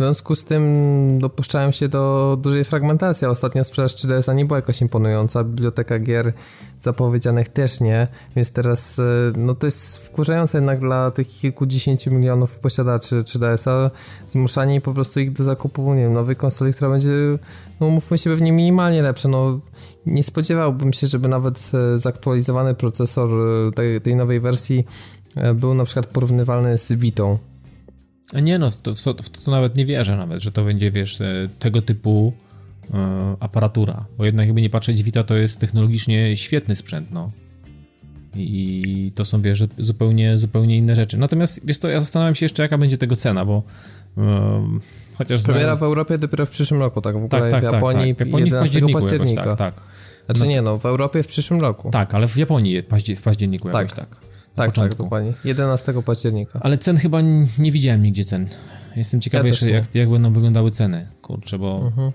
W 0.00 0.02
związku 0.02 0.36
z 0.36 0.44
tym 0.44 1.18
dopuszczają 1.20 1.70
się 1.70 1.88
do 1.88 2.36
dużej 2.42 2.64
fragmentacji. 2.64 3.26
Ostatnio 3.26 3.64
sprzedaż 3.64 3.94
3DS-a 3.94 4.34
nie 4.34 4.44
była 4.44 4.58
jakoś 4.58 4.80
imponująca, 4.80 5.44
biblioteka 5.44 5.98
gier 5.98 6.32
zapowiedzianych 6.80 7.48
też 7.48 7.80
nie, 7.80 8.08
więc 8.36 8.52
teraz 8.52 8.98
e, 8.98 9.02
no 9.36 9.54
to 9.54 9.66
jest 9.66 9.98
wkurzające 9.98 10.58
jednak 10.58 10.80
dla 10.80 11.10
tych 11.10 11.28
kilkudziesięciu 11.28 12.10
milionów 12.10 12.58
posiadaczy 12.58 13.22
3DS-a, 13.22 13.90
zmuszanie 14.28 14.80
po 14.80 14.94
prostu 14.94 15.20
ich 15.20 15.32
do 15.32 15.44
zakupu, 15.44 15.94
nie 15.94 16.02
wiem, 16.02 16.12
nowej 16.12 16.36
konsoli, 16.36 16.72
która 16.72 16.90
będzie, 16.90 17.10
no 17.80 17.90
mówmy 17.90 18.18
się, 18.18 18.30
pewnie 18.30 18.52
minimalnie 18.52 19.02
lepsza, 19.02 19.28
no 19.28 19.60
nie 20.06 20.22
spodziewałbym 20.22 20.92
się, 20.92 21.06
żeby 21.06 21.28
nawet 21.28 21.70
e, 21.74 21.98
zaktualizowany 21.98 22.74
procesor 22.74 23.30
e, 23.30 23.72
tej, 23.72 24.00
tej 24.00 24.16
nowej 24.16 24.40
wersji 24.40 24.86
był 25.54 25.74
na 25.74 25.84
przykład 25.84 26.06
porównywalny 26.06 26.78
z 26.78 26.92
Vitą. 26.92 27.49
Nie 28.34 28.58
no, 28.58 28.70
to, 28.82 28.94
to, 28.94 29.14
to, 29.14 29.50
nawet 29.50 29.76
nie 29.76 29.86
wierzę 29.86 30.16
nawet, 30.16 30.42
że 30.42 30.52
to 30.52 30.64
będzie, 30.64 30.90
wiesz, 30.90 31.20
e, 31.20 31.48
tego 31.58 31.82
typu 31.82 32.32
e, 32.94 33.36
aparatura, 33.40 34.04
bo 34.18 34.24
jednak 34.24 34.46
jakby 34.46 34.62
nie 34.62 34.70
patrzeć, 34.70 35.02
Vita 35.02 35.24
to 35.24 35.36
jest 35.36 35.60
technologicznie 35.60 36.36
świetny 36.36 36.76
sprzęt, 36.76 37.12
no. 37.12 37.30
I 38.36 39.12
to 39.14 39.24
są, 39.24 39.42
wiesz, 39.42 39.64
zupełnie, 39.78 40.38
zupełnie 40.38 40.76
inne 40.76 40.94
rzeczy. 40.94 41.18
Natomiast, 41.18 41.60
wiesz 41.64 41.78
co, 41.78 41.88
ja 41.88 42.00
zastanawiam 42.00 42.34
się 42.34 42.44
jeszcze, 42.44 42.62
jaka 42.62 42.78
będzie 42.78 42.98
tego 42.98 43.16
cena, 43.16 43.44
bo 43.44 43.62
um, 44.16 44.80
chociaż... 45.14 45.42
Premiera 45.42 45.76
w 45.76 45.82
Europie 45.82 46.18
dopiero 46.18 46.46
w 46.46 46.50
przyszłym 46.50 46.80
roku, 46.80 47.00
tak? 47.00 47.14
W 47.14 47.24
ogóle 47.24 47.28
tak, 47.28 47.50
tak, 47.50 47.60
w 47.60 47.64
tak, 47.64 47.72
Japonii, 47.72 48.14
tak, 48.14 48.28
tak. 48.28 48.40
11 48.40 48.80
października. 48.92 49.40
Jakoś, 49.40 49.58
tak, 49.58 49.74
tak. 49.74 49.84
Znaczy 50.26 50.48
nie, 50.48 50.62
no, 50.62 50.78
w 50.78 50.86
Europie 50.86 51.22
w 51.22 51.26
przyszłym 51.26 51.60
roku. 51.60 51.90
Tak, 51.90 52.14
ale 52.14 52.26
w 52.26 52.36
Japonii 52.36 52.82
w 53.16 53.22
październiku 53.22 53.68
jakoś 53.68 53.92
tak. 53.92 54.29
Tak. 54.66 54.66
Tak, 54.66 54.74
początku. 54.74 54.96
tak, 54.96 55.06
dokładnie. 55.06 55.32
11 55.44 56.02
października. 56.02 56.60
Ale 56.62 56.78
cen 56.78 56.96
chyba 56.96 57.20
nie 57.58 57.72
widziałem 57.72 58.02
nigdzie 58.02 58.24
cen. 58.24 58.48
Jestem 58.96 59.20
ciekawy 59.20 59.48
ja 59.48 59.52
jeszcze, 59.52 59.70
jak, 59.70 59.94
jak 59.94 60.10
będą 60.10 60.32
wyglądały 60.32 60.70
ceny, 60.70 61.06
kurczę, 61.22 61.58
bo... 61.58 61.80
Mhm. 61.86 62.12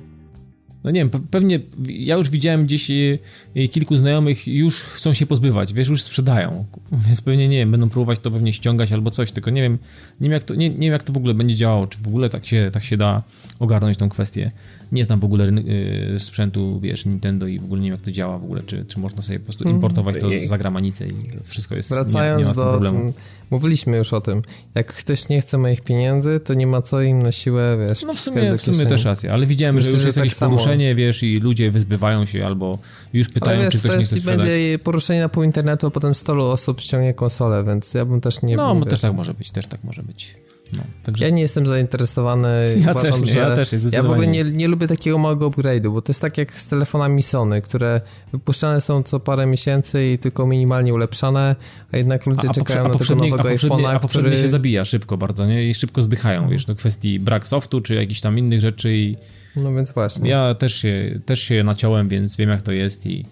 No 0.86 0.92
nie 0.92 1.00
wiem, 1.00 1.10
pewnie 1.32 1.60
ja 1.90 2.16
już 2.16 2.30
widziałem 2.30 2.66
gdzieś 2.66 2.92
e, 2.92 3.68
kilku 3.68 3.98
znajomych 3.98 4.48
już 4.48 4.80
chcą 4.80 5.14
się 5.14 5.26
pozbywać, 5.26 5.74
wiesz, 5.74 5.88
już 5.88 6.04
sprzedają, 6.04 6.66
więc 7.08 7.22
pewnie 7.22 7.48
nie 7.48 7.58
wiem, 7.58 7.72
będą 7.72 7.90
próbować 7.90 8.20
to 8.20 8.32
pewnie 8.32 8.54
ściągać 8.54 8.92
albo 8.92 9.12
coś, 9.12 9.32
tylko 9.32 9.52
nie 9.52 9.62
wiem, 9.62 9.78
nie 10.22 10.30
wiem 10.30 10.32
jak 10.32 10.44
to, 10.44 10.56
nie, 10.56 10.70
nie 10.70 10.88
wiem 10.88 10.92
jak 10.92 11.04
to 11.04 11.14
w 11.14 11.18
ogóle 11.18 11.34
będzie 11.34 11.56
działało, 11.56 11.88
czy 11.88 11.98
w 11.98 12.08
ogóle 12.08 12.30
tak 12.30 12.46
się, 12.46 12.70
tak 12.74 12.84
się 12.84 12.98
da 12.98 13.24
ogarnąć 13.60 13.98
tą 13.98 14.10
kwestię. 14.10 14.52
Nie 14.92 15.04
znam 15.04 15.20
w 15.20 15.26
ogóle 15.26 15.46
y, 15.46 16.20
sprzętu, 16.20 16.80
wiesz, 16.80 17.06
Nintendo 17.06 17.48
i 17.48 17.60
w 17.60 17.64
ogóle 17.64 17.82
nie 17.82 17.88
wiem 17.88 17.98
jak 17.98 18.06
to 18.06 18.12
działa 18.12 18.40
w 18.40 18.44
ogóle, 18.44 18.64
czy, 18.64 18.86
czy 18.88 19.00
można 19.00 19.22
sobie 19.22 19.40
po 19.40 19.46
prostu 19.46 19.64
mhm. 19.64 19.76
importować 19.76 20.16
to 20.22 20.30
z 20.30 20.48
zagranicy 20.48 21.08
i 21.08 21.44
wszystko 21.44 21.76
jest, 21.76 21.90
Wracając 21.90 22.48
nie, 22.48 22.54
nie 22.54 22.58
ma 22.58 22.66
do, 22.66 22.72
problemu. 22.72 23.14
Mówiliśmy 23.52 23.98
już 23.98 24.14
o 24.14 24.22
tym. 24.22 24.42
Jak 24.76 24.94
ktoś 24.94 25.30
nie 25.30 25.42
chce 25.42 25.58
moich 25.58 25.82
pieniędzy, 25.82 26.40
to 26.40 26.54
nie 26.54 26.68
ma 26.68 26.82
co 26.82 27.02
im 27.02 27.24
na 27.24 27.32
siłę, 27.32 27.78
wiesz. 27.88 28.04
No 28.04 28.14
w 28.14 28.20
sumie, 28.20 28.58
w 28.58 28.62
sumie 28.62 28.86
też 28.86 29.06
rację, 29.06 29.34
ale 29.34 29.46
widziałem, 29.46 29.76
Myślę, 29.76 29.90
że 29.90 29.96
już 29.96 30.06
jest 30.06 30.16
tak 30.16 30.24
jakieś 30.24 30.38
samo. 30.38 30.52
poruszenie, 30.52 30.75
wiesz, 30.78 31.24
i 31.24 31.40
ludzie 31.40 31.72
wyzbywają 31.72 32.26
się 32.26 32.46
albo 32.46 32.80
już 33.14 33.30
pytają, 33.30 33.62
wiesz, 33.62 33.74
czy 33.74 33.80
ktoś 33.80 34.00
nie 34.00 34.06
chce 34.06 34.18
sprzedać. 34.18 34.38
będzie 34.38 34.80
poruszenie 34.80 35.20
na 35.20 35.30
pół 35.30 35.44
internetu, 35.44 35.88
a 35.88 35.92
potem 35.92 36.16
100 36.16 36.52
osób 36.52 36.82
ściągnie 36.82 37.14
konsolę, 37.14 37.64
więc 37.64 37.94
ja 37.94 38.06
bym 38.06 38.22
też 38.22 38.42
nie... 38.42 38.56
No, 38.56 38.86
też 38.86 39.02
tak 39.02 39.14
może 39.14 39.34
być, 39.34 39.52
też 39.52 39.68
tak 39.68 39.84
może 39.84 40.04
być. 40.04 40.36
No, 40.74 40.84
także... 41.04 41.26
Ja 41.26 41.32
nie 41.32 41.42
jestem 41.42 41.68
zainteresowany. 41.68 42.48
Ja 42.86 42.92
Uważam, 42.92 43.12
też 43.12 43.22
nie, 43.22 43.28
że 43.28 43.40
ja 43.40 43.56
też 43.56 43.72
Ja 43.92 44.04
w 44.04 44.12
ogóle 44.12 44.28
nie, 44.28 44.44
nie 44.44 44.68
lubię 44.68 44.88
takiego 44.88 45.18
małego 45.18 45.50
upgrade'u, 45.50 45.94
bo 45.94 46.02
to 46.02 46.10
jest 46.10 46.22
tak 46.22 46.38
jak 46.38 46.54
z 46.54 46.68
telefonami 46.68 47.24
Sony, 47.24 47.62
które 47.62 48.02
wypuszczane 48.32 48.82
są 48.82 49.04
co 49.04 49.20
parę 49.20 49.46
miesięcy 49.46 50.12
i 50.12 50.20
tylko 50.20 50.48
minimalnie 50.48 50.94
ulepszane, 50.94 51.56
a 51.92 51.98
jednak 51.98 52.26
ludzie 52.26 52.50
a, 52.50 52.54
czekają 52.54 52.86
a 52.86 52.88
na 52.88 52.96
tego 52.96 53.16
nowego 53.16 53.50
iPhone'a, 53.50 53.96
A 53.96 54.00
poprzednie 54.00 54.30
który... 54.30 54.44
się 54.44 54.48
zabija 54.48 54.86
szybko 54.86 55.18
bardzo, 55.18 55.46
nie? 55.46 55.70
I 55.70 55.74
szybko 55.74 56.02
zdychają, 56.02 56.50
wiesz, 56.50 56.66
do 56.66 56.76
kwestii 56.76 57.20
brak 57.20 57.48
softu, 57.48 57.82
czy 57.82 57.96
jakichś 57.96 58.22
tam 58.22 58.38
innych 58.38 58.62
rzeczy 58.62 58.94
i... 58.94 59.18
No 59.64 59.74
więc 59.74 59.92
właśnie. 59.92 60.30
Ja 60.30 60.56
też 60.56 60.76
się, 60.76 61.20
też 61.26 61.40
się 61.40 61.64
naciąłem, 61.64 62.10
więc 62.10 62.38
wiem 62.38 62.50
jak 62.50 62.62
to 62.62 62.72
jest 62.72 63.06
i, 63.06 63.26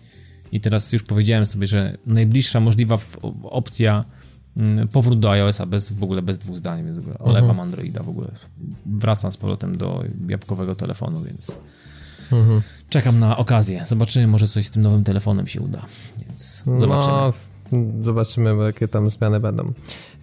i 0.52 0.62
teraz 0.62 0.94
już 0.94 1.04
powiedziałem 1.04 1.46
sobie, 1.46 1.68
że 1.68 1.98
najbliższa 2.06 2.60
możliwa 2.60 2.98
opcja 3.44 4.06
Mm, 4.58 4.88
powrót 4.88 5.20
do 5.20 5.32
iOS-a 5.32 5.66
bez, 5.66 5.92
w 5.92 6.04
ogóle 6.04 6.22
bez 6.22 6.38
dwóch 6.38 6.58
zdań, 6.58 6.86
więc 6.86 7.00
olewam 7.20 7.50
mhm. 7.50 7.60
Androida 7.60 8.04
w 8.04 8.10
ogóle. 8.10 8.28
Wracam 8.86 9.32
z 9.32 9.38
powrotem 9.38 9.78
do 9.78 10.04
jabłkowego 10.28 10.76
telefonu, 10.76 11.22
więc 11.22 11.60
mhm. 12.32 12.62
czekam 12.90 13.20
na 13.20 13.38
okazję. 13.38 13.86
Zobaczymy, 13.88 14.28
może 14.28 14.48
coś 14.48 14.68
z 14.68 14.72
tym 14.72 14.84
nowym 14.84 15.04
telefonem 15.04 15.48
się 15.48 15.62
uda, 15.62 15.86
więc 16.28 16.64
no, 16.66 16.80
zobaczymy. 16.80 17.14
No, 17.14 17.34
zobaczymy, 18.02 18.64
jakie 18.64 18.88
tam 18.88 19.10
zmiany 19.10 19.40
będą. 19.40 19.74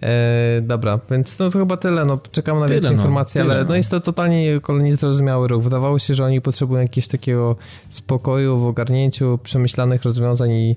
E, 0.03 0.61
dobra, 0.61 0.99
więc 1.11 1.39
no 1.39 1.49
to 1.49 1.59
chyba 1.59 1.77
tyle. 1.77 2.05
No, 2.05 2.19
czekam 2.31 2.59
na 2.59 2.67
więcej 2.67 2.91
no, 2.91 2.97
informacji, 2.97 3.41
ale 3.41 3.57
no. 3.57 3.69
no. 3.69 3.75
jest 3.75 3.89
to 3.89 4.01
totalnie 4.01 4.59
niezrozumiały 4.81 5.47
ruch. 5.47 5.63
Wydawało 5.63 5.99
się, 5.99 6.13
że 6.13 6.25
oni 6.25 6.41
potrzebują 6.41 6.81
jakiegoś 6.81 7.07
takiego 7.07 7.55
spokoju 7.89 8.57
w 8.57 8.65
ogarnięciu 8.65 9.39
przemyślanych 9.43 10.03
rozwiązań 10.03 10.51
i 10.51 10.75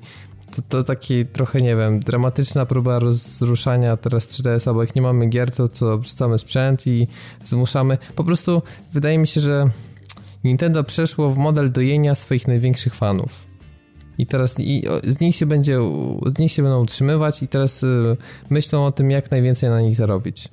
to, 0.56 0.62
to 0.68 0.84
taki 0.84 1.26
trochę, 1.26 1.62
nie 1.62 1.76
wiem, 1.76 2.00
dramatyczna 2.00 2.66
próba 2.66 2.98
rozruszania 2.98 3.96
teraz 3.96 4.28
3DS, 4.28 4.74
bo 4.74 4.82
jak 4.82 4.96
nie 4.96 5.02
mamy 5.02 5.26
gier, 5.26 5.50
to 5.50 5.68
co, 5.68 5.98
wrzucamy 5.98 6.38
sprzęt 6.38 6.86
i 6.86 7.08
zmuszamy. 7.44 7.98
Po 8.16 8.24
prostu 8.24 8.62
wydaje 8.92 9.18
mi 9.18 9.26
się, 9.26 9.40
że 9.40 9.70
Nintendo 10.44 10.84
przeszło 10.84 11.30
w 11.30 11.38
model 11.38 11.72
dojenia 11.72 12.14
swoich 12.14 12.48
największych 12.48 12.94
fanów. 12.94 13.53
I 14.18 14.26
teraz 14.26 14.60
i 14.60 14.84
z 15.04 15.20
nich 15.20 15.36
się 15.36 15.46
będzie, 15.46 15.78
z 16.26 16.38
nich 16.38 16.52
się 16.52 16.62
będą 16.62 16.82
utrzymywać 16.82 17.42
i 17.42 17.48
teraz 17.48 17.82
y, 17.82 18.16
myślą 18.50 18.86
o 18.86 18.92
tym, 18.92 19.10
jak 19.10 19.30
najwięcej 19.30 19.70
na 19.70 19.80
nich 19.80 19.96
zarobić. 19.96 20.48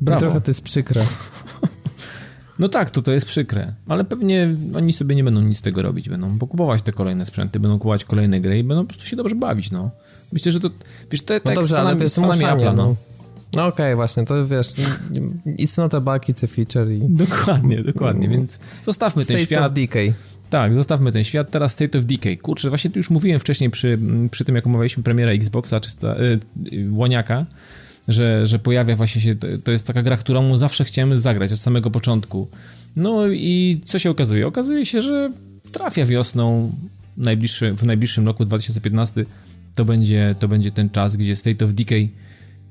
Brawo. 0.00 0.18
I 0.18 0.20
trochę 0.20 0.40
to 0.40 0.50
jest 0.50 0.62
przykre. 0.62 1.04
No 2.58 2.68
tak, 2.68 2.90
to 2.90 3.02
to 3.02 3.12
jest 3.12 3.26
przykre, 3.26 3.72
ale 3.88 4.04
pewnie 4.04 4.54
oni 4.76 4.92
sobie 4.92 5.16
nie 5.16 5.24
będą 5.24 5.40
nic 5.40 5.58
z 5.58 5.62
tego 5.62 5.82
robić, 5.82 6.08
będą 6.08 6.38
kupować 6.38 6.82
te 6.82 6.92
kolejne 6.92 7.24
sprzęty, 7.24 7.60
będą 7.60 7.78
kupować 7.78 8.04
kolejne 8.04 8.40
gry 8.40 8.58
i 8.58 8.64
będą 8.64 8.82
po 8.82 8.88
prostu 8.88 9.06
się 9.06 9.16
dobrze 9.16 9.34
bawić, 9.34 9.70
no. 9.70 9.90
Myślę, 10.32 10.52
że 10.52 10.60
to, 10.60 10.70
wiesz, 11.10 11.22
to 11.22 11.34
no 11.34 11.40
tak 11.40 11.54
dobrze, 11.54 11.80
ale 11.80 11.96
wiesz, 11.96 12.12
Apple'a, 12.12 12.64
no. 12.64 12.72
no. 12.72 12.94
No 13.52 13.66
okej, 13.66 13.86
okay, 13.86 13.96
właśnie, 13.96 14.24
to 14.24 14.46
wiesz, 14.46 14.66
it's 15.46 15.78
not 15.78 15.94
a 15.94 16.00
bug, 16.00 16.22
it's 16.28 16.44
a 16.44 16.46
feature. 16.46 16.92
I... 16.92 17.00
Dokładnie, 17.08 17.82
dokładnie, 17.82 18.28
więc 18.28 18.58
zostawmy 18.82 19.24
State 19.24 19.36
ten 19.38 19.46
świat. 19.46 19.66
Of 19.66 19.72
decay. 19.72 20.14
Tak, 20.50 20.74
zostawmy 20.74 21.12
ten 21.12 21.24
świat, 21.24 21.50
teraz 21.50 21.72
State 21.72 21.98
of 21.98 22.04
Decay. 22.04 22.36
Kurczę, 22.36 22.68
właśnie 22.68 22.90
tu 22.90 22.98
już 22.98 23.10
mówiłem 23.10 23.40
wcześniej 23.40 23.70
przy, 23.70 23.98
przy 24.30 24.44
tym, 24.44 24.54
jak 24.54 24.66
omawialiśmy 24.66 25.02
premierę 25.02 25.32
Xboxa 25.32 25.80
czy 25.80 25.90
y, 26.72 26.88
Łoniaka, 26.90 27.46
że, 28.08 28.46
że 28.46 28.58
pojawia 28.58 28.96
właśnie 28.96 29.20
się, 29.20 29.36
to 29.64 29.72
jest 29.72 29.86
taka 29.86 30.02
gra, 30.02 30.16
którą 30.16 30.56
zawsze 30.56 30.84
chciałem 30.84 31.18
zagrać 31.18 31.52
od 31.52 31.58
samego 31.58 31.90
początku. 31.90 32.48
No 32.96 33.26
i 33.26 33.80
co 33.84 33.98
się 33.98 34.10
okazuje? 34.10 34.46
Okazuje 34.46 34.86
się, 34.86 35.02
że 35.02 35.32
trafia 35.72 36.06
wiosną 36.06 36.72
najbliższy, 37.16 37.72
w 37.72 37.84
najbliższym 37.84 38.26
roku 38.26 38.44
2015 38.44 39.24
to 39.74 39.84
będzie, 39.84 40.34
to 40.38 40.48
będzie 40.48 40.70
ten 40.70 40.90
czas, 40.90 41.16
gdzie 41.16 41.36
State 41.36 41.64
of 41.64 41.72
Decay 41.72 42.08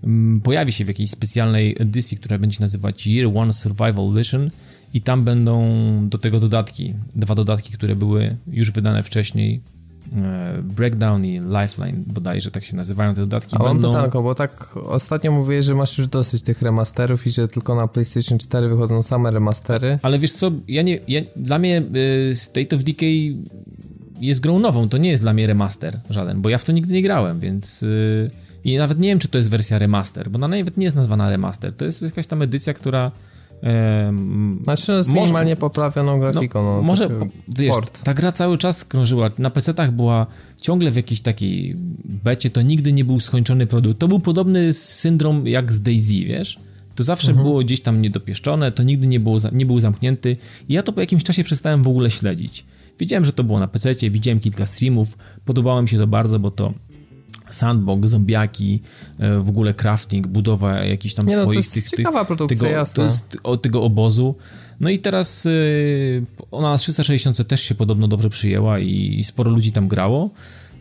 mm, 0.03 0.41
pojawi 0.41 0.71
się 0.71 0.86
w 0.86 0.88
jakiejś 0.88 1.09
specjalnej 1.09 1.75
edycji, 1.80 2.17
która 2.17 2.38
będzie 2.38 2.57
nazywać 2.59 3.07
Year 3.07 3.38
One 3.38 3.53
Survival 3.53 4.11
Edition 4.15 4.49
i 4.97 5.01
tam 5.01 5.23
będą 5.23 5.69
do 6.09 6.17
tego 6.17 6.39
dodatki, 6.39 6.93
dwa 7.15 7.35
dodatki, 7.35 7.73
które 7.73 7.95
były 7.95 8.37
już 8.47 8.71
wydane 8.71 9.03
wcześniej, 9.03 9.61
E, 10.15 10.61
Breakdown 10.63 11.25
i 11.25 11.39
Lifeline 11.39 12.03
bodajże 12.07 12.51
tak 12.51 12.63
się 12.63 12.75
nazywają 12.75 13.15
te 13.15 13.21
dodatki. 13.21 13.55
A 13.59 13.63
będą... 13.63 13.93
pytanko, 13.93 14.23
bo 14.23 14.35
tak 14.35 14.77
ostatnio 14.77 15.31
mówiłeś, 15.31 15.65
że 15.65 15.75
masz 15.75 15.97
już 15.97 16.07
dosyć 16.07 16.41
tych 16.41 16.61
remasterów 16.61 17.27
i 17.27 17.31
że 17.31 17.47
tylko 17.47 17.75
na 17.75 17.87
PlayStation 17.87 18.37
4 18.37 18.69
wychodzą 18.69 19.03
same 19.03 19.31
remastery. 19.31 19.99
Ale 20.01 20.19
wiesz 20.19 20.31
co, 20.31 20.51
ja 20.67 20.81
nie, 20.81 20.99
ja, 21.07 21.21
dla 21.35 21.59
mnie 21.59 21.83
y, 22.31 22.35
State 22.35 22.75
of 22.75 22.83
Decay 22.83 23.37
jest 24.19 24.39
grą 24.39 24.59
nową, 24.59 24.89
to 24.89 24.97
nie 24.97 25.09
jest 25.09 25.23
dla 25.23 25.33
mnie 25.33 25.47
remaster 25.47 25.99
żaden, 26.09 26.41
bo 26.41 26.49
ja 26.49 26.57
w 26.57 26.65
to 26.65 26.71
nigdy 26.71 26.93
nie 26.93 27.01
grałem, 27.01 27.39
więc... 27.39 27.83
Y, 27.83 28.31
I 28.63 28.77
nawet 28.77 28.99
nie 28.99 29.09
wiem, 29.09 29.19
czy 29.19 29.27
to 29.27 29.37
jest 29.37 29.49
wersja 29.49 29.79
remaster, 29.79 30.29
bo 30.29 30.37
ona 30.37 30.47
nawet 30.47 30.77
nie 30.77 30.83
jest 30.83 30.95
nazwana 30.95 31.29
remaster. 31.29 31.73
To 31.73 31.85
jest 31.85 32.01
jakaś 32.01 32.27
tam 32.27 32.41
edycja, 32.41 32.73
która 32.73 33.11
znaczy 34.64 35.03
z 35.03 35.10
minimalnie 35.10 35.51
może, 35.51 35.55
poprawioną 35.55 36.20
grafiką. 36.20 36.64
No, 36.64 36.76
no 36.76 36.82
może, 36.82 37.10
wiesz, 37.47 37.76
port. 37.76 38.03
ta 38.03 38.14
gra 38.14 38.32
cały 38.32 38.58
czas 38.58 38.86
krążyła, 38.86 39.32
na 39.39 39.49
PC-tach 39.49 39.91
była 39.91 40.26
ciągle 40.62 40.91
w 40.91 40.95
jakiejś 40.95 41.22
takiej 41.22 41.76
becie, 42.24 42.49
to 42.49 42.62
nigdy 42.62 42.93
nie 42.93 43.05
był 43.05 43.20
skończony 43.20 43.68
produkt. 43.68 43.99
To 43.99 44.08
był 44.08 44.20
podobny 44.20 44.74
syndrom 44.74 45.47
jak 45.47 45.74
z 45.74 45.82
Daisy, 45.82 46.26
wiesz? 46.26 46.60
To 46.95 47.03
zawsze 47.03 47.32
mhm. 47.32 47.47
było 47.47 47.60
gdzieś 47.60 47.82
tam 47.82 48.01
niedopieszczone, 48.01 48.72
to 48.72 48.84
nigdy 48.84 49.08
nie, 49.08 49.20
było, 49.20 49.38
nie 49.51 49.66
był 49.66 49.80
zamknięty 49.80 50.38
i 50.70 50.74
ja 50.74 50.84
to 50.84 50.93
po 50.93 51.01
jakimś 51.01 51.24
czasie 51.24 51.43
przestałem 51.43 51.84
w 51.84 51.88
ogóle 51.88 52.12
śledzić. 52.12 52.66
Wiedziałem, 52.99 53.26
że 53.26 53.34
to 53.34 53.43
było 53.43 53.60
na 53.60 53.68
PC, 53.68 53.93
widziałem 53.95 54.39
kilka 54.39 54.66
streamów, 54.66 55.18
podobało 55.45 55.82
mi 55.82 55.89
się 55.89 55.97
to 55.97 56.08
bardzo, 56.08 56.39
bo 56.39 56.51
to 56.51 56.74
sandbox, 57.49 58.09
zombiaki, 58.09 58.81
e, 59.19 59.39
w 59.39 59.49
ogóle 59.49 59.73
crafting, 59.73 60.27
budowa 60.27 60.83
jakichś 60.83 61.15
tam 61.15 61.25
Nie 61.25 61.31
swoich... 61.31 61.47
No, 61.47 61.53
to 61.53 61.57
jest 61.57 61.73
tych, 61.73 61.89
ciekawa 61.89 62.25
produkcja, 62.25 62.57
tego, 62.57 62.71
jasne. 62.71 62.95
To 62.95 63.03
jest, 63.03 63.37
o, 63.43 63.57
tego 63.57 63.83
obozu. 63.83 64.35
No 64.79 64.89
i 64.89 64.99
teraz 64.99 65.45
y, 65.45 66.25
ona 66.51 66.71
na 66.71 66.77
360 66.77 67.47
też 67.47 67.61
się 67.61 67.75
podobno 67.75 68.07
dobrze 68.07 68.29
przyjęła 68.29 68.79
i, 68.79 69.19
i 69.19 69.23
sporo 69.23 69.51
ludzi 69.51 69.71
tam 69.71 69.87
grało. 69.87 70.29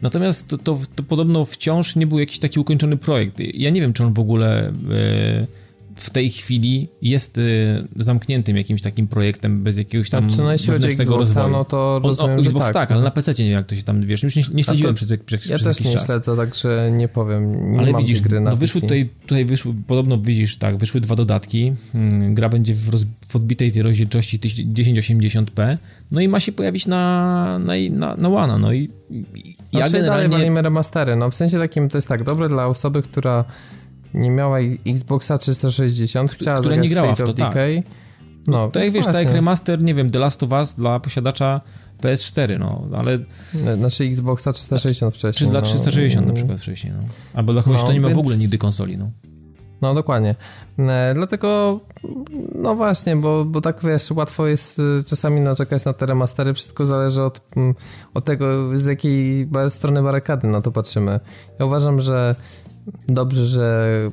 Natomiast 0.03 0.49
to, 0.49 0.59
to, 0.59 0.79
to, 0.95 1.03
podobno 1.03 1.45
wciąż 1.45 1.97
nie 1.97 2.07
był 2.07 2.19
jakiś 2.19 2.39
taki 2.39 2.61
ukończony 2.61 2.97
projekt. 2.97 3.37
Ja 3.55 3.71
nie 3.71 3.81
wiem, 3.81 3.93
czy 3.93 4.05
on 4.05 4.15
w 4.15 4.19
ogóle... 4.19 4.69
Y, 4.69 5.66
w 5.97 6.11
tej 6.11 6.31
chwili 6.31 6.89
jest 7.03 7.39
y, 7.39 7.85
zamkniętym 7.97 8.57
jakimś 8.57 8.83
takim 8.83 9.09
projektem 9.09 9.63
bez 9.63 9.79
jakiegoś 9.79 10.11
tam 10.11 10.31
znaczy, 10.31 10.43
no, 10.43 10.53
jeśli 10.53 10.73
chodzi 10.73 10.87
Xboxa, 10.87 11.17
rozwoju. 11.17 11.51
no 11.51 11.65
to 11.65 12.01
rozumiem, 12.05 12.39
o, 12.39 12.41
Xbox 12.41 12.65
tak, 12.65 12.75
tak, 12.75 12.93
ale 12.93 13.03
na 13.03 13.11
PC 13.11 13.31
nie 13.31 13.45
wiem 13.45 13.53
jak 13.53 13.67
to 13.67 13.75
się 13.75 13.83
tam, 13.83 14.01
wiesz, 14.01 14.23
już 14.23 14.37
nie, 14.37 14.43
nie 14.55 14.65
śledziłem 14.65 14.95
to, 14.95 14.97
przez, 14.97 15.19
przez, 15.27 15.47
ja 15.47 15.57
przez 15.57 15.67
jakiś 15.67 15.83
czas. 15.83 15.93
Ja 15.93 15.99
też 15.99 16.01
nie 16.01 16.07
śledzę, 16.07 16.37
także 16.37 16.93
nie 16.93 17.09
powiem, 17.09 17.73
nie 17.73 17.79
ale 17.79 17.93
mam 17.93 18.01
widzisz, 18.01 18.21
gry 18.21 18.41
na 18.41 18.51
no 18.51 18.57
wyszły 18.57 18.81
tutaj, 18.81 19.11
tutaj 19.23 19.45
wyszły, 19.45 19.75
podobno 19.87 20.19
widzisz, 20.19 20.57
tak, 20.57 20.77
wyszły 20.77 21.01
dwa 21.01 21.15
dodatki, 21.17 21.73
hmm, 21.93 22.35
gra 22.35 22.49
będzie 22.49 22.75
w, 22.75 22.89
roz, 22.89 23.07
w 23.29 23.37
odbitej 23.37 23.73
tej 23.73 23.83
rozdzielczości 23.83 24.39
1080p, 24.39 25.77
no 26.11 26.21
i 26.21 26.29
ma 26.29 26.41
się 26.41 26.53
pojawić 26.53 26.87
na, 26.87 27.59
na, 27.59 27.75
na, 27.91 28.47
na 28.47 28.59
no 28.59 28.73
i, 28.73 28.91
i 29.11 29.25
ja 29.73 29.79
znaczy, 29.79 29.93
generalnie... 29.93 30.29
dalej 30.29 30.29
walimy 30.29 30.63
remastery, 30.63 31.17
no 31.17 31.31
w 31.31 31.35
sensie 31.35 31.59
takim 31.59 31.89
to 31.89 31.97
jest 31.97 32.09
tak, 32.09 32.25
dobre 32.25 32.49
dla 32.49 32.67
osoby, 32.67 33.03
która 33.03 33.45
nie 34.17 34.31
miała 34.31 34.59
Xboxa 34.87 35.39
360, 35.39 36.31
chciała 36.31 36.61
która 36.61 36.77
nie 36.77 36.89
grała 36.89 37.15
State 37.15 37.33
w 37.33 37.35
to, 37.35 37.43
tak. 37.43 37.55
No, 38.47 38.71
to 38.71 38.79
jak 38.79 38.93
wiesz, 38.93 39.07
tak 39.07 39.15
jak 39.15 39.33
remaster, 39.33 39.83
nie 39.83 39.95
wiem, 39.95 40.11
The 40.11 40.19
Last 40.19 40.43
of 40.43 40.53
Us 40.53 40.75
dla 40.75 41.01
posiadacza 41.01 41.61
PS4, 42.03 42.59
no, 42.59 42.89
ale... 42.97 43.19
Znaczy 43.77 44.05
Xboxa 44.05 44.53
360 44.53 45.15
wcześniej. 45.15 45.47
Czy 45.47 45.51
dla 45.51 45.63
360 45.63 46.27
no. 46.27 46.33
na 46.33 46.37
przykład 46.37 46.61
wcześniej, 46.61 46.93
no. 46.93 47.09
Albo 47.35 47.53
dla 47.53 47.63
kogoś, 47.63 47.79
no, 47.79 47.85
kto 47.85 47.93
nie 47.93 48.01
ma 48.01 48.09
więc... 48.09 48.17
w 48.17 48.21
ogóle 48.21 48.37
nigdy 48.37 48.59
konsoli, 48.59 48.97
no. 48.97 49.11
No 49.83 49.95
dokładnie. 49.95 50.35
E, 50.79 51.15
dlatego, 51.15 51.81
no 52.55 52.75
właśnie, 52.75 53.17
bo, 53.17 53.45
bo 53.45 53.61
tak 53.61 53.81
wiesz, 53.83 54.11
łatwo 54.11 54.47
jest 54.47 54.79
e, 54.79 55.05
czasami 55.05 55.41
naczekać 55.41 55.85
na 55.85 55.93
te 55.93 56.07
remastery. 56.07 56.55
Wszystko 56.55 56.87
zależy 56.87 57.23
od, 57.23 57.41
mm, 57.57 57.75
od 58.15 58.25
tego, 58.25 58.47
z 58.79 58.85
jakiej 58.85 59.49
strony 59.69 60.03
barykady 60.03 60.49
na 60.49 60.63
to 60.63 60.73
patrzymy. 60.73 61.21
Ja 61.59 61.67
uważam, 61.67 62.01
że 62.01 62.35
dobrze, 63.09 63.47
że 63.47 64.11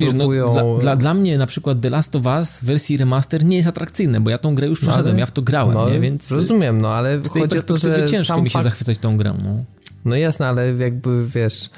Wiesz, 0.00 0.12
no, 0.14 0.28
dla, 0.28 0.78
dla, 0.80 0.96
dla, 0.96 1.14
mnie 1.14 1.38
na 1.38 1.46
przykład 1.46 1.80
The 1.80 1.90
Last 1.90 2.16
of 2.16 2.26
Us 2.26 2.60
w 2.60 2.64
wersji 2.64 2.96
remaster 2.96 3.44
nie 3.44 3.56
jest 3.56 3.68
atrakcyjne, 3.68 4.20
bo 4.20 4.30
ja 4.30 4.38
tą 4.38 4.54
grę 4.54 4.66
już 4.66 4.80
przeszedłem, 4.80 5.14
ale, 5.14 5.20
ja 5.20 5.26
w 5.26 5.32
to 5.32 5.42
grałem, 5.42 5.74
no, 5.74 5.90
nie? 5.90 6.00
więc... 6.00 6.30
Rozumiem, 6.30 6.80
no 6.80 6.88
ale 6.88 7.24
z 7.24 7.32
tej 7.32 7.42
chodzi 7.42 7.58
o 7.58 7.62
to, 7.62 7.76
że 7.76 8.06
ciężko 8.10 8.42
mi 8.42 8.50
się 8.50 8.52
fakt... 8.52 8.64
zachwycać 8.64 8.98
tą 8.98 9.16
grą, 9.16 9.38
no. 9.44 9.64
No 10.04 10.16
jasne, 10.16 10.48
ale 10.48 10.74
jakby, 10.74 11.26
wiesz, 11.26 11.70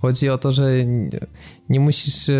chodzi 0.00 0.28
o 0.28 0.38
to, 0.38 0.52
że 0.52 0.70
nie 1.68 1.80
musisz 1.80 2.28
e, 2.28 2.34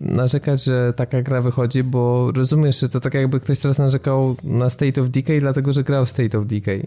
narzekać, 0.00 0.64
że 0.64 0.92
taka 0.96 1.22
gra 1.22 1.42
wychodzi, 1.42 1.82
bo 1.82 2.32
rozumiesz, 2.32 2.80
że 2.80 2.88
to 2.88 3.00
tak 3.00 3.14
jakby 3.14 3.40
ktoś 3.40 3.58
teraz 3.58 3.78
narzekał 3.78 4.36
na 4.44 4.70
State 4.70 5.00
of 5.00 5.10
Decay, 5.10 5.40
dlatego 5.40 5.72
że 5.72 5.84
grał 5.84 6.06
State 6.06 6.38
of 6.38 6.46
Decay. 6.46 6.86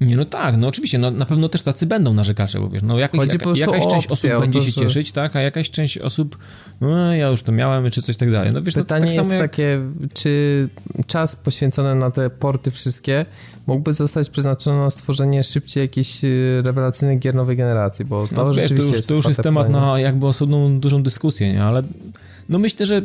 Nie, 0.00 0.16
no 0.16 0.24
tak, 0.24 0.56
no 0.56 0.68
oczywiście, 0.68 0.98
no 0.98 1.10
na 1.10 1.26
pewno 1.26 1.48
też 1.48 1.62
tacy 1.62 1.86
będą 1.86 2.14
narzekacze, 2.14 2.60
bo 2.60 2.68
wiesz, 2.68 2.82
no 2.82 2.98
jak, 2.98 3.14
jaka, 3.14 3.50
jakaś 3.54 3.86
część 3.86 4.06
osób 4.06 4.30
będzie 4.40 4.58
to, 4.58 4.64
się 4.64 4.72
cieszyć, 4.72 5.12
tak, 5.12 5.36
a 5.36 5.40
jakaś 5.40 5.70
część 5.70 5.98
osób, 5.98 6.38
no 6.80 7.14
ja 7.14 7.28
już 7.28 7.42
to 7.42 7.52
miałem, 7.52 7.90
czy 7.90 8.02
coś 8.02 8.16
tak 8.16 8.30
dalej. 8.30 8.52
No 8.52 8.62
wiesz, 8.62 8.74
Pytanie 8.74 9.04
no, 9.04 9.10
tak 9.10 9.16
jest 9.16 9.30
jak... 9.30 9.40
takie, 9.40 9.80
czy 10.14 10.68
czas 11.06 11.36
poświęcony 11.36 11.94
na 11.94 12.10
te 12.10 12.30
porty 12.30 12.70
wszystkie 12.70 13.26
mógłby 13.66 13.94
zostać 13.94 14.30
przeznaczony 14.30 14.78
na 14.78 14.90
stworzenie 14.90 15.44
szybciej 15.44 15.80
jakichś 15.80 16.24
y, 16.24 16.62
rewelacyjnych 16.64 17.18
gier 17.18 17.34
nowej 17.34 17.56
generacji, 17.56 18.04
bo 18.04 18.28
to 18.28 18.44
no, 18.44 18.52
rzeczywiście 18.52 18.76
wiesz, 18.76 18.90
to 18.92 18.96
już, 18.96 19.06
to 19.06 19.14
już 19.14 19.26
jest 19.26 19.42
temat 19.42 19.66
pytanie. 19.66 19.86
na 19.86 19.98
jakby 19.98 20.26
osobną, 20.26 20.80
dużą 20.80 21.02
dyskusję, 21.02 21.52
nie, 21.52 21.64
ale 21.64 21.82
no 22.48 22.58
myślę, 22.58 22.86
że 22.86 23.02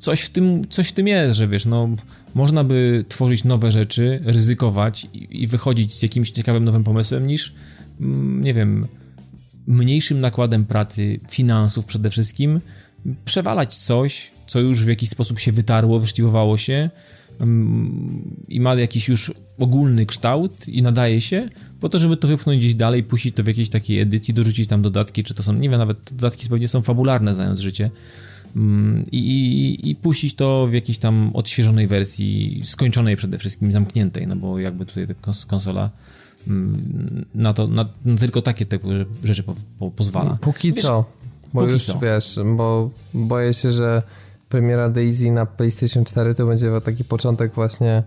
coś 0.00 0.20
w 0.20 0.30
tym, 0.30 0.68
coś 0.68 0.88
w 0.88 0.92
tym 0.92 1.08
jest, 1.08 1.38
że 1.38 1.48
wiesz, 1.48 1.66
no 1.66 1.88
można 2.34 2.64
by 2.64 3.04
tworzyć 3.08 3.44
nowe 3.44 3.72
rzeczy, 3.72 4.20
ryzykować 4.24 5.06
i, 5.14 5.42
i 5.42 5.46
wychodzić 5.46 5.94
z 5.94 6.02
jakimś 6.02 6.30
ciekawym 6.30 6.64
nowym 6.64 6.84
pomysłem 6.84 7.26
niż, 7.26 7.54
mm, 8.00 8.44
nie 8.44 8.54
wiem, 8.54 8.86
mniejszym 9.66 10.20
nakładem 10.20 10.64
pracy, 10.64 11.20
finansów 11.30 11.84
przede 11.84 12.10
wszystkim, 12.10 12.60
przewalać 13.24 13.76
coś, 13.76 14.30
co 14.46 14.60
już 14.60 14.84
w 14.84 14.88
jakiś 14.88 15.08
sposób 15.08 15.38
się 15.38 15.52
wytarło, 15.52 16.00
wyszlifowało 16.00 16.56
się 16.56 16.90
mm, 17.40 18.36
i 18.48 18.60
ma 18.60 18.74
jakiś 18.74 19.08
już 19.08 19.32
ogólny 19.58 20.06
kształt 20.06 20.68
i 20.68 20.82
nadaje 20.82 21.20
się, 21.20 21.48
po 21.80 21.88
to, 21.88 21.98
żeby 21.98 22.16
to 22.16 22.28
wypchnąć 22.28 22.60
gdzieś 22.60 22.74
dalej, 22.74 23.02
puścić 23.02 23.36
to 23.36 23.42
w 23.42 23.46
jakiejś 23.46 23.68
takiej 23.68 24.00
edycji, 24.00 24.34
dorzucić 24.34 24.68
tam 24.68 24.82
dodatki, 24.82 25.22
czy 25.22 25.34
to 25.34 25.42
są, 25.42 25.52
nie 25.52 25.68
wiem, 25.68 25.78
nawet 25.78 25.98
dodatki 26.12 26.48
pewnie 26.48 26.68
są 26.68 26.82
fabularne, 26.82 27.34
znając 27.34 27.60
życie, 27.60 27.90
i, 29.12 29.18
i, 29.18 29.90
i 29.90 29.96
puścić 29.96 30.34
to 30.34 30.66
w 30.66 30.72
jakiejś 30.72 30.98
tam 30.98 31.30
odświeżonej 31.34 31.86
wersji, 31.86 32.62
skończonej 32.64 33.16
przede 33.16 33.38
wszystkim, 33.38 33.72
zamkniętej, 33.72 34.26
no 34.26 34.36
bo 34.36 34.58
jakby 34.58 34.86
tutaj 34.86 35.06
konsola 35.46 35.90
mm, 36.48 37.24
na 37.34 37.54
to, 37.54 37.66
na, 37.66 37.88
na 38.04 38.16
tylko 38.16 38.42
takie 38.42 38.66
rzeczy 39.24 39.42
po, 39.42 39.54
po, 39.78 39.90
pozwala. 39.90 40.38
Póki 40.40 40.72
wiesz, 40.72 40.82
co, 40.82 41.04
bo 41.54 41.60
póki 41.60 41.72
już 41.72 41.86
co. 41.86 41.98
wiesz, 41.98 42.38
bo 42.56 42.90
boję 43.14 43.54
się, 43.54 43.72
że 43.72 44.02
premiera 44.48 44.90
Daisy 44.90 45.30
na 45.30 45.46
PlayStation 45.46 46.04
4 46.04 46.34
to 46.34 46.46
będzie 46.46 46.80
taki 46.80 47.04
początek 47.04 47.54
właśnie 47.54 48.02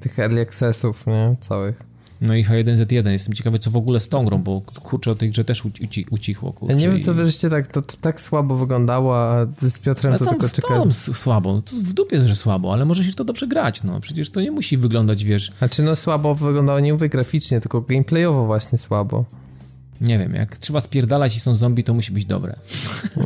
tych 0.00 0.18
early 0.18 0.40
accessów, 0.40 1.06
nie? 1.06 1.36
Całych. 1.40 1.87
No 2.20 2.34
i 2.34 2.44
H1Z1. 2.44 3.08
Jestem 3.08 3.34
ciekawy, 3.34 3.58
co 3.58 3.70
w 3.70 3.76
ogóle 3.76 4.00
z 4.00 4.08
tą 4.08 4.24
grą, 4.24 4.38
bo 4.38 4.60
kurczę 4.82 5.10
o 5.10 5.14
tej 5.14 5.30
grze 5.30 5.44
też 5.44 5.64
uci 5.64 6.06
ucichło. 6.10 6.52
Kurczę, 6.52 6.74
ja 6.74 6.80
nie 6.80 6.88
wiem, 6.88 7.02
co 7.02 7.14
wyżeście 7.14 7.50
tak, 7.50 7.66
to, 7.66 7.82
to, 7.82 7.96
tak 8.00 8.20
słabo 8.20 8.56
wyglądało, 8.56 9.18
a 9.18 9.46
z 9.62 9.78
Piotrem 9.78 10.12
ale 10.12 10.18
to 10.18 10.26
tylko 10.26 10.48
czekałem. 10.48 10.92
słabo, 10.92 11.62
to 11.62 11.76
w 11.76 11.92
dupie, 11.92 12.20
że 12.20 12.36
słabo, 12.36 12.72
ale 12.72 12.84
może 12.84 13.04
się 13.04 13.12
to 13.12 13.24
dobrze 13.24 13.46
grać, 13.46 13.82
no. 13.82 14.00
Przecież 14.00 14.30
to 14.30 14.40
nie 14.40 14.50
musi 14.50 14.76
wyglądać, 14.76 15.24
wiesz... 15.24 15.52
Znaczy, 15.58 15.82
no 15.82 15.96
słabo 15.96 16.34
wyglądało 16.34 16.80
nie 16.80 16.92
mówię 16.92 17.08
graficznie, 17.08 17.60
tylko 17.60 17.80
gameplayowo 17.80 18.46
właśnie 18.46 18.78
słabo 18.78 19.24
nie 20.00 20.18
wiem, 20.18 20.34
jak 20.34 20.56
trzeba 20.56 20.80
spierdalać 20.80 21.36
i 21.36 21.40
są 21.40 21.54
zombie, 21.54 21.84
to 21.84 21.94
musi 21.94 22.12
być 22.12 22.24
dobre. 22.24 22.56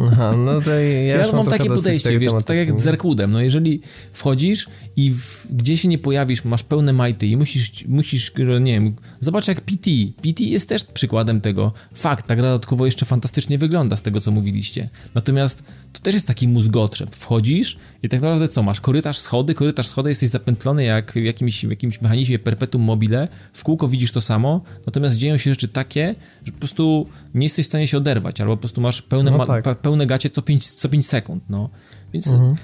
Aha, 0.09 0.35
no 0.37 0.61
to 0.61 0.71
ja, 0.71 1.03
ja 1.03 1.33
mam 1.33 1.47
takie 1.47 1.69
podejście, 1.69 2.19
wiesz, 2.19 2.33
tak 2.47 2.57
jak 2.57 2.79
z 2.79 2.83
Zerkudem, 2.83 3.31
no 3.31 3.41
jeżeli 3.41 3.81
wchodzisz 4.13 4.69
i 4.97 5.11
w, 5.11 5.47
gdzie 5.51 5.77
się 5.77 5.89
nie 5.89 5.99
pojawisz, 5.99 6.45
masz 6.45 6.63
pełne 6.63 6.93
majty 6.93 7.27
i 7.27 7.37
musisz, 7.37 7.85
musisz, 7.89 8.33
nie 8.61 8.73
wiem, 8.73 8.97
zobacz 9.21 9.49
jak 9.49 9.61
PT, 9.61 9.91
PT 10.23 10.45
jest 10.45 10.69
też 10.69 10.85
przykładem 10.85 11.41
tego. 11.41 11.73
Fakt, 11.95 12.27
tak 12.27 12.41
dodatkowo 12.41 12.87
jeszcze 12.87 13.07
fantastycznie 13.07 13.59
wygląda 13.59 13.97
z 13.97 14.03
tego, 14.03 14.21
co 14.21 14.31
mówiliście. 14.31 14.89
Natomiast 15.15 15.63
to 15.93 16.01
też 16.01 16.15
jest 16.15 16.27
taki 16.27 16.49
mózgotrzeb. 16.49 17.17
Wchodzisz 17.17 17.79
i 18.03 18.09
tak 18.09 18.21
naprawdę 18.21 18.49
co, 18.49 18.63
masz 18.63 18.81
korytarz, 18.81 19.19
schody, 19.19 19.55
korytarz, 19.55 19.87
schody, 19.87 20.09
jesteś 20.09 20.31
zapętlony 20.31 20.85
jak 20.85 21.13
w 21.13 21.17
jakimś, 21.17 21.67
w 21.67 21.71
jakimś 21.71 22.01
mechanizmie 22.01 22.39
perpetuum 22.39 22.85
mobile, 22.85 23.29
w 23.53 23.65
kółko 23.65 23.89
widzisz 23.89 24.13
to 24.13 24.21
samo, 24.21 24.61
natomiast 24.87 25.17
dzieją 25.17 25.37
się 25.37 25.51
rzeczy 25.51 25.69
takie, 25.69 26.15
że 26.45 26.53
po 26.53 26.59
prostu 26.59 27.07
nie 27.35 27.47
jesteś 27.47 27.67
w 27.67 27.69
stanie 27.69 27.87
się 27.87 27.97
oderwać, 27.97 28.41
albo 28.41 28.57
po 28.57 28.61
prostu 28.61 28.81
masz 28.81 29.03
pełne, 29.03 29.31
no 29.31 29.47
tak. 29.47 29.79
pełne 29.79 30.07
gacie 30.07 30.31
co 30.31 30.43
5, 30.43 30.75
co 30.75 30.89
5 30.89 31.07
sekund, 31.07 31.45
no. 31.49 31.71
Więc... 32.13 32.29
Mhm. 32.29 32.57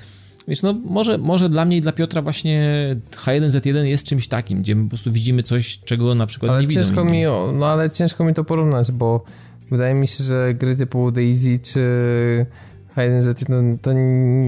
Więc 0.49 0.63
no, 0.63 0.73
może, 0.73 1.19
może 1.19 1.49
dla 1.49 1.65
mnie 1.65 1.77
i 1.77 1.81
dla 1.81 1.93
Piotra 1.93 2.23
właśnie 2.23 2.97
H1Z1 3.11 3.85
jest 3.85 4.05
czymś 4.05 4.29
takim, 4.29 4.63
gdzie 4.63 4.77
po 4.77 4.89
prostu 4.89 5.13
widzimy 5.13 5.43
coś, 5.43 5.79
czego 5.79 6.15
na 6.15 6.27
przykład 6.27 6.53
ale 6.53 6.61
nie 6.61 6.67
widzą 6.67 6.81
ciężko 6.81 7.05
mi, 7.05 7.23
No 7.53 7.67
ale 7.67 7.91
ciężko 7.91 8.25
mi 8.25 8.35
to 8.35 8.45
porównać, 8.45 8.93
bo 8.93 9.25
wydaje 9.71 9.95
mi 9.95 10.09
się, 10.09 10.25
że 10.25 10.55
gry 10.55 10.77
typu 10.77 11.11
Daisy 11.11 11.59
czy 11.59 11.81
H1Z1 12.97 13.79
to 13.83 13.93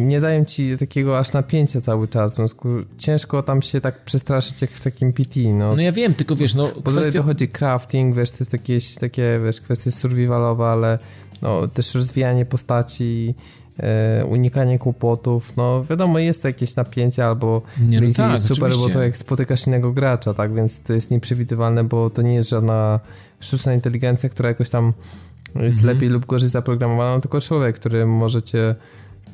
nie 0.07 0.20
dają 0.20 0.45
ci 0.45 0.78
takiego 0.78 1.18
aż 1.18 1.32
napięcia 1.32 1.80
cały 1.80 2.09
czas, 2.09 2.32
w 2.32 2.36
związku 2.36 2.68
ciężko 2.99 3.43
tam 3.43 3.62
się 3.62 3.80
tak 3.80 4.05
przestraszyć 4.05 4.62
jak 4.62 4.70
w 4.70 4.80
takim 4.80 5.12
PT, 5.12 5.41
no. 5.41 5.76
No 5.76 5.82
ja 5.82 5.93
wiem, 5.93 6.14
tylko 6.14 6.36
wiesz, 6.36 6.55
no... 6.55 6.70
Bo 6.84 6.91
kwestia... 6.91 7.12
to 7.12 7.22
chodzi 7.22 7.49
crafting, 7.49 8.16
wiesz, 8.16 8.30
to 8.30 8.36
jest 8.41 8.53
jakieś 8.53 8.95
takie, 8.95 9.41
wiesz, 9.45 9.61
kwestie 9.61 9.91
survivalowe, 9.91 10.66
ale 10.66 10.99
no, 11.43 11.68
też 11.68 11.95
rozwijanie 11.95 12.47
postaci, 12.47 13.34
e, 13.78 14.24
unikanie 14.24 14.78
kłopotów, 14.78 15.57
no 15.57 15.84
wiadomo, 15.84 16.18
jest 16.18 16.43
to 16.43 16.49
jakieś 16.49 16.76
napięcie 16.76 17.26
albo 17.26 17.62
nie, 17.80 18.01
no 18.01 18.12
tak, 18.16 18.32
jest 18.32 18.47
super, 18.47 18.64
oczywiście. 18.64 18.88
bo 18.88 18.95
to 18.95 19.03
jak 19.03 19.16
spotykasz 19.16 19.66
innego 19.66 19.93
gracza, 19.93 20.34
tak, 20.34 20.55
więc 20.55 20.82
to 20.82 20.93
jest 20.93 21.11
nieprzewidywalne, 21.11 21.84
bo 21.84 22.11
to 22.11 22.22
nie 22.22 22.34
jest 22.34 22.49
żadna 22.49 23.01
sztuczna 23.41 23.74
inteligencja, 23.74 24.28
która 24.28 24.49
jakoś 24.49 24.70
tam 24.70 24.93
jest 25.55 25.78
mhm. 25.78 25.94
lepiej 25.94 26.09
lub 26.09 26.26
gorzej 26.26 26.48
zaprogramowana, 26.48 27.20
tylko 27.20 27.40
człowiek, 27.40 27.76
który 27.76 28.07
może 28.07 28.42
cię 28.42 28.74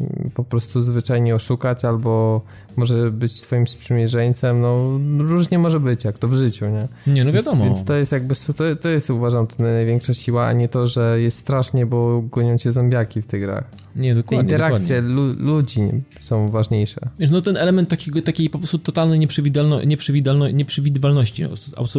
mm, 0.01 0.31
po 0.35 0.45
prostu 0.45 0.81
zwyczajnie 0.81 1.35
oszukać, 1.35 1.85
albo 1.85 2.43
może 2.77 3.11
być 3.11 3.41
twoim 3.41 3.67
sprzymierzeńcem, 3.67 4.61
no 4.61 4.99
różnie 5.19 5.59
może 5.59 5.81
być, 5.81 6.05
jak 6.05 6.19
to 6.19 6.29
w 6.29 6.35
życiu, 6.35 6.67
nie? 6.67 6.89
Nie, 7.15 7.25
no 7.25 7.33
wiadomo. 7.33 7.65
Więc, 7.65 7.79
więc 7.79 7.89
to 7.89 7.95
jest 7.95 8.13
jakby, 8.13 8.35
to, 8.57 8.77
to 8.77 8.89
jest 8.89 9.11
uważam 9.11 9.47
to 9.47 9.63
największa 9.63 10.15
siła, 10.15 10.47
a 10.47 10.53
nie 10.53 10.69
to, 10.69 10.87
że 10.87 11.21
jest 11.21 11.39
strasznie, 11.39 11.87
bo 11.87 12.23
gonią 12.23 12.59
cię 12.59 12.73
zombiaki 12.73 13.23
w 13.23 13.27
tych 13.27 13.41
grach. 13.41 13.65
Nie, 13.97 14.15
dokładnie. 14.15 14.53
interakcje 14.53 15.03
dokładnie. 15.03 15.15
Lu 15.15 15.55
ludzi 15.57 15.81
są 16.21 16.51
ważniejsze. 16.51 17.01
Wiesz, 17.19 17.31
no 17.31 17.41
ten 17.41 17.57
element 17.57 17.89
takiego, 17.89 18.23
takiej 18.23 18.51
po 18.51 18.59
prostu 18.59 18.79
totalnej 18.79 19.19
nieprzewidywalno, 19.19 19.85
nieprzewidywalno, 19.85 20.51
nieprzewidywalności, 20.51 21.45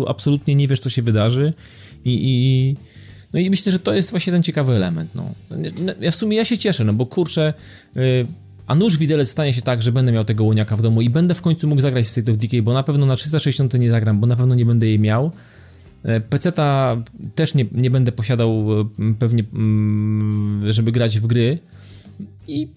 absolutnie 0.08 0.56
nie 0.56 0.68
wiesz, 0.68 0.80
co 0.80 0.90
się 0.90 1.02
wydarzy 1.02 1.54
i, 2.06 2.20
i 2.24 2.76
no 3.34 3.40
i 3.40 3.50
myślę, 3.50 3.72
że 3.72 3.80
to 3.80 3.94
jest 3.94 4.12
właśnie 4.12 4.34
ten 4.34 4.44
ciekawy 4.44 4.74
element. 4.74 5.16
No. 5.16 5.30
Ja 6.02 6.12
w 6.12 6.16
sumie 6.16 6.38
ja 6.38 6.46
się 6.46 6.58
cieszę, 6.58 6.84
no 6.84 6.94
bo 6.94 7.06
kurczę, 7.06 7.54
yy, 7.96 8.28
a 8.68 8.76
nóż 8.76 8.98
widelec 8.98 9.30
stanie 9.30 9.54
się 9.54 9.62
tak, 9.62 9.82
że 9.82 9.92
będę 9.92 10.12
miał 10.12 10.26
tego 10.26 10.44
łoniaka 10.44 10.76
w 10.76 10.82
domu 10.82 11.02
i 11.02 11.10
będę 11.10 11.36
w 11.36 11.42
końcu 11.42 11.68
mógł 11.68 11.82
zagrać 11.82 12.08
State 12.08 12.32
of 12.32 12.38
Decay, 12.38 12.62
bo 12.62 12.74
na 12.74 12.84
pewno 12.84 13.06
na 13.06 13.16
360 13.16 13.74
nie 13.74 13.90
zagram, 13.90 14.20
bo 14.20 14.28
na 14.28 14.36
pewno 14.36 14.56
nie 14.56 14.66
będę 14.66 14.86
jej 14.86 15.00
miał. 15.00 15.32
Y, 16.06 16.22
PC-ta 16.22 16.98
też 17.36 17.54
nie, 17.54 17.66
nie 17.72 17.90
będę 17.90 18.12
posiadał 18.12 18.82
y, 18.82 18.86
pewnie, 19.20 19.44
mm, 19.54 20.74
żeby 20.74 20.92
grać 20.92 21.20
w 21.20 21.28
gry. 21.28 21.60
I, 22.48 22.68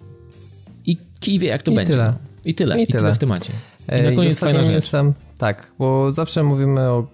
i 0.86 0.97
kij 1.20 1.39
wie 1.39 1.48
jak 1.48 1.62
to 1.62 1.70
I 1.70 1.74
będzie. 1.74 1.93
Tyle. 1.93 2.05
No. 2.05 2.18
I 2.44 2.55
tyle. 2.55 2.81
I, 2.81 2.82
I 2.82 2.86
tyle. 2.86 2.98
tyle 2.98 3.14
w 3.14 3.18
temacie. 3.18 3.52
I 4.01 4.02
na 4.02 4.12
koniec 4.12 4.39
fajna 4.39 4.64
rzecz. 4.64 4.74
Jestem, 4.74 5.12
tak, 5.39 5.72
bo 5.78 6.12
zawsze 6.12 6.43
mówimy 6.43 6.81
o 6.81 7.06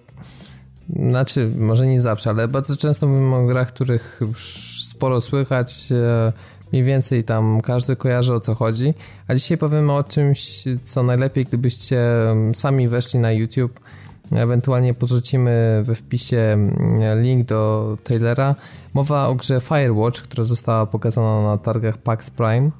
znaczy, 0.95 1.51
może 1.57 1.87
nie 1.87 2.01
zawsze, 2.01 2.29
ale 2.29 2.47
bardzo 2.47 2.77
często 2.77 3.07
mówimy 3.07 3.35
o 3.35 3.45
grach, 3.45 3.67
których 3.67 4.17
już 4.21 4.63
sporo 4.83 5.21
słychać, 5.21 5.87
e, 5.91 6.33
mniej 6.71 6.83
więcej 6.83 7.23
tam 7.23 7.61
każdy 7.61 7.95
kojarzy 7.95 8.33
o 8.33 8.39
co 8.39 8.55
chodzi. 8.55 8.93
A 9.27 9.35
dzisiaj 9.35 9.57
powiemy 9.57 9.93
o 9.93 10.03
czymś, 10.03 10.63
co 10.83 11.03
najlepiej, 11.03 11.45
gdybyście 11.45 12.01
sami 12.55 12.87
weszli 12.87 13.19
na 13.19 13.31
YouTube. 13.31 13.79
Ewentualnie 14.31 14.93
podrzucimy 14.93 15.81
we 15.83 15.95
wpisie 15.95 16.57
link 17.21 17.47
do 17.47 17.97
trailera. 18.03 18.55
Mowa 18.93 19.27
o 19.27 19.35
grze 19.35 19.61
Firewatch, 19.61 20.21
która 20.21 20.43
została 20.43 20.85
pokazana 20.85 21.43
na 21.43 21.57
targach 21.57 21.97
PAX 21.97 22.29
Prime. 22.29 22.71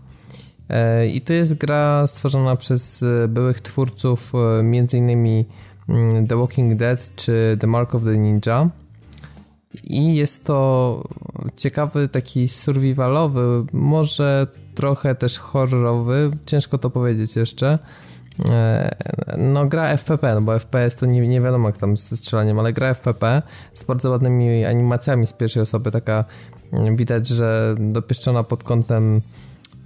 E, 0.70 1.08
I 1.08 1.22
to 1.22 1.34
jest 1.34 1.54
gra 1.54 2.08
stworzona 2.08 2.56
przez 2.56 3.04
e, 3.04 3.28
byłych 3.28 3.62
twórców, 3.62 4.34
między 4.64 4.98
innymi 4.98 5.40
mm, 5.40 5.54
The 6.28 6.38
Walking 6.38 6.76
Dead 6.76 7.16
czy 7.16 7.58
The 7.60 7.68
Mark 7.68 7.96
of 7.96 8.04
the 8.04 8.18
Ninja. 8.18 8.70
I 9.84 10.16
jest 10.16 10.46
to 10.46 11.04
ciekawy, 11.56 12.08
taki 12.08 12.48
survivalowy, 12.48 13.66
może 13.74 14.48
trochę 14.76 15.16
też 15.16 15.40
horrorowy, 15.40 16.32
ciężko 16.46 16.78
to 16.78 16.90
powiedzieć 16.90 17.36
jeszcze. 17.36 17.80
E, 18.46 18.96
no, 19.38 19.66
gra 19.66 19.88
FPP, 19.98 20.36
no 20.36 20.42
bo 20.42 20.60
FPS 20.60 20.96
to 20.96 21.06
nie, 21.06 21.28
nie 21.28 21.42
wiadomo 21.42 21.70
jak 21.70 21.78
tam 21.78 21.98
ze 21.98 22.18
strzelaniem, 22.18 22.60
ale 22.60 22.74
gra 22.74 22.94
FPP 22.94 23.42
z 23.74 23.84
bardzo 23.84 24.10
ładnymi 24.10 24.66
animacjami 24.66 25.28
z 25.28 25.34
pierwszej 25.34 25.64
osoby, 25.64 25.92
taka 25.92 26.26
mm, 26.72 26.96
widać, 26.96 27.28
że 27.28 27.76
dopieszczona 27.80 28.44
pod 28.44 28.64
kątem 28.64 29.22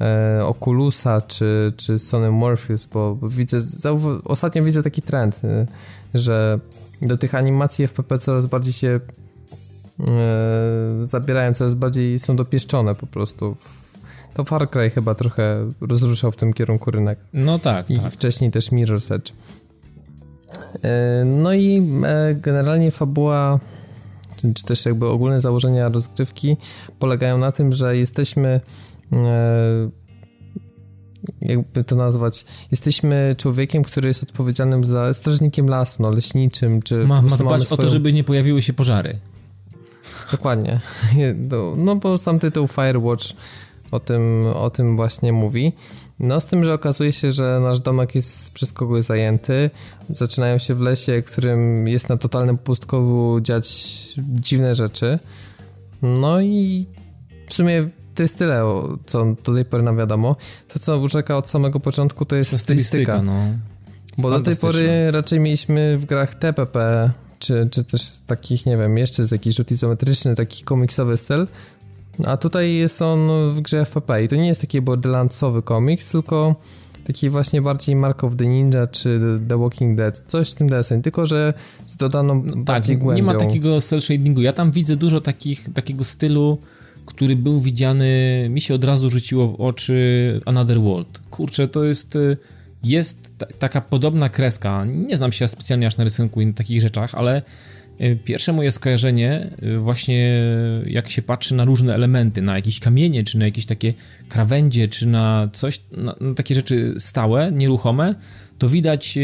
e, 0.01 0.45
Oculusa 0.45 1.21
czy, 1.21 1.73
czy 1.77 1.99
Sony 1.99 2.31
Morpheus, 2.31 2.85
bo 2.85 3.17
widzę, 3.23 3.59
ostatnio 4.25 4.63
widzę 4.63 4.83
taki 4.83 5.01
trend, 5.01 5.41
e, 5.43 5.65
że 6.13 6.59
do 7.01 7.17
tych 7.17 7.35
animacji 7.35 7.87
FPP 7.87 8.19
coraz 8.19 8.45
bardziej 8.45 8.73
się 8.73 8.99
e, 9.99 11.07
zabierają, 11.07 11.53
coraz 11.53 11.73
bardziej 11.73 12.19
są 12.19 12.35
dopieszczone 12.35 12.95
po 12.95 13.07
prostu. 13.07 13.55
To 14.33 14.43
Far 14.45 14.69
Cry 14.69 14.89
chyba 14.89 15.15
trochę 15.15 15.69
rozruszał 15.81 16.31
w 16.31 16.35
tym 16.35 16.53
kierunku 16.53 16.91
rynek. 16.91 17.19
No 17.33 17.59
tak, 17.59 17.89
I 17.89 17.99
tak. 17.99 18.13
wcześniej 18.13 18.51
też 18.51 18.71
Mirror's 18.71 19.15
Edge. 19.15 19.31
E, 20.83 21.23
no 21.25 21.53
i 21.53 21.89
e, 22.05 22.35
generalnie 22.35 22.91
fabuła, 22.91 23.59
czy 24.53 24.63
też 24.63 24.85
jakby 24.85 25.07
ogólne 25.07 25.41
założenia 25.41 25.89
rozgrywki 25.89 26.57
polegają 26.99 27.37
na 27.37 27.51
tym, 27.51 27.73
że 27.73 27.97
jesteśmy 27.97 28.59
jakby 31.41 31.83
to 31.83 31.95
nazwać, 31.95 32.45
jesteśmy 32.71 33.35
człowiekiem, 33.37 33.83
który 33.83 34.07
jest 34.07 34.23
odpowiedzialnym 34.23 34.85
za 34.85 35.13
strażnikiem 35.13 35.67
lasu, 35.67 36.01
no 36.01 36.11
leśniczym, 36.11 36.81
czy... 36.81 37.05
Ma, 37.05 37.21
ma 37.21 37.37
dbać 37.37 37.63
swoją... 37.63 37.79
o 37.79 37.81
to, 37.81 37.89
żeby 37.89 38.13
nie 38.13 38.23
pojawiły 38.23 38.61
się 38.61 38.73
pożary. 38.73 39.15
Dokładnie. 40.31 40.79
No 41.77 41.95
bo 41.95 42.17
sam 42.17 42.39
tytuł 42.39 42.67
Firewatch 42.67 43.25
o 43.91 43.99
tym, 43.99 44.45
o 44.55 44.69
tym 44.69 44.95
właśnie 44.95 45.33
mówi. 45.33 45.73
No 46.19 46.41
z 46.41 46.45
tym, 46.45 46.65
że 46.65 46.73
okazuje 46.73 47.11
się, 47.11 47.31
że 47.31 47.59
nasz 47.63 47.79
domek 47.79 48.15
jest 48.15 48.53
przez 48.53 48.73
kogoś 48.73 49.03
zajęty. 49.03 49.69
Zaczynają 50.09 50.57
się 50.57 50.75
w 50.75 50.81
lesie, 50.81 51.21
którym 51.21 51.87
jest 51.87 52.09
na 52.09 52.17
totalnym 52.17 52.57
pustkowu 52.57 53.41
dziać 53.41 53.67
dziwne 54.19 54.75
rzeczy. 54.75 55.19
No 56.01 56.41
i 56.41 56.87
w 57.47 57.53
sumie 57.53 57.89
to 58.15 58.23
jest 58.23 58.37
tyle, 58.37 58.63
co 59.05 59.35
do 59.43 59.53
tej 59.53 59.65
pory 59.65 59.83
nam 59.83 59.97
wiadomo. 59.97 60.35
To, 60.67 60.79
co 60.79 61.09
czeka 61.09 61.37
od 61.37 61.49
samego 61.49 61.79
początku, 61.79 62.25
to 62.25 62.35
jest 62.35 62.51
to 62.51 62.57
stylistyka. 62.57 63.13
stylistyka 63.13 63.21
no. 63.21 63.57
Bo 64.17 64.29
do 64.29 64.39
tej 64.39 64.55
pory 64.55 65.11
raczej 65.11 65.39
mieliśmy 65.39 65.97
w 65.97 66.05
grach 66.05 66.35
TPP, 66.35 67.09
czy, 67.39 67.69
czy 67.71 67.83
też 67.83 68.01
takich, 68.27 68.65
nie 68.65 68.77
wiem, 68.77 68.97
jeszcze 68.97 69.25
z 69.25 69.31
jakiś 69.31 69.55
rzut 69.55 69.71
izometryczny, 69.71 70.35
taki 70.35 70.63
komiksowy 70.63 71.17
styl. 71.17 71.47
A 72.25 72.37
tutaj 72.37 72.73
jest 72.73 73.01
on 73.01 73.49
w 73.49 73.61
grze 73.61 73.81
FPP 73.85 74.23
i 74.23 74.27
to 74.27 74.35
nie 74.35 74.47
jest 74.47 74.61
taki 74.61 74.81
borderlandsowy 74.81 75.61
komiks, 75.61 76.11
tylko 76.11 76.55
taki 77.03 77.29
właśnie 77.29 77.61
bardziej 77.61 77.95
Mark 77.95 78.23
of 78.23 78.35
the 78.35 78.45
Ninja 78.45 78.87
czy 78.87 79.39
The 79.47 79.57
Walking 79.57 79.97
Dead, 79.97 80.23
coś 80.27 80.51
w 80.51 80.55
tym 80.55 80.69
deseń, 80.69 81.01
tylko 81.01 81.25
że 81.25 81.53
z 81.87 81.97
dodaną 81.97 82.43
no, 82.45 82.63
bardziej 82.63 82.95
tak, 82.95 83.03
głębią. 83.03 83.25
nie 83.25 83.33
ma 83.33 83.39
takiego 83.39 83.81
cel 83.81 84.01
shadingu. 84.01 84.41
Ja 84.41 84.53
tam 84.53 84.71
widzę 84.71 84.95
dużo 84.95 85.21
takich, 85.21 85.73
takiego 85.73 86.03
stylu 86.03 86.57
który 87.05 87.35
był 87.35 87.61
widziany, 87.61 88.47
mi 88.49 88.61
się 88.61 88.73
od 88.73 88.83
razu 88.83 89.09
rzuciło 89.09 89.47
w 89.47 89.61
oczy 89.61 90.41
Another 90.45 90.81
World. 90.81 91.21
Kurczę, 91.29 91.67
to 91.67 91.83
jest, 91.83 92.15
y, 92.15 92.37
jest 92.83 93.45
taka 93.59 93.81
podobna 93.81 94.29
kreska. 94.29 94.85
Nie 94.85 95.17
znam 95.17 95.31
się 95.31 95.47
specjalnie 95.47 95.87
aż 95.87 95.97
na 95.97 96.03
rysunku 96.03 96.41
i 96.41 96.45
na 96.45 96.53
takich 96.53 96.81
rzeczach, 96.81 97.15
ale 97.15 97.41
y, 98.01 98.19
pierwsze 98.23 98.53
moje 98.53 98.71
skojarzenie, 98.71 99.49
y, 99.63 99.77
właśnie 99.77 100.43
jak 100.85 101.09
się 101.09 101.21
patrzy 101.21 101.55
na 101.55 101.65
różne 101.65 101.95
elementy, 101.95 102.41
na 102.41 102.55
jakieś 102.55 102.79
kamienie, 102.79 103.23
czy 103.23 103.37
na 103.37 103.45
jakieś 103.45 103.65
takie 103.65 103.93
krawędzie, 104.29 104.87
czy 104.87 105.07
na 105.07 105.49
coś, 105.53 105.79
na, 105.97 106.15
na 106.21 106.33
takie 106.33 106.55
rzeczy 106.55 106.93
stałe, 106.97 107.51
nieruchome, 107.51 108.15
to 108.57 108.69
widać, 108.69 109.17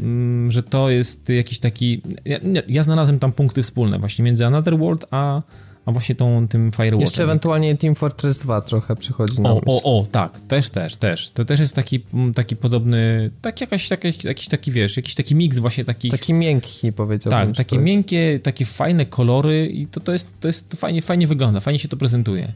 mm, 0.00 0.50
że 0.50 0.62
to 0.62 0.90
jest 0.90 1.28
jakiś 1.28 1.58
taki. 1.58 2.02
Ja, 2.24 2.38
ja 2.68 2.82
znalazłem 2.82 3.18
tam 3.18 3.32
punkty 3.32 3.62
wspólne, 3.62 3.98
właśnie 3.98 4.24
między 4.24 4.46
Another 4.46 4.78
World 4.78 5.06
a 5.10 5.42
a 5.86 5.92
właśnie 5.92 6.14
tą, 6.14 6.48
tym 6.48 6.72
Firewatchem. 6.72 7.00
Jeszcze 7.00 7.22
ewentualnie 7.22 7.76
Team 7.76 7.94
Fortress 7.94 8.38
2 8.38 8.60
trochę 8.60 8.96
przychodzi 8.96 9.40
na 9.40 9.50
o, 9.50 9.54
myśl. 9.54 9.68
O, 9.68 9.98
o, 9.98 10.06
tak, 10.12 10.40
też, 10.40 10.70
też, 10.70 10.96
też. 10.96 11.30
To 11.30 11.44
też 11.44 11.60
jest 11.60 11.74
taki, 11.74 12.04
taki 12.34 12.56
podobny, 12.56 13.30
tak 13.42 13.60
jakaś, 13.60 13.88
taki, 13.88 14.12
jakiś 14.24 14.48
taki, 14.48 14.72
wiesz, 14.72 14.96
jakiś 14.96 15.14
taki 15.14 15.34
miks 15.34 15.58
właśnie 15.58 15.84
takich... 15.84 16.12
Taki 16.12 16.34
miękki 16.34 16.92
powiedziałbym. 16.92 17.46
Tak, 17.46 17.56
takie 17.56 17.78
miękkie, 17.78 18.40
takie 18.42 18.64
fajne 18.64 19.06
kolory 19.06 19.66
i 19.66 19.86
to, 19.86 20.00
to 20.00 20.12
jest, 20.12 20.40
to 20.40 20.48
jest 20.48 20.70
to 20.70 20.76
fajnie, 20.76 21.02
fajnie 21.02 21.26
wygląda, 21.26 21.60
fajnie 21.60 21.78
się 21.78 21.88
to 21.88 21.96
prezentuje. 21.96 22.52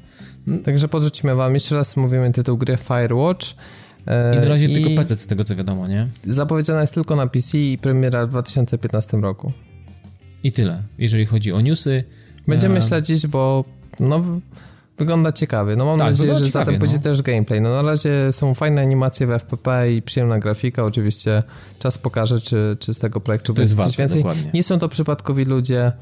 Także 0.64 0.88
podrzucimy 0.88 1.34
wam, 1.34 1.54
jeszcze 1.54 1.74
raz 1.74 1.96
mówimy 1.96 2.32
tytuł 2.32 2.56
gry 2.56 2.76
Firewatch. 2.76 3.46
I 4.34 4.36
na 4.36 4.48
razie 4.48 4.66
I 4.66 4.74
tylko 4.74 4.90
PC 4.90 5.16
z 5.16 5.26
tego 5.26 5.44
co 5.44 5.56
wiadomo, 5.56 5.88
nie? 5.88 6.08
Zapowiedziana 6.22 6.80
jest 6.80 6.94
tylko 6.94 7.16
na 7.16 7.26
PC 7.26 7.58
i 7.58 7.78
premiera 7.78 8.26
w 8.26 8.30
2015 8.30 9.16
roku. 9.16 9.52
I 10.44 10.52
tyle, 10.52 10.82
jeżeli 10.98 11.26
chodzi 11.26 11.52
o 11.52 11.60
newsy. 11.60 12.04
Będziemy 12.48 12.82
śledzić, 12.82 13.26
bo 13.26 13.64
no, 14.00 14.24
wygląda 14.98 15.32
ciekawie. 15.32 15.76
No 15.76 15.84
mam 15.84 15.98
tak, 15.98 16.06
nadzieję, 16.06 16.34
że 16.34 16.46
zatem 16.46 16.74
no. 16.74 16.80
pójdzie 16.80 16.98
też 16.98 17.22
gameplay. 17.22 17.60
No 17.60 17.70
na 17.70 17.82
razie 17.82 18.32
są 18.32 18.54
fajne 18.54 18.82
animacje 18.82 19.26
w 19.26 19.30
FPP 19.30 19.92
i 19.92 20.02
przyjemna 20.02 20.38
grafika. 20.38 20.84
Oczywiście 20.84 21.42
czas 21.78 21.98
pokaże, 21.98 22.40
czy, 22.40 22.76
czy 22.80 22.94
z 22.94 22.98
tego 22.98 23.20
projektu 23.20 23.54
będzie 23.54 23.76
coś 23.76 23.96
więcej. 23.96 24.18
Dokładnie. 24.18 24.50
Nie 24.54 24.62
są 24.62 24.78
to 24.78 24.88
przypadkowi 24.88 25.44
ludzie. 25.44 25.92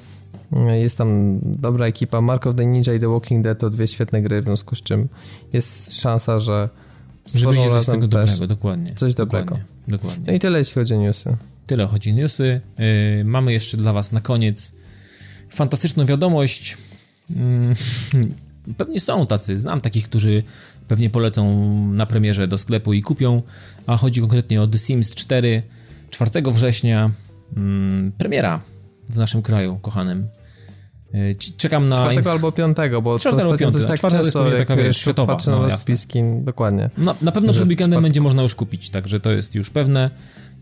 Jest 0.75 0.99
tam 0.99 1.39
dobra 1.43 1.87
ekipa. 1.87 2.21
Mark 2.21 2.47
of 2.47 2.55
the 2.55 2.67
Ninja 2.67 2.95
i 2.95 3.01
The 3.01 3.09
Walking 3.09 3.45
Dead 3.45 3.59
to 3.59 3.71
dwie 3.71 3.89
świetne 3.89 4.23
gry, 4.23 4.43
w 4.43 4.45
związku 4.45 4.77
z 4.77 4.83
czym 4.83 5.09
jest 5.53 6.01
szansa, 6.01 6.39
że 6.39 6.69
wyjdzie 7.35 7.71
coś 7.71 7.87
tego 7.87 8.09
dobrego, 8.09 8.47
dokładnie. 8.47 8.95
Coś 8.95 9.15
dobrego. 9.15 9.45
Dokładnie, 9.45 9.67
dokładnie. 9.89 10.25
No 10.27 10.33
i 10.33 10.39
tyle, 10.39 10.59
jeśli 10.59 10.75
chodzi 10.75 10.95
o 10.95 11.01
newsy. 11.01 11.37
Tyle 11.67 11.87
chodzi 11.87 12.11
o 12.11 12.15
newsy. 12.15 12.61
Yy, 12.79 13.25
mamy 13.25 13.53
jeszcze 13.53 13.77
dla 13.77 13.93
was 13.93 14.13
na 14.13 14.21
koniec 14.21 14.73
fantastyczną 15.49 16.07
wiadomość. 16.07 16.77
Mm, 17.37 17.75
pewnie 18.79 19.01
są 19.01 19.27
tacy, 19.27 19.59
znam 19.59 19.81
takich, 19.81 20.05
którzy 20.05 20.43
pewnie 20.89 21.11
polecą 21.11 21.73
na 21.93 22.07
premierze 22.07 22.49
do 22.49 22.59
sklepu 22.59 22.93
i 22.93 23.03
kupią, 23.03 23.43
a 23.87 23.97
chodzi 23.97 24.21
konkretnie 24.21 24.63
o 24.63 24.67
The 24.67 24.79
Sims 24.79 25.15
4, 25.15 25.63
4 26.11 26.53
września, 26.53 27.11
mm, 27.57 28.13
premiera 28.19 28.61
w 29.09 29.17
naszym 29.17 29.43
kraju, 29.43 29.79
kochanym. 29.83 30.29
E, 31.15 31.35
czekam 31.35 31.89
na... 31.89 31.97
4 31.97 32.31
albo 32.31 32.53
5, 32.53 32.77
bo 33.03 33.19
4 33.19 33.43
albo 33.43 33.59
5, 33.59 33.75
tak 33.87 34.01
często 34.01 34.47
jest 34.47 34.59
taka 34.59 34.77
wiesz, 34.77 34.97
światowa. 34.97 35.35
Patrzę 35.35 35.51
na 35.51 35.57
no, 35.57 35.63
rozpiski, 35.63 36.21
dokładnie. 36.41 36.91
Na, 36.99 37.15
na 37.23 37.33
pewno 37.33 37.53
przed 37.53 37.69
weekendem 37.69 38.03
będzie 38.03 38.21
można 38.21 38.43
już 38.43 38.55
kupić, 38.55 38.91
także 38.91 39.21
to 39.21 39.33
jest 39.33 39.55
już 39.55 39.71
pewne. 39.71 40.11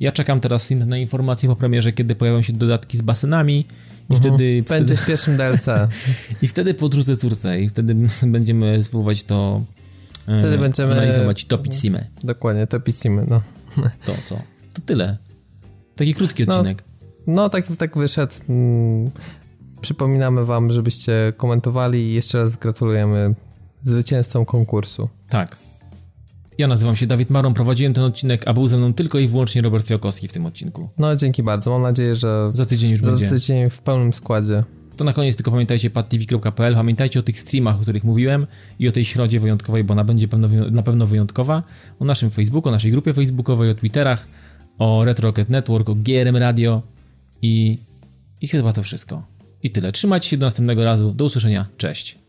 Ja 0.00 0.12
czekam 0.12 0.40
teraz 0.40 0.70
na 0.70 0.98
informacje 0.98 1.48
po 1.48 1.56
premierze, 1.56 1.92
kiedy 1.92 2.14
pojawią 2.14 2.42
się 2.42 2.52
dodatki 2.52 2.98
z 2.98 3.02
basenami, 3.02 3.66
i 4.10 4.14
mhm. 4.14 4.20
wtedy... 4.20 4.64
Będzie 4.68 4.96
w 4.96 5.06
pierwszym 5.06 5.36
DLC. 5.36 5.66
I 6.42 6.48
wtedy 6.48 6.74
podrzucę 6.74 7.16
córce 7.16 7.60
i 7.60 7.68
wtedy 7.68 7.96
będziemy 8.26 8.82
spróbować 8.82 9.24
to 9.24 9.62
e, 10.28 10.40
wtedy 10.40 10.58
będziemy 10.58 10.92
analizować 10.92 11.42
i 11.42 11.46
topić 11.46 11.74
simy. 11.74 12.06
Dokładnie, 12.24 12.66
topić 12.66 12.96
simy, 12.98 13.26
no. 13.28 13.40
To 14.04 14.14
co? 14.24 14.34
To 14.74 14.82
tyle. 14.86 15.16
Taki 15.96 16.14
krótki 16.14 16.44
no, 16.46 16.54
odcinek. 16.54 16.82
No, 17.26 17.34
no 17.34 17.48
tak, 17.48 17.66
tak 17.78 17.98
wyszedł. 17.98 18.34
Mm, 18.48 19.10
przypominamy 19.80 20.44
wam, 20.44 20.72
żebyście 20.72 21.32
komentowali 21.36 21.98
i 21.98 22.14
jeszcze 22.14 22.38
raz 22.38 22.56
gratulujemy 22.56 23.34
zwycięzcom 23.82 24.44
konkursu. 24.44 25.08
Tak. 25.28 25.56
Ja 26.58 26.66
nazywam 26.66 26.96
się 26.96 27.06
Dawid 27.06 27.30
Maron, 27.30 27.54
prowadziłem 27.54 27.94
ten 27.94 28.04
odcinek, 28.04 28.48
a 28.48 28.52
był 28.52 28.66
ze 28.66 28.78
mną 28.78 28.94
tylko 28.94 29.18
i 29.18 29.28
wyłącznie 29.28 29.62
Robert 29.62 29.86
Fiokowski 29.86 30.28
w 30.28 30.32
tym 30.32 30.46
odcinku. 30.46 30.88
No, 30.98 31.16
dzięki 31.16 31.42
bardzo. 31.42 31.70
Mam 31.70 31.82
nadzieję, 31.82 32.14
że 32.14 32.50
za 32.52 32.66
tydzień 32.66 32.90
już 32.90 33.00
za 33.00 33.10
będzie. 33.10 33.28
Za 33.28 33.34
tydzień 33.34 33.70
w 33.70 33.78
pełnym 33.78 34.12
składzie. 34.12 34.64
To 34.96 35.04
na 35.04 35.12
koniec 35.12 35.36
tylko 35.36 35.50
pamiętajcie 35.50 35.90
padtv.pl, 35.90 36.74
pamiętajcie 36.74 37.20
o 37.20 37.22
tych 37.22 37.38
streamach, 37.38 37.76
o 37.76 37.78
których 37.78 38.04
mówiłem 38.04 38.46
i 38.78 38.88
o 38.88 38.92
tej 38.92 39.04
środzie 39.04 39.40
wyjątkowej, 39.40 39.84
bo 39.84 39.92
ona 39.92 40.04
będzie 40.04 40.28
pewno, 40.28 40.48
na 40.70 40.82
pewno 40.82 41.06
wyjątkowa, 41.06 41.62
o 41.98 42.04
naszym 42.04 42.30
Facebooku, 42.30 42.68
o 42.68 42.72
naszej 42.72 42.90
grupie 42.90 43.14
facebookowej, 43.14 43.70
o 43.70 43.74
Twitterach, 43.74 44.26
o 44.78 45.04
Retro 45.04 45.28
Rocket 45.28 45.48
Network, 45.48 45.88
o 45.88 45.94
GRM 45.94 46.36
Radio 46.36 46.82
i, 47.42 47.78
i 48.40 48.48
chyba 48.48 48.72
to 48.72 48.82
wszystko. 48.82 49.26
I 49.62 49.70
tyle. 49.70 49.92
Trzymajcie 49.92 50.28
się 50.28 50.36
do 50.36 50.46
następnego 50.46 50.84
razu. 50.84 51.12
Do 51.12 51.24
usłyszenia. 51.24 51.66
Cześć. 51.76 52.23